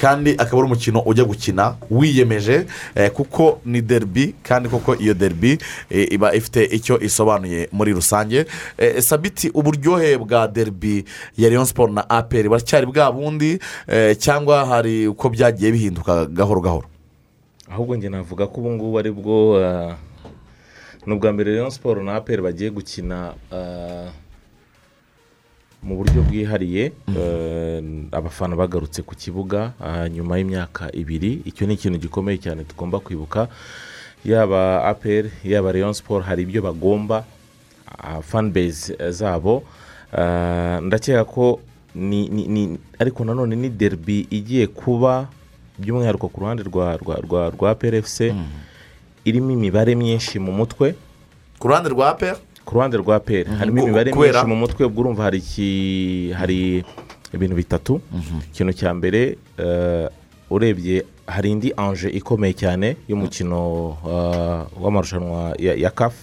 kandi 0.00 0.30
akaba 0.30 0.56
ari 0.62 0.66
umukino 0.66 1.00
ujya 1.00 1.24
gukina 1.24 1.74
wiyemeje 1.90 2.66
eh, 2.94 3.10
kuko 3.10 3.60
ni 3.64 3.82
derby 3.82 4.34
kandi 4.42 4.68
koko 4.68 4.94
iyo 4.96 5.14
derby 5.14 5.58
eh, 5.90 6.12
iba 6.12 6.34
ifite 6.34 6.64
icyo 6.64 7.00
isobanuye 7.00 7.68
muri 7.72 7.92
rusange. 7.92 8.46
Sabiti 9.00 9.50
uburyohe 9.54 10.18
bwa 10.18 10.48
derby 10.48 11.04
ya 11.36 11.48
rayon 11.48 11.64
siporo 11.64 11.92
na 11.92 12.10
apr 12.10 12.42
buracyari 12.48 12.86
bwa 12.86 13.12
bundi 13.12 13.58
cyangwa 14.18 14.66
hari 14.66 15.06
uko 15.08 15.28
byagiye 15.28 15.72
bihinduka 15.72 16.26
gahoro 16.26 16.60
gahoro? 16.60 16.97
Ahubwo 17.70 17.96
njye 17.96 18.08
navuga 18.08 18.46
ko 18.46 18.60
ubu 18.60 18.70
ngubu 18.72 18.98
ari 18.98 19.10
bwo 19.12 19.36
ah, 19.64 19.96
ni 21.06 21.12
ubwa 21.14 21.32
mbere 21.32 21.52
rero 21.52 21.70
siporo 21.70 22.02
na 22.02 22.14
aperi 22.16 22.42
bagiye 22.42 22.70
gukina 22.70 23.34
ah, 23.52 24.10
mu 25.82 25.96
buryo 25.96 26.22
bwihariye 26.22 26.92
eh, 27.16 27.82
abafana 28.12 28.56
bagarutse 28.56 29.02
ku 29.02 29.14
kibuga 29.14 29.72
nyuma 30.10 30.38
y'imyaka 30.38 30.90
ibiri. 30.92 31.42
Icyo 31.46 31.66
ni 31.66 31.74
ikintu 31.78 31.98
gikomeye 31.98 32.38
cyane 32.42 32.64
tugomba 32.66 32.98
kwibuka 32.98 33.46
yaba 34.24 34.84
aperi 34.84 35.30
yaba 35.44 35.72
rayon 35.72 35.92
siporo 35.94 36.24
hari 36.26 36.42
ibyo 36.42 36.62
bagomba 36.62 37.22
fanbase 38.26 38.90
zabo. 39.14 39.62
Ndakeka 40.82 41.24
ko 41.24 41.60
ni 41.94 42.78
ariko 42.98 43.24
nanone 43.24 43.56
ni 43.56 43.70
derby 43.70 44.26
igiye 44.30 44.66
kuba 44.66 45.30
by'umwihariko 45.78 46.28
ku 46.28 46.40
ruhande 46.40 46.62
rwa 46.62 46.96
rwa 46.96 47.16
rwa 47.20 47.50
rwa 47.50 47.74
PRFC 47.74 48.20
irimo 49.24 49.50
imibare 49.52 49.94
myinshi 49.94 50.38
mu 50.38 50.52
mutwe. 50.52 50.94
Ku 51.58 51.68
ruhande 51.68 51.88
rwa 51.88 52.10
APR 52.10 52.36
ku 52.64 52.74
ruhande 52.74 52.96
rwa 52.96 53.16
APR 53.16 53.44
harimo 53.58 53.80
Ku- 53.82 53.86
imibare 53.88 54.10
myinshi 54.12 54.46
mu 54.46 54.56
mutwe 54.56 54.86
ubwo 54.86 55.00
urumva 55.00 55.22
hari 55.22 55.38
iki 55.38 56.32
hari 56.36 56.84
ibintu 57.34 57.56
bitatu. 57.56 58.00
Ikintu 58.52 58.72
cya 58.72 58.94
mbere 58.94 59.38
eh, 59.58 60.08
urebye 60.50 61.04
hari 61.26 61.50
indi 61.52 61.72
anje 61.76 62.08
ikomeye 62.08 62.52
cyane 62.56 62.96
y'umukino 63.08 63.58
uh, 64.00 64.64
w'amarushanwa 64.82 65.54
ya, 65.58 65.90
kafu 65.90 66.16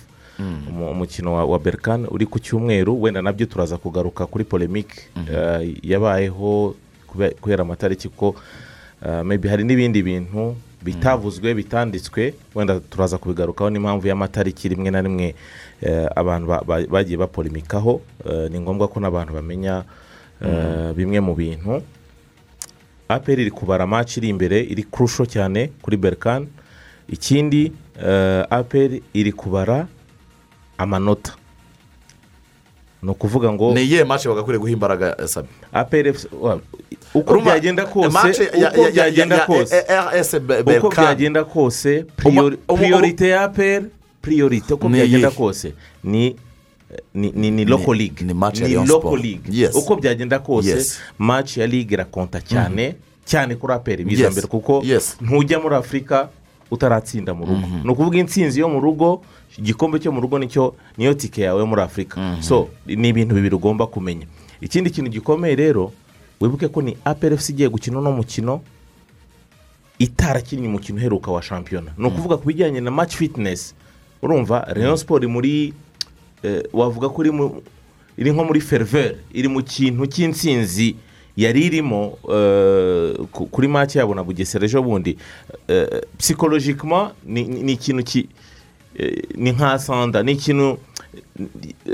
umu- 0.69 0.91
umukino 0.91 1.34
wa, 1.34 1.60
berkan 1.60 2.07
uri 2.11 2.26
ku 2.26 2.40
cyumweru. 2.40 3.02
Wenda 3.02 3.22
na 3.22 3.32
byo 3.32 3.45
turaza 3.45 3.77
kugaruka 3.77 4.26
kuri 4.26 4.44
polemike 4.44 5.07
uh, 5.15 5.61
yabayeho 5.86 6.76
kube- 7.07 7.36
kubera 7.41 7.61
amatariki 7.61 8.10
ko 8.10 8.30
uh, 8.30 8.36
hari 9.49 9.64
n'ibindi 9.64 10.03
bintu 10.03 10.56
bitavuzwe 10.84 11.53
bitanditswe 11.53 12.34
wenda 12.56 12.80
turaza 12.80 13.18
kubigarukaho. 13.18 13.69
N'impamvu 13.69 14.07
y'amatariki 14.07 14.69
rimwe 14.69 14.91
na 14.91 15.02
rimwe 15.02 15.36
eh, 15.82 16.07
abantu 16.15 16.48
ba- 16.48 16.64
ba- 16.65 16.88
bagiye 16.88 17.18
bapolemikaho. 17.18 18.02
Eh, 18.26 18.52
ni 18.52 18.60
ngombwa 18.60 18.88
ko 18.88 18.99
n'abantu 18.99 19.34
bamenya 19.34 19.84
eh, 20.41 20.94
bimwe 20.94 21.19
mu 21.19 21.36
bintu. 21.36 21.82
Aperi 23.10 23.41
iri 23.41 23.52
kubara 23.52 23.86
match 23.88 24.18
iri 24.18 24.30
imbere 24.30 24.61
iri 24.61 24.84
kurusho 24.84 25.26
cyane 25.26 25.69
kuri 25.82 25.98
berkan. 25.98 26.48
Ikindi 27.10 27.72
aperi 28.49 29.03
iri 29.14 29.32
kubara 29.32 29.88
amanota. 30.77 31.34
Ni 33.03 33.11
ukuvuga 33.11 33.52
ngo 33.53 33.73
ni 33.73 33.82
iyihe 33.86 34.03
match 34.03 34.26
bagakwiriye 34.27 34.60
guha 34.60 34.72
imbaraga 34.73 35.27
sabi? 35.27 35.48
Aperi 35.73 36.14
uko 37.16 37.40
byagenda 37.42 37.86
kose 37.86 38.44
ya- 38.44 38.60
ya- 38.60 38.72
uko 38.72 38.82
ya- 38.82 38.88
ya- 38.88 38.92
byagenda 38.92 39.36
ya- 39.36 39.46
kose 39.46 39.76
RS 39.90 40.40
Be- 40.40 40.78
uko 40.78 40.90
byagenda 40.90 41.44
kose 41.44 42.06
priorite 42.78 43.28
ya 43.30 43.42
aperi 43.44 43.86
priorite. 44.22 44.74
Uko 44.74 44.90
byagenda 44.90 45.32
kose 45.32 45.74
ni 46.04 46.36
ni 47.14 47.32
ni 47.32 47.52
ni 47.52 47.66
local 47.66 47.96
league. 47.96 48.22
ni 48.26 48.34
league. 49.24 49.44
Yes. 49.52 49.76
uko 49.76 49.96
byagenda 49.96 50.40
kose 50.40 50.70
match 51.20 51.58
ya 51.58 51.68
ligue 51.68 51.94
irakonta 51.94 52.42
cyane. 52.42 52.96
Cyane 53.26 53.56
kuri 53.56 53.74
aperi 53.74 54.04
biza 54.06 54.30
mbere 54.32 54.48
kuko 54.48 54.82
ntujya 55.22 55.60
muri 55.60 55.76
afurika 55.76 56.30
utaratsinda 56.72 57.34
mu 57.34 57.46
rugo. 57.46 57.68
Ni 57.84 57.90
ukuvuga 57.92 58.18
intsinzi 58.18 58.60
yo 58.60 58.70
mu 58.70 58.80
rugo 58.80 59.22
igikombe 59.58 60.00
cyo 60.00 60.12
mu 60.12 60.22
rugo 60.22 60.40
ni 60.40 60.48
cyo 60.48 60.76
niyo 60.98 61.14
tike 61.14 61.42
yawe 61.42 61.64
muri 61.66 61.82
afurika 61.82 62.38
so 62.42 62.70
ni 62.86 63.10
ibintu 63.10 63.36
bibiri 63.36 63.56
ugomba 63.56 63.88
kumenya. 63.88 64.26
Ikindi 64.62 64.90
kintu 64.90 65.12
gikomeye 65.12 65.56
rero 65.56 65.92
wibuke 66.41 66.68
ko 66.68 66.82
ni 66.82 66.98
aperi 67.06 67.36
efuse 67.36 67.53
igiye 67.53 67.70
gukina 67.70 67.99
uno 67.99 68.12
mukino 68.12 68.62
itarakinnye 69.99 70.68
umukino 70.68 70.98
uheruka 70.98 71.32
wa 71.32 71.41
shampiyona. 71.41 71.91
Ni 71.98 72.07
ukuvuga 72.07 72.38
ku 72.38 72.48
bijyanye 72.48 72.82
na 72.82 72.91
match 72.91 73.16
fitness. 73.16 73.74
Urumva 74.22 74.60
rayon 74.68 74.98
siporo 74.98 75.30
muri 75.30 75.74
eh, 76.44 76.64
wavuga 76.74 77.10
ko 77.10 77.24
iri 78.18 78.32
nko 78.32 78.44
muri 78.44 78.62
feriveri 78.62 79.18
iri 79.34 79.48
mu 79.48 79.64
kintu 79.64 80.06
cy'insinzi 80.07 80.95
yari 81.38 81.62
irimo 81.68 82.18
eh, 82.32 83.16
ku- 83.32 83.45
kuri 83.48 83.68
make 83.68 83.99
yabo 83.99 84.16
na 84.16 84.24
bugesera 84.24 84.66
ejo 84.66 84.82
bundi. 84.84 85.18
Psikologikima 86.18 87.12
ni 87.26 87.72
ikintu 87.74 88.03
ki 88.03 88.28
eh, 88.98 89.24
ni 89.36 89.52
nka 89.52 89.80
sanda 89.80 90.24
ni 90.24 90.32
ikintu 90.32 90.78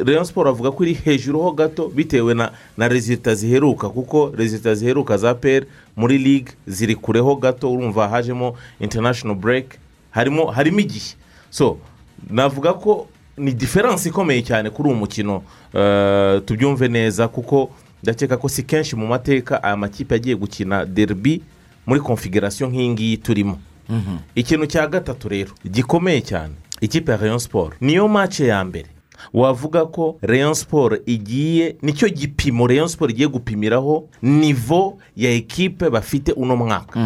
rayon 0.05 0.25
siporo 0.25 0.49
avuga 0.49 0.71
ko 0.71 0.83
iri 0.83 0.93
hejuru 0.93 1.39
ho 1.41 1.51
gato 1.51 1.87
bitewe 1.89 2.33
na 2.33 2.51
na 2.77 2.87
rezita 2.87 3.35
ziheruka 3.35 3.89
kuko 3.89 4.31
rezita 4.37 4.75
ziheruka 4.75 5.17
za 5.17 5.33
peri 5.35 5.65
muri 5.95 6.17
ligue 6.17 6.53
ziri 6.67 6.95
kureho 6.95 7.35
gato 7.35 7.71
urumva 7.73 8.07
hajemo 8.09 8.55
international 8.79 9.35
break 9.37 9.65
harimo 10.11 10.45
harimo 10.51 10.79
igihe. 10.79 11.15
So 11.49 11.77
navuga 12.29 12.73
ko 12.73 13.07
ni 13.37 13.53
diferanse 13.53 14.09
ikomeye 14.09 14.41
cyane 14.41 14.69
kuri 14.69 14.89
uwo 14.89 14.97
mukino. 14.97 15.43
Eh, 15.73 16.41
tubyumve 16.45 16.87
neza 16.87 17.27
kuko 17.27 17.69
ndakeka 18.03 18.37
ko 18.37 18.49
si 18.49 18.63
kenshi 18.63 18.95
mu 18.95 19.07
mateka 19.07 19.63
aya 19.63 19.77
makipe 19.77 20.15
agiye 20.15 20.35
gukina 20.35 20.85
derby 20.85 21.41
muri 21.85 21.99
konfigurasiyo 22.01 22.69
nk'iyi 22.69 22.89
ngiyi 22.89 23.17
turimo. 23.17 23.59
Ikintu 24.35 24.65
cya 24.67 24.87
gatatu 24.87 25.29
rero 25.29 25.51
gikomeye 25.71 26.21
cyane 26.21 26.53
ikipe 26.81 27.11
ya 27.11 27.17
rayon 27.17 27.39
siporo 27.39 27.73
niyo 27.81 28.07
mace 28.07 28.47
ya 28.47 28.63
mbere. 28.63 28.87
Wavuga 29.33 29.85
ko 29.85 30.17
rayon 30.21 30.53
siporo 30.53 30.97
igiye 31.05 31.75
ni 31.81 31.93
cyo 31.93 32.09
gipimo 32.09 32.67
rayon 32.67 32.87
siporo 32.87 33.11
igiye 33.11 33.27
gupimiraho 33.27 34.07
nivo 34.21 34.97
ya 35.17 35.31
ekipe 35.31 35.89
bafite 35.89 36.31
uno 36.31 36.55
mwaka. 36.55 36.99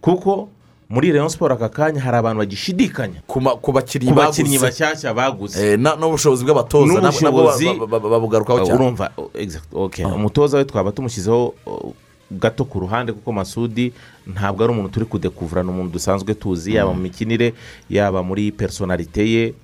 Kuko 0.00 0.48
muri 0.88 1.12
rayon 1.12 1.28
siporo 1.28 1.54
aka 1.54 1.68
kanya 1.68 2.00
hari 2.00 2.16
abantu 2.16 2.38
bagishidikanya. 2.38 3.20
Ku 3.26 3.72
bakinnyi 3.72 4.58
bashyashya 4.58 5.14
baguze. 5.14 5.72
Eh, 5.72 5.78
na- 5.78 5.96
n'ubushobozi 5.96 6.44
bw'abatoza 6.44 6.92
n'ubushobozi 7.00 7.66
ba- 7.74 7.86
ba- 7.86 8.00
babugarukaho 8.00 8.58
cyane. 8.66 8.74
urumva 8.78 9.10
exact, 9.34 9.66
okay. 9.74 10.04
umutoza 10.04 10.58
we 10.58 10.64
twaba 10.64 10.92
tumushyizeho 10.92 11.54
gato 12.30 12.64
ku 12.64 12.80
ruhande 12.80 13.12
kuko 13.12 13.32
masudi 13.32 13.92
ntabwo 14.26 14.64
ari 14.64 14.72
umuntu 14.72 14.88
turi 14.94 15.06
kudekuvura 15.06 15.62
ni 15.62 15.70
umuntu 15.70 15.92
dusanzwe 15.98 16.34
tuzi 16.34 16.74
yaba 16.74 16.94
mu 16.94 17.00
mikinire 17.02 17.54
yaba 17.90 18.22
muri 18.22 18.52
personalite 18.52 19.26
ye. 19.26 19.54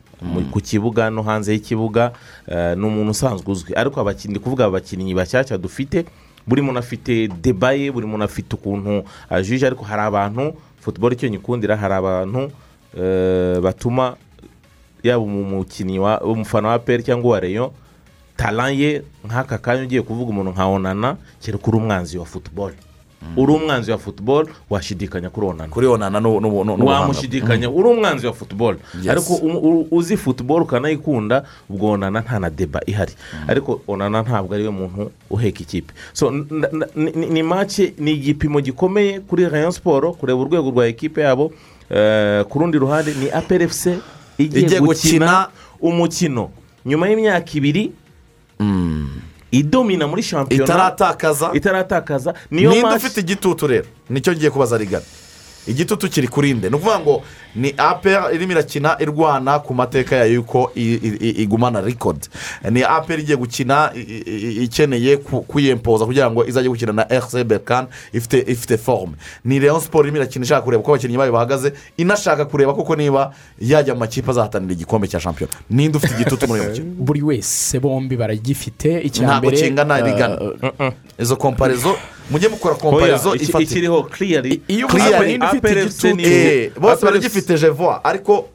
Ku 0.53 0.61
kibuga 0.61 1.11
no 1.11 1.23
hanze 1.23 1.53
y'ikibuga 1.53 2.13
eh, 2.49 2.77
ni 2.77 2.85
umuntu 2.87 3.11
usanzwe 3.11 3.53
uzwi. 3.53 3.75
Ariko 3.75 4.01
abakinnyi 4.01 4.39
kuvuga 4.39 4.65
abakinnyi 4.65 5.15
bashyashya 5.15 5.59
dufite 5.59 6.05
buri 6.47 6.63
muntu 6.63 6.79
afite 6.79 7.29
deba 7.29 7.73
ye 7.73 7.91
buri 7.91 8.07
muntu 8.07 8.25
afite 8.25 8.55
ukuntu 8.55 9.05
ajije 9.31 9.67
ariko 9.67 9.85
hari 9.85 10.03
abantu 10.03 10.55
futuboro 10.81 11.15
icyo 11.15 11.29
nyikundira 11.29 11.77
hari 11.77 11.95
abantu 11.95 12.51
eh, 12.99 13.61
batuma 13.61 14.17
yaba 15.03 15.23
umukinnyi 15.25 15.99
wa- 15.99 16.21
umufana 16.21 16.69
wa 16.69 16.79
peri 16.79 17.03
cyangwa 17.03 17.27
uwa 17.31 17.41
reyo 17.41 17.73
tara 18.37 18.71
ye 18.71 19.03
nk'aka 19.27 19.59
kanya 19.59 19.83
ugiye 19.83 20.03
kuvuga 20.03 20.31
umuntu 20.31 20.51
nka 20.51 20.67
onana 20.67 21.17
kereka 21.43 21.67
uri 21.69 21.77
umwanzi 21.77 22.19
wa 22.19 22.25
futuboro 22.27 22.75
uri 23.37 23.53
umwanzi 23.53 23.91
wa 23.91 23.99
futuboro 23.99 24.49
washidikanya 24.71 25.31
kuri 25.31 25.47
onana. 25.47 25.69
Kuri 25.69 25.87
onana 25.87 26.21
wamushidikanya 27.01 27.71
uri 27.71 27.89
umwanzi 27.89 28.27
wa 28.27 28.33
futuboro 28.33 28.79
ariko 29.11 29.35
u- 29.35 29.59
u- 29.81 29.87
uzi 29.91 30.17
futuboro 30.17 30.65
ukanayikunda 30.65 31.45
ubwo 31.71 31.91
onana 31.91 32.21
nta 32.21 32.39
na 32.39 32.51
deba 32.51 32.81
ihari. 32.87 33.13
Ariko 33.49 33.81
onana 33.89 34.23
ntabwo 34.23 34.55
ari 34.55 34.65
we 34.65 34.71
muntu 34.71 35.11
uheka 35.31 35.61
ikipe. 35.63 35.95
Ni- 36.95 37.43
make 37.43 37.95
ni 37.99 38.13
igipimo 38.13 38.61
gikomeye 38.61 39.21
kuri 39.21 39.49
rayon 39.49 39.71
siporo 39.73 40.13
kureba 40.13 40.41
urwego 40.41 40.71
rwa 40.71 40.87
ekipe 40.89 41.21
yabo. 41.21 41.53
Eh, 41.91 42.45
ku 42.49 42.59
rundi 42.59 42.79
ruhande 42.79 43.15
ni 43.15 43.31
aperefuse 43.31 43.99
igiye 44.39 44.81
gukina 44.81 45.27
gukina- 45.27 45.49
umukino. 45.81 46.51
Nyuma 46.87 47.09
y'imyaka 47.09 47.51
ibiri 47.55 47.93
idomina 49.53 50.07
muri 50.09 50.23
shampiyona 50.23 50.65
itaratakaza 50.65 51.51
itaratakaza 51.55 52.35
niyo 52.51 52.71
match- 52.83 52.97
ufite 52.97 53.21
igitutu 53.21 53.67
rero? 53.67 53.87
Nicyo 54.11 54.33
ngiye 54.33 54.51
kubaza 54.51 54.79
rigana 54.79 55.05
igitutu 55.67 56.09
kiri 56.11 56.29
kuri 56.29 56.55
nde? 56.55 56.69
Ni 56.71 56.75
ukuvuga 56.77 57.01
ngo 57.01 57.23
ni 57.57 57.75
aperi 57.77 58.35
irimo 58.35 58.53
irakina 58.53 58.97
irwana 59.01 59.59
ku 59.59 59.75
mateka 59.75 60.17
yayo 60.17 60.35
yuko 60.35 60.71
igumana 60.75 61.81
rikodi 61.81 62.29
ni 62.71 62.83
aperi 62.83 63.23
igiye 63.23 63.37
gukina 63.37 63.93
ikeneye 64.63 65.17
ku- 65.17 65.43
kuyempoza 65.43 66.05
kugira 66.07 66.31
ngo 66.31 66.47
izajye 66.47 66.69
gukina 66.69 66.93
na 66.93 67.03
rc 67.05 67.45
berkan 67.45 67.87
ifite 68.13 68.45
ifite 68.49 68.77
forume 68.79 69.13
ni 69.45 69.61
leon 69.61 69.81
siporo 69.81 70.05
irimo 70.09 70.17
irakina 70.17 70.45
ishaka 70.45 70.63
kureba 70.63 70.81
uko 70.83 70.93
abakinnyi 70.93 71.17
bayo 71.17 71.33
bahagaze. 71.33 71.73
Inashaka 71.97 72.45
kureba 72.45 72.75
koko 72.75 72.97
niba 72.97 73.33
yajya 73.61 73.95
mu 73.95 74.01
makipe 74.01 74.31
azahatanira 74.31 74.73
igikombe 74.73 75.09
cya 75.09 75.21
shampiyona. 75.21 75.53
Ninde 75.71 75.99
ufite 75.99 76.15
igitutu 76.15 76.49
muri 76.49 76.61
uyu 76.61 76.69
mukino? 76.71 76.87
Buri 77.07 77.23
wese 77.23 77.81
bombi 77.81 78.17
baragifite. 78.17 79.01
Icya 79.01 79.27
ntabwo 79.27 79.51
mbere 79.51 79.63
kingana 79.63 79.99
eh, 79.99 80.05
rigana 80.05 80.39
izo 81.19 81.37
komparezo 81.37 81.97
mujye 82.33 82.49
mukora 82.49 82.75
iki- 83.37 83.45
ifatika 83.45 83.71
ikiriho 83.73 84.03
clearly 84.03 84.61
iyo 84.69 84.87
igitutu 85.35 85.59
FC 85.91 86.05
ni- 86.15 86.23
bose 86.81 87.05
baragifite 87.07 87.59
jevuwa 87.59 88.05
ariko 88.05 88.49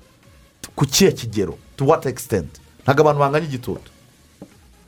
ku 0.75 0.85
kihe 0.85 1.11
kigero 1.11 1.57
to 1.75 1.85
what 1.85 2.05
extent? 2.05 2.49
Ntabwo 2.83 3.01
abantu 3.01 3.19
banganya 3.19 3.45
igitutu 3.47 3.91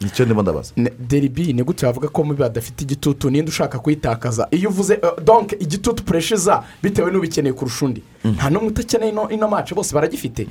ni 0.01 0.09
cyo 0.09 0.25
ndimo 0.25 0.41
ndabaza 0.41 0.73
deribi 0.99 1.53
ni 1.53 1.63
gute 1.63 1.85
wavuga 1.85 2.07
ko 2.07 2.23
mubi 2.23 2.39
badafite 2.39 2.81
igitutu 2.83 3.29
ninde 3.29 3.49
ushaka 3.49 3.79
kuyitakaza 3.79 4.47
iyo 4.51 4.69
uvuze 4.69 4.93
eh, 4.93 5.11
donke 5.23 5.55
igitutu 5.59 6.03
pureshiza 6.03 6.63
bitewe 6.83 7.11
n'ubikeneye 7.11 7.53
kurusha 7.53 7.85
undi 7.85 8.01
nta 8.25 8.49
n'umwe 8.49 8.67
utakeneye 8.69 9.11
ino- 9.11 9.29
ino 9.29 9.47
mace 9.47 9.75
bose 9.75 9.93
baragifite. 9.95 10.47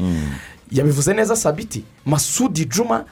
Yabivuze 0.73 1.15
neza 1.15 1.37
sabiti 1.37 1.83
masudi 2.07 2.65
juma 2.65 3.05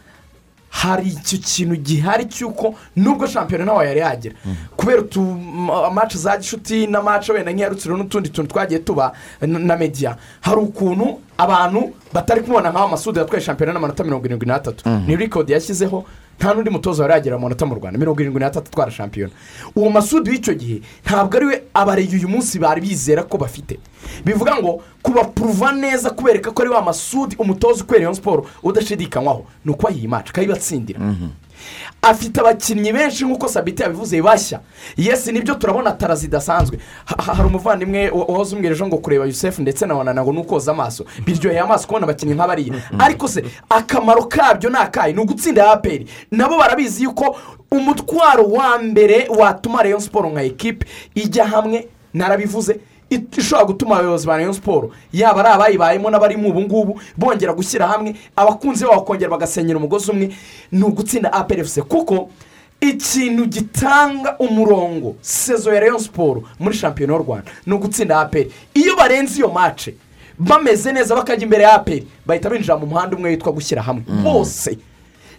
hari 0.82 1.08
icyo 1.08 1.38
kintu 1.38 1.76
gihari 1.76 2.24
cy'uko 2.28 2.74
nubwo 2.96 3.26
shampiyona 3.26 3.64
ntawe 3.64 3.86
yari 3.86 4.00
yagera 4.00 4.34
kubera 4.76 5.02
mace 5.94 6.18
za 6.18 6.36
gishuti 6.36 6.86
na 6.86 7.02
mace 7.02 7.32
wenda 7.32 7.52
nk'iyarutsiro 7.52 7.96
n'utundi 7.96 8.28
tuntu 8.28 8.50
twagiye 8.52 8.80
tuba 8.84 9.12
na 9.40 9.76
mediya 9.76 10.16
hari 10.40 10.60
ukuntu 10.60 11.20
abantu 11.38 11.92
batari 12.12 12.40
kumubona 12.40 12.70
nk'aho 12.70 12.88
masudi 12.88 13.18
yatwaye 13.18 13.40
shampiyona 13.44 13.72
n'amanota 13.72 14.04
mirongo 14.04 14.26
irindwi 14.26 14.46
n'atatu. 14.46 14.84
Ni 15.06 15.16
rikodi 15.16 15.52
yashyizeho 15.52 16.04
nta 16.38 16.54
n'undi 16.54 16.70
mutoza 16.70 17.02
wari 17.02 17.14
yagera 17.14 17.36
mu 17.38 17.42
manota 17.42 17.66
mu 17.66 17.74
rwanda. 17.74 17.98
Mirongo 17.98 18.20
irindwi 18.20 18.40
n'atatu 18.40 18.68
atwara 18.68 18.90
shampiyona. 18.90 19.32
Uwo 19.76 19.90
masudi 19.90 20.30
w'icyo 20.30 20.54
gihe 20.54 20.80
ntabwo 21.04 21.36
ari 21.36 21.46
we 21.46 21.62
abareye 21.74 22.16
uyu 22.16 22.28
munsi 22.28 22.58
bari 22.58 22.80
bizera 22.80 23.22
ko 23.22 23.38
bafite. 23.38 23.78
Bivuga 24.24 24.56
ngo 24.56 24.82
kubapuruva 25.02 25.72
neza 25.72 26.10
kubereka 26.10 26.50
ko 26.50 26.62
ari 26.62 26.70
wa 26.70 26.82
masudi 26.82 27.36
umutoza 27.38 27.84
iyo 27.98 28.14
siporo 28.14 28.46
udashidikanywaho 28.62 29.46
ni 29.64 29.70
uko 29.72 29.90
iyi 29.90 30.08
maci 30.08 30.30
akayibatsindira 30.30 31.00
afite 32.02 32.40
abakinnyi 32.40 32.92
benshi 32.92 33.24
nk'uko 33.24 33.48
sabiti 33.48 33.82
yabivuze 33.82 34.22
bashya. 34.22 34.60
Yesi 34.96 35.32
ni 35.32 35.40
byo 35.40 35.54
turabona 35.54 35.92
tara 35.92 36.14
zidasanzwe 36.14 36.78
Ha- 37.04 37.22
ha- 37.22 37.34
hari 37.34 37.48
umuvandimwe 37.48 38.10
wa- 38.10 38.24
wahoze 38.24 38.54
umbwira 38.56 38.74
ejo 38.74 38.86
ngo 38.86 38.98
kureba 38.98 39.24
yusefu 39.26 39.62
ndetse 39.62 39.86
na 39.86 39.94
wanana 39.94 40.22
ngo 40.22 40.32
ni 40.32 40.38
ukoza 40.38 40.72
amaso. 40.72 41.04
Biryoheye 41.24 41.60
amaso 41.60 41.86
kubona 41.86 42.04
abakinnyi 42.04 42.34
nk'abariya 42.34 42.74
ariko 42.98 43.28
se 43.28 43.44
akamaro 43.68 44.24
kabyo 44.24 44.70
ni 44.70 44.76
akahe? 44.76 45.12
Ni 45.12 45.20
ugutsinda 45.20 45.72
aperi 45.72 46.06
nabo 46.30 46.58
barabizi 46.58 47.04
yuko 47.04 47.36
umutwaro 47.70 48.44
wa 48.44 48.78
mbere 48.78 49.28
watuma 49.38 49.82
rayon 49.82 50.00
siporo 50.00 50.30
nka 50.30 50.42
ekipe 50.42 50.86
ijya 51.14 51.46
hamwe. 51.46 51.88
Narabivuze 52.14 52.80
ishobora 53.10 53.64
gutuma 53.66 53.94
abayobozi 53.96 54.26
ba 54.26 54.36
rayon 54.36 54.52
siporo 54.52 54.90
yaba 55.12 55.40
ari 55.40 55.48
abayibayemo 55.54 56.10
n'abarimo 56.10 56.48
ubu 56.48 56.60
ngubu 56.60 57.00
bongera 57.16 57.52
gushyira 57.52 57.86
hamwe 57.86 58.14
abakunzi 58.36 58.84
babo 58.84 58.96
bakongera 59.00 59.30
bagasenyera 59.30 59.78
umugozi 59.78 60.10
umwe 60.10 60.30
ni 60.72 60.82
ugutsinda 60.82 61.32
aperefuse 61.32 61.82
kuko 61.82 62.30
ikintu 62.80 63.46
gitanga 63.46 64.36
umurongo 64.38 65.16
sezo 65.20 65.72
ya 65.74 65.80
rayon 65.80 65.98
siporo 65.98 66.42
muri 66.58 66.76
shampiyona 66.76 67.12
y'u 67.14 67.22
rwanda 67.22 67.50
ni 67.66 67.74
ugutsinda 67.74 68.20
aperi 68.20 68.50
iyo 68.74 68.96
barenze 68.96 69.38
iyo 69.38 69.48
mace 69.48 69.94
bameze 70.38 70.92
neza 70.92 71.14
bakajya 71.14 71.42
imbere 71.44 71.62
ya 71.62 71.72
aperi 71.74 72.06
bahita 72.26 72.50
binjira 72.50 72.76
mu 72.76 72.86
muhanda 72.86 73.16
umwe 73.16 73.30
witwa 73.30 73.52
gushyira 73.52 73.82
hamwe. 73.82 74.02
Bose. 74.22 74.78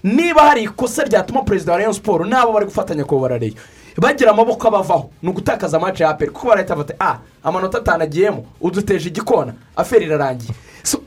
Niba 0.04 0.42
hari 0.42 0.64
ikosa 0.64 1.04
ryatuma 1.04 1.42
perezida 1.42 1.72
wa 1.72 1.78
rayon 1.78 1.94
siporo 1.94 2.26
n'abo 2.26 2.52
bari 2.54 2.66
gufatanya 2.66 3.04
kubara 3.06 3.38
reyo 3.38 3.54
bagira 3.98 4.32
amaboko 4.32 4.68
abavaho. 4.68 5.10
Ni 5.22 5.30
ugutakaza 5.30 5.78
amace 5.78 6.04
ya 6.04 6.10
aperi 6.10 6.32
kuko 6.32 6.48
barahita 6.48 6.76
bati 6.76 6.94
ah 7.00 7.18
amanota 7.44 7.78
atanu 7.78 8.04
agiyemo. 8.04 8.46
Uduteje 8.62 9.10
igikona. 9.10 9.54
Aferi 9.76 10.06
irarangiye. 10.06 10.54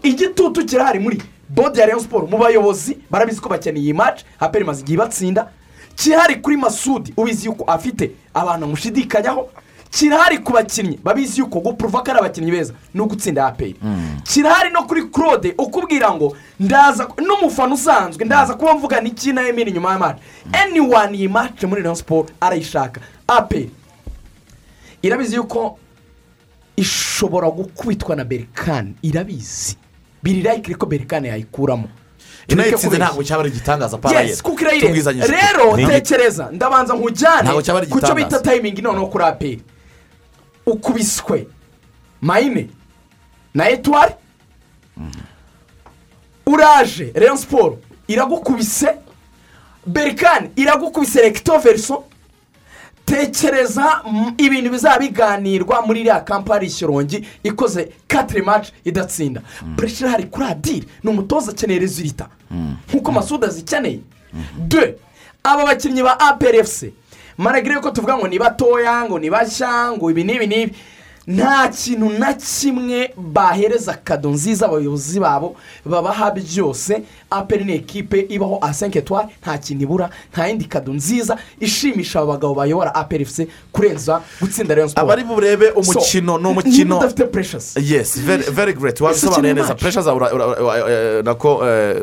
Igitutu 0.02 0.66
kirahari 0.66 0.98
muri 0.98 1.22
bodi 1.48 1.80
ya 1.80 1.86
rayon 1.86 2.00
siporo 2.00 2.26
mu 2.26 2.38
bayobozi 2.38 2.98
barabizi 3.10 3.40
ko 3.40 3.48
bakeneye 3.48 3.84
iyi 3.84 3.92
mace 3.94 4.24
aperi 4.40 4.64
imaze 4.64 4.80
igihe 4.82 4.94
ibatsinda. 4.94 5.48
Kirahari 5.96 6.36
kuri 6.36 6.56
masudi 6.56 7.12
ubizi 7.16 7.46
yuko 7.46 7.64
afite 7.64 8.10
abantu 8.34 8.60
bamushidikanyaho 8.66 9.48
kirahari 9.90 10.38
ku 10.38 10.52
bakinnyi. 10.52 10.98
Babizi 11.02 11.40
yuko 11.40 11.60
gupuruva 11.60 12.02
ko 12.02 12.10
ari 12.10 12.18
abakinnyi 12.20 12.50
beza 12.50 12.74
ni 12.94 13.00
ugutsinda 13.00 13.46
aperi 13.46 13.74
kirahari 14.24 14.70
no 14.70 14.82
kuri 14.86 15.02
claude 15.10 15.54
ukubwira 15.58 16.14
ngo 16.14 16.36
ndaza 16.60 17.08
n'umufana 17.18 17.74
usanzwe 17.74 18.24
ndaza 18.24 18.54
kuba 18.54 18.74
mvuga 18.74 19.00
n'iki 19.00 19.32
na 19.32 19.48
emini 19.48 19.72
nyuma 19.72 19.92
y'amaci 19.92 20.20
anyone 20.52 21.16
iyi 21.18 21.28
maci 21.28 21.66
muri 21.66 21.82
rayon 21.82 21.94
siporo 21.96 22.28
arayishaka. 22.40 23.00
Aperi 23.28 23.70
irabizi 25.02 25.36
yuko 25.36 25.78
ishobora 26.76 27.50
gukubitwa 27.50 28.16
na 28.16 28.24
berikani 28.24 28.94
irabizi. 29.02 29.76
Biri 30.22 30.42
layikiri 30.42 30.74
ko 30.74 30.86
berikani 30.86 31.28
yayikuramo. 31.28 31.88
Inayitsinze 32.48 32.96
ntabwo 32.98 33.22
cyaba 33.24 33.40
ari 33.42 33.50
igitangaza 33.50 33.98
parayeri 33.98 34.36
kuko 34.42 34.60
irayirenze 34.60 35.12
rero 35.12 35.76
tekereza 35.88 36.48
ndabanza 36.52 36.94
nkujyane 36.94 37.50
ku 37.90 38.00
cyo 38.00 38.14
bita 38.14 38.38
tayimingi 38.38 38.82
noneho 38.82 39.06
kuri 39.06 39.24
aperi 39.24 39.62
ukubiswe. 40.72 41.46
Mayine 42.20 42.68
na 43.54 43.68
etuwari 43.70 44.14
uraje 46.46 47.12
rayon 47.14 47.36
siporo 47.36 47.78
iragukubise. 48.08 48.88
Berikani 49.86 50.50
iragukubise 50.56 51.22
rekito 51.22 51.58
veriso 51.58 52.04
tekereza 53.04 54.02
mm, 54.06 54.34
ibintu 54.38 54.70
bizaba 54.70 54.98
biganirwa 54.98 55.82
muri 55.86 56.00
iriya 56.00 56.20
kampani 56.20 56.64
y'ishyorongi 56.64 57.26
ikoze 57.42 57.88
katire 58.08 58.42
maci 58.42 58.72
idatsinda. 58.84 59.42
Puresha 59.76 60.04
irahari 60.04 60.24
kuri 60.24 60.46
adiri 60.46 60.86
ni 61.02 61.10
umutoza 61.10 61.50
akeneye 61.52 61.80
rezilita 61.80 62.28
nk'uko 62.88 63.12
masuda 63.12 63.46
azikeneye. 63.46 64.00
De 64.58 64.94
aba 65.44 65.64
bakinnyi 65.64 66.02
ba 66.02 66.20
aperefuse 66.20 66.92
maragire 67.38 67.74
yuko 67.74 67.90
tuvuga 67.90 68.16
ngo 68.16 68.28
ni 68.28 68.38
batoya 68.38 69.04
ngo 69.04 69.18
ni 69.18 69.30
bashya 69.30 69.92
ngo 69.92 70.10
ibi 70.10 70.24
n'ibi 70.24 70.46
n'ibi. 70.46 70.72
Nta 71.36 71.68
kintu 71.68 72.08
na 72.18 72.34
kimwe 72.34 73.10
bahereza 73.16 73.94
kado 74.04 74.30
nziza 74.30 74.66
abayobozi 74.66 75.20
babo 75.20 75.56
babaha 75.84 76.30
byose 76.30 77.02
aperi 77.30 77.64
ni 77.64 77.74
ekipe 77.74 78.26
ibaho 78.28 78.58
asenketwari 78.62 79.28
nta 79.42 79.58
kintu 79.58 79.82
ibura 79.84 80.10
nta 80.32 80.48
yindi 80.48 80.64
kado 80.64 80.92
nziza 80.92 81.36
ishimisha 81.60 82.20
aba 82.20 82.32
bagabo 82.32 82.54
bayobora 82.54 82.94
aperi 82.94 83.22
efuse 83.22 83.48
kurenza 83.72 84.20
gutsinda 84.40 84.74
rayon 84.74 84.88
siporo 84.88 85.06
abari 85.06 85.24
burebe 85.24 85.70
umukino 85.70 86.38
ni 86.38 86.46
umukino 86.48 86.98
udafite 86.98 87.24
pureshasi 87.24 87.94
yes 87.94 88.18
very 88.20 88.42
very 88.50 88.72
great. 88.72 89.00
Wabisobanuye 89.00 89.54
neza. 89.54 89.74
eh, 90.88 91.24
nako 91.24 91.60
eh, 91.68 92.02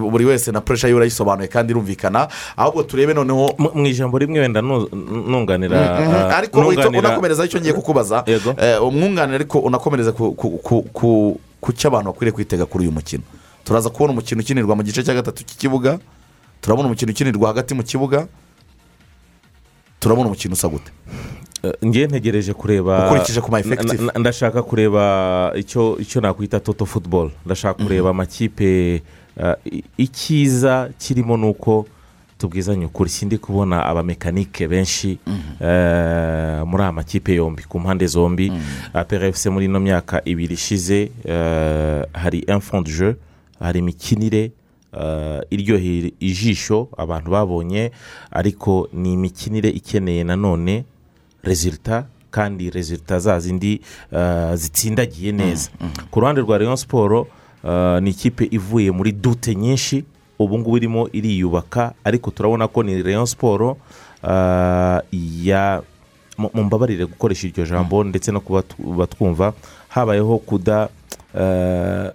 buri 0.00 0.24
wese 0.24 0.52
na 0.52 0.60
puresha 0.60 0.88
ye 0.88 0.94
urayisobanuye 0.94 1.48
kandi 1.48 1.72
irumvikana. 1.72 2.28
Ahubwo 2.56 2.82
turebe 2.82 3.14
noneho 3.14 3.54
mu 3.74 3.86
ijambo 3.86 4.18
rimwe 4.18 4.40
wenda 4.40 4.60
nu- 4.62 4.88
nunganira 5.28 5.76
Mhm. 6.00 6.14
ah, 6.14 6.36
ariko 6.36 6.60
unakomereza 6.98 7.44
icyo 7.44 7.60
ngiye 7.60 7.72
kukubaza. 7.74 8.22
Eh, 8.26 8.40
umwunganira 8.82 9.34
ariko 9.36 9.58
unakomereza 9.58 10.12
ku- 10.12 10.32
cyo 11.72 11.88
abantu 11.88 12.10
bakwiriye 12.12 12.32
kwitega 12.34 12.66
kuri 12.66 12.84
uyu 12.84 12.92
mukino. 12.92 13.22
Turaza 13.64 13.90
kubona 13.90 14.12
umukino 14.12 14.40
ukinirwa 14.40 14.76
mu 14.76 14.82
gice 14.82 15.02
cya 15.02 15.14
gatatu 15.14 15.44
cy'ikibuga 15.46 15.98
turabona 16.60 16.88
umukino 16.90 17.12
ukinirwa 17.12 17.48
hagati 17.48 17.74
mu 17.74 17.82
kibuga 17.82 18.26
turabona 20.00 20.26
umukino 20.26 20.52
usa 20.54 20.68
gute? 20.68 20.90
Eh, 21.62 21.72
ngewe 21.84 22.06
ntegereje 22.06 22.54
kureba 22.54 23.06
Ukurikije 23.06 23.40
ku 23.40 23.50
ma 23.50 23.60
na- 23.62 24.18
ndashaka 24.18 24.62
kureba 24.62 25.52
icyo 25.54 26.20
nakwita 26.20 26.60
toto 26.60 26.86
futuboro 26.86 27.30
ndashaka 27.46 27.84
kureba 27.84 28.10
amakipe 28.10 29.02
eh, 29.38 29.82
icyiza 29.96 30.90
kirimo 30.98 31.36
ni 31.36 31.46
uko 31.46 31.86
tubwizanye 32.46 32.86
ukuri. 32.86 33.10
Sindi 33.10 33.38
kubona 33.38 33.86
abamekanike 33.86 34.68
benshi 34.68 35.18
eh, 35.60 36.62
muri 36.66 36.82
aya 36.82 36.92
makipe 36.92 37.34
yombi 37.34 37.62
ku 37.62 37.78
mpande 37.80 38.06
zombi. 38.06 38.52
Aperefuse 38.94 39.50
muri 39.50 39.64
ino 39.64 39.80
myaka 39.80 40.22
ibiri 40.24 40.54
ishize 40.54 41.10
eh, 41.24 42.02
hari 42.12 42.44
enfant 42.46 42.86
je 42.98 43.14
hari 43.60 43.78
imikinire 43.78 44.50
eh, 45.00 45.40
iryoheye 45.50 46.12
ijisho 46.20 46.88
abantu 46.98 47.30
babonye 47.30 47.92
ariko 48.30 48.88
ni 48.92 49.12
imikinire 49.12 49.70
ikeneye 49.70 50.24
nanone 50.24 50.84
rezilita 51.42 52.06
kandi 52.30 52.70
rezilita 52.70 53.18
za 53.18 53.40
zindi 53.40 53.80
zitsindagiye 54.54 55.32
neza. 55.32 55.70
Ku 56.10 56.20
ruhande 56.20 56.40
rwa 56.40 56.58
rayon 56.58 56.76
siporo 56.76 57.26
ni 58.00 58.10
ikipe 58.10 58.48
ivuye 58.50 58.90
muri 58.90 59.12
dute 59.12 59.54
nyinshi 59.54 60.04
ubu 60.38 60.58
ngubu 60.58 60.76
irimo 60.76 61.08
iriyubaka 61.12 61.92
ariko 62.04 62.30
turabona 62.30 62.68
ko 62.68 62.82
ni 62.82 63.02
rayon 63.02 63.26
siporo 63.26 63.76
eh, 64.24 65.00
ya 65.42 65.82
mu- 66.38 66.50
mumbabarire 66.54 67.06
gukoresha 67.06 67.46
iryo 67.48 67.66
jambo 67.66 68.04
ndetse 68.04 68.32
no 68.32 68.40
kuba 68.40 68.62
batwumva 68.96 69.52
habayeho 69.88 70.38
kuda 70.38 70.88
eh, 71.38 72.10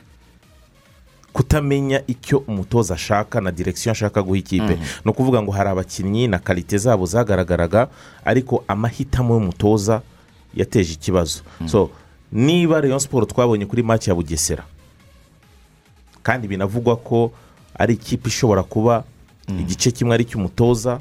kutamenya 1.34 2.02
icyo 2.08 2.38
umutoza 2.48 2.94
ashaka 2.94 3.42
na 3.42 3.52
direkisiyo 3.52 3.92
ashaka 3.92 4.22
guha 4.24 4.38
ikipe. 4.38 4.74
Ni 5.06 5.12
ukuvuga 5.12 5.42
ngo 5.42 5.52
hari 5.52 5.70
abakinnyi 5.70 6.28
na 6.28 6.40
karite 6.40 6.78
zabo 6.78 7.06
zagaragaraga 7.06 7.88
ariko 8.26 8.64
amahitamo 8.68 9.34
y'umutoza 9.34 10.02
yateje 10.56 10.94
ikibazo. 10.94 11.42
So 11.70 11.90
niba 12.32 12.82
rayon 12.82 13.00
siporo 13.00 13.26
twabonye 13.26 13.66
kuri 13.66 13.84
make 13.84 14.10
ya 14.10 14.16
bugesera 14.16 14.64
kandi 16.24 16.48
binavugwa 16.48 16.96
ko 16.96 17.32
ari 17.76 17.94
ikipe 17.94 18.28
ishobora 18.30 18.64
kuba 18.64 19.04
igice 19.60 19.92
kimwe 19.92 20.14
ari 20.14 20.24
icy'umutoza 20.24 21.00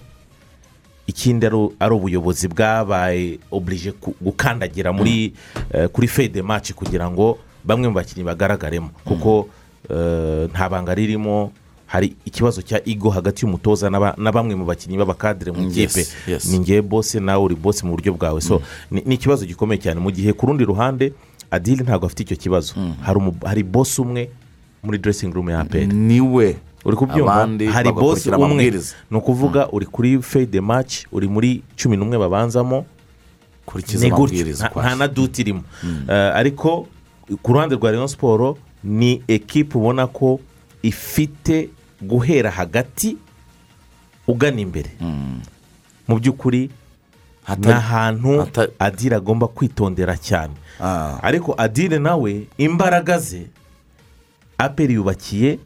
ikindi 1.06 1.46
ari 1.80 1.94
ubuyobozi 1.94 2.48
bwabaye 2.48 3.38
oburije 3.50 3.92
gukandagira 4.20 4.92
muri 4.92 5.32
eh, 5.70 5.88
kuri 5.88 6.08
fede 6.08 6.42
maci 6.42 6.74
kugira 6.74 7.10
ngo 7.10 7.38
bamwe 7.64 7.88
mu 7.88 7.94
bakinnyi 7.94 8.26
bagaragaremo. 8.26 8.90
Kuko 9.04 9.48
eh, 9.90 10.50
nta 10.50 10.68
banga 10.68 10.94
ririmo 10.94 11.52
hari 11.86 12.16
ikibazo 12.24 12.62
cya 12.62 12.82
igo 12.84 13.10
hagati 13.10 13.44
y'umutoza 13.46 13.90
na 13.90 14.32
bamwe 14.32 14.54
mu 14.54 14.64
bakinnyi 14.66 14.98
b'abakadire 14.98 15.50
mu 15.54 15.62
Mm, 15.62 15.70
ikipe. 15.70 16.06
ni 16.50 16.58
ngewe 16.58 16.82
bose 16.82 17.20
nawe 17.20 17.38
uri 17.44 17.54
bose 17.54 17.86
mu 17.86 17.94
buryo 17.94 18.14
bwawe. 18.14 18.40
So 18.40 18.62
ni 18.90 19.14
ikibazo 19.14 19.46
gikomeye 19.46 19.78
cyane. 19.78 20.00
Mu 20.02 20.10
gihe 20.10 20.32
ku 20.34 20.46
rundi 20.46 20.64
ruhande 20.66 21.12
adili 21.50 21.82
ntabwo 21.86 22.06
afite 22.06 22.22
icyo 22.26 22.36
kibazo. 22.36 22.74
Hari 23.46 23.62
bosi 23.62 24.00
umwe 24.02 24.30
muri 24.82 24.98
dressing 24.98 25.32
room 25.32 25.50
ya 25.50 25.60
aperi 25.60 25.86
ni 25.86 26.20
we. 26.20 26.56
Uri 26.84 26.96
kubyumva? 26.96 27.34
Hari 27.66 27.88
bosi 27.92 28.28
umwe. 28.52 28.64
ni 29.10 29.16
ukuvuga 29.18 29.68
uri 29.72 29.86
kuri 29.86 30.22
fede 30.22 30.60
maci 30.60 31.06
uri 31.12 31.28
muri 31.28 31.62
cumi 31.76 31.96
n'umwe 31.96 32.18
babanzamo. 32.18 32.86
Ni 33.98 34.10
amabwiriza 34.38 34.64
nta- 34.82 34.98
na 34.98 35.08
duti 35.08 35.40
irimo. 35.42 35.62
Eh, 36.08 36.32
ariko 36.36 36.86
ku 37.42 37.52
ruhande 37.52 37.74
rwa 37.74 37.90
rayon 37.90 38.06
siporo 38.08 38.58
ni 38.84 39.22
ekipe 39.28 39.78
ubona 39.78 40.06
ko 40.06 40.40
ifite 40.82 41.68
guhera 42.02 42.50
hagati 42.50 43.16
ugana 44.28 44.60
imbere. 44.60 44.90
Mu 46.08 46.18
by'ukuri 46.18 46.70
ni 47.58 47.72
ahantu 47.72 48.46
adire 48.78 49.16
agomba 49.16 49.46
kwitondera 49.48 50.16
cyane. 50.16 50.54
Ariko 51.22 51.54
adire 51.58 51.98
nawe 51.98 52.46
imbaraga 52.58 53.18
ze 53.18 53.46
aperi 54.58 54.94
yubakiye 54.94 55.58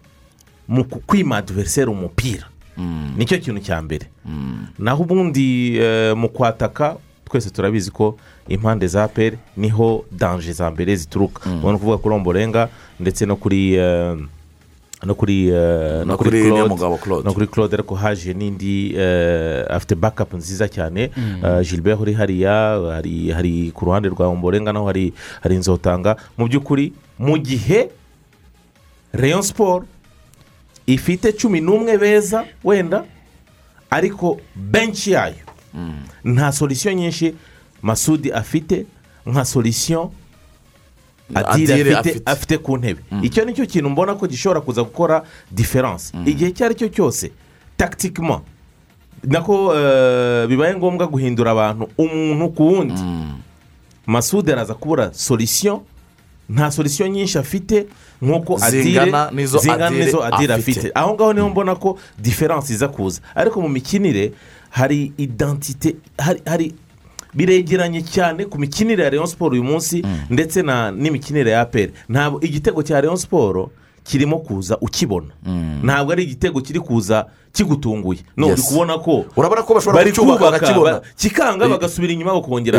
mu 0.68 0.84
kwima 0.84 1.36
adiveriseri 1.36 1.90
umupira. 1.90 2.46
Nicyo 3.16 3.38
kintu 3.38 3.60
cya 3.60 3.82
mbere. 3.82 4.06
Naho 4.78 5.02
ubundi 5.02 5.76
eh, 5.78 6.16
mu 6.16 6.28
kwataka 6.28 6.96
twese 7.28 7.50
turabizi 7.50 7.90
ko 7.90 8.16
impande 8.48 8.86
za 8.86 9.08
peri 9.08 9.36
ni 9.56 9.68
ho 9.68 10.04
danje 10.12 10.52
za 10.52 10.70
mbere 10.70 10.96
zituruka. 10.96 11.50
Ubona 11.50 11.78
kuvuga 11.78 11.98
kuri 11.98 12.14
omborenga 12.14 12.68
ndetse 13.00 13.26
no 13.26 13.36
kuri 13.36 13.74
eh, 13.74 14.16
no 15.04 15.14
kuri 15.14 15.48
eh, 15.48 16.06
No 16.06 16.16
kuri 16.16 16.42
Claude, 17.02 17.24
no 17.24 17.32
kuri 17.34 17.46
claude 17.46 17.74
ariko 17.74 17.94
haje 17.94 18.34
n'indi 18.34 18.96
afite 19.68 19.94
bakapu 19.94 20.36
nziza 20.36 20.68
cyane. 20.68 21.10
Mm. 21.16 21.62
Gilbert 21.62 22.00
uri 22.00 22.12
hariya 22.14 22.80
hari 22.94 23.30
hari 23.30 23.70
ku 23.74 23.84
ruhande 23.84 24.08
rwa 24.08 24.26
omborenga 24.28 24.72
naho 24.72 24.86
hari 24.86 25.12
hari 25.42 25.54
inzotanga 25.54 26.16
mu 26.38 26.48
by'ukuri 26.48 26.92
mu 27.18 27.38
gihe 27.38 27.90
rayon 29.12 29.42
siporo 29.42 29.84
ifite 30.86 31.32
cumi 31.32 31.60
n'umwe 31.60 31.98
beza 31.98 32.44
wenda 32.64 33.04
ariko 33.90 34.40
benshi 34.56 35.10
yayo 35.12 35.44
nta 36.24 36.52
solisiyo 36.52 36.94
nyinshi. 36.94 37.34
Masudi 37.82 38.32
afite 38.32 38.86
nka 39.26 39.44
solisiyo 39.44 40.12
adire 41.34 41.96
afite 42.26 42.58
ku 42.58 42.76
ntebe. 42.76 43.00
Icyo 43.22 43.44
ni 43.44 43.54
cyo 43.54 43.66
kintu 43.66 43.90
mbona 43.90 44.14
ko 44.14 44.26
gishobora 44.26 44.60
kuza 44.60 44.82
gukora 44.82 45.22
diferanse 45.50 46.12
igihe 46.26 46.50
icyo 46.50 46.66
ari 46.66 46.74
cyo 46.74 46.88
cyose 46.88 47.30
takitikima 47.76 48.40
nako 49.24 49.72
eh, 49.76 50.46
bibaye 50.48 50.76
ngombwa 50.76 51.06
guhindura 51.06 51.50
abantu 51.50 51.88
umuntu 51.98 52.48
ku 52.54 52.62
wundi. 52.66 53.00
Masudi 54.06 54.52
araza 54.52 54.74
kubura 54.74 55.14
solisiyo 55.14 55.82
nta 56.48 56.70
solisiyo 56.70 57.08
nyinshi 57.08 57.38
afite. 57.38 57.86
Nk'uko 58.22 58.58
adire 58.62 58.82
Zingana 59.58 59.90
n'izo 60.04 60.18
Adire 60.24 60.54
afite. 60.54 60.90
aho 60.94 61.14
ngaho 61.14 61.32
ni 61.32 61.40
ho 61.40 61.48
mbona 61.48 61.74
ko 61.74 61.98
diferanse 62.18 62.72
iza 62.72 62.88
kuza. 62.88 63.20
Ariko 63.34 63.60
mu 63.60 63.68
mikinire 63.68 64.32
hari 64.70 65.12
idantite 65.18 65.96
hari 66.46 66.74
biregeranye 67.34 68.02
cyane. 68.02 68.44
Ku 68.44 68.58
mikinire 68.58 69.04
ya 69.04 69.10
rayon 69.10 69.26
siporo 69.26 69.52
uyu 69.52 69.64
munsi 69.64 70.02
ndetse 70.30 70.62
na 70.62 70.90
n'imikinire 70.90 71.50
ya 71.50 71.60
aperi 71.60 71.92
ntabwo 72.08 72.40
igitego 72.42 72.82
cya 72.82 73.00
rayon 73.00 73.16
siporo 73.16 73.70
kirimo 74.04 74.38
kuza 74.38 74.78
ukibona. 74.80 75.32
Ntabwo 75.82 76.12
ari 76.12 76.22
igitego 76.22 76.60
kiri 76.60 76.80
kuza 76.80 77.26
kigutunguye. 77.52 78.20
No 78.36 78.46
Yes. 78.46 78.58
uri 78.58 78.62
kubona 78.68 78.98
ko 78.98 79.24
urabona 79.36 79.62
ko 79.62 79.74
bashobora 79.74 80.04
kucyubaka 80.04 80.50
bakakibona. 80.50 80.92
ba- 80.92 81.02
kikanga 81.16 81.64
Eh, 81.64 81.70
bagasubira 81.70 82.12
inyuma 82.12 82.32
bakongera 82.34 82.78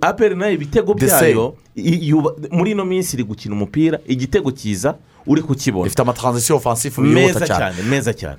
aperi 0.00 0.34
na 0.36 0.46
yo 0.46 0.52
ibitego 0.56 0.94
byayo 0.94 1.54
muri 2.50 2.70
ino 2.72 2.84
minsi 2.84 3.16
iri 3.16 3.24
gukina 3.24 3.54
umupira 3.54 3.98
igitego 4.06 4.50
cyiza 4.50 4.94
uri 5.26 5.42
kukibona. 5.42 5.86
Ifite 5.86 6.02
amatransisiyo 6.02 6.56
ofansifu 6.56 7.04
yihuta 7.04 7.46
cyane 7.46 7.82
meza 7.82 8.12
cyane. 8.14 8.38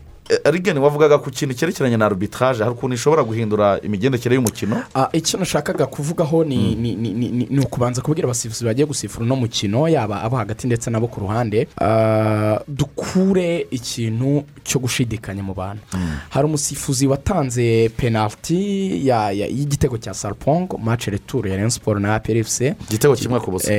Rigeni 0.51 0.79
wavugaga 0.79 1.17
ku 1.17 1.29
kintu 1.31 1.53
cyerekeranye 1.55 1.97
na 1.97 2.05
arbitrage 2.05 2.59
hari 2.63 2.71
ukuntu 2.71 2.95
ishobora 2.95 3.23
guhindura 3.23 3.79
imigendekere 3.83 4.35
y'umukino? 4.35 4.83
Ah, 4.95 5.09
icyo 5.13 5.39
nashakaga 5.39 5.85
kuvugaho 5.85 6.43
ni 6.43 6.75
ni- 6.75 6.95
ni- 6.95 7.13
ni- 7.13 7.29
ni- 7.31 7.47
ni 7.49 7.59
ukubanza 7.59 8.01
kubwira 8.01 8.25
abasifuzi 8.25 8.65
bagiye 8.65 8.85
gusifura 8.87 9.25
uno 9.25 9.35
mukino 9.35 9.87
yaba 9.89 10.21
abo 10.23 10.35
hagati 10.37 10.67
ndetse 10.67 10.89
n'abo 10.89 11.07
ku 11.07 11.19
ruhande. 11.19 11.67
Ah, 11.81 12.59
dukure 12.67 13.67
ikintu 13.71 14.43
cyo 14.63 14.79
gushidikanya 14.79 15.43
mu 15.43 15.53
bantu. 15.53 15.81
Hari 16.29 16.45
umusifuzi 16.45 17.07
watanze 17.07 17.89
penaliti 17.97 19.07
ya- 19.07 19.31
ya- 19.31 19.47
y'igitego 19.47 19.97
cya 19.97 20.13
salpongo 20.13 20.77
mace 20.77 21.11
returu 21.11 21.49
ya 21.49 21.55
rayon 21.55 21.69
siporo 21.69 21.99
na 21.99 22.15
aperifusi 22.15 22.73
igitego 22.89 23.15
kimwe 23.15 23.39
ku 23.39 23.51
busa. 23.51 23.73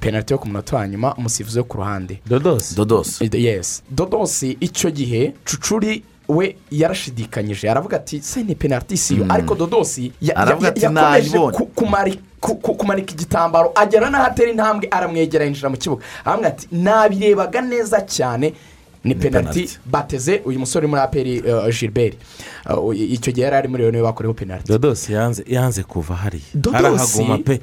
Penaliti 0.00 0.32
yo 0.32 0.38
ku 0.38 0.46
munota 0.46 0.76
wa 0.76 0.88
nyuma 0.88 1.14
umusifuzi 1.14 1.58
wo 1.58 1.64
ku 1.64 1.76
ruhande. 1.76 2.20
Dodosi 2.26 2.74
dodosi 2.74 3.24
dodosi 3.90 4.56
icyo 4.60 4.90
gihe 4.90 5.32
cucuri 5.70 6.02
we 6.28 6.56
yarashidikanyije 6.70 7.70
aravuga 7.70 7.96
ati 7.96 8.20
ni 8.44 8.54
penaliti 8.54 8.96
si 8.96 9.16
yo. 9.16 9.26
Ariko 9.28 9.54
dodosi 9.54 10.12
ya- 10.22 10.36
ati, 10.68 10.80
yakomeje 10.84 11.38
kumanika 12.74 13.12
igitambaro 13.12 13.72
agera 13.74 14.10
n'aho 14.10 14.24
atera 14.26 14.50
intambwe 14.50 14.88
aramwegera 14.90 15.44
yinjira 15.44 15.68
mu 15.70 15.76
kibuga. 15.76 16.02
Aravuga 16.24 16.48
ati 16.48 16.68
nabirebaga 16.72 17.60
neza 17.60 18.00
cyane 18.06 18.54
ni 19.04 19.14
penaliti 19.14 19.78
bateze 19.86 20.42
uyu 20.44 20.58
musore 20.58 20.84
uri 20.84 20.90
muri 20.90 21.02
aperi 21.02 21.40
uh, 21.40 21.68
gilbert 21.78 22.16
Uh, 22.70 22.92
icyo 22.94 23.32
gihe 23.32 23.44
yari 23.44 23.56
ari 23.56 23.68
muri 23.68 23.82
iyo 23.82 23.90
ni 23.90 23.96
we 23.96 24.02
bakoreho 24.04 24.34
penaliti 24.34 24.68
dodosi 24.68 25.12
yanze 25.12 25.44
yanze 25.48 25.82
kuva 25.82 26.14
hariya 26.14 26.44
Dodosi- 26.54 26.76
arahaguma 26.76 27.38
pe 27.38 27.60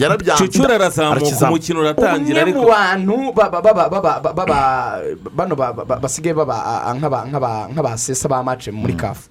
yarabyanze. 0.00 0.44
cucura 0.46 0.74
arazamuka 0.74 1.48
umukino 1.50 1.80
uratangira 1.80 2.42
umwe 2.46 2.52
mu 2.54 2.60
ariko 2.62 2.70
bantu 2.70 3.16
baba- 3.34 3.60
baba- 3.62 3.88
baba- 3.90 4.20
baba- 4.22 4.34
baba- 4.34 5.02
bano 5.34 5.54
ba- 5.56 5.72
ba- 5.72 5.98
basigaye 5.98 6.34
baba 6.34 6.86
ah, 6.86 6.94
nk'aba- 6.94 7.26
nk'aba- 7.26 7.66
nk'abasesa 7.74 8.28
ba 8.30 8.42
mace 8.46 8.70
muri 8.70 8.94
kafu 8.94 9.26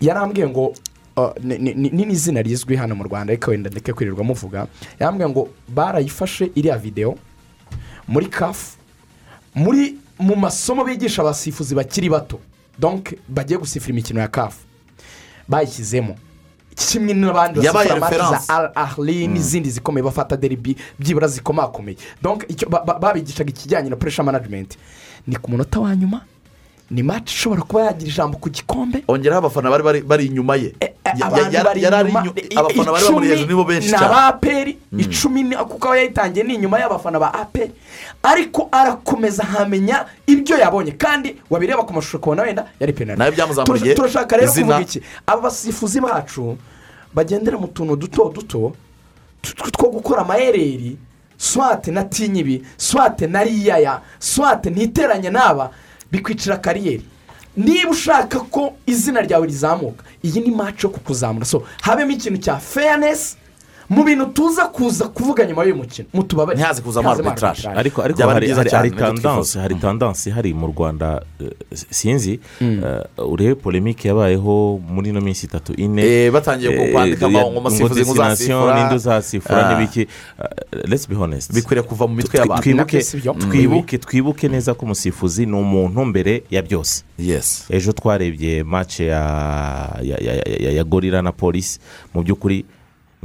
yarambwiye 0.00 0.48
ngo 0.48 0.72
uh, 1.16 1.30
ni- 1.44 1.58
ni 1.58 1.74
ni- 1.74 1.90
ni 1.92 2.04
n'izina 2.08 2.42
rizwi 2.42 2.76
hano 2.76 2.94
mu 2.96 3.04
rwanda 3.04 3.32
ariko 3.36 3.50
wenda 3.50 3.70
ndeke 3.70 3.92
kwirirwa 3.92 4.24
muvuga 4.24 4.66
yarambwiye 5.00 5.28
ngo 5.28 5.48
barayifashe 5.68 6.50
iriya 6.56 6.78
videwo 6.78 7.18
muri 8.08 8.26
kafu 8.32 8.76
muri 9.54 9.94
mu 10.18 10.36
masomo 10.36 10.84
bigisha 10.84 11.22
abasifuzi 11.22 11.74
bakiri 11.74 12.08
bato. 12.10 12.38
Donke 12.78 13.18
bagiye 13.28 13.58
gusifura 13.58 13.92
imikino 13.92 14.20
ya 14.20 14.28
kafu 14.28 14.58
bayishyizemo. 15.48 16.16
Kimwe 16.76 17.14
n'abandi 17.14 17.64
Yabaye 17.64 17.88
basifura 17.88 18.00
mati 18.00 18.14
reference. 18.14 18.46
za 18.46 18.56
al 18.56 18.70
ahli 18.74 19.26
n'izindi 19.28 19.70
zikomeye 19.70 20.04
bafata 20.04 20.36
deribi 20.36 20.76
byibura 20.98 21.28
zikomakomeye. 21.28 21.96
Donke 22.22 22.46
babigishaga 23.00 23.50
ikijyanye 23.50 23.90
na 23.90 23.96
puresha 23.96 24.22
manajimenti 24.22 24.76
ni 25.26 25.36
ku 25.36 25.50
munota 25.50 25.80
wa 25.80 25.96
nyuma 25.96 26.20
ni 26.90 27.02
maci 27.02 27.34
ishobora 27.34 27.62
kuba 27.62 27.84
yagira 27.84 28.10
ijambo 28.10 28.38
ku 28.38 28.50
gikombe. 28.50 29.04
Ongeraho 29.08 29.38
abafana 29.38 29.70
bari 29.70 30.02
bari 30.02 30.26
inyuma 30.26 30.56
ye. 30.56 30.74
Ya- 30.80 30.90
abantu 31.20 31.54
ya- 31.56 31.64
bari 31.64 31.80
inyuma. 31.82 32.20
inyu- 32.20 32.58
abafana 32.58 32.92
bari 32.92 33.04
bamuri 33.04 33.28
hejuru 33.28 33.48
nibo 33.48 33.64
benshi 33.64 33.88
ni 33.90 33.98
cyane. 33.98 34.06
abaperi 34.06 34.78
icumi 34.98 35.56
kuko 35.56 35.88
aba 35.88 35.96
yayitangiye 35.96 36.44
ni 36.44 36.54
inyuma 36.54 36.78
y'abafana 36.80 37.18
ba 37.18 37.34
aperi. 37.34 37.72
Ariko 38.22 38.68
arakomeza 38.72 39.42
ahamenya 39.42 40.06
ibyo 40.26 40.56
yabonye. 40.58 40.92
Kandi 40.98 41.36
wabireba 41.50 41.82
ku 41.86 41.92
mashusho 41.94 42.18
ukabona 42.18 42.42
wenda 42.42 42.66
yari 42.80 42.92
penaliti 42.92 43.18
Nawe 43.18 43.30
byamuzamuriye 43.30 43.94
Turashaka- 43.94 44.36
rero 44.36 44.52
kuvuga 44.52 44.80
iki? 44.80 45.00
Aba 45.26 45.40
basifuzi 45.42 46.00
bacu 46.00 46.56
bagendera 47.14 47.58
mu 47.58 47.66
tuntu 47.68 47.96
duto 47.96 48.32
duto 48.34 48.72
two 49.42 49.90
gukora 49.90 50.22
amayereri. 50.22 50.96
Swate 51.38 51.90
na 51.92 52.04
tinyibi 52.04 52.62
swate 52.76 53.26
na 53.26 53.44
riyaya 53.44 54.00
swate 54.18 54.70
ntiteranye 54.70 55.30
n'aba 55.30 55.70
bikwicira 56.10 56.56
kariyeri. 56.56 57.04
Niba 57.56 57.90
ushaka 57.90 58.38
ko 58.40 58.72
izina 58.86 59.20
ryawe 59.20 59.46
rizamuka 59.46 60.04
iyi 60.24 60.40
ni 60.40 60.50
maci 60.50 60.86
yo 60.86 60.92
kukuzamura. 60.92 61.44
So 61.46 61.62
habemo 61.82 62.12
ikintu 62.12 62.38
cya 62.38 62.56
fairness 62.58 63.36
mu 63.88 64.04
bintu 64.04 64.26
tuza 64.26 64.66
kuza 64.66 65.08
kuvuga 65.08 65.46
nyuma 65.46 65.62
y'uyu 65.62 65.76
mukino 65.76 66.08
mutubabare. 66.14 66.58
Ntihaze 66.58 66.82
kuzamo 66.82 67.10
arbitrage. 67.10 67.68
ariko 67.68 68.02
ariko 68.02 68.22
hari 68.28 68.50
hari 68.50 68.90
tandanse 68.90 69.58
hari 69.60 69.74
tandanse 69.74 70.30
ihari 70.30 70.54
mu 70.54 70.66
rwanda 70.66 71.22
eh, 71.40 71.50
sinzi. 71.90 72.40
Eh, 72.60 73.02
urebe 73.18 73.54
polemike 73.54 74.08
yabayeho 74.08 74.80
muri 74.88 75.10
ino 75.10 75.20
minsi 75.20 75.46
itatu 75.46 75.72
ine. 75.76 76.02
Eh, 76.02 76.32
batangiye 76.32 76.92
kwandika 76.92 77.26
ngo- 77.28 77.38
ya- 77.38 77.50
ngo 77.50 77.58
umusifuzi 77.58 78.00
ngo 78.04 78.14
destination 78.14 78.62
uzasifura. 78.62 78.74
n'indi 78.74 78.94
uzasifura 78.94 79.66
Ah. 79.68 79.74
n'ibiki. 79.74 80.06
Let's 80.88 81.08
be 81.08 81.14
honest. 81.14 81.52
Bikwiriye 81.54 81.82
kuva 81.86 82.06
mu 82.06 82.14
mitwe 82.14 82.38
y'abantu. 82.38 82.62
twibuke 82.62 83.00
twibuke 83.50 83.98
twibuke 83.98 84.48
neza 84.48 84.74
ko 84.74 84.84
umusifuzi 84.86 85.46
ni 85.46 85.52
umuntu 85.56 86.04
mbere 86.04 86.42
ya 86.50 86.62
byose. 86.62 87.02
Ejo 87.70 87.92
twarebye 87.92 88.62
mace 88.64 89.06
ya 89.06 90.84
gorira 90.84 91.22
na 91.22 91.32
polisi 91.32 91.78
mu 92.14 92.22
by'ukuri 92.22 92.64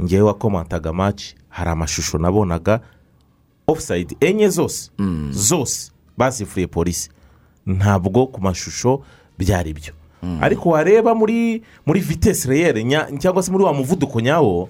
ngewe 0.02 0.22
wakomantaga 0.22 0.92
mace 0.92 1.34
hari 1.48 1.70
amashusho 1.70 2.18
nabonaga 2.18 2.80
ofusayidi 3.66 4.16
enye 4.20 4.48
zose 4.48 4.90
zose 5.30 5.90
basifuriye 6.18 6.66
polisi 6.66 7.10
ntabwo 7.66 8.26
ku 8.26 8.40
mashusho 8.40 9.02
byari 9.38 9.72
byo. 9.74 9.92
Ariko 10.40 10.68
wareba 10.70 11.14
muri 11.14 11.62
muri 11.86 12.00
vitesi 12.00 12.48
reyere 12.48 12.82
nya- 12.84 13.10
cyangwa 13.18 13.42
se 13.42 13.50
muri 13.50 13.64
wa 13.64 13.72
muvuduko 13.74 14.20
nyawo 14.20 14.68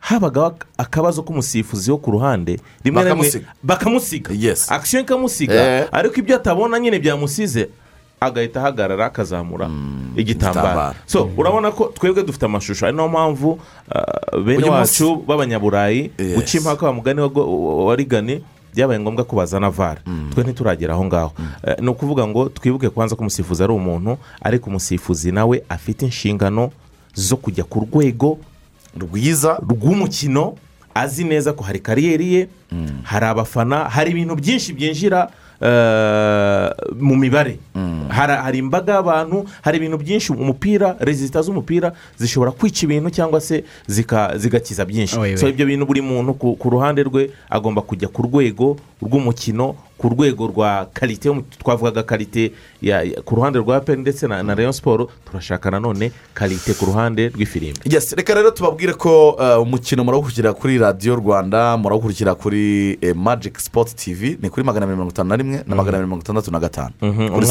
habagaho 0.00 0.46
ak- 0.46 0.66
akabazo 0.78 1.22
k'umusifuzi 1.22 1.90
wo 1.90 1.98
ku 1.98 2.10
ruhande 2.10 2.60
rimwe 2.84 3.02
na 3.04 3.10
rimwe 3.10 3.26
Bakamusiga. 3.26 3.48
akisiyo 4.70 5.02
ikamusiga 5.02 5.54
Eh. 5.54 5.88
ariko 5.92 6.14
ibyo 6.20 6.36
atabona 6.36 6.78
nyine 6.78 6.98
byamusize 6.98 7.68
agahita 8.20 8.60
ahagarara 8.60 9.06
akazamura 9.06 9.70
igitambaro 10.16 10.68
igitambaro. 10.68 10.94
so 11.06 11.30
urabona 11.36 11.70
ko 11.70 11.92
twebwe 11.94 12.22
dufite 12.22 12.44
amashusho. 12.46 12.86
Ari 12.86 12.96
na 12.96 13.02
yo 13.02 13.08
mpamvu 13.08 13.50
uh, 13.50 14.40
bene 14.44 14.68
wacu 14.68 15.16
b'abanyaburayi 15.26 16.10
guca 16.34 16.54
impaka 16.58 16.86
wa 16.86 16.92
mugani 16.92 17.20
wa 17.20 17.96
rigani 17.96 18.42
byabaye 18.74 19.00
ngombwa 19.00 19.24
ko 19.24 19.36
bazana 19.36 19.70
vara 19.70 20.00
twe 20.34 20.44
ntituragera 20.44 20.94
aho 20.94 21.04
ngaho. 21.04 21.32
Eh, 21.66 21.76
ni 21.80 21.88
ukuvuga 21.88 22.26
ngo 22.26 22.48
twibuke 22.48 22.90
kwanza 22.90 23.16
ko 23.16 23.20
umusifuzi 23.20 23.62
ari 23.64 23.72
umuntu 23.72 24.18
ariko 24.42 24.70
umusifuzi 24.70 25.32
nawe 25.32 25.62
afite 25.68 26.02
inshingano 26.04 26.70
zo 27.14 27.36
kujya 27.36 27.64
ku 27.64 27.80
rwego 27.80 28.38
rwiza 28.96 29.60
rw'umukino 29.60 30.56
azi 30.94 31.24
neza 31.24 31.52
ko 31.52 31.64
hari 31.64 31.80
kariyeri 31.80 32.34
ye 32.34 32.48
hari 33.02 33.26
abafana 33.26 33.84
hari 33.88 34.10
ibintu 34.10 34.36
byinshi 34.36 34.72
byinjira 34.72 35.28
mu 37.00 37.16
mibare. 37.16 37.58
Hari 38.08 38.32
hari 38.32 38.58
imbaga 38.58 38.92
y'abantu 38.94 39.44
hari 39.62 39.76
ibintu 39.78 39.98
byinshi 39.98 40.32
umupira 40.32 40.96
rezita 41.00 41.42
z'umupira 41.42 41.92
zishobora 42.16 42.50
kwica 42.52 42.82
ibintu 42.86 43.10
cyangwa 43.10 43.40
se 43.40 43.64
zigakiza 44.36 44.84
byinshi. 44.84 45.16
Ibyo 45.48 45.66
bintu 45.66 45.86
buri 45.86 46.00
muntu 46.00 46.34
ku 46.34 46.66
ruhande 46.70 47.02
rwe 47.02 47.30
agomba 47.50 47.82
kujya 47.82 48.08
ku 48.08 48.22
rwego 48.22 48.76
rw'umukino 49.02 49.74
ku 49.98 50.08
rwego 50.08 50.46
rwa 50.46 50.86
karite 50.92 51.28
twavugaga 51.58 52.02
karite 52.02 52.52
ku 53.24 53.34
ruhande 53.36 53.58
rwa 53.58 53.80
peni 53.80 54.02
ndetse 54.02 54.26
na 54.26 54.54
rayon 54.54 54.72
siporo 54.72 55.08
turashaka 55.30 55.70
nanone 55.70 56.12
karite 56.34 56.74
ku 56.74 56.86
ruhande 56.86 57.28
rw'ifirimbi 57.28 57.80
reka 58.16 58.34
rero 58.34 58.50
tubabwire 58.50 58.92
ko 58.94 59.30
uh, 59.30 59.62
umukino 59.62 60.04
murawukurikira 60.04 60.52
kuri 60.52 60.78
radiyo 60.78 61.16
rwanda 61.16 61.76
murawukurikira 61.76 62.34
kuri 62.34 62.98
eh, 63.00 63.14
magic 63.16 63.58
sport 63.58 63.94
tv 63.96 64.36
ni 64.42 64.50
kuri 64.50 64.66
magana 64.66 64.86
mirongo 64.86 65.10
itanu 65.10 65.28
na 65.28 65.36
rimwe 65.36 65.62
na 65.66 65.74
magana 65.76 65.96
abiri 65.98 66.06
mirongo 66.06 66.22
itandatu 66.22 66.50
na 66.50 66.60
gatanu. 66.60 66.90
Mhm, 67.02 67.28
kuri 67.28 67.46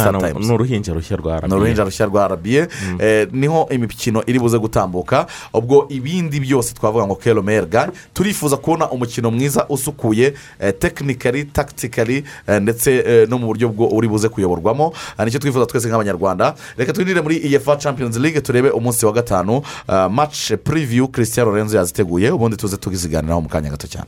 ni 0.48 0.54
uruhinja 0.54 0.94
rushya 0.94 1.18
rwa 1.18 1.42
ni 1.48 1.54
uruhinja 1.54 1.84
rushya 1.84 2.06
rwa 2.06 2.26
arabiye 2.26 2.68
Eh, 3.00 3.28
ni 3.32 3.48
ho 3.48 3.68
imikino 3.72 4.24
iri 4.28 4.40
buze 4.40 4.60
gutambuka 4.60 5.28
ubwo 5.54 5.86
ibindi 5.90 6.40
byose 6.40 6.74
twavuga 6.74 7.06
ngo 7.06 7.16
kero 7.16 7.42
merga 7.44 7.92
turifuza 8.14 8.58
kubona 8.58 8.90
umukino 8.92 9.32
mwiza 9.32 9.66
usukuye 9.70 10.34
tekinikari 10.80 11.44
takitikari 11.46 12.24
ndetse 12.62 13.04
eh, 13.06 13.30
no 13.30 13.38
mu 13.38 13.48
buryo 13.48 13.70
bwo 13.70 13.88
uri 13.88 14.08
buze 14.08 14.30
kuyoborwamo. 14.30 14.94
Ah, 15.26 15.28
ni 15.28 15.32
cyo 15.32 15.40
twifuza 15.40 15.66
twese 15.66 15.88
nk'abanyarwanda 15.90 16.54
reka 16.78 16.94
twinjire 16.94 17.22
muri 17.22 17.54
efa 17.56 17.76
champions 17.78 18.18
league 18.18 18.42
turebe 18.42 18.70
umunsi 18.70 19.06
wa 19.06 19.12
gatanu 19.12 19.62
match 20.10 20.54
preview 20.64 21.08
christian 21.08 21.48
lorenzo 21.48 21.78
yaziteguye 21.78 22.32
ubundi 22.32 22.58
tuze 22.58 22.78
tuziganiraho 22.78 23.42
mu 23.42 23.50
kanya 23.50 23.70
gato 23.70 23.88
cyane. 23.88 24.06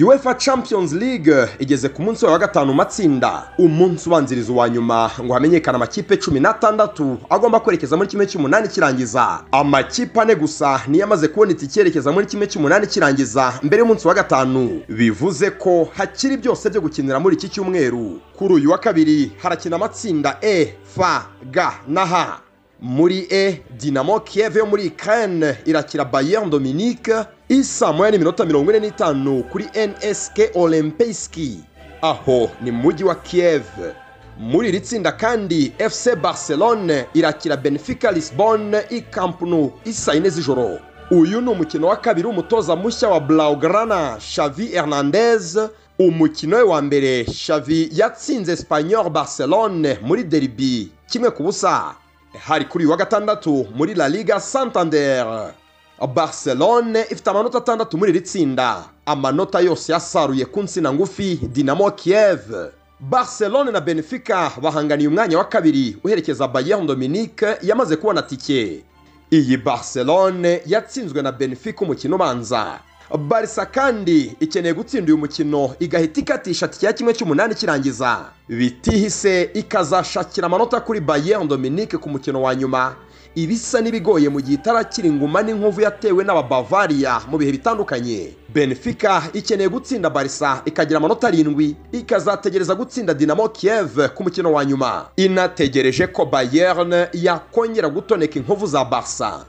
Uefa 0.00 0.34
champions 0.34 0.92
league 0.92 1.48
igeze 1.58 1.88
ku 1.88 2.02
munsi 2.02 2.24
wa 2.26 2.38
gatanu 2.38 2.74
matsinda. 2.74 3.42
Umunsi 3.58 4.08
ubanziriza 4.08 4.52
uwa 4.52 4.68
nyuma 4.68 5.10
ngo 5.22 5.34
hamenyekane 5.34 5.76
amakipe 5.76 6.16
cumi 6.16 6.40
n'atandatu 6.40 7.18
agomba 7.30 7.60
kwerekeza 7.60 7.96
muri 7.96 8.08
kimwe 8.08 8.26
cy'umunani 8.26 8.68
kirangiza. 8.68 9.44
Amakipe 9.52 10.20
ane 10.20 10.34
gusa 10.34 10.80
niyo 10.88 11.04
amaze 11.04 11.28
kubona 11.28 11.52
itike 11.52 11.72
ikerekeza 11.80 12.12
muri 12.12 12.26
kimwe 12.26 12.46
cy'umunani 12.46 12.86
kirangiza 12.86 13.52
mbere 13.62 13.80
y'umunsi 13.80 14.08
wa 14.08 14.14
gatanu. 14.14 14.82
Bivuze 14.88 15.50
ko 15.50 15.88
hakiri 15.96 16.36
byose 16.36 16.70
byo 16.70 16.80
gukinira 16.80 17.20
muri 17.20 17.36
iki 17.36 17.48
cyumweru. 17.48 18.20
Kuri 18.36 18.54
uyu 18.54 18.70
wa 18.70 18.78
kabiri 18.78 19.32
harakina 19.42 19.76
amatsinda 19.76 20.38
e 20.40 20.74
f 20.96 20.98
g 21.52 21.60
na 21.88 22.06
h. 22.06 22.40
muri 22.82 23.26
e 23.30 23.62
dinamo 23.80 24.20
kiev 24.20 24.56
yo 24.56 24.66
muri 24.66 24.86
ukraine 24.88 25.56
irakira 25.66 26.04
bayern 26.04 26.50
dominique 26.50 27.14
isa 27.48 27.92
moya 27.92 28.10
n'iminota 28.10 28.44
mirongo 28.44 28.70
ine 28.70 28.80
n'itanu 28.80 29.42
kuri 29.52 29.66
nsk 29.74 30.50
olympiski. 30.54 31.60
Aho 32.02 32.50
ni 32.60 32.70
mu 32.70 32.82
mujyi 32.82 33.04
wa 33.04 33.14
kiev. 33.14 33.62
Muri 34.38 34.68
iri 34.68 34.80
tsinda 34.80 35.12
kandi 35.12 35.72
fc 35.90 36.16
barcelone 36.22 37.06
irakira 37.14 37.56
benfica 37.56 38.10
lisbon 38.12 38.74
i 38.90 39.00
camp 39.00 39.42
nou 39.42 39.72
isa 39.84 40.14
yine 40.14 40.30
z'ijoro. 40.30 40.78
Uyu 41.10 41.40
ni 41.40 41.48
umukino 41.50 41.86
wa 41.86 41.96
kabiri 41.96 42.26
w'umutoza 42.26 42.76
mushya 42.76 43.08
wa 43.08 43.20
blaugrana 43.20 44.16
shavi 44.20 44.66
hernandez. 44.66 45.58
Umukino 45.98 46.56
we 46.56 46.62
wa 46.62 46.82
mbere 46.82 47.24
shavi 47.32 47.88
yatsinze 47.92 48.56
spanyol 48.56 49.10
barcelone 49.10 49.98
muri 50.02 50.24
deribi 50.24 50.90
kimwe 51.10 51.30
ku 51.30 51.42
busa. 51.42 51.94
Hari 52.38 52.64
kuri 52.64 52.84
uyu 52.84 52.90
wa 52.90 52.96
gatandatu 52.96 53.66
muri 53.74 53.94
la 53.94 54.08
liga 54.08 54.40
santander. 54.40 55.54
Barcelone 56.14 57.00
ifite 57.10 57.30
amanota 57.30 57.58
atandatu 57.58 57.98
muri 57.98 58.10
iri 58.10 58.20
tsinda. 58.20 58.84
Amanota 59.06 59.60
yose 59.60 59.92
yasaruye 59.92 60.44
ku 60.44 60.62
nsina 60.62 60.92
ngufi 60.92 61.36
dinamo 61.52 61.90
kiev. 61.90 62.40
Barcelone 63.00 63.70
na 63.70 63.80
benfica 63.80 64.50
bahanganiye 64.62 65.08
umwanya 65.08 65.38
wa 65.38 65.44
kabiri 65.44 65.96
uherekeza 66.04 66.48
bayern 66.48 66.86
dominique 66.86 67.46
yamaze 67.62 67.96
kubona 67.96 68.22
tike. 68.22 68.82
Iyi 69.30 69.56
barcelone 69.56 70.60
yatsinzwe 70.66 71.22
na 71.22 71.32
benfica 71.32 71.80
umukino 71.82 72.16
ubanza. 72.16 72.78
Barisa 73.18 73.66
kandi 73.66 74.36
ikeneye 74.40 74.74
gutsinda 74.74 75.06
uyu 75.12 75.18
mukino 75.18 75.74
igahita 75.80 76.20
ikatisha 76.20 76.68
tike 76.68 76.86
ya 76.86 76.92
kimwe 76.92 77.14
cy'umunani 77.14 77.54
kirangiza. 77.54 78.18
Bitihise 78.48 79.50
ikazashakira 79.54 80.46
amanota 80.46 80.80
kuri 80.80 81.00
bayern 81.00 81.48
dominique 81.48 81.98
ku 81.98 82.08
mukino 82.10 82.42
wa 82.42 82.54
nyuma. 82.54 82.94
Ibisa 83.34 83.80
n'ibigoye 83.80 84.28
mu 84.28 84.40
gihe 84.40 84.54
itarakira 84.54 85.08
inguma 85.08 85.42
n'inkovu 85.42 85.80
yatewe 85.80 86.24
n'ababavariya 86.24 87.20
mu 87.30 87.38
bihe 87.38 87.52
bitandukanye. 87.52 88.34
Benfica 88.54 89.22
ikeneye 89.32 89.68
gutsinda 89.68 90.10
barisa 90.10 90.62
ikagira 90.64 90.98
amanota 90.98 91.28
arindwi 91.28 91.76
ikazategereza 91.92 92.74
gutsinda 92.74 93.14
dinamo 93.14 93.48
kiev 93.48 94.08
ku 94.14 94.22
mukino 94.22 94.52
wa 94.52 94.64
nyuma. 94.64 95.06
Inategereje 95.16 96.06
ko 96.06 96.24
bayern 96.26 97.06
yakongera 97.12 97.88
gutoneka 97.88 98.38
inkovu 98.38 98.66
za 98.66 98.84
barsa 98.84 99.44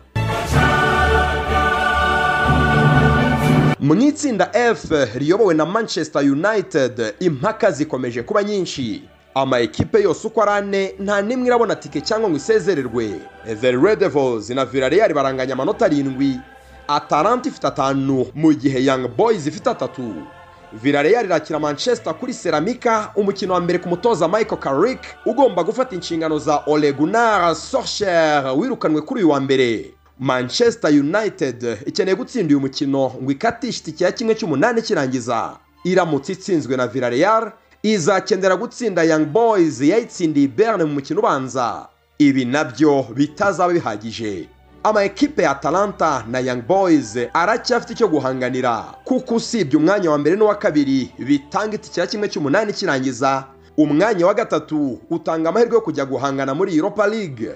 mu 3.84 3.94
itsinda 3.96 4.50
f 4.54 4.84
riyobowe 5.16 5.54
na 5.54 5.66
manchester 5.66 6.22
united 6.32 7.14
impaka 7.20 7.72
zikomeje 7.72 8.24
kuba 8.24 8.44
nyinshi. 8.44 9.04
Ama 9.36 9.60
ekipe 9.60 10.02
yose 10.02 10.28
uko 10.28 10.42
ari 10.42 10.52
ane 10.52 10.94
nta 11.00 11.22
n'imwe 11.22 11.48
irabona 11.48 11.76
tike 11.76 12.02
cyangwa 12.02 12.30
ngo 12.30 12.38
isezererwe. 12.38 13.20
The 13.62 13.72
red 13.72 14.00
devils 14.00 14.50
na 14.50 14.66
villarreal 14.66 15.14
baranganya 15.14 15.54
amanota 15.54 15.86
arindwi. 15.86 16.40
Atalanta 16.88 17.50
ifite 17.50 17.68
atanu 17.68 18.26
mu 18.36 18.54
gihe 18.54 18.84
young 18.86 19.08
boys 19.18 19.48
ifite 19.48 19.70
atatu. 19.70 20.14
Villarreal 20.74 21.26
irakira 21.26 21.60
manchester 21.60 22.14
kuri 22.14 22.34
seramika 22.34 23.12
umukino 23.16 23.54
wa 23.54 23.60
mbere 23.62 23.80
ku 23.80 23.90
mutoza 23.90 24.28
michael 24.28 24.60
carrick 24.62 25.02
ugomba 25.26 25.64
gufata 25.64 25.96
inshingano 25.96 26.40
za 26.40 26.64
olegunar 26.68 27.56
sorcher 27.56 28.54
wirukanwe 28.58 29.02
kuri 29.02 29.24
uyu 29.24 29.30
wa 29.30 29.40
mbere. 29.40 29.94
Manchester 30.20 30.90
united 30.92 31.78
ikeneye 31.86 32.16
gutsinda 32.16 32.48
uyu 32.54 32.60
mukino 32.60 33.12
ngo 33.24 33.32
ikatishe 33.32 33.80
itike 33.80 34.04
ya 34.04 34.12
kimwe 34.12 34.36
cy'umunani 34.36 34.82
kirangiza. 34.82 35.58
Iramutse 35.84 36.32
itsinzwe 36.34 36.78
na 36.78 36.88
villarreal 36.88 37.52
izakenera 37.84 38.56
gutsinda 38.56 39.04
young 39.04 39.26
boys 39.26 39.82
yayitsindiye 39.82 40.48
berne 40.48 40.84
mu 40.84 40.94
mukino 40.94 41.20
ubanza. 41.20 41.88
Ibi 42.18 42.46
na 42.46 42.64
byo 42.64 43.06
bitazaba 43.16 43.74
bihagije. 43.74 44.50
Ama 44.84 45.04
ekipe 45.04 45.44
ya 45.44 45.52
atalanta 45.52 46.26
na 46.32 46.40
young 46.40 46.62
boys 46.62 47.18
aracyafite 47.34 47.94
icyo 47.94 48.08
guhanganira. 48.08 48.86
Kuko 49.04 49.36
usibye 49.36 49.78
umwanya 49.80 50.12
wa 50.12 50.18
mbere 50.18 50.36
n'uwa 50.36 50.56
kabiri 50.56 51.12
bitanga 51.20 51.76
itike 51.76 52.00
ya 52.02 52.08
kimwe 52.08 52.28
cy'umunani 52.30 52.74
kirangiza 52.74 53.44
umwanya 53.78 54.28
wa 54.28 54.34
gatatu 54.34 55.00
utanga 55.10 55.50
amahirwe 55.50 55.76
yo 55.76 55.82
kujya 55.82 56.06
guhangana 56.06 56.54
muri 56.54 56.76
europa 56.78 57.08
league. 57.08 57.52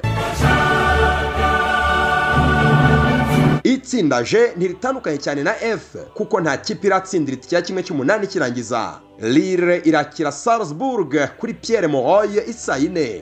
Itsinda 3.88 4.24
je 4.24 4.52
ntiritandukanye 4.58 5.18
cyane 5.18 5.44
na 5.44 5.56
f 5.62 5.96
kuko 6.14 6.42
nta 6.42 6.58
kipe 6.58 6.88
iratsindira 6.88 7.38
itike 7.38 7.56
ya 7.56 7.62
kimwe 7.62 7.84
cy'umunani 7.84 8.28
kirangiza. 8.28 9.00
Lire 9.22 9.82
irakira 9.86 10.32
salzburg 10.32 11.16
kuri 11.40 11.54
pierre 11.54 11.88
moroy 11.88 12.28
isa 12.48 12.78
yine. 12.78 13.22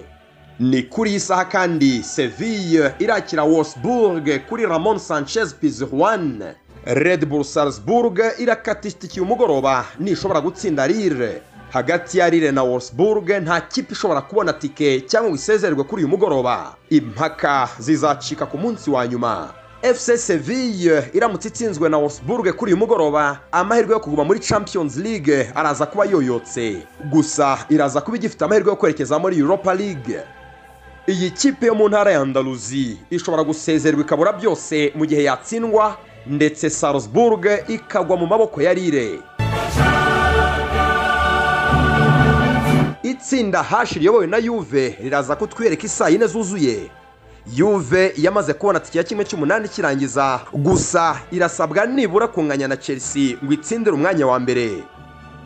Ni 0.60 0.84
kuri 0.84 1.10
iyi 1.12 1.20
saha 1.20 1.46
kandi 1.46 2.04
seville 2.04 2.94
irakira 3.00 3.44
wolfsburg 3.44 4.30
kuri 4.50 4.66
ramon 4.66 5.00
sanchez 5.00 5.54
pizjuan 5.54 6.44
red 6.86 7.26
bull 7.26 7.44
salzburg 7.44 8.20
irakatisha 8.40 8.98
itike 8.98 9.22
umugoroba 9.22 9.86
nishobora 10.00 10.42
gutsinda 10.42 10.88
lire 10.88 11.42
hagati 11.70 12.18
ya 12.18 12.30
lire 12.30 12.52
na 12.52 12.64
wolfsburg 12.64 13.30
nta 13.30 13.62
kipe 13.62 13.94
ishobora 13.94 14.22
kubona 14.22 14.54
tike 14.54 15.02
cyangwa 15.02 15.30
ngo 15.30 15.36
isezererwe 15.36 15.84
kuri 15.84 16.02
uyu 16.04 16.08
mugoroba. 16.10 16.76
Impaka 16.90 17.70
zizacika 17.80 18.46
ku 18.46 18.58
munsi 18.58 18.90
wa 18.90 19.08
nyuma. 19.08 19.54
Fc 19.82 20.18
seville 20.18 21.10
iramutse 21.14 21.48
itsinzwe 21.48 21.90
na 21.90 21.98
wolfsburg 21.98 22.52
kuri 22.56 22.72
uyu 22.74 22.78
mugoroba. 22.78 23.40
Amahirwe 23.52 23.94
yo 23.94 24.00
kuguma 24.00 24.24
muri 24.24 24.40
champions 24.40 24.98
league 24.98 25.50
araza 25.56 25.86
kuba 25.86 26.06
yoyotse. 26.06 26.78
Gusa 27.12 27.58
iraza 27.70 28.02
kuba 28.02 28.18
igifite 28.18 28.46
amahirwe 28.46 28.70
yo 28.70 28.76
kwerekeza 28.76 29.20
muri 29.20 29.38
europa 29.38 29.74
league. 29.74 30.20
Iyi 31.08 31.32
kipe 31.32 31.66
yo 31.66 31.76
mu 31.76 31.90
ntara 31.90 32.12
ya 32.12 32.22
andaluzi 32.22 32.98
ishobora 33.10 33.44
gusezerwa 33.44 34.02
ikabura 34.02 34.34
byose 34.34 34.92
mu 34.96 35.06
gihe 35.06 35.24
yatsindwa 35.24 35.98
ndetse 36.28 36.70
salzburg 36.70 37.46
ikagwa 37.68 38.18
mu 38.18 38.28
maboko 38.28 38.62
ya 38.62 38.74
rire 38.74 39.20
itsinda 43.04 43.64
hashi 43.64 44.00
riyobowe 44.00 44.28
na 44.28 44.38
yuve 44.38 44.98
riraza 45.04 45.36
kutwereka 45.36 45.86
isaa 45.86 46.10
yine 46.10 46.28
zuzuye. 46.28 46.90
Yuve 47.54 48.14
yamaze 48.18 48.54
kubona 48.54 48.80
tike 48.80 48.98
ya 48.98 49.04
kimwe 49.04 49.26
cy'umunani 49.26 49.68
kirangiza. 49.70 50.40
Gusa 50.54 51.22
irasabwa 51.32 51.86
nibura 51.86 52.28
kunganya 52.28 52.68
na 52.68 52.78
chelsea 52.78 53.38
ngo 53.44 53.54
itsindire 53.54 53.96
umwanya 53.96 54.28
wa 54.28 54.40
mbere. 54.40 54.84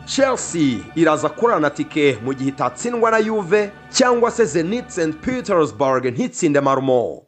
Chelsea 0.06 0.78
iraza 0.94 1.28
kurana 1.28 1.70
tike 1.70 2.18
mu 2.24 2.34
gihe 2.34 2.48
itatsindwa 2.48 3.10
na 3.10 3.18
yuve 3.18 3.70
cyangwa 3.90 4.30
se 4.30 4.44
zenit 4.44 4.88
st 4.90 5.12
petersburg 5.20 6.04
ntitsinde 6.06 6.60
marumo 6.60 7.22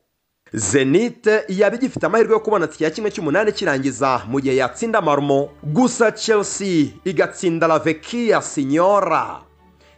zenit 0.52 1.26
yaba 1.48 1.76
igifite 1.76 2.06
amahirwe 2.06 2.32
yo 2.32 2.40
kubona 2.40 2.66
tike 2.66 2.84
ya 2.84 2.90
kimwe 2.90 3.10
cy'umunani 3.10 3.52
kirangiza 3.52 4.20
mu 4.28 4.40
gihe 4.40 4.56
yatsinda 4.56 5.00
marumo 5.00 5.48
gusa 5.62 6.12
chelsea 6.12 6.86
igatsinda 7.04 7.66
la 7.66 7.78
vekia 7.78 8.42
sinyora 8.42 9.40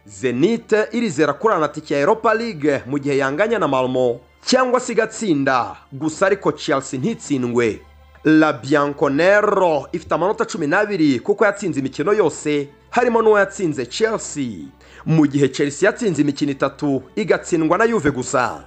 zenite 0.05 0.87
irizera 0.91 1.33
kurana 1.33 1.67
tike 1.67 1.93
ya 1.93 1.99
europa 1.99 2.33
league 2.33 2.81
mu 2.85 2.99
gihe 2.99 3.17
yanganya 3.17 3.59
na 3.59 3.67
malmo. 3.67 4.19
Cyangwa 4.45 4.79
se 4.79 4.93
igatsinda 4.93 5.75
gusa 5.91 6.25
ariko 6.25 6.51
chelsea 6.51 6.99
ntitsindwe 6.99 7.79
la 8.23 8.53
bianconero 8.53 9.87
ifite 9.91 10.11
amanota 10.15 10.45
cumi 10.45 10.67
n'abiri 10.67 11.19
kuko 11.19 11.45
yatsinze 11.45 11.79
imikino 11.79 12.13
yose 12.13 12.69
harimo 12.89 13.21
n'uwo 13.21 13.39
yatsinze 13.39 13.85
chelsea. 13.85 14.65
Mu 15.05 15.27
gihe 15.27 15.49
chelsea 15.49 15.89
yatsinze 15.89 16.21
imikino 16.21 16.51
itatu 16.51 17.03
igatsindwa 17.15 17.77
na 17.77 17.83
yuve 17.85 18.11
gusa. 18.11 18.63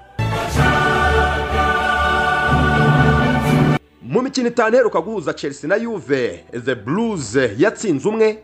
Mu 4.03 4.23
mikino 4.23 4.49
itanu 4.49 4.75
iheruka 4.75 5.01
guhuza 5.01 5.35
chelsea 5.35 5.69
na 5.69 5.77
yuve 5.77 6.45
the 6.65 6.75
blues 6.75 7.37
yatsinze 7.59 8.09
umwe. 8.09 8.39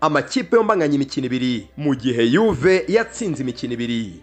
Amakipe 0.00 0.56
yombi 0.56 0.72
anganya 0.72 0.94
imikino 0.94 1.26
ibiri. 1.26 1.68
Mu 1.76 1.94
gihe 1.94 2.22
yuve 2.24 2.84
yatsinze 2.88 3.42
imikino 3.42 3.72
ibiri. 3.74 4.20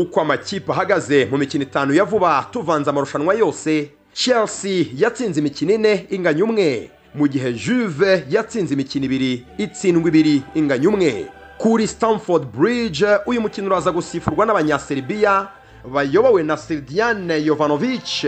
Uko 0.00 0.20
amakipe 0.20 0.72
ahagaze 0.72 1.28
mu 1.30 1.38
mikino 1.38 1.64
itanu 1.64 1.94
ya 1.94 2.04
vuba 2.04 2.46
tuvanze 2.50 2.90
amarushanwa 2.90 3.34
yose. 3.34 3.90
Chelsea 4.12 4.84
yatsinze 4.96 5.40
imikino 5.40 5.74
ine 5.74 6.06
inganya 6.10 6.44
umwe. 6.44 6.90
Mu 7.14 7.26
gihe 7.28 7.52
juve 7.52 8.24
yatsinze 8.30 8.74
imikino 8.74 9.04
ibiri 9.06 9.46
itsindwa 9.58 10.08
ibiri 10.08 10.42
inganya 10.54 10.88
umwe. 10.88 11.26
Kuri 11.58 11.86
stamford 11.86 12.44
bridge 12.56 13.06
uyu 13.26 13.40
mukino 13.40 13.66
uraza 13.66 13.92
gusifurwa 13.92 14.46
n'abanyaserbia 14.46 15.48
bayobowe 15.92 16.42
na 16.42 16.56
sirdiane 16.56 17.44
yovanovic 17.44 18.26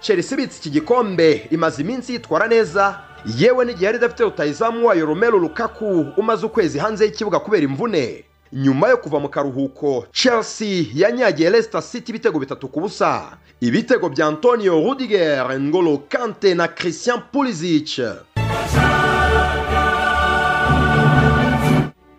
chelsea 0.00 0.38
ibitse 0.38 0.58
iki 0.58 0.70
gikombe 0.70 1.46
imaze 1.50 1.82
iminsi 1.82 2.12
yitwara 2.12 2.46
neza. 2.48 2.98
Yewe 3.38 3.64
n'igihe 3.64 3.84
yari 3.86 3.98
idafite 3.98 4.24
rutayizamu 4.24 4.86
wayo 4.86 5.06
romero 5.06 5.38
lukaku 5.38 6.06
umaze 6.16 6.46
ukwezi 6.46 6.78
hanze 6.78 7.04
y'ikibuga 7.04 7.38
kubera 7.40 7.62
imvune. 7.64 8.24
Nyuma 8.52 8.88
yo 8.88 8.96
kuva 8.96 9.20
mu 9.20 9.28
karuhuko 9.28 10.06
chelsea 10.12 10.84
yanyagiye 10.94 11.50
leicester 11.50 11.82
city 11.82 12.10
ibitego 12.12 12.38
bitatu 12.38 12.68
ku 12.68 12.80
busa. 12.80 13.38
Ibitego 13.60 14.08
bya 14.08 14.26
antonio 14.26 14.80
rudiger 14.80 15.60
ngolo 15.60 15.98
kante 16.08 16.54
na 16.54 16.68
christian 16.68 17.20
pulisic. 17.32 18.00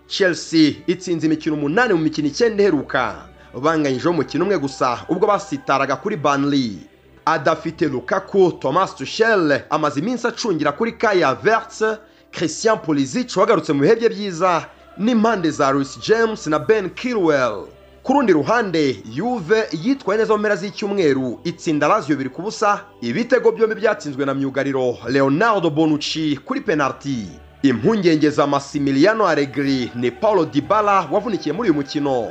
Chelsea 0.07 0.73
itsinze 0.87 1.25
imikino 1.27 1.55
umunani 1.55 1.93
mu 1.93 1.99
mikino 2.03 2.27
icyenda 2.27 2.63
iheruka. 2.63 3.15
Banganyijeho 3.63 4.09
umukino 4.09 4.43
umwe 4.43 4.57
gusa 4.59 4.99
ubwo 5.09 5.27
basitaraga 5.27 5.95
kuri 5.95 6.15
banley 6.15 6.77
adafite 7.25 7.81
lukaku 7.87 8.51
thomas 8.51 8.95
tuchel 8.95 9.61
amaze 9.69 9.99
iminsi 9.99 10.27
acungira 10.27 10.71
kuri 10.71 10.91
kaya 10.91 11.33
verts. 11.35 11.83
Christian 12.31 12.77
pulisic 12.77 13.37
wagarutse 13.37 13.73
mu 13.73 13.81
bihe 13.81 13.95
bye 13.95 14.09
byiza 14.09 14.65
n'impande 14.99 15.51
za 15.51 15.71
Luis 15.71 15.99
James 16.01 16.47
na 16.47 16.59
Ben 16.59 16.89
Chilwell 16.95 17.65
ku 18.03 18.13
rundi 18.13 18.33
ruhande 18.33 19.03
yuve 19.13 19.63
yitwaye 19.83 20.19
neza 20.19 20.33
mu 20.33 20.39
mpera 20.39 20.55
z'icyumweru. 20.55 21.39
Itsinda 21.43 21.87
lazio 21.87 22.15
biri 22.15 22.29
ku 22.29 22.41
busa 22.41 22.81
ibitego 23.01 23.51
byombi 23.51 23.75
byatsinzwe 23.75 24.25
na 24.25 24.33
myugariro 24.33 24.97
leonardo 25.07 25.69
bonucci 25.69 26.39
kuri 26.45 26.61
penaliti 26.61 27.27
impungenge 27.63 28.29
za 28.29 28.47
masimiliano 28.47 29.27
aregri 29.27 29.91
ni 29.95 30.11
paulo 30.11 30.45
dibala 30.45 31.07
wavunikiye 31.11 31.53
muri 31.55 31.69
uyu 31.69 31.79
mukino. 31.79 32.27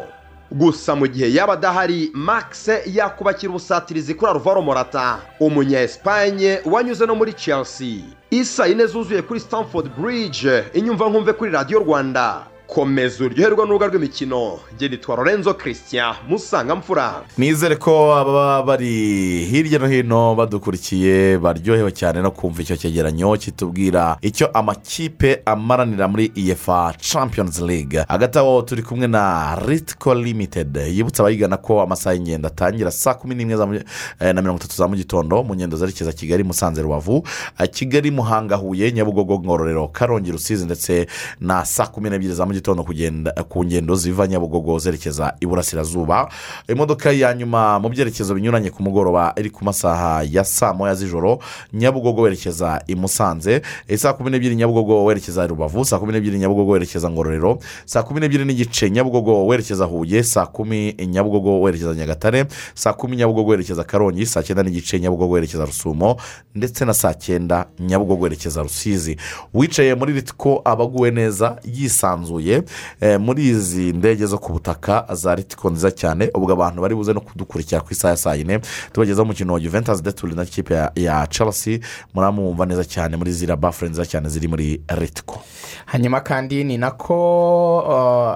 Gusa 0.51 0.95
mu 0.97 1.07
gihe 1.07 1.33
yaba 1.35 1.53
adahari 1.53 2.11
max 2.15 2.69
yakubakira 2.87 3.51
ubusatirizi 3.51 4.15
kuri 4.15 4.31
aruvaro 4.31 4.63
morata. 4.63 5.19
Umunya 5.41 5.81
esipanye 5.83 6.61
wanyuze 6.65 7.07
no 7.07 7.15
muri 7.15 7.33
chelsea. 7.33 8.01
Isa 8.31 8.67
yine 8.67 8.87
zuzuye 8.87 9.23
kuri 9.23 9.41
stamford 9.41 9.91
bridge. 9.99 10.65
Inyumva 10.75 11.09
nkumve 11.09 11.33
kuri 11.33 11.51
radiyo 11.51 11.79
rwanda. 11.81 12.47
Komeza 12.69 13.25
uryoherwa 13.25 13.65
n'urubuga 13.65 13.87
rw'imikino. 13.87 14.59
Ngeni 14.77 14.97
twa 14.99 15.17
lorenzo 15.17 15.55
christian 15.55 16.15
musanga 16.29 16.77
mfura 16.77 17.23
nizere 17.39 17.77
ko 17.77 18.15
ababa 18.17 18.63
bari 18.63 19.45
hirya 19.51 19.79
no 19.79 19.87
hino 19.89 20.35
badukurikiye 20.35 21.39
baryohewe 21.39 21.91
cyane 21.93 22.23
no 22.23 22.31
kumva 22.31 22.63
icyo 22.63 22.77
cyegeranyo 22.77 23.37
kitubwira 23.37 24.17
icyo 24.23 24.47
amakipe 24.53 25.43
amaranira 25.47 26.09
muri 26.09 26.33
efa 26.37 26.95
champions 27.01 27.61
league. 27.61 28.05
Hagati 28.09 28.39
aho 28.39 28.63
turi 28.63 28.83
kumwe 28.83 29.07
na 29.07 29.57
ritiko 29.67 30.15
limited. 30.15 30.77
Yibutsa 30.77 31.23
abayigana 31.23 31.57
ko 31.57 31.81
amasaha 31.83 32.15
y'ingendo 32.15 32.49
atangira 32.49 32.91
saa 32.91 33.15
kumi 33.15 33.35
n'imwe 33.35 33.85
eh, 34.21 34.35
na 34.35 34.43
mirongo 34.43 34.59
itatu 34.61 34.77
za 34.77 34.89
mu 34.89 34.97
gitondo 34.97 35.43
mu 35.43 35.55
ngendo 35.55 35.77
zerekeza 35.77 36.13
kigali 36.13 36.45
musanze 36.45 36.83
rubavu. 36.83 37.25
Eh, 37.61 37.69
kigali 37.71 38.11
muhanga 38.11 38.57
huye 38.57 38.93
nyabugogo 38.93 39.39
ngororero 39.41 39.89
karongi 39.89 40.33
rusizi 40.33 40.65
ndetse 40.65 41.07
na 41.41 41.65
saa 41.65 41.87
kumi 41.87 42.11
n'ebyiri 42.11 42.35
za 42.35 42.47
mu 42.47 42.58
gitondo 42.59 42.85
ku 43.49 43.65
ngendo 43.65 43.95
ziva 43.95 44.27
nyabugogo 44.27 44.79
zerekeza 44.79 45.35
iburasirazuba 45.41 46.29
imodoka 46.69 47.13
ya 47.13 47.35
nyuma 47.35 47.79
mu 47.79 47.89
byerekezo 47.89 48.35
binyuranye 48.35 48.71
ku 48.71 48.83
mugoroba 48.83 49.33
iri 49.37 49.51
ku 49.51 49.65
masaha 49.65 50.23
ya 50.31 50.45
saa 50.45 50.73
moya 50.75 50.95
z'ijoro 50.95 51.39
nyabugogo 51.73 52.23
werekeza 52.23 52.83
i 52.87 52.95
musanze 52.95 53.63
eh, 53.89 53.99
saa 53.99 54.13
kumi 54.13 54.31
n'ebyiri 54.31 54.57
nyabugogo 54.57 55.05
werekeza 55.05 55.45
i 55.45 55.49
rubavu 55.49 55.85
saa 55.85 55.99
kumi 55.99 56.13
n'ebyiri 56.13 56.39
nyabugogo 56.39 56.71
werekeza 56.73 57.11
ngororero 57.11 57.59
saa 57.85 58.03
kumi 58.03 58.21
n'ebyiri 58.21 58.45
n'igice 58.45 58.91
nyabugogo 58.91 59.47
werekeza 59.47 59.85
huye 59.85 60.23
saa 60.23 60.47
kumi 60.47 60.95
nyabugogo 61.07 61.61
werekeza 61.61 61.95
nyagatare 61.95 62.45
saa 62.75 62.93
kumi 62.93 63.17
nyabugogo 63.17 63.51
werekeza 63.51 63.85
karongi 63.85 64.27
saa 64.27 64.43
cyenda 64.43 64.63
n'igice 64.63 65.01
nyabugogo 65.01 65.35
werekeza 65.35 65.65
rusumo 65.65 66.17
ndetse 66.55 66.85
na 66.85 66.95
saa 66.95 67.15
cyenda 67.15 67.67
nyabugogo 67.81 68.23
werekeza 68.25 68.63
rusizi. 68.63 69.17
Wicaye 69.55 69.95
muri 69.95 70.13
ritiko 70.13 70.63
aba 70.65 70.85
aguwe 70.85 71.11
neza 71.11 71.57
yisanzuye. 71.65 72.48
Eh, 72.53 73.21
muri 73.21 73.49
izi 73.49 73.93
ndege 73.93 74.27
zo 74.27 74.39
ku 74.39 74.53
butaka 74.53 75.07
za 75.15 75.35
ritiko 75.35 75.71
nziza 75.71 75.91
cyane 75.91 76.31
ubwo 76.35 76.53
abantu 76.53 76.83
bari 76.83 76.95
buze 76.95 77.13
no 77.13 77.21
kudukurikira 77.21 77.81
ku 77.81 77.93
isaha 77.93 78.11
ya 78.11 78.17
saa 78.17 78.35
yine 78.35 78.61
tubagezaho 78.93 79.23
umukino 79.23 79.53
wa 79.53 79.61
juventus 79.61 80.03
deturi 80.03 80.35
na 80.35 80.45
kipe 80.45 80.75
ya, 80.95 81.27
chelsea 81.31 81.79
muramwumva 82.15 82.67
neza 82.67 82.85
cyane 82.85 83.17
muri 83.17 83.33
ziriya 83.33 83.57
bafure 83.57 83.91
nziza 83.91 84.07
cyane 84.07 84.29
ziri 84.29 84.49
muri 84.49 84.81
ritiko 84.89 85.41
hanyuma 85.87 86.21
kandi 86.21 86.65
ni 86.65 86.79
nako 86.79 87.17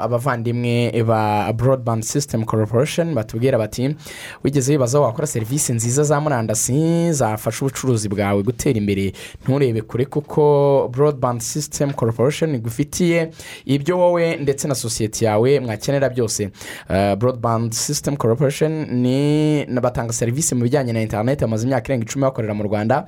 abavandimwe 0.03 1.03
ba 1.07 1.53
broadband 1.53 2.03
system 2.05 2.45
corporation 2.45 3.15
batubwira 3.15 3.59
bati 3.59 3.97
wigeze 4.45 4.73
wibaza 4.73 5.01
wakora 5.01 5.27
serivisi 5.27 5.73
nziza 5.73 6.03
za 6.05 6.21
murandasi 6.21 7.13
zafasha 7.13 7.65
ubucuruzi 7.65 8.09
bwawe 8.09 8.43
gutera 8.43 8.79
imbere. 8.79 9.13
Nturebe 9.43 9.83
kure 9.83 10.05
kuko 10.05 10.89
broadband 10.93 11.41
system 11.41 11.93
corporation 11.93 12.55
igufitiye 12.55 13.31
ibyo 13.65 14.02
wowe 14.03 14.37
ndetse 14.37 14.69
na 14.69 14.75
sosiyete 14.75 15.25
yawe 15.25 15.61
mwakenera 15.61 16.09
byose. 16.09 16.51
Uh, 16.91 17.15
broadband 17.15 17.73
system 17.73 18.17
corporation 18.17 18.87
ni 18.91 19.67
batanga 19.83 20.13
serivisi 20.13 20.55
mu 20.55 20.63
bijyanye 20.63 20.93
na 20.93 21.03
interineti 21.03 21.41
bamaze 21.45 21.65
imyaka 21.67 21.87
irenga 21.89 22.05
icumi 22.05 22.23
bakorera 22.23 22.55
mu 22.55 22.63
rwanda. 22.63 23.07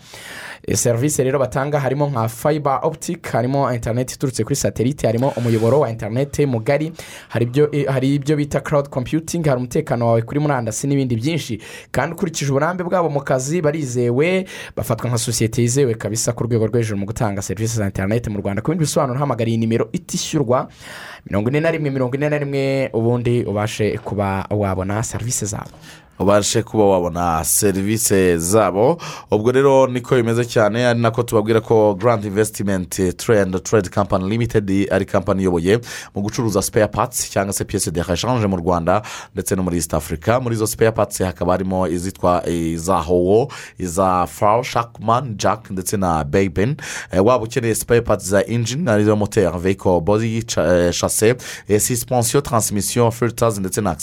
Eh, 0.66 0.76
serivisi 0.76 1.22
rero 1.22 1.38
batanga 1.38 1.80
harimo 1.80 2.06
nka 2.06 2.28
fiber 2.28 2.78
optic 2.82 3.26
harimo 3.32 3.72
interineti 3.72 4.14
iturutse 4.14 4.44
kuri 4.44 4.56
satelite 4.56 5.06
harimo 5.06 5.32
umuyoboro 5.36 5.80
wa 5.80 5.90
interineti 5.90 6.46
mugari 6.46 6.92
eh, 7.72 7.86
hari 7.88 8.14
ibyo 8.14 8.36
bita 8.36 8.60
cloud 8.60 8.88
computing 8.88 9.44
hari 9.46 9.56
umutekano 9.58 10.06
wawe 10.06 10.22
kuri 10.22 10.40
murandasi 10.40 10.86
n'ibindi 10.86 11.16
byinshi. 11.16 11.58
Kandi 11.90 12.14
ukurikije 12.14 12.50
uburambe 12.50 12.84
bwabo 12.84 13.08
mu 13.10 13.20
kazi 13.20 13.62
barizewe 13.62 14.44
bafatwa 14.76 15.08
nka 15.10 15.18
sosiyete 15.18 15.62
yizewe 15.62 15.94
kabisa 15.94 16.32
ku 16.32 16.44
rwego 16.44 16.66
rwo 16.66 16.78
hejuru 16.78 16.98
mu 16.98 17.06
gutanga 17.06 17.42
serivisi 17.42 17.76
za 17.76 17.84
interineti 17.84 18.30
mu 18.30 18.38
rwanda. 18.40 18.62
Ku 18.62 18.70
bindi 18.70 18.84
bisobanuro 18.84 19.18
hamagara 19.18 19.48
iyi 19.50 19.58
nimero 19.58 19.88
itishyurwa 19.92 20.68
mirongo 21.26 21.48
ine 21.50 21.60
na 21.60 21.70
rimwe 21.70 21.90
mirongo 21.90 22.14
ine 22.16 22.28
na 22.28 22.38
rimwe 22.38 22.90
ubundi 22.92 23.44
ubashe 23.44 23.98
kuba 23.98 24.46
wabona 24.50 25.02
serivisi 25.02 25.46
zabo. 25.46 25.70
Ubashe 26.18 26.62
kuba 26.62 26.84
wabona 26.84 27.44
serivisi 27.44 28.38
zabo. 28.38 28.98
Ubwo 29.30 29.52
rero 29.52 29.86
niko 29.86 30.14
bimeze 30.16 30.44
cyane 30.44 30.86
ari 30.86 31.00
nako 31.00 31.22
tubabwira 31.22 31.60
ko 31.60 31.94
garandi 31.94 32.26
invesitimenti 32.28 33.12
trade 33.12 33.58
trade 33.60 33.88
kampani 33.90 34.28
limitedi 34.28 34.88
ari 34.90 35.04
kampani 35.04 35.42
iyoboye 35.42 35.80
mu 36.14 36.22
gucuruza 36.22 36.62
spare 36.62 36.86
parts 36.88 37.30
cyangwa 37.30 37.52
se 37.52 37.64
piyese 37.64 37.90
de 37.90 38.02
reshanje 38.02 38.46
mu 38.46 38.56
rwanda 38.56 39.02
ndetse 39.34 39.56
no 39.56 39.62
muri 39.62 39.76
east 39.76 39.94
africa. 39.94 40.38
Muri 40.42 40.54
izo 40.54 40.66
spare 40.66 40.92
parts 40.92 41.18
hakaba 41.22 41.52
harimo 41.52 41.88
izitwa 41.88 42.42
iza 42.48 42.96
howo 42.96 43.48
iza 43.78 44.26
fawo 44.26 44.62
shakman 44.62 45.34
jack 45.36 45.70
ndetse 45.70 45.96
na 45.96 46.24
beyben 46.24 46.76
waba 47.12 47.44
ukeneye 47.44 47.74
spare 47.74 48.00
parts 48.00 48.26
za 48.28 48.46
engine 48.46 48.90
ari 48.90 49.04
zo 49.04 49.16
moteri 49.16 49.58
vehicle 49.58 50.00
body 50.00 50.42
cha- 50.42 50.76
eh, 50.76 50.92
eh, 51.68 51.80
suspension 51.80 52.42
transmission 52.42 53.10
filters 53.10 53.58
ndetse 53.58 53.80
na 53.80 53.96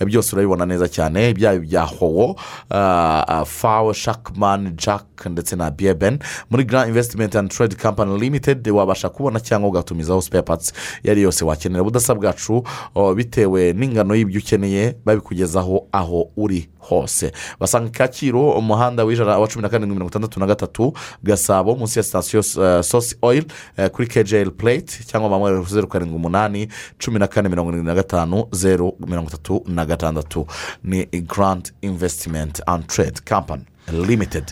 eh, 0.00 0.06
byose 0.06 0.32
urabibona 0.36 0.66
neza 0.66 0.88
cyane. 0.88 1.21
Byaba 1.34 1.56
ibya 1.56 1.82
howo 1.82 2.36
ah, 2.70 3.24
ah, 3.28 3.44
fawo 3.44 3.92
shakman 3.92 4.76
jack 4.76 5.04
bank 5.22 5.32
ndetse 5.32 5.56
na 5.56 5.70
biyeben 5.70 6.18
muri 6.50 6.64
grand 6.64 6.88
investment 6.88 7.34
and 7.36 7.50
trade 7.50 7.76
company 7.76 8.18
limited 8.18 8.68
wabasha 8.68 9.08
kubona 9.08 9.40
cyangwa 9.40 9.68
ugatumizaho 9.68 10.22
spare 10.22 10.42
parts 10.42 10.72
iyo 11.02 11.12
ari 11.12 11.22
yose 11.22 11.44
wakenera. 11.44 11.82
Ubudasa 11.82 12.14
bwacu 12.14 12.64
oh, 12.94 13.14
bitewe 13.14 13.72
n'ingano 13.72 14.14
y'ibyo 14.14 14.40
ukeneye 14.40 14.96
babikugezaho 15.04 15.86
aho 15.92 16.30
uri 16.36 16.68
hose. 16.78 17.32
Basanga 17.60 17.90
kacyiru 17.90 18.50
umuhanda 18.50 19.04
w'ijana 19.04 19.38
wa 19.38 19.48
cumi 19.48 19.62
na 19.62 19.68
karindwi 19.68 19.94
mirongo 19.94 20.10
itandatu 20.10 20.40
na 20.40 20.46
gatatu 20.46 20.92
gasabo 21.22 21.74
munsi 21.76 21.98
ya 21.98 22.02
sitasiyo 22.02 22.40
uh, 22.40 22.80
sosi 22.80 23.16
uh, 23.22 23.86
kuri 23.92 24.08
kejeri 24.08 24.50
plate 24.50 25.04
cyangwa 25.06 25.30
mamwe 25.30 25.64
zeru 25.64 25.86
karindwi 25.88 26.16
umunani 26.16 26.68
cumi 26.98 27.18
na 27.18 27.26
kane 27.26 27.48
mirongo 27.48 27.70
irindwi 27.70 27.88
na 27.88 27.94
gatanu 27.94 28.44
zeru 28.52 28.92
mirongo 29.06 29.28
itatu 29.28 29.62
na 29.66 29.86
gatandatu. 29.86 30.46
Ni 30.84 31.02
grand 31.20 31.72
investment 31.82 32.60
and 32.66 32.88
trade 32.88 33.24
company 33.24 33.64
limited. 33.92 34.44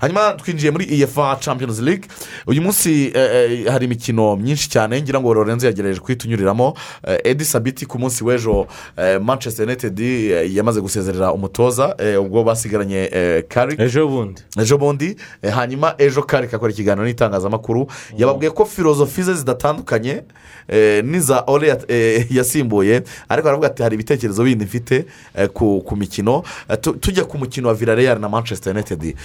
Hanyuma 0.00 0.32
twinjiye 0.32 0.70
muri 0.72 1.02
efa 1.02 1.36
champions 1.40 1.80
league 1.80 2.08
uyu 2.46 2.62
munsi 2.62 3.12
eh, 3.14 3.30
eh, 3.34 3.66
hari 3.72 3.84
imikino 3.84 4.36
myinshi 4.36 4.68
cyane 4.70 5.02
ngira 5.02 5.20
ngo 5.20 5.34
lorenzo 5.34 5.66
yagerageje 5.66 6.00
kuhitunyuriramo 6.00 6.74
Eh, 7.06 7.18
edi 7.24 7.44
sabiti 7.44 7.86
ku 7.86 7.98
munsi 7.98 8.24
w'ejo 8.24 8.66
eh, 8.96 9.20
manchester 9.20 9.66
united 9.66 10.00
eh, 10.00 10.54
yamaze 10.54 10.80
gusezerera 10.80 11.32
umutoza 11.32 11.94
eh, 11.98 12.20
ubwo 12.22 12.44
basigaranye 12.44 13.10
eh, 13.12 13.44
kari 13.48 13.76
ejo 13.78 14.08
bundi. 14.08 14.42
Ejo 14.60 14.78
bundi 14.78 15.16
eh, 15.42 15.52
hanyuma 15.52 15.94
ejo 15.98 16.22
kari 16.22 16.48
kakora 16.48 16.72
ikiganiro 16.72 17.06
n'itangazamakuru 17.06 17.86
yababwiye 18.18 18.50
ko 18.50 18.64
filozofi 18.64 19.22
ze 19.22 19.34
zidatandukanye 19.34 20.22
eh, 20.68 21.04
n'iza 21.04 21.44
ore 21.46 21.76
eh, 21.88 22.26
yasimbuye 22.32 23.02
ariko 23.28 23.48
aravuga 23.48 23.66
ati 23.68 23.82
hari 23.82 23.94
ibitekerezo 23.94 24.44
bindi 24.44 24.64
mfite 24.64 25.04
eh, 25.38 25.48
ku 25.48 25.96
mikino. 25.96 26.42
Eh, 26.68 26.78
tu- 26.80 26.94
tujya 26.96 27.24
ku 27.24 27.38
mukino 27.38 27.68
wa 27.68 27.74
villarreal 27.74 28.18
na 28.20 28.28
manchester 28.28 28.74
united 28.76 29.02
eh, 29.04 29.16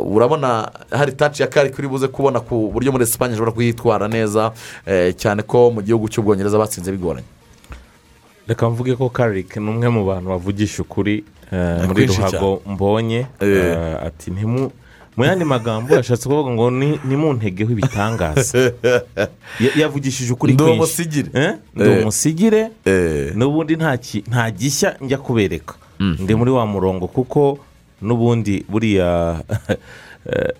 urabona 0.00 0.70
hari 0.90 1.12
taci 1.12 1.42
ya 1.42 1.48
kari 1.48 1.70
kuri 1.70 1.88
buze 1.88 2.08
kubona 2.08 2.40
ku 2.40 2.70
buryo 2.72 2.92
muri 2.92 3.04
esipanye 3.04 3.34
ashobora 3.34 3.52
kuyitwara 3.52 4.08
neza 4.08 4.52
eh, 4.86 5.10
cyane 5.18 5.42
ko 5.42 5.70
mu 5.74 5.82
gihugu 5.82 6.08
cy'ubwongereza 6.08 6.58
batsinze 6.58 6.92
bigoranye. 6.92 7.26
Reka 8.46 8.70
mvuge 8.70 8.96
ko 8.96 9.08
karike 9.08 9.60
ni 9.60 9.70
umwe 9.70 9.88
mu 9.88 10.04
bantu 10.06 10.28
bavugisha 10.30 10.82
ukuri 10.82 11.24
eh, 11.52 11.86
muri 11.86 12.06
ruhago 12.06 12.62
mbonye 12.66 13.26
ati 14.06 14.30
ntimu 14.30 14.70
mu 15.16 15.24
yandi 15.24 15.44
magambo 15.44 15.94
yashatse 15.94 16.28
kuvuga 16.28 16.50
ngo 16.50 16.70
ni 16.70 16.98
ntimuntegeho 17.04 17.72
ibitangaza. 17.72 18.58
Ya- 19.60 19.74
yavugishije 19.76 20.32
ukuri 20.32 20.54
kwinshi. 20.64 20.72
ndi 21.76 21.90
umusigire. 22.02 22.70
N'ubundi 23.34 23.76
nta 24.28 24.50
gishya 24.50 24.96
njya 25.00 25.18
kubereka. 25.18 25.74
Ndi 26.00 26.34
muri 26.34 26.50
wa 26.50 26.66
murongo 26.66 27.06
kuko 27.06 27.58
n'ubundi 28.02 28.64
buriya 28.68 29.40
eh, 30.26 30.52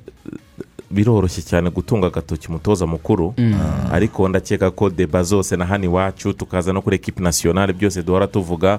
biroroshye 0.91 1.43
cyane 1.43 1.71
gutunga 1.71 2.07
agatoki 2.07 2.49
umutoza 2.49 2.87
mukuru. 2.87 3.35
Mm. 3.39 3.55
ariko 3.93 4.29
ndakeka 4.29 4.71
ko 4.71 4.91
deba 4.91 5.23
zose 5.23 5.57
na 5.57 5.65
hano 5.67 5.85
iwacu 5.85 6.33
tukaza 6.33 6.73
no 6.73 6.83
kuri 6.83 6.97
ekipi 6.97 7.23
nasiyonari 7.23 7.73
byose 7.73 8.03
duhora 8.03 8.27
tuvuga 8.27 8.79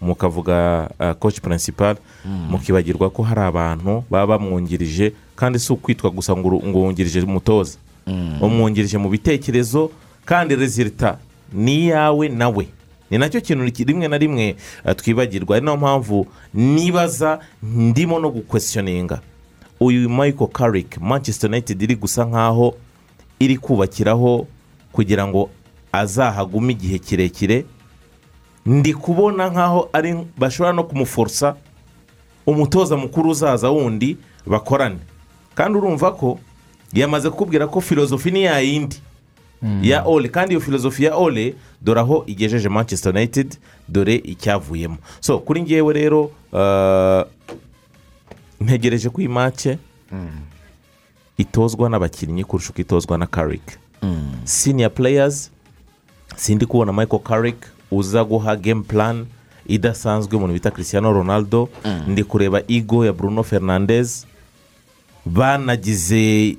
mukavuga 0.00 0.88
koci 1.18 1.40
purinsipari 1.40 1.98
mukibagirwa 2.50 3.10
ko 3.10 3.22
hari 3.22 3.40
abantu 3.40 4.04
baba 4.10 4.38
bamwungirije 4.38 5.12
kandi 5.36 5.58
si 5.58 5.72
ukwitwa 5.72 6.10
gusa 6.10 6.36
ngo 6.36 6.78
wungirije 6.78 7.20
umutoza. 7.20 7.78
Umwungirije 8.40 8.98
mu 8.98 9.08
bitekerezo 9.08 9.90
kandi 10.24 10.56
rezilita 10.56 11.18
ni 11.52 11.74
iyawe 11.88 12.28
nawe 12.28 12.68
ni 13.10 13.18
na 13.18 13.28
cyo 13.28 13.40
kintu 13.40 13.72
ki- 13.72 13.84
rimwe 13.84 14.08
na 14.08 14.18
rimwe 14.18 14.56
eh, 14.86 14.96
twibagirwa 14.96 15.56
ari 15.56 15.64
na 15.64 15.70
yo 15.70 15.76
mpamvu 15.76 16.26
nibaza 16.54 17.38
ndimo 17.62 18.18
no 18.18 18.30
gukwesiyoninga 18.30 19.20
uyu 19.80 20.10
michael 20.10 20.50
carrick 20.52 20.98
manchester 21.00 21.50
united 21.50 21.82
iri 21.82 21.96
gusa 21.96 22.24
nkaho 22.24 22.74
iri 23.38 23.56
kubakiraho 23.56 24.46
kugira 24.92 25.26
ngo 25.26 25.50
azahagume 25.92 26.72
igihe 26.72 26.98
kirekire. 26.98 27.64
Ndi 28.66 28.94
kubona 28.94 29.48
nkaho 29.50 29.88
ari 29.92 30.14
bashobora 30.38 30.72
no 30.72 30.84
kumuforosa 30.84 31.56
umutoza 32.46 32.96
mukuru 32.96 33.30
uzaza 33.30 33.70
wundi 33.70 34.16
bakorane. 34.46 34.98
Kandi 35.54 35.78
urumva 35.78 36.12
ko 36.12 36.38
yamaze 36.92 37.30
kukubwira 37.30 37.66
ko 37.66 37.80
filozofi 37.80 38.30
ni 38.30 38.42
yayindi 38.42 38.96
ya 39.82 40.02
ole 40.04 40.28
kandi 40.28 40.52
iyo 40.54 40.60
filozofi 40.60 41.04
ya 41.04 41.14
ole 41.16 41.54
dore 41.82 42.00
aho 42.00 42.24
igejeje 42.26 42.68
manchester 42.68 43.12
united 43.16 43.56
dore 43.88 44.14
icyavuyemo. 44.14 44.96
So 45.20 45.38
kuri 45.38 45.62
ngewe 45.62 45.92
rero 45.94 46.30
uh, 46.52 47.22
ntegereje 48.60 49.10
ko 49.10 49.20
iyi 49.20 49.28
make 49.28 49.78
itozwa 51.38 51.88
n'abakinnyi 51.88 52.44
kurusha 52.44 52.70
uko 52.70 52.80
itozwa 52.80 53.18
na 53.18 53.26
karike 53.26 53.76
siniya 54.44 54.90
pureyazi 54.90 55.50
sindi 56.36 56.66
kubona 56.66 56.92
michael 56.92 57.22
carrick 57.22 57.56
uza 57.90 58.24
guha 58.24 58.56
game 58.56 58.82
plan 58.82 59.26
idasanzwe 59.66 60.36
umuntu 60.36 60.54
bita 60.54 60.70
christiano 60.70 61.12
ronaldo. 61.12 61.68
Ndi 62.08 62.24
kureba 62.24 62.62
igo 62.68 63.04
ya 63.06 63.12
bruno 63.12 63.42
fernandez 63.42 64.24
banagize 65.26 66.56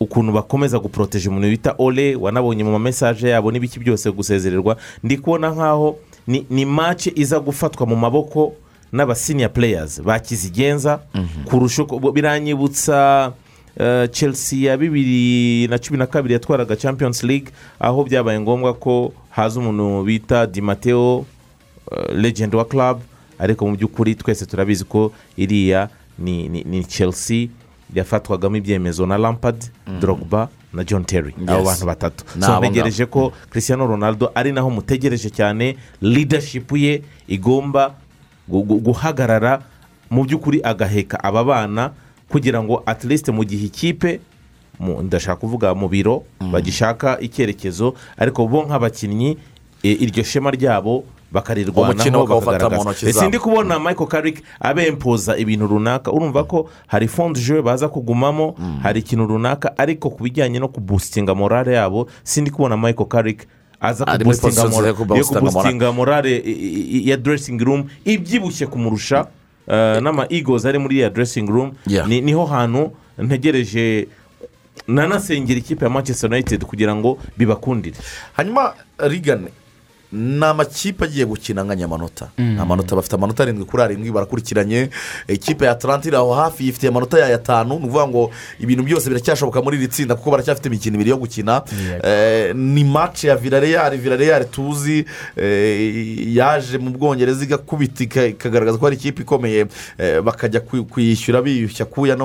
ukuntu 0.00 0.32
bakomeza 0.32 0.78
guporoteje 0.78 1.28
umuntu 1.28 1.48
bita 1.48 1.74
ole 1.78 2.16
wanabonye 2.16 2.64
mu 2.64 2.72
mamesaje 2.72 3.28
yabo 3.28 3.52
n'ibiki 3.52 3.80
byose 3.80 4.10
gusezererwa 4.10 4.76
ndi 5.04 5.18
kubona 5.18 5.50
nkaho 5.50 5.96
ni, 6.26 6.46
ni 6.50 6.64
mace 6.64 7.12
iza 7.14 7.40
gufatwa 7.40 7.86
mu 7.86 7.96
maboko 7.96 8.52
n'abasiniya 8.92 9.48
pureyazi 9.48 10.02
bakizigenza 10.02 11.00
kurusha 11.44 11.82
uko 11.82 12.12
biranyibutsa 12.12 13.32
eh, 13.76 14.10
chelsea 14.10 14.70
ya 14.70 14.76
bibiri 14.76 15.68
na 15.68 15.78
cumi 15.78 15.98
na 15.98 16.06
kabiri 16.06 16.34
yatwaraga 16.34 16.76
champions 16.76 17.22
league 17.22 17.52
aho 17.80 18.04
byabaye 18.04 18.40
ngombwa 18.40 18.74
ko 18.74 19.12
haza 19.30 19.60
umuntu 19.60 20.02
bita 20.04 20.46
di 20.46 20.60
mateo 20.60 21.24
eh, 21.92 22.14
legend 22.16 22.54
wa 22.54 22.64
club 22.64 23.00
ariko 23.38 23.66
mu 23.68 23.76
by'ukuri 23.76 24.14
twese 24.14 24.46
turabizi 24.46 24.84
ko 24.84 25.12
iriya 25.36 25.88
ni, 26.18 26.48
ni, 26.48 26.64
ni 26.64 26.84
chelsea. 26.84 27.48
Yafatwagamo 27.94 28.56
ibyemezo 28.56 29.06
na 29.06 29.18
lampard 29.18 29.64
drogba 30.00 30.48
na 30.72 30.84
john 30.84 31.04
terry. 31.04 31.34
Abo 31.46 31.64
bantu 31.64 31.86
batatu. 31.86 32.24
Ntegereje 32.70 33.06
ko 33.06 33.32
christiano 33.50 33.86
ronaldo 33.86 34.30
ari 34.34 34.52
naho 34.52 34.70
mutegereje 34.70 35.30
cyane 35.30 35.76
leadership 36.00 36.72
ye 36.72 37.02
igomba 37.28 37.94
gu- 38.48 38.62
gu- 38.62 38.80
guhagarara 38.80 39.62
mu 40.10 40.24
by'ukuri 40.24 40.60
agaheka 40.62 41.18
aba 41.24 41.44
bana 41.44 41.90
kugira 42.28 42.62
ngo 42.62 42.82
at 42.86 43.04
least 43.04 43.28
mu 43.28 43.44
gihe 43.44 43.66
ikipe 43.66 44.20
ndashaka 45.02 45.36
kuvuga 45.36 45.74
mu 45.74 45.88
biro 45.88 46.24
bagishaka 46.40 47.20
icyerekezo 47.20 47.94
ariko 48.16 48.46
bo 48.48 48.64
nk'abakinnyi 48.66 49.36
e, 49.82 49.90
iryo 49.92 50.22
shema 50.24 50.50
ryabo 50.50 51.04
bakarirwanaho 51.32 52.10
bakawufata 52.10 52.68
mu 52.70 52.82
ntoki 52.82 52.86
bakagaragaza 52.86 53.10
zabo. 53.12 53.20
sindi 53.20 53.38
kubona 53.38 53.78
michael 53.78 54.08
carrick 54.08 54.42
abempoza 54.60 55.36
ibintu 55.36 55.66
runaka 55.66 56.12
urumva 56.12 56.44
ko 56.44 56.70
hari 56.86 57.08
fonde 57.08 57.40
je 57.40 57.62
baza 57.62 57.88
kugumamo 57.88 58.54
hari 58.82 59.00
ikintu 59.00 59.26
runaka 59.26 59.78
ariko 59.78 60.10
ku 60.10 60.22
bijyanye 60.24 60.58
no 60.58 60.68
kubusitinga 60.68 61.34
morale 61.34 61.74
yabo 61.74 62.06
sindi 62.24 62.50
kubona 62.50 62.76
michael 62.76 63.08
carrick 63.08 63.46
aza 63.80 64.04
position 64.06 64.70
morale. 65.94 66.42
ya 67.04 67.16
dressing 67.16 67.58
room 67.58 67.84
ibyibushye 68.04 68.66
kumurusha 68.66 69.26
eh, 69.68 70.02
n'ama 70.02 70.26
eagles 70.30 70.64
ari 70.66 70.78
muri 70.78 70.98
ya 71.00 71.10
dressing 71.10 71.46
room. 71.46 71.72
Yeah. 71.86 72.08
ni- 72.08 72.20
ni 72.20 72.32
ho 72.32 72.44
hantu 72.46 72.90
ntegereje 73.18 74.08
nanasengera 74.88 75.58
ikipe 75.58 75.84
ya 75.84 75.90
manchester 75.90 76.30
united 76.30 76.64
kugira 76.64 76.94
ngo 76.94 77.18
bibakundire. 77.36 77.96
Hanyuma 78.32 78.74
rigane 78.98 79.48
ni 80.12 80.44
amakipe 80.44 81.04
agiye 81.04 81.26
gukina 81.26 81.62
anganya 81.62 81.84
amanota 81.84 82.28
amanota 82.60 82.96
bafite 82.96 83.14
amanota 83.14 83.42
arindwi 83.42 83.64
kuri 83.64 83.82
arindwi 83.82 84.10
barakurikiranye. 84.10 84.90
Ikipe 85.28 85.64
ya 85.64 85.70
atalanta 85.72 86.08
iri 86.08 86.16
aho 86.16 86.34
hafi 86.34 86.66
yifitiye 86.66 86.90
amanota 86.90 87.18
yayo 87.18 87.34
atanu 87.34 87.68
ni 87.78 87.84
ukuvuga 87.84 88.06
ngo 88.08 88.30
ibintu 88.60 88.82
byose 88.82 89.08
biracyashoboka 89.08 89.62
muri 89.62 89.76
iri 89.76 89.88
tsinda 89.88 90.14
kuko 90.14 90.30
baracyafite 90.30 90.66
imikino 90.68 90.94
ibiri 90.96 91.10
yo 91.10 91.16
gukina. 91.16 91.62
Eh, 92.04 92.54
ni 92.56 92.84
mace 92.84 93.28
ya 93.28 93.36
virareyari 93.36 93.96
virareyari 93.98 94.44
tuzi 94.44 95.04
eh, 95.36 96.36
yaje 96.36 96.78
mu 96.78 96.90
bwongereza 96.90 97.44
igakubita 97.44 98.04
ika- 98.04 98.26
ikagaragaza 98.26 98.78
ko 98.78 98.86
ari 98.86 98.96
ikipe 98.96 99.22
ikomeye. 99.22 99.66
Eh, 99.98 100.20
bakajya 100.22 100.60
ku- 100.60 100.84
kuyishyura 100.84 101.42
biyushya 101.42 101.84
kuya 101.86 102.16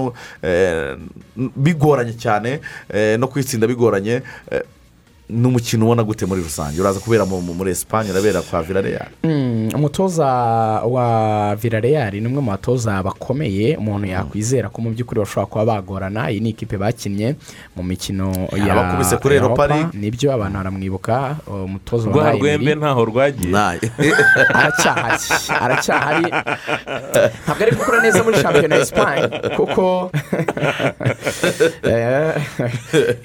bigoranye 1.55 2.13
cyane. 2.17 2.59
No 3.19 3.27
kuyitsinda 3.27 3.67
bigoranye. 3.67 4.21
Eh, 5.29 5.35
ni 5.35 5.47
umukino 5.47 5.85
ubona 5.85 6.03
gute 6.03 6.25
muri 6.25 6.41
rusange? 6.43 6.81
Uraza 6.81 6.99
kubera 6.99 7.25
mu- 7.25 7.41
mu- 7.41 7.53
muri 7.53 7.71
esipanye 7.71 8.11
urabera 8.11 8.41
kwa 8.41 8.61
villarreal? 8.61 9.07
Mm, 9.23 9.69
umutoza 9.75 10.25
wa 10.85 11.55
Villarreal 11.55 12.13
ni 12.13 12.27
umwe 12.27 12.41
mu 12.41 12.51
batoza 12.51 13.03
bakomeye. 13.03 13.77
Umuntu 13.77 14.07
yakwizera 14.07 14.69
ko 14.69 14.81
mu 14.81 14.89
by'ukuri 14.93 15.19
bashobora 15.19 15.45
kuba 15.49 15.65
bagorana. 15.65 16.29
Iyi 16.31 16.39
ni 16.39 16.49
ikipe 16.49 16.77
bakinnye 16.77 17.35
mu 17.75 17.83
mikino 17.83 18.29
ya 18.53 18.75
Europa 19.41 19.89
ni 19.93 20.11
byo 20.11 20.33
abantu 20.33 20.57
baramwibuka. 20.57 21.35
Umutoza 21.47 22.09
wabaye 22.09 22.39
rwembe 22.39 22.75
ntaho 22.75 23.05
rwagiye. 23.05 23.51
Aracyahari. 24.53 25.17
Aracyahari. 25.61 26.25
Ntabwo 27.45 27.61
ari 27.63 27.71
gukora 27.75 28.01
neza 28.01 28.23
muri 28.23 28.37
shampiyona 28.37 28.75
ya 28.75 28.81
esipanye 28.81 29.27
kuko 29.57 30.11
eh, 31.89 32.33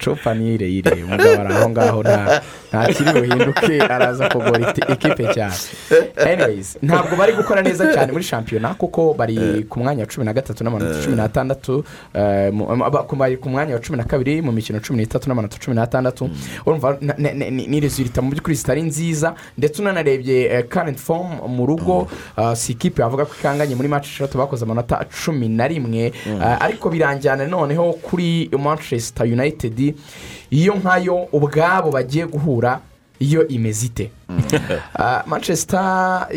cupa 0.03 0.33
ni 0.33 0.53
ireyire 0.55 1.03
umugabo 1.03 1.41
ari 1.41 1.53
aho 1.53 1.69
ngaho 1.69 1.90
nta 1.99 2.41
nta 2.71 2.93
kiri 2.93 3.11
buhinduke 3.13 3.81
araza 3.81 4.29
kugura 4.29 4.73
ikipe 4.93 5.33
cyane 5.33 5.53
anyways 6.25 6.77
ntabwo 6.81 7.15
bari 7.15 7.33
gukora 7.33 7.61
neza 7.61 7.93
cyane 7.93 8.11
muri 8.11 8.23
shampiyona 8.23 8.73
kuko 8.73 9.13
bari 9.13 9.65
ku 9.69 9.79
mwanya 9.79 10.03
wa 10.03 10.07
cumi 10.09 10.25
na 10.25 10.33
gatatu 10.33 10.63
n'amanota 10.63 11.03
cumi 11.03 11.15
n'atandatu 11.15 11.83
eh, 12.13 12.51
bari 13.17 13.37
ku 13.37 13.49
mwanya 13.49 13.73
wa 13.73 13.79
cumi 13.79 13.97
na 13.97 14.03
kabiri 14.03 14.41
mu 14.41 14.51
mikino 14.51 14.79
cumi 14.79 14.99
n'itatu 15.03 15.27
n'amanota 15.29 15.57
cumi 15.59 15.75
n'atandatu. 15.75 16.29
Urumva 16.65 16.97
na- 17.01 17.15
na- 17.17 17.33
na- 17.33 17.49
ni 17.49 17.79
rezilita 17.79 18.21
mu 18.21 18.29
by'ukuri 18.31 18.55
zitari 18.55 18.81
nziza 18.81 19.35
ndetse 19.57 19.81
unanarebye 19.81 20.63
karenti 20.69 21.01
fomu 21.01 21.47
mu 21.47 21.65
rugo 21.65 22.07
ah, 22.37 22.55
si 22.55 22.71
ikipe 22.71 23.01
wavuga 23.03 23.25
ko 23.25 23.33
ikanganye 23.39 23.75
muri 23.75 23.87
match 23.87 24.07
eshatu 24.07 24.37
bakoze 24.37 24.63
amanota 24.65 25.05
cumi 25.25 25.49
na 25.49 25.67
rimwe. 25.67 26.11
Ah, 26.41 26.61
ariko 26.61 26.89
birangira 26.89 27.35
noneho 27.35 27.93
kuri 27.93 28.49
manchester 28.59 29.25
united 29.27 29.95
iyo 30.51 30.75
nkayo 30.75 31.27
ubwabo 31.31 31.91
bagiye 31.91 32.25
guhura 32.27 32.79
iyo 33.19 33.47
imeze 33.47 33.85
ite? 33.85 34.11
Ah, 34.95 35.23
manchester 35.27 36.27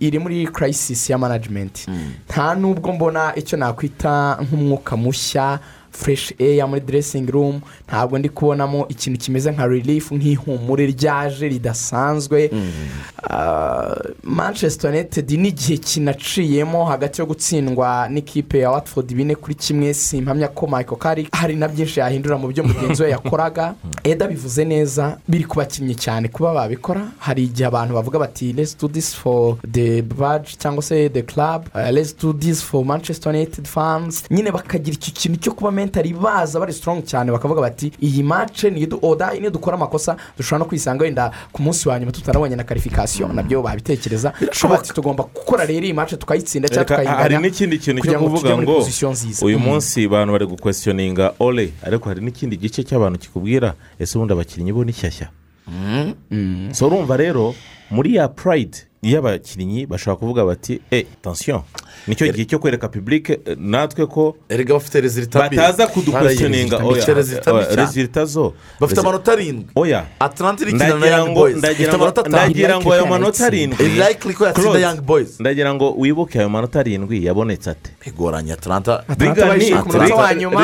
iri 0.00 0.18
muri 0.18 0.46
crisis 0.46 1.10
ya 1.10 1.18
management. 1.18 1.88
Nta 2.28 2.54
nubwo 2.54 2.92
mbona 2.92 3.32
icyo 3.36 3.58
nakwita 3.58 4.38
nk'umwuka 4.42 4.96
mushya 4.96 5.58
fresh 5.96 6.32
air 6.38 6.68
muri 6.68 6.80
dressing 6.80 7.26
room. 7.26 7.60
Ntabwo 7.88 8.18
ndi 8.18 8.28
kubonamo 8.28 8.88
ikintu 8.88 9.18
kimeze 9.20 9.50
nka 9.52 9.66
relief 9.66 10.12
nk'ihumure 10.12 10.86
ryaje 10.86 11.48
ridasanzwe. 11.48 12.50
Ah, 13.30 13.94
manchester 14.22 14.90
united 14.90 15.30
n'igihe 15.30 15.76
kinaciyemo 15.78 16.84
hagati 16.84 17.20
yo 17.20 17.26
gutsindwa 17.26 18.08
n'ikipe 18.08 18.58
ya 18.58 18.70
watford 18.70 19.14
bine 19.14 19.34
kuri 19.34 19.54
kimwe 19.54 19.94
simpamya 19.94 20.48
ko 20.48 20.66
michael 20.66 20.98
kari 20.98 21.28
hari 21.32 21.56
na 21.56 21.68
byinshi 21.68 22.00
yahindura 22.00 22.38
mu 22.38 22.48
byo 22.48 22.64
mugenzi 22.64 23.02
we 23.02 23.10
yakoraga. 23.10 23.74
Eda 24.04 24.28
bivuze 24.28 24.64
neza 24.64 25.18
biri 25.28 25.44
ku 25.44 25.56
bakinnyi 25.56 25.94
cyane 25.94 26.28
kuba 26.28 26.54
babikora. 26.54 27.08
Hari 27.18 27.44
igihe 27.44 27.66
abantu 27.66 27.94
bavuga 27.94 28.18
bati 28.18 28.52
let's 28.52 28.74
do 28.78 28.88
this 28.88 29.14
for 29.14 29.56
the 29.72 30.02
badge 30.02 30.56
cyangwa 30.58 30.82
se 30.82 31.08
the 31.08 31.22
club. 31.22 31.68
Uh, 31.74 31.90
let's 31.92 32.12
do 32.16 32.32
this 32.32 32.62
for 32.62 32.84
manchester 32.84 33.32
united 33.32 33.66
fans. 33.68 34.24
Nyine 34.30 34.50
bakagira 34.50 34.94
icyo 34.96 35.12
kintu 35.14 35.40
cyo 35.40 35.52
kuba 35.52 35.70
mentally 35.86 36.12
baza 36.12 36.58
bari 36.60 36.72
strong 36.72 37.02
cyane 37.04 37.30
bakavuga 37.32 37.60
bati 37.60 37.92
iyi 38.02 38.22
niyo 38.70 38.86
du- 38.86 38.98
oda 39.02 39.32
niyo 39.34 39.50
dukora 39.50 39.76
amakosa 39.76 40.16
dushobora 40.36 40.58
no 40.58 40.64
kwisanga 40.68 41.04
wenda 41.04 41.30
ku 41.52 41.62
munsi 41.62 41.88
wa 41.88 41.98
nyuma 42.00 42.12
tutanabonye 42.12 42.56
na 42.56 42.64
karifikasiyo 42.64 43.28
na 43.32 43.42
byo 43.42 43.62
babitekereza. 43.62 44.32
Bati 44.68 44.92
tugomba 44.92 45.22
gukora 45.24 45.64
rero 45.66 45.84
iyi 45.86 45.92
match 45.94 46.14
tukayitsinda 46.18 46.68
cyangwa 46.68 46.96
Reka, 46.96 47.10
hari 47.12 47.36
n'ikindi 47.38 47.78
kintu 47.78 48.02
cyo 48.02 48.18
kuvuga 48.18 48.58
ngo 48.58 48.84
uyu 49.42 49.58
Mm. 49.58 49.64
munsi 49.64 50.04
abantu 50.06 50.32
bari 50.32 50.46
gukwesiyoninga 50.46 51.34
ole 51.38 51.72
ariko 51.82 52.08
hari 52.08 52.20
n'ikindi 52.20 52.56
gice 52.56 52.82
cy'abantu 52.82 53.18
kikubwira 53.18 53.74
ese 53.98 54.18
ubundi 54.18 54.32
abakinnyi 54.32 54.72
bo 54.72 54.84
ni 54.84 54.92
shyashya? 54.92 55.28
So 56.72 56.86
urumva 56.86 57.16
rero 57.16 57.54
muri 57.90 58.14
ya 58.14 58.28
purayidi 58.28 58.78
y'abakinnyi 59.12 59.86
bashobora 59.86 60.16
kuvuga 60.18 60.44
bati 60.44 60.80
e 60.90 61.06
tansiyo 61.22 61.64
ni 62.06 62.14
cyo 62.14 62.26
gihe 62.32 62.44
cyo 62.44 62.58
kwereka 62.58 62.88
pibulike 62.88 63.40
natwe 63.56 64.06
ko 64.06 64.36
bafite 64.68 65.02
bataza 65.32 65.86
kudukwesiyoninga 65.86 66.78
Bafite 66.78 67.76
rezilita 67.76 68.24
zo. 68.24 68.54
Bafite 68.80 69.00
amanota 69.00 69.32
arindwi. 69.32 69.66
Oya. 69.76 70.04
Gukina 70.56 70.88
na 70.88 71.24
ndagira 71.54 71.88
ifite 71.88 71.88
ngo 71.88 71.96
amanota 71.96 72.20
atanu 72.20 72.36
ndagira 72.36 72.80
ngo 72.80 72.92
ayo 72.92 73.06
manota 73.06 73.46
arindwi. 73.46 73.86
ndagira 75.40 75.74
ngo 75.74 75.94
wibuke 75.98 76.38
ayo 76.38 76.48
manota 76.48 76.80
arindwi 76.80 77.24
yabonetse 77.24 77.70
ate? 77.70 77.90
Igoranye 78.06 78.52
atlanta. 78.52 79.04
Munota 79.08 80.14
wa 80.14 80.34
nyuma. 80.34 80.60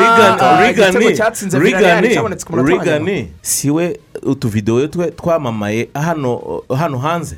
rigani 2.63 3.27
siwe 3.41 3.99
utuvidewo 4.25 4.87
twe 4.87 5.11
twamamaye 5.11 5.89
hano 5.93 6.61
hano 6.77 6.97
hanze. 6.97 7.35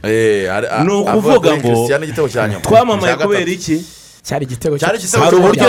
Ni 0.83 0.89
ukuvuga 1.01 1.57
ngo 1.57 1.87
twamamaye 2.61 3.13
kubera 3.27 3.51
iki? 3.51 3.85
Cyari 4.25 4.45
igitego 4.45 4.77
Cyari 4.77 4.97
hari 5.25 5.35
uburyo 5.37 5.63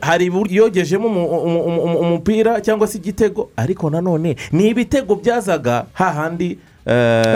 hari 0.00 0.56
yogejemo 0.56 1.08
umu- 1.08 1.26
umu- 1.26 1.62
umu- 1.64 1.82
umu- 1.82 1.98
umupira 1.98 2.60
cyangwa 2.60 2.86
se 2.86 2.98
igitego? 2.98 3.50
Ariko 3.56 3.90
nanone 3.90 4.36
ni 4.52 4.68
ibitego 4.68 5.14
byazaga 5.16 5.86
hahandi 5.92 6.50
eh, 6.52 6.58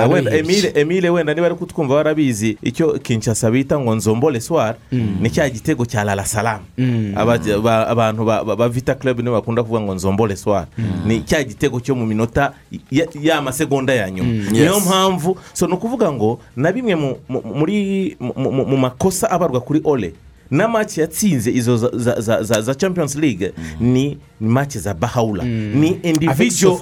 wenda 0.09 0.31
bihebye. 0.31 0.39
emile 0.41 0.73
emile 0.81 1.11
wenda 1.11 1.35
niba 1.35 1.47
ari 1.47 1.55
kutwumva 1.55 1.95
barabizi 1.95 2.57
icyo 2.63 2.99
kinshasa 3.03 3.51
bita 3.51 3.79
ngo 3.81 3.95
nzombole 3.95 4.41
swari 4.41 4.79
ni 5.21 5.31
cya 5.31 5.51
gitego 5.51 5.87
cya 5.87 6.05
rara 6.05 6.25
salamu 6.25 6.65
Mm. 6.79 7.13
Aba- 7.17 7.39
ba- 7.63 7.87
abantu 7.89 8.25
ba- 8.25 8.69
vita 8.69 8.95
club 8.95 9.19
nibo 9.19 9.33
bakunda 9.33 9.63
kuvuga 9.63 9.81
ngo 9.81 9.95
nzombole 9.95 10.37
swari 10.37 10.67
ni 11.07 11.21
cya 11.23 11.45
gitego 11.45 11.81
cyo 11.81 11.95
mu 11.95 12.07
minota 12.07 12.53
ya- 12.91 13.09
ya 13.23 13.43
masegonda 13.43 13.95
ya 13.95 14.11
nyuma 14.11 14.29
Mm. 14.31 14.49
niyo 14.53 14.81
mpamvu 14.81 15.37
so 15.53 15.67
ni 15.67 15.73
ukuvuga 15.73 16.13
ngo 16.13 16.41
na 16.57 16.73
bimwe 16.73 16.95
mu- 16.95 17.17
mu- 17.29 17.43
muri 17.55 18.17
mu- 18.21 18.77
makosa 18.77 19.31
abarwa 19.31 19.61
kuri 19.61 19.81
ole. 19.85 20.15
Na 20.51 20.69
match 20.69 20.99
yatsinze 20.99 21.51
izo 21.51 21.77
za- 21.77 21.91
za- 21.95 22.21
za- 22.21 22.43
za 22.43 22.63
za 22.63 22.75
champions 22.75 23.17
league 23.17 23.53
ni 23.81 24.19
match 24.41 24.77
za 24.77 24.95
bahawura 24.95 25.45
ni 25.45 25.89
individual 26.03 26.73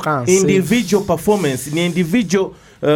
individual 0.41 1.05
performance 1.05 1.71
ni 1.71 1.87
individual 1.87 2.45
uh, 2.83 2.89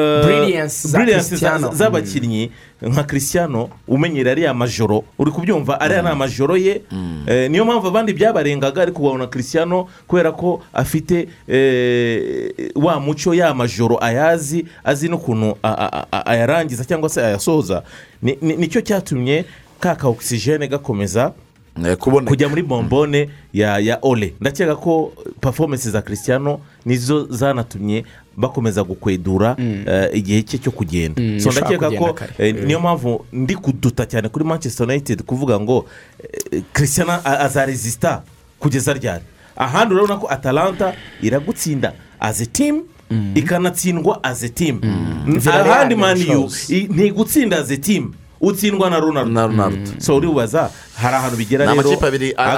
z'abakinnyi 1.74 2.51
nka 2.82 3.03
christiano 3.05 3.69
umenyera 3.89 4.31
ariya 4.31 4.55
majoro. 4.55 5.05
Uri 5.19 5.31
kubyumva 5.31 5.81
ariya 5.81 6.03
ni 6.03 6.09
amajoro 6.09 6.57
ye. 6.57 6.82
Eh, 7.27 7.51
niyo 7.51 7.65
mpamvu 7.65 7.86
abandi 7.89 8.12
byabarengaga 8.12 8.82
ariko 8.82 9.03
ubona 9.03 9.27
christiano 9.27 9.86
kubera 10.07 10.32
ko 10.32 10.62
afite 10.73 11.28
eh, 11.49 12.51
wa 12.74 13.01
muco 13.01 13.35
ya 13.35 13.55
majoro 13.55 13.99
ayazi 14.05 14.65
azi 14.85 15.09
n'ukuntu 15.09 15.57
ayarangiza 16.27 16.85
cyangwa 16.85 17.09
se 17.09 17.20
ayasoza. 17.24 17.82
Ni- 18.23 18.39
ni- 18.43 18.57
ni 18.57 18.69
cyo 18.69 18.81
cyatumye 18.81 19.44
ka 19.83 19.95
ka 19.99 20.09
ogisijene 20.09 20.69
gakomeza 20.69 21.33
kujya 22.29 22.49
muri 22.49 22.63
bombone 22.63 23.29
ya 23.53 23.79
ya 23.79 23.99
ole. 24.03 24.35
Ndakeka 24.41 24.77
ko 24.77 25.13
performance 25.41 25.91
za 25.91 26.03
christiano 26.03 26.61
nizo 26.87 27.27
zanatumye 27.31 28.05
bakomeza 28.37 28.85
gukwedura 28.85 29.57
eh, 29.59 30.09
igihe 30.13 30.43
cye 30.43 30.59
cyo 30.59 30.71
kugenda. 30.71 31.23
Mm, 31.23 31.41
so 31.41 31.51
ndakeka 31.51 31.91
ko 31.91 32.13
kare. 32.13 32.33
eh, 32.39 32.55
niyo 32.65 32.81
mpamvu 32.81 33.25
ndi 33.33 33.55
kuduta 33.57 34.07
cyane 34.07 34.29
kuri 34.29 34.45
manchester 34.45 34.87
united 34.89 35.23
kuvuga 35.23 35.61
ngo 35.61 35.87
eh, 36.53 36.63
christiano 36.73 37.13
a- 37.13 37.39
azaresisita 37.41 38.23
kugeza 38.59 38.93
ryari. 38.93 39.25
Ahandi 39.57 39.95
urabona 39.95 40.17
ko 40.17 40.27
atalanta 40.31 40.95
iragutsinda 41.23 41.93
as 42.21 42.41
a 42.41 42.47
team 42.47 42.83
ikanatsindwa 43.35 44.25
as 44.25 44.43
a 44.43 44.49
team. 44.49 44.81
Villarreal 45.27 45.71
ahandi 45.73 45.95
maniyu 45.95 46.27
shows. 46.33 46.71
ntigutsinda 46.71 47.59
as 47.59 47.71
a 47.71 47.77
team. 47.77 48.13
Utsindwa 48.43 48.90
na 48.90 49.01
ronaldo 49.01 49.31
so 49.98 50.16
uribaza 50.16 50.70
hari 50.97 51.14
ahantu 51.16 51.36
bigera 51.36 51.64
rero 51.82 51.90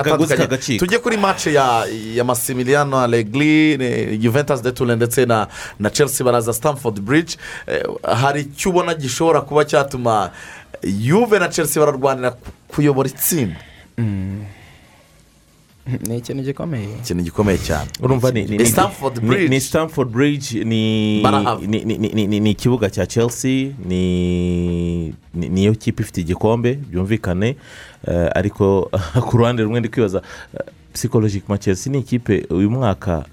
atandukanye 0.01 0.40
kagacika 0.48 0.78
tujye 0.86 0.98
kuri 0.98 1.16
match 1.16 1.47
ya 1.47 1.86
ya 2.15 2.24
masimiliano 2.24 3.01
alegri 3.01 3.78
juventus 4.19 4.62
de 4.62 4.73
Turin 4.73 4.97
ndetse 4.97 5.27
na 5.27 5.47
na 5.78 5.90
chelsea 5.90 6.24
baraza 6.24 6.52
stamford 6.52 7.01
bridge. 7.01 7.36
Eh, 7.66 7.82
hari 8.02 8.40
icyo 8.40 8.70
ubona 8.70 8.94
gishobora 8.94 9.40
kuba 9.40 9.65
cyatuma 9.65 10.31
yuve 10.82 11.39
na 11.39 11.48
chelsea 11.48 11.81
bararwanira 11.85 12.31
ku- 12.31 12.51
kuyobora 12.69 13.09
itsinda? 13.09 13.56
ni 16.09 16.16
ikintu 16.19 16.43
gikomeye 16.43 16.89
ikintu 17.02 17.23
gikomeye 17.23 17.59
cyane 17.59 17.90
urumva 18.01 18.31
ni 18.31 18.66
stamford 18.66 19.20
bridge 19.20 19.48
ni 19.48 19.61
stamford 19.61 20.09
bridge 20.11 20.65
ni 20.65 21.20
Barahava. 21.23 21.66
ni- 21.66 21.85
ni- 21.85 21.98
ni- 21.98 22.27
ni- 22.27 22.40
ni 22.40 22.51
ikibuga 22.51 22.90
cya 22.90 23.06
chelsea 23.06 23.73
ni 23.89 25.15
ni- 25.35 25.48
niyo 25.48 25.74
kipe 25.74 26.02
ifite 26.02 26.20
igikombe 26.20 26.74
byumvikane 26.74 27.56
eh, 28.09 28.28
ariko 28.35 28.90
ku 29.28 29.36
ruhande 29.36 29.62
rumwe 29.62 29.81
ndi 29.81 29.89
kwibaza 29.89 30.23
psikologike 30.93 31.59
chelsea 31.59 31.93
ni 31.93 31.98
ikipe 31.98 32.47
uyu 32.51 32.70
mwaka 32.70 33.24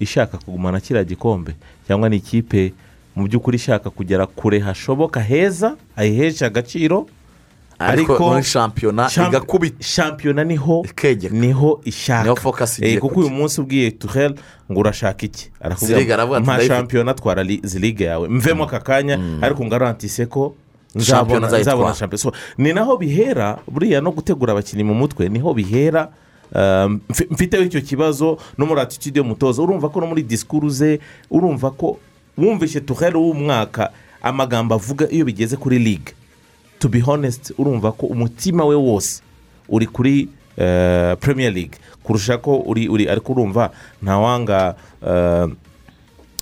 ishaka 0.00 0.38
kugumana 0.38 0.80
kiriya 0.80 1.04
gikombe? 1.04 1.54
Cyangwa 1.86 2.08
ni 2.08 2.16
ikipe 2.16 2.72
mu 3.16 3.28
by'ukuri 3.28 3.56
ishaka 3.56 3.90
kugera 3.90 4.26
kure 4.26 4.58
hashoboka 4.58 5.20
heza 5.20 5.76
ayihesha 5.96 6.46
agaciro? 6.46 7.06
Ariko 7.78 8.12
muri 8.18 8.44
shampiyona 8.44 9.08
igakubita 9.36 9.82
shampiyona 9.82 10.44
ni 10.44 10.56
ho 10.56 10.82
ni 11.30 11.52
ho 11.52 11.80
ishaka. 11.84 12.24
Eh, 12.84 13.00
kuko 13.00 13.20
uyu 13.20 13.30
munsi 13.30 13.60
ubwiye 13.60 13.90
tuhel 13.90 14.34
ngo 14.72 14.80
urashaka 14.80 15.26
iki? 15.26 15.50
Mpa 16.40 16.52
"Ndayifite." 16.54 16.76
shampiyona 16.76 17.14
twara 17.14 17.44
ziliga 17.62 18.04
yawe. 18.06 18.28
Mvemo 18.28 18.64
aka 18.64 18.80
kanya 18.80 19.18
ariko 19.42 19.64
ngarantise 19.64 20.26
ko 20.26 20.54
nzabona 20.94 21.94
shampiyona 21.94 22.36
ni 22.58 22.72
naho 22.72 22.96
bihera 22.96 23.58
buriya 23.70 24.00
no 24.00 24.10
gutegura 24.12 24.52
abakinnyi 24.52 24.84
mu 24.84 24.94
mutwe 24.94 25.28
ni 25.28 25.38
ho 25.38 25.54
bihera 25.54 26.08
um, 26.54 27.00
mfi- 27.10 27.26
mfiteho 27.30 27.62
icyo 27.64 27.80
kibazo 27.80 28.38
no 28.58 28.66
muri 28.66 28.80
atitude 28.80 29.18
y'umutoza. 29.18 29.62
Urumva 29.62 29.88
ko 29.88 30.00
no 30.00 30.06
muri 30.06 30.22
disikuru 30.22 30.70
ze 30.70 31.00
urumva 31.30 31.70
ko 31.70 31.98
wumvishe 32.38 32.80
tuhel 32.80 33.16
w'umwaka 33.16 33.90
amagambo 34.22 34.74
avuga 34.74 35.10
iyo 35.10 35.24
bigeze 35.24 35.56
kuri 35.56 35.78
ligue 35.78 36.14
to 36.84 36.88
be 36.92 37.00
honest 37.00 37.52
urumva 37.58 37.92
ko 37.96 38.06
umutima 38.12 38.64
we 38.68 38.76
wose 38.76 39.22
uri 39.68 39.86
kuri 39.88 40.28
eh, 40.56 41.16
premier 41.16 41.48
league. 41.52 41.80
Kurusha 42.04 42.36
ko 42.38 42.60
uri 42.60 42.88
uri 42.88 43.08
ariko 43.08 43.32
urumva 43.32 43.70
ntawanga 44.02 44.76
eh, 45.06 45.48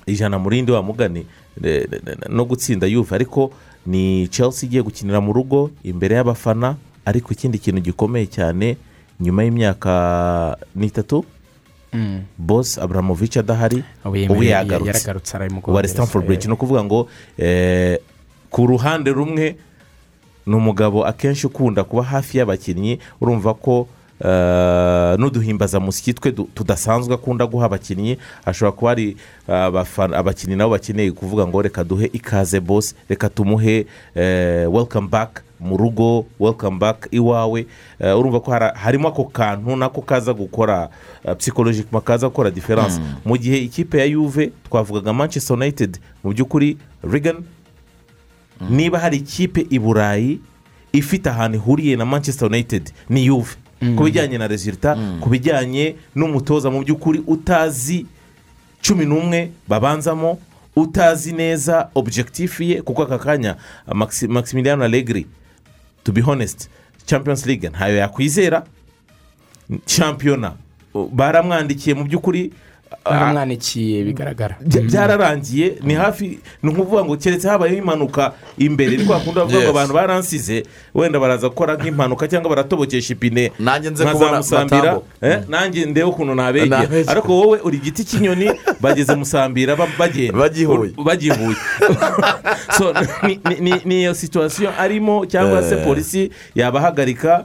ijana 0.06 0.38
mu 0.38 0.50
rindi 0.50 0.72
wa 0.72 0.82
mugani 0.82 1.26
eh, 1.64 1.86
no 2.28 2.44
gutsinda 2.44 2.86
yuve 2.86 3.14
ariko 3.14 3.52
ni 3.86 4.26
chelsea 4.28 4.66
igiye 4.66 4.82
gukinira 4.82 5.20
mu 5.20 5.32
rugo 5.32 5.70
imbere 5.84 6.14
y'abafana 6.16 6.74
ariko 7.04 7.30
ikindi 7.32 7.58
kintu 7.58 7.80
gikomeye 7.80 8.26
cyane 8.26 8.76
nyuma 9.20 9.44
y'imyaka 9.44 10.56
n'itatu 10.74 11.24
Mm. 11.92 12.24
bosi 12.38 12.80
aburamovici 12.80 13.38
adahari 13.38 13.84
Ubu 14.04 14.16
yemerewe- 14.16 14.32
ubu 14.32 14.42
yagarutse. 14.42 14.90
ari 15.78 15.88
stamford 15.88 16.24
bridge. 16.26 16.48
Ni 16.48 16.54
ukuvuga 16.54 16.84
ngo 16.84 17.08
eh, 17.38 17.98
ku 18.50 18.66
ruhande 18.66 19.12
rumwe 19.12 19.56
ni 20.46 20.54
umugabo 20.54 21.06
akenshi 21.06 21.46
ukunda 21.46 21.84
kuba 21.84 22.02
hafi 22.02 22.38
y'abakinnyi 22.38 22.98
urumva 23.20 23.54
ko 23.54 23.86
eh, 24.24 25.14
n'uduhimbazamusyi 25.18 26.14
twe 26.14 26.32
tudasanzwe 26.32 27.14
akunda 27.14 27.46
guha 27.46 27.66
abakinnyi 27.66 28.18
ashobora 28.44 28.72
kuba 28.76 28.90
ari 28.90 29.16
eh, 29.48 30.14
abakinnyi 30.18 30.56
nabo 30.56 30.70
bakeneye 30.70 31.12
kuvuga 31.12 31.46
ngo 31.46 31.62
reka 31.62 31.84
duhe 31.84 32.10
ikaze 32.12 32.60
bosi 32.60 32.94
reka 33.08 33.28
tumuhe 33.28 33.86
eh, 34.14 34.72
welcome 34.74 35.08
back 35.08 35.42
mu 35.62 35.76
rugo 35.76 36.26
welcome 36.40 36.78
back 36.78 37.06
iwawe. 37.10 37.66
Urumva 38.00 38.40
ko 38.40 38.50
harimo 38.74 39.08
ako 39.08 39.24
kantu 39.24 39.76
nako 39.76 40.02
kaza 40.02 40.34
gukora 40.34 40.88
psikologikima 41.38 42.00
kaza 42.00 42.26
gukora 42.26 42.50
diferanse 42.50 42.98
mu 43.24 43.36
gihe 43.38 43.58
ikipe 43.58 43.98
ya 43.98 44.04
yuve 44.04 44.50
twavugaga 44.66 45.12
manchester 45.12 45.56
united 45.56 45.98
mu 46.24 46.34
by'ukuri 46.34 46.76
rigani 47.02 47.46
niba 48.70 48.98
hari 48.98 49.16
ikipe 49.16 49.66
i 49.70 49.78
burayi 49.78 50.40
ifite 50.92 51.26
ahantu 51.30 51.56
ihuriye 51.58 51.96
na 51.96 52.04
manchester 52.04 52.48
united 52.48 52.92
ni 53.08 53.26
yuve 53.26 53.56
Mm. 53.82 53.96
ku 53.96 54.04
bijyanye 54.04 54.38
na 54.38 54.46
rezilita 54.48 54.94
ku 55.20 55.28
bijyanye 55.28 55.96
n'umutoza 56.14 56.70
mu 56.70 56.80
by'ukuri 56.86 57.18
utazi 57.26 58.06
cumi 58.82 59.04
n'umwe 59.04 59.50
babanzamo 59.68 60.38
utazi 60.76 61.32
neza 61.32 61.90
objekitifu 61.94 62.62
ye 62.62 62.82
kuko 62.82 63.02
aka 63.02 63.18
kanya 63.18 63.56
Maxi- 63.88 64.28
maximilian 64.28 64.82
allegri 64.82 65.26
to 66.04 66.12
be 66.12 66.20
honest 66.22 66.68
champions 67.06 67.46
league 67.46 67.68
ntayo 67.68 67.96
yakwizera. 67.96 68.62
Shampiyona 69.86 70.52
baramwandikiye 71.12 71.94
mu 71.94 72.04
by'ukuri 72.04 72.52
baramwandikiye 73.04 74.04
bigaragara. 74.04 74.56
Bya- 74.66 74.82
byararangiye 74.90 75.74
ni 75.82 75.94
hafi 75.94 76.38
ni 76.62 76.70
ukuvuga 76.70 77.04
ngo 77.04 77.16
keretse 77.16 77.48
habayeho 77.48 77.78
impanuka 77.78 78.32
imbere 78.58 78.96
ni 78.96 79.04
kwa 79.04 79.20
kundi 79.20 79.40
bavuga 79.40 79.60
ngo 79.62 79.70
abantu 79.70 79.94
baransize 79.94 80.62
wenda 80.94 81.20
baraza 81.20 81.48
gukora 81.48 81.74
nk'impanuka 81.76 82.28
cyangwa 82.28 82.50
baratobokesha 82.50 83.12
ipine 83.12 83.52
Nanjye 83.58 83.90
nze 83.90 84.04
kubona 84.04 84.26
nkazamusambira 84.26 84.82
Matambo. 84.82 85.04
eh, 85.20 85.38
nanjye 85.48 85.84
ndebe 85.86 86.02
ukuntu 86.06 86.34
nabegera. 86.34 86.88
Ariko 87.06 87.40
wowe 87.40 87.58
uri 87.64 87.76
igiti 87.76 88.04
cy'inyoni 88.04 88.50
bageze 88.80 89.14
musambira 89.14 89.76
ba- 89.76 89.88
bagenda 89.98 90.38
Bagihuye. 90.38 90.92
ni- 93.26 93.40
ni- 93.48 93.60
ni- 93.60 93.80
ni 93.84 94.00
iyo 94.00 94.14
situwasiyo 94.14 94.70
arimo 94.78 95.26
cyangwa 95.26 95.62
se 95.62 95.74
Eh. 95.74 95.84
polisi 95.84 96.30
yabahagarika 96.54 97.44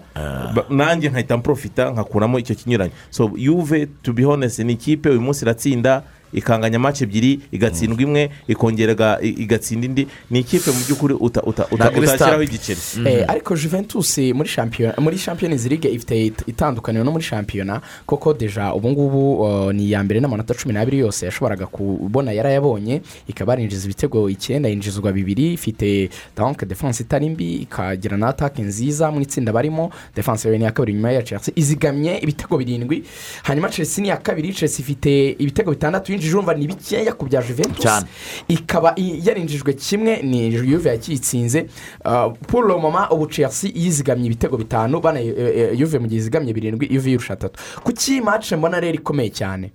ba- 0.56 0.65
nanjye 0.69 1.10
nkahita 1.10 1.38
mprofita 1.38 1.90
nkakuramo 1.91 2.40
icyo 2.40 2.56
kinyuranye 2.56 2.91
so 3.10 3.32
yuve 3.36 3.86
to 4.02 4.14
be 4.14 4.24
honest 4.24 4.60
ni 4.60 4.74
ikipe 4.74 5.10
uyu 5.10 5.22
munsi 5.22 5.36
iratsinda 5.41 6.03
ikanganya 6.34 6.76
amace 6.78 7.04
ebyiri 7.04 7.40
igatsindwa 7.52 8.02
imwe 8.02 8.30
ikongera 8.48 9.20
igatsinda 9.22 9.86
indi. 9.86 10.08
Ni 10.32 10.40
ikipe 10.40 10.72
mu 10.72 10.80
by'ukuri 10.88 11.14
uta- 11.14 11.41
uta- 11.44 11.68
uta- 11.72 11.76
Ntabwo 11.76 11.98
iri 12.04 12.08
utashyiraho 12.08 12.44
igiceri 12.44 12.80
Eh, 13.06 13.26
ariko 13.28 13.56
juventus 13.56 14.18
muri 14.18 14.49
shampiyona 14.49 14.94
muri 14.99 15.18
champions 15.18 15.66
league 15.66 15.90
ifite 15.91 16.26
it- 16.26 16.44
itandukaniro 16.48 17.04
no 17.04 17.12
muri 17.12 17.24
shampiyona 17.24 17.82
koko 18.06 18.34
deja 18.34 18.74
ubu 18.74 18.90
ngubu 18.91 19.41
uh, 19.41 19.72
ni 19.74 19.84
iya 19.88 20.04
mbere 20.04 20.20
n'amanota 20.20 20.54
cumi 20.54 20.74
n'abiri 20.74 20.98
yose 20.99 21.26
yashoboraga 21.26 21.66
kubona 21.68 22.32
yarayabonye 22.32 23.02
ikaba 23.28 23.54
yarinjiza 23.54 23.86
ibitego 23.86 24.30
icyenda 24.30 24.70
yinjizwa 24.70 25.12
bibiri 25.12 25.54
ifite 25.54 26.10
donc 26.38 26.66
defense 26.66 27.04
itari 27.04 27.30
mbi 27.30 27.56
ikagira 27.56 28.18
na 28.18 28.28
atake 28.28 28.62
nziza 28.62 29.12
mu 29.12 29.22
itsinda 29.22 29.52
barimo. 29.54 29.91
Defense 30.16 30.48
yawe 30.48 30.58
ni 30.58 30.64
iya 30.64 30.72
kabiri 30.72 30.94
nyuma 30.94 31.12
ya 31.12 31.24
chelsea 31.24 31.54
izigamye 31.56 32.18
ibitego 32.18 32.58
birindwi. 32.58 33.04
Hanyuma 33.44 33.70
chelsea 33.70 34.02
ni 34.02 34.08
iya 34.08 34.18
kabiri 34.18 34.54
chelsea 34.54 34.80
ifite 34.84 35.30
ibitego 35.40 35.72
bitandatu 35.72 36.12
yinjije 36.18 36.34
urumva 36.34 36.53
ni 36.53 36.68
bikeya 36.68 37.14
ku 37.14 37.26
bya 37.26 37.41
juventus. 37.41 38.06
Ikaba 38.48 38.94
yarinjijwe 38.98 39.73
kimwe 39.73 40.22
ni 40.23 40.53
yuve 40.53 40.89
yakitsinze 40.89 41.68
Uh, 42.06 42.34
le 42.68 42.76
moment 42.81 43.11
ubu 43.11 43.27
chelsea 43.27 43.72
yizigamye 43.76 44.26
ibitego 44.26 44.57
bitanu 44.57 44.99
bana 44.99 45.19
eh, 45.22 45.34
eh, 45.38 45.80
yuve 45.80 45.99
mu 45.99 46.07
gihe 46.07 46.19
izigamye 46.19 46.53
birindwi 46.53 46.88
yuve 46.91 47.10
yirusha 47.11 47.34
atatu. 47.34 47.60
Kuki 47.84 48.22
mace 48.22 48.56
mbona 48.56 48.80
rero 48.80 48.94
ikomeye 48.95 49.30
cyane. 49.30 49.72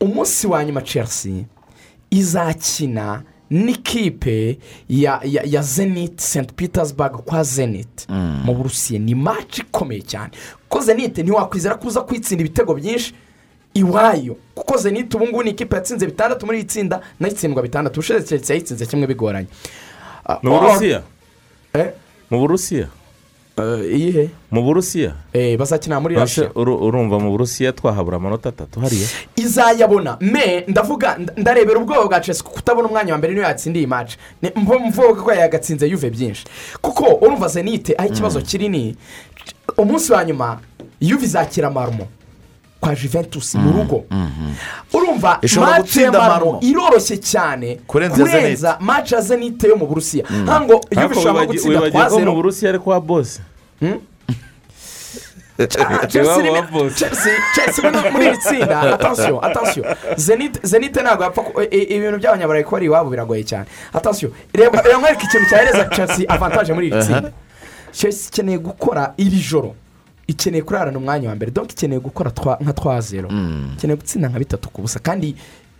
Umunsi 0.00 0.46
wa 0.46 0.64
nyuma 0.64 0.82
chelsea 0.82 1.44
izakina 2.10 3.22
n'ikipe 3.50 4.58
ya 4.88 5.20
ya 5.24 5.42
ya 5.44 5.62
zenit 5.62 6.20
st 6.20 6.52
petersburg 6.56 7.12
kwa 7.24 7.42
zenit 7.42 8.08
mu 8.44 8.54
burusiya. 8.54 9.00
Ni 9.00 9.14
mace 9.14 9.62
ikomeye 9.62 10.02
cyane. 10.02 10.30
Kuko 10.68 10.84
zenit 10.84 11.18
ntiwakwizera 11.18 11.74
ko 11.74 11.88
uza 11.88 12.00
kwitsinda 12.00 12.44
ibitego 12.44 12.74
byinshi? 12.74 13.14
Iwayo. 13.76 14.36
Kuko 14.54 14.76
zenit 14.78 15.14
ubu 15.14 15.24
ngubu 15.28 15.42
ni 15.42 15.50
ikipe 15.50 15.76
yatsinze 15.76 16.06
bitandatu 16.06 16.46
muri 16.46 16.58
iri 16.58 16.66
tsinda 16.68 17.00
na 17.20 17.28
yo 17.28 17.32
itsindwa 17.34 17.62
bitandatu. 17.62 18.00
Ubushize 18.00 18.20
chelsea 18.24 18.54
yayitsinze 18.56 18.86
kimwe 18.86 19.06
bigoranye. 19.06 19.46
Mu 20.42 20.50
burusiya? 20.60 21.02
Eh? 21.74 21.86
mu 22.30 22.38
burusiya? 22.40 22.88
Iyihe? 23.56 24.28
Mu 24.50 24.62
burusiya? 24.62 25.12
Eh, 25.32 25.56
bazakina 25.58 26.00
muri 26.00 26.14
rasha 26.14 26.50
uru- 26.54 26.76
urumva 26.86 27.18
mu 27.18 27.30
burusiya 27.30 27.72
twahabura 27.72 28.16
amanota 28.16 28.48
atatu 28.48 28.80
hariya. 28.80 29.08
Izayabona. 29.36 30.16
Me 30.20 30.64
ndavuga 30.68 31.16
nda- 31.18 31.32
ndarebera 31.36 31.78
ubwoba 31.80 32.04
bwa 32.06 32.20
chelsea 32.20 32.42
kuko 32.44 32.58
utabona 32.58 32.88
umwanya 32.88 33.12
wa 33.12 33.18
mbere 33.18 33.32
niyo 33.34 33.44
yatsindiye 33.44 33.82
iyi 33.82 33.86
maci 33.88 34.16
mvuga 34.56 35.22
ko 35.22 35.32
yagatsinze 35.32 35.86
yuve 35.88 36.10
byinshi. 36.10 36.44
Kuko 36.82 37.04
urumva 37.24 37.48
zenite 37.48 37.94
aho 37.98 38.08
ikibazo 38.08 38.40
kiri 38.40 38.68
ni 38.68 38.96
umunsi 39.78 40.12
wa 40.12 40.24
nyuma 40.24 40.60
yuve 41.00 41.24
izakira 41.24 41.70
marumo 41.70 42.08
kwa 42.80 42.94
juventus 42.94 43.54
mu 43.54 43.72
rugo. 43.72 44.04
Urumva 44.92 45.38
Ishobora 45.42 45.70
maci 45.70 45.80
ya 45.80 45.82
gutsinda 45.82 46.18
marumo 46.18 46.52
Marumo. 46.52 46.60
iroroshye 46.62 47.16
cyane 47.18 47.78
Kurenza 47.86 48.76
maci 48.80 49.14
ya 49.14 49.20
zenite 49.20 49.68
yo 49.68 49.76
mu 49.76 49.86
burusiya. 49.86 50.24
Ntabwo 50.44 50.72
yuve 50.74 51.00
ariko 51.00 51.14
ishobora 51.20 51.44
wibagi- 51.44 51.52
gutsinda 51.52 51.90
kwa 51.90 52.04
ko 52.04 52.10
mu 52.14 52.18
zero. 52.18 52.32
Burusiya 52.34 52.68
ari 52.70 52.78
kwa 52.78 53.00
bose 53.00 53.40
muri- 58.12 58.26
iri 58.26 58.38
tsinda. 58.38 58.80
Atansiyo 58.94 59.40
atansiyo 59.44 59.84
zenite 60.62 61.02
ntabwo 61.02 61.24
yapfa 61.24 61.42
ibintu 61.70 62.18
by'abanyaburayi 62.18 62.64
ko 62.64 62.76
ari 62.76 62.86
iwabo 62.86 63.10
biragoye 63.10 63.44
cyane. 63.44 63.66
Atansiyo 63.92 64.32
reba 64.54 64.78
nkwereka 64.82 65.22
ikintu 65.24 65.46
cyahereza 65.48 65.84
chelsea 65.96 66.28
avantaje 66.28 66.72
muri 66.72 66.86
iri 66.88 67.00
tsinda. 67.00 67.32
Chelsea 67.92 68.28
ikeneye 68.28 68.58
gukora 68.58 69.14
iri 69.16 69.38
joro. 69.40 69.74
Ikeneye 70.26 70.62
kurarana 70.62 70.98
umwanya 70.98 71.28
wa 71.28 71.34
mbere. 71.34 71.50
Donc 71.52 71.72
ikeneye 71.72 72.00
gukora 72.00 72.30
nka 72.60 72.72
twa 72.72 73.00
zero. 73.00 73.28
Ikeneye 73.78 73.96
gutsinda 73.96 74.28
nka 74.28 74.38
bitatu 74.38 74.68
ku 74.70 74.82
busa. 74.82 74.98
Kandi 74.98 75.34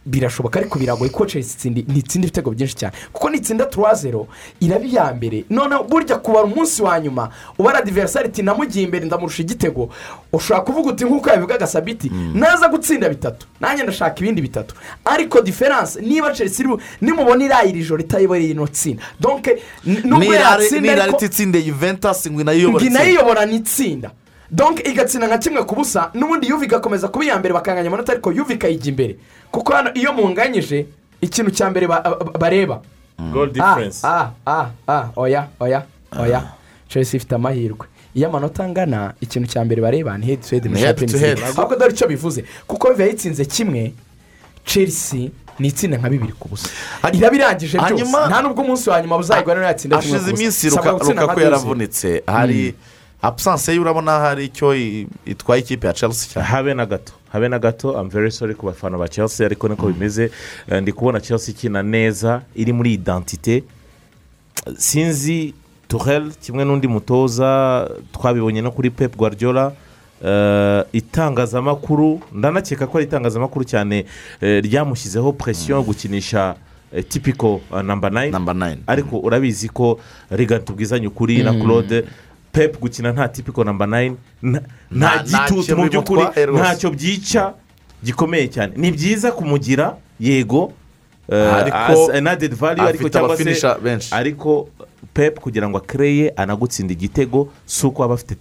birashoboka 0.06 0.60
ariko 0.60 0.78
biragoye 0.78 1.10
ko 1.10 1.26
chelsea 1.26 1.70
ntitsinda 1.70 2.26
ibitego 2.26 2.50
byinshi 2.50 2.74
cyane. 2.76 2.94
Kuko 3.12 3.30
nitsinda 3.30 3.66
turuwa 3.66 3.94
zero 3.94 4.26
iraba 4.60 4.84
iya 4.84 5.14
mbere. 5.14 5.44
Noneho 5.50 5.82
burya 5.84 6.16
kubara 6.16 6.44
umunsi 6.44 6.82
wa 6.82 7.00
nyuma 7.00 7.28
ubara 7.58 7.82
diverisari 7.82 8.28
iti 8.28 8.42
namugiye 8.42 8.84
imbere 8.84 9.06
ndamurusha 9.06 9.42
igitego. 9.42 9.90
Ushobora 10.32 10.64
kuvuga 10.64 10.90
uti 10.90 11.04
nk'uko 11.04 11.28
yabivugaga 11.30 11.66
sabiti 11.66 12.10
naza 12.34 12.68
gutsinda 12.68 13.08
bitatu. 13.08 13.46
Nanjye 13.60 13.82
ndashaka 13.82 14.20
ibindi 14.20 14.42
bitatu. 14.42 14.74
Ariko 15.04 15.40
diferanse 15.42 16.00
niba 16.00 16.32
chelsea 16.32 16.66
nimubona 17.00 17.44
irayi 17.44 17.70
iri 17.70 17.82
joro 17.84 18.00
itayibereye 18.02 18.50
ino 18.50 18.66
tsinda 18.66 19.02
donke 19.20 19.58
nubwo 20.04 20.34
yatsinda 20.34 20.92
ariko 21.02 21.18
ngo 22.70 22.78
itsinda. 22.78 23.00
inayiyobora 23.02 23.46
ni 23.46 23.56
itsinda. 23.56 24.10
Donke 24.50 24.82
igatsinda 24.90 25.26
nka 25.26 25.38
kimwe 25.38 25.62
ku 25.64 25.74
busa 25.74 26.10
n'ubundi 26.14 26.48
yuve 26.48 26.64
igakomeza 26.66 27.08
kuba 27.08 27.24
iya 27.24 27.38
mbere 27.38 27.54
bakanganya 27.54 27.88
amanota 27.88 28.12
ariko 28.12 28.32
yuve 28.32 28.54
ikayijya 28.54 28.88
imbere. 28.90 29.16
Kuko 29.50 29.72
hano 29.72 29.90
iyo 29.94 30.12
munganyije 30.12 30.86
ikintu 31.20 31.50
cya 31.50 31.70
mbere 31.70 31.86
ba- 31.86 32.00
ba- 32.02 32.38
bareba. 32.38 32.80
Goal 33.32 33.48
ah 33.48 33.52
difference. 33.52 34.00
ah 34.06 34.30
ah 34.46 34.66
ah 34.88 35.08
oya 35.16 35.48
oya 35.60 35.82
oya. 36.18 36.42
Chelsea 36.88 37.16
ifite 37.18 37.34
amahirwe. 37.34 37.86
Iyo 38.14 38.28
amanota 38.28 38.64
angana 38.64 39.14
ikintu 39.20 39.48
cya 39.48 39.64
mbere 39.64 39.82
bareba 39.82 40.18
ni 40.18 40.26
to 41.12 41.18
head. 41.18 41.38
league. 41.38 41.58
ahubwo 41.58 41.76
dore 41.76 41.92
icyo 41.92 42.08
bivuze. 42.08 42.44
Kuko 42.66 42.90
biba 42.92 43.04
yitsinze 43.04 43.44
kimwe 43.44 43.92
chelsea 44.64 45.28
ni 45.58 45.68
itsinda 45.68 45.96
nka 45.98 46.08
bibiri 46.10 46.32
ku 46.32 46.48
busa. 46.48 46.68
Iraba 47.12 47.36
irangije 47.36 47.78
byose. 47.78 48.28
nta 48.28 48.42
n'ubwo 48.42 48.62
umunsi 48.62 48.90
wa 48.90 49.02
nyuma 49.02 49.16
buzayigwa 49.16 49.54
rero 49.54 49.66
yatsinda 49.66 49.98
kimwe 49.98 50.18
ku 50.18 50.24
busa. 50.24 50.36
iminsi 50.36 50.66
gutsinda 50.70 50.92
lukaku 50.92 51.12
nka 51.12 51.40
yaravunitse. 51.42 52.22
Hari 52.26 52.74
apusanse 53.26 53.72
ye 53.72 53.78
urabona 53.80 54.12
hari 54.20 54.44
icyo 54.44 54.74
itwaye 55.26 55.62
ikipe 55.62 55.86
ya 55.86 55.92
chelsea 55.92 56.28
cyane? 56.32 56.46
Habe 56.46 56.74
na 56.74 56.86
gato. 56.86 57.12
Habe 57.32 57.48
na 57.48 57.58
gato. 57.58 57.92
I'm 58.00 58.08
very 58.10 58.30
sorry 58.30 58.54
ku 58.54 58.66
bafana 58.66 58.98
ba 58.98 59.08
chelsea 59.08 59.46
ariko 59.46 59.68
niko 59.68 59.86
bimeze. 59.86 60.30
Eh, 60.68 60.82
ndi 60.82 60.92
kubona 60.92 61.20
chelsea 61.20 61.54
ikina 61.54 61.82
neza 61.82 62.42
iri 62.54 62.72
muri 62.72 62.92
identite 62.94 63.64
sinzi 64.78 65.54
tuhel 65.88 66.30
kimwe 66.40 66.64
n'undi 66.64 66.88
mutoza 66.88 67.88
twabibonye 68.12 68.62
no 68.62 68.70
kuri 68.70 68.90
pep 68.90 69.16
guardiola. 69.16 69.72
Eh, 70.24 70.84
itangazamakuru 70.92 72.20
ndanakeka 72.32 72.86
ko 72.86 72.98
ari 72.98 73.06
itangazamakuru 73.06 73.64
cyane 73.64 74.06
eh, 74.40 74.62
ryamushyizeho 74.64 75.32
presiyo 75.32 75.76
yo 75.76 75.82
gukinisha 75.82 76.54
uh, 77.70 77.82
number 77.82 78.10
nine. 78.10 78.30
Ariko 78.86 79.18
urabizi 79.18 79.68
ko 79.68 80.00
riga 80.30 80.58
tubwizanye 80.58 81.06
ukuri 81.06 81.42
na 81.42 81.52
claude 81.52 82.04
pep 82.56 82.80
gukina 82.80 83.12
nta 83.12 83.28
typical 83.28 83.64
number 83.64 83.88
nine. 83.88 84.16
Nta- 84.42 85.22
gitutu 85.24 85.76
mu 85.76 85.88
by'ukuri 85.88 86.22
ntacyo 86.52 86.90
byica 86.90 87.52
gikomeye 88.04 88.48
cyane. 88.48 88.72
Ni 88.76 88.90
byiza 88.92 89.32
kumugira 89.32 89.96
yego 90.20 90.72
eh, 91.28 91.54
Ariko 92.88 93.08
cyangwa 93.08 93.36
se 93.36 94.14
ariko 94.14 94.68
pep 95.14 95.40
kugira 95.40 95.68
ngo 95.68 95.78
akereye 95.78 96.32
anagutsinda 96.36 96.92
igitego 96.92 97.48
si 97.66 97.86
uko 97.86 98.04
aba 98.04 98.14
afite 98.14 98.34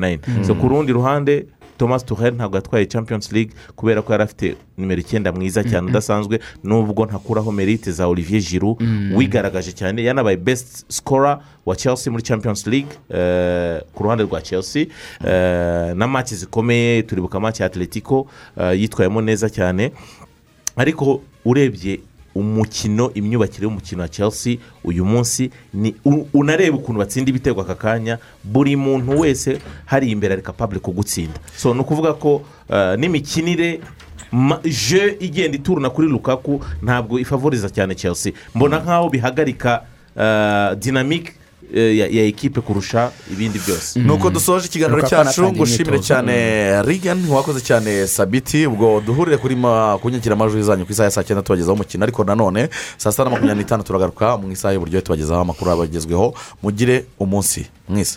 nine. 0.00 0.20
Mm. 0.28 0.44
so 0.44 0.54
ku 0.54 0.68
rundi 0.68 0.92
ruhande 0.92 1.46
thomas 1.78 2.04
tuhel 2.04 2.34
ntabwo 2.34 2.56
yatwaye 2.56 2.86
champions 2.86 3.32
league 3.32 3.52
kubera 3.76 4.02
ko 4.02 4.12
yari 4.12 4.24
afite 4.24 4.56
nimero 4.78 5.00
icyenda 5.00 5.32
mwiza 5.32 5.64
cyane 5.64 5.86
udasanzwe. 5.90 6.40
Nubwo 6.64 7.06
ntakuraho 7.06 7.52
merite 7.52 7.92
za 7.92 8.06
olivier 8.06 8.42
giroud 8.42 8.76
Mm. 8.80 9.12
wigaragaje 9.16 9.72
cyane 9.72 10.04
yanabaye 10.04 10.36
best 10.36 10.84
scorer 10.92 11.38
wa 11.66 11.76
chelsea 11.76 12.10
muri 12.10 12.22
champions 12.22 12.66
league 12.66 12.90
eh, 13.10 13.80
ku 13.94 14.02
ruhande 14.02 14.24
rwa 14.24 14.40
chelsea. 14.42 14.86
Eh, 15.26 15.94
na 15.96 16.06
match 16.06 16.32
zikomeye 16.34 17.02
turibuka 17.02 17.40
match 17.40 17.60
ya 17.60 17.66
atletico 17.66 18.26
eh, 18.60 18.80
yitwayemo 18.80 19.20
neza 19.22 19.50
cyane. 19.50 19.92
Ariko 20.76 21.20
urebye 21.44 22.00
umukino 22.34 23.10
imyubakire 23.14 23.64
y'umukino 23.64 24.02
wa 24.02 24.08
chelsea 24.08 24.56
uyu 24.84 25.04
munsi 25.04 25.50
ni 25.74 25.94
unareba 26.34 26.76
ukuntu 26.76 26.98
batsinda 26.98 27.30
ibitego 27.30 27.60
aka 27.60 27.74
kanya 27.74 28.18
buri 28.44 28.76
muntu 28.76 29.20
wese 29.20 29.58
hari 29.84 30.10
imbere 30.10 30.32
ari 30.34 30.42
kapabure 30.42 30.80
kugutsinda 30.80 31.38
so 31.56 31.74
ni 31.74 31.80
ukuvuga 31.80 32.12
ko 32.12 32.42
eh, 32.70 32.98
n'imikinire 32.98 33.80
je 34.64 35.16
igenda 35.20 35.56
ituruna 35.56 35.90
kuri 35.90 36.08
lukaku 36.08 36.60
ntabwo 36.82 37.18
ifavoriza 37.18 37.70
cyane 37.70 37.94
chelsea. 37.94 38.32
Mbona 38.54 38.78
nk'aho 38.80 39.08
bihagarika 39.10 39.82
eh, 40.16 40.76
dinamike 40.78 41.32
ya 41.72 42.22
ekipe 42.24 42.60
kurusha 42.60 43.10
ibindi 43.32 43.58
byose 43.58 44.00
nuko 44.00 44.30
dusoje 44.30 44.66
ikiganiro 44.66 45.02
cyacu 45.08 45.52
ngushimire 45.52 45.98
cyane 45.98 46.82
rigani 46.82 47.30
wakoze 47.30 47.60
cyane 47.60 48.06
sabiti 48.06 48.66
ubwo 48.66 49.00
duhurire 49.00 49.36
kuri 49.36 49.56
ma 49.56 49.98
ku 50.02 50.10
nyakiramajwi 50.10 50.62
zanyu 50.62 50.84
ku 50.86 50.92
isaha 50.92 51.04
ya 51.04 51.10
saa 51.10 51.22
cyenda 51.22 51.42
tubagezaho 51.42 51.74
umukino 51.74 52.04
ariko 52.04 52.24
nanone 52.24 52.68
saa 52.98 53.10
sita 53.12 53.24
na 53.24 53.30
makumyabiri 53.30 53.64
n'itanu 53.64 53.82
turagaruka 53.82 54.36
mu 54.36 54.52
isaha 54.52 54.74
y'uburyo 54.74 55.00
tubagezaho 55.00 55.40
amakuru 55.40 55.70
abagezweho 55.70 56.34
mugire 56.62 57.04
umunsi 57.18 57.66
mwiza 57.88 58.10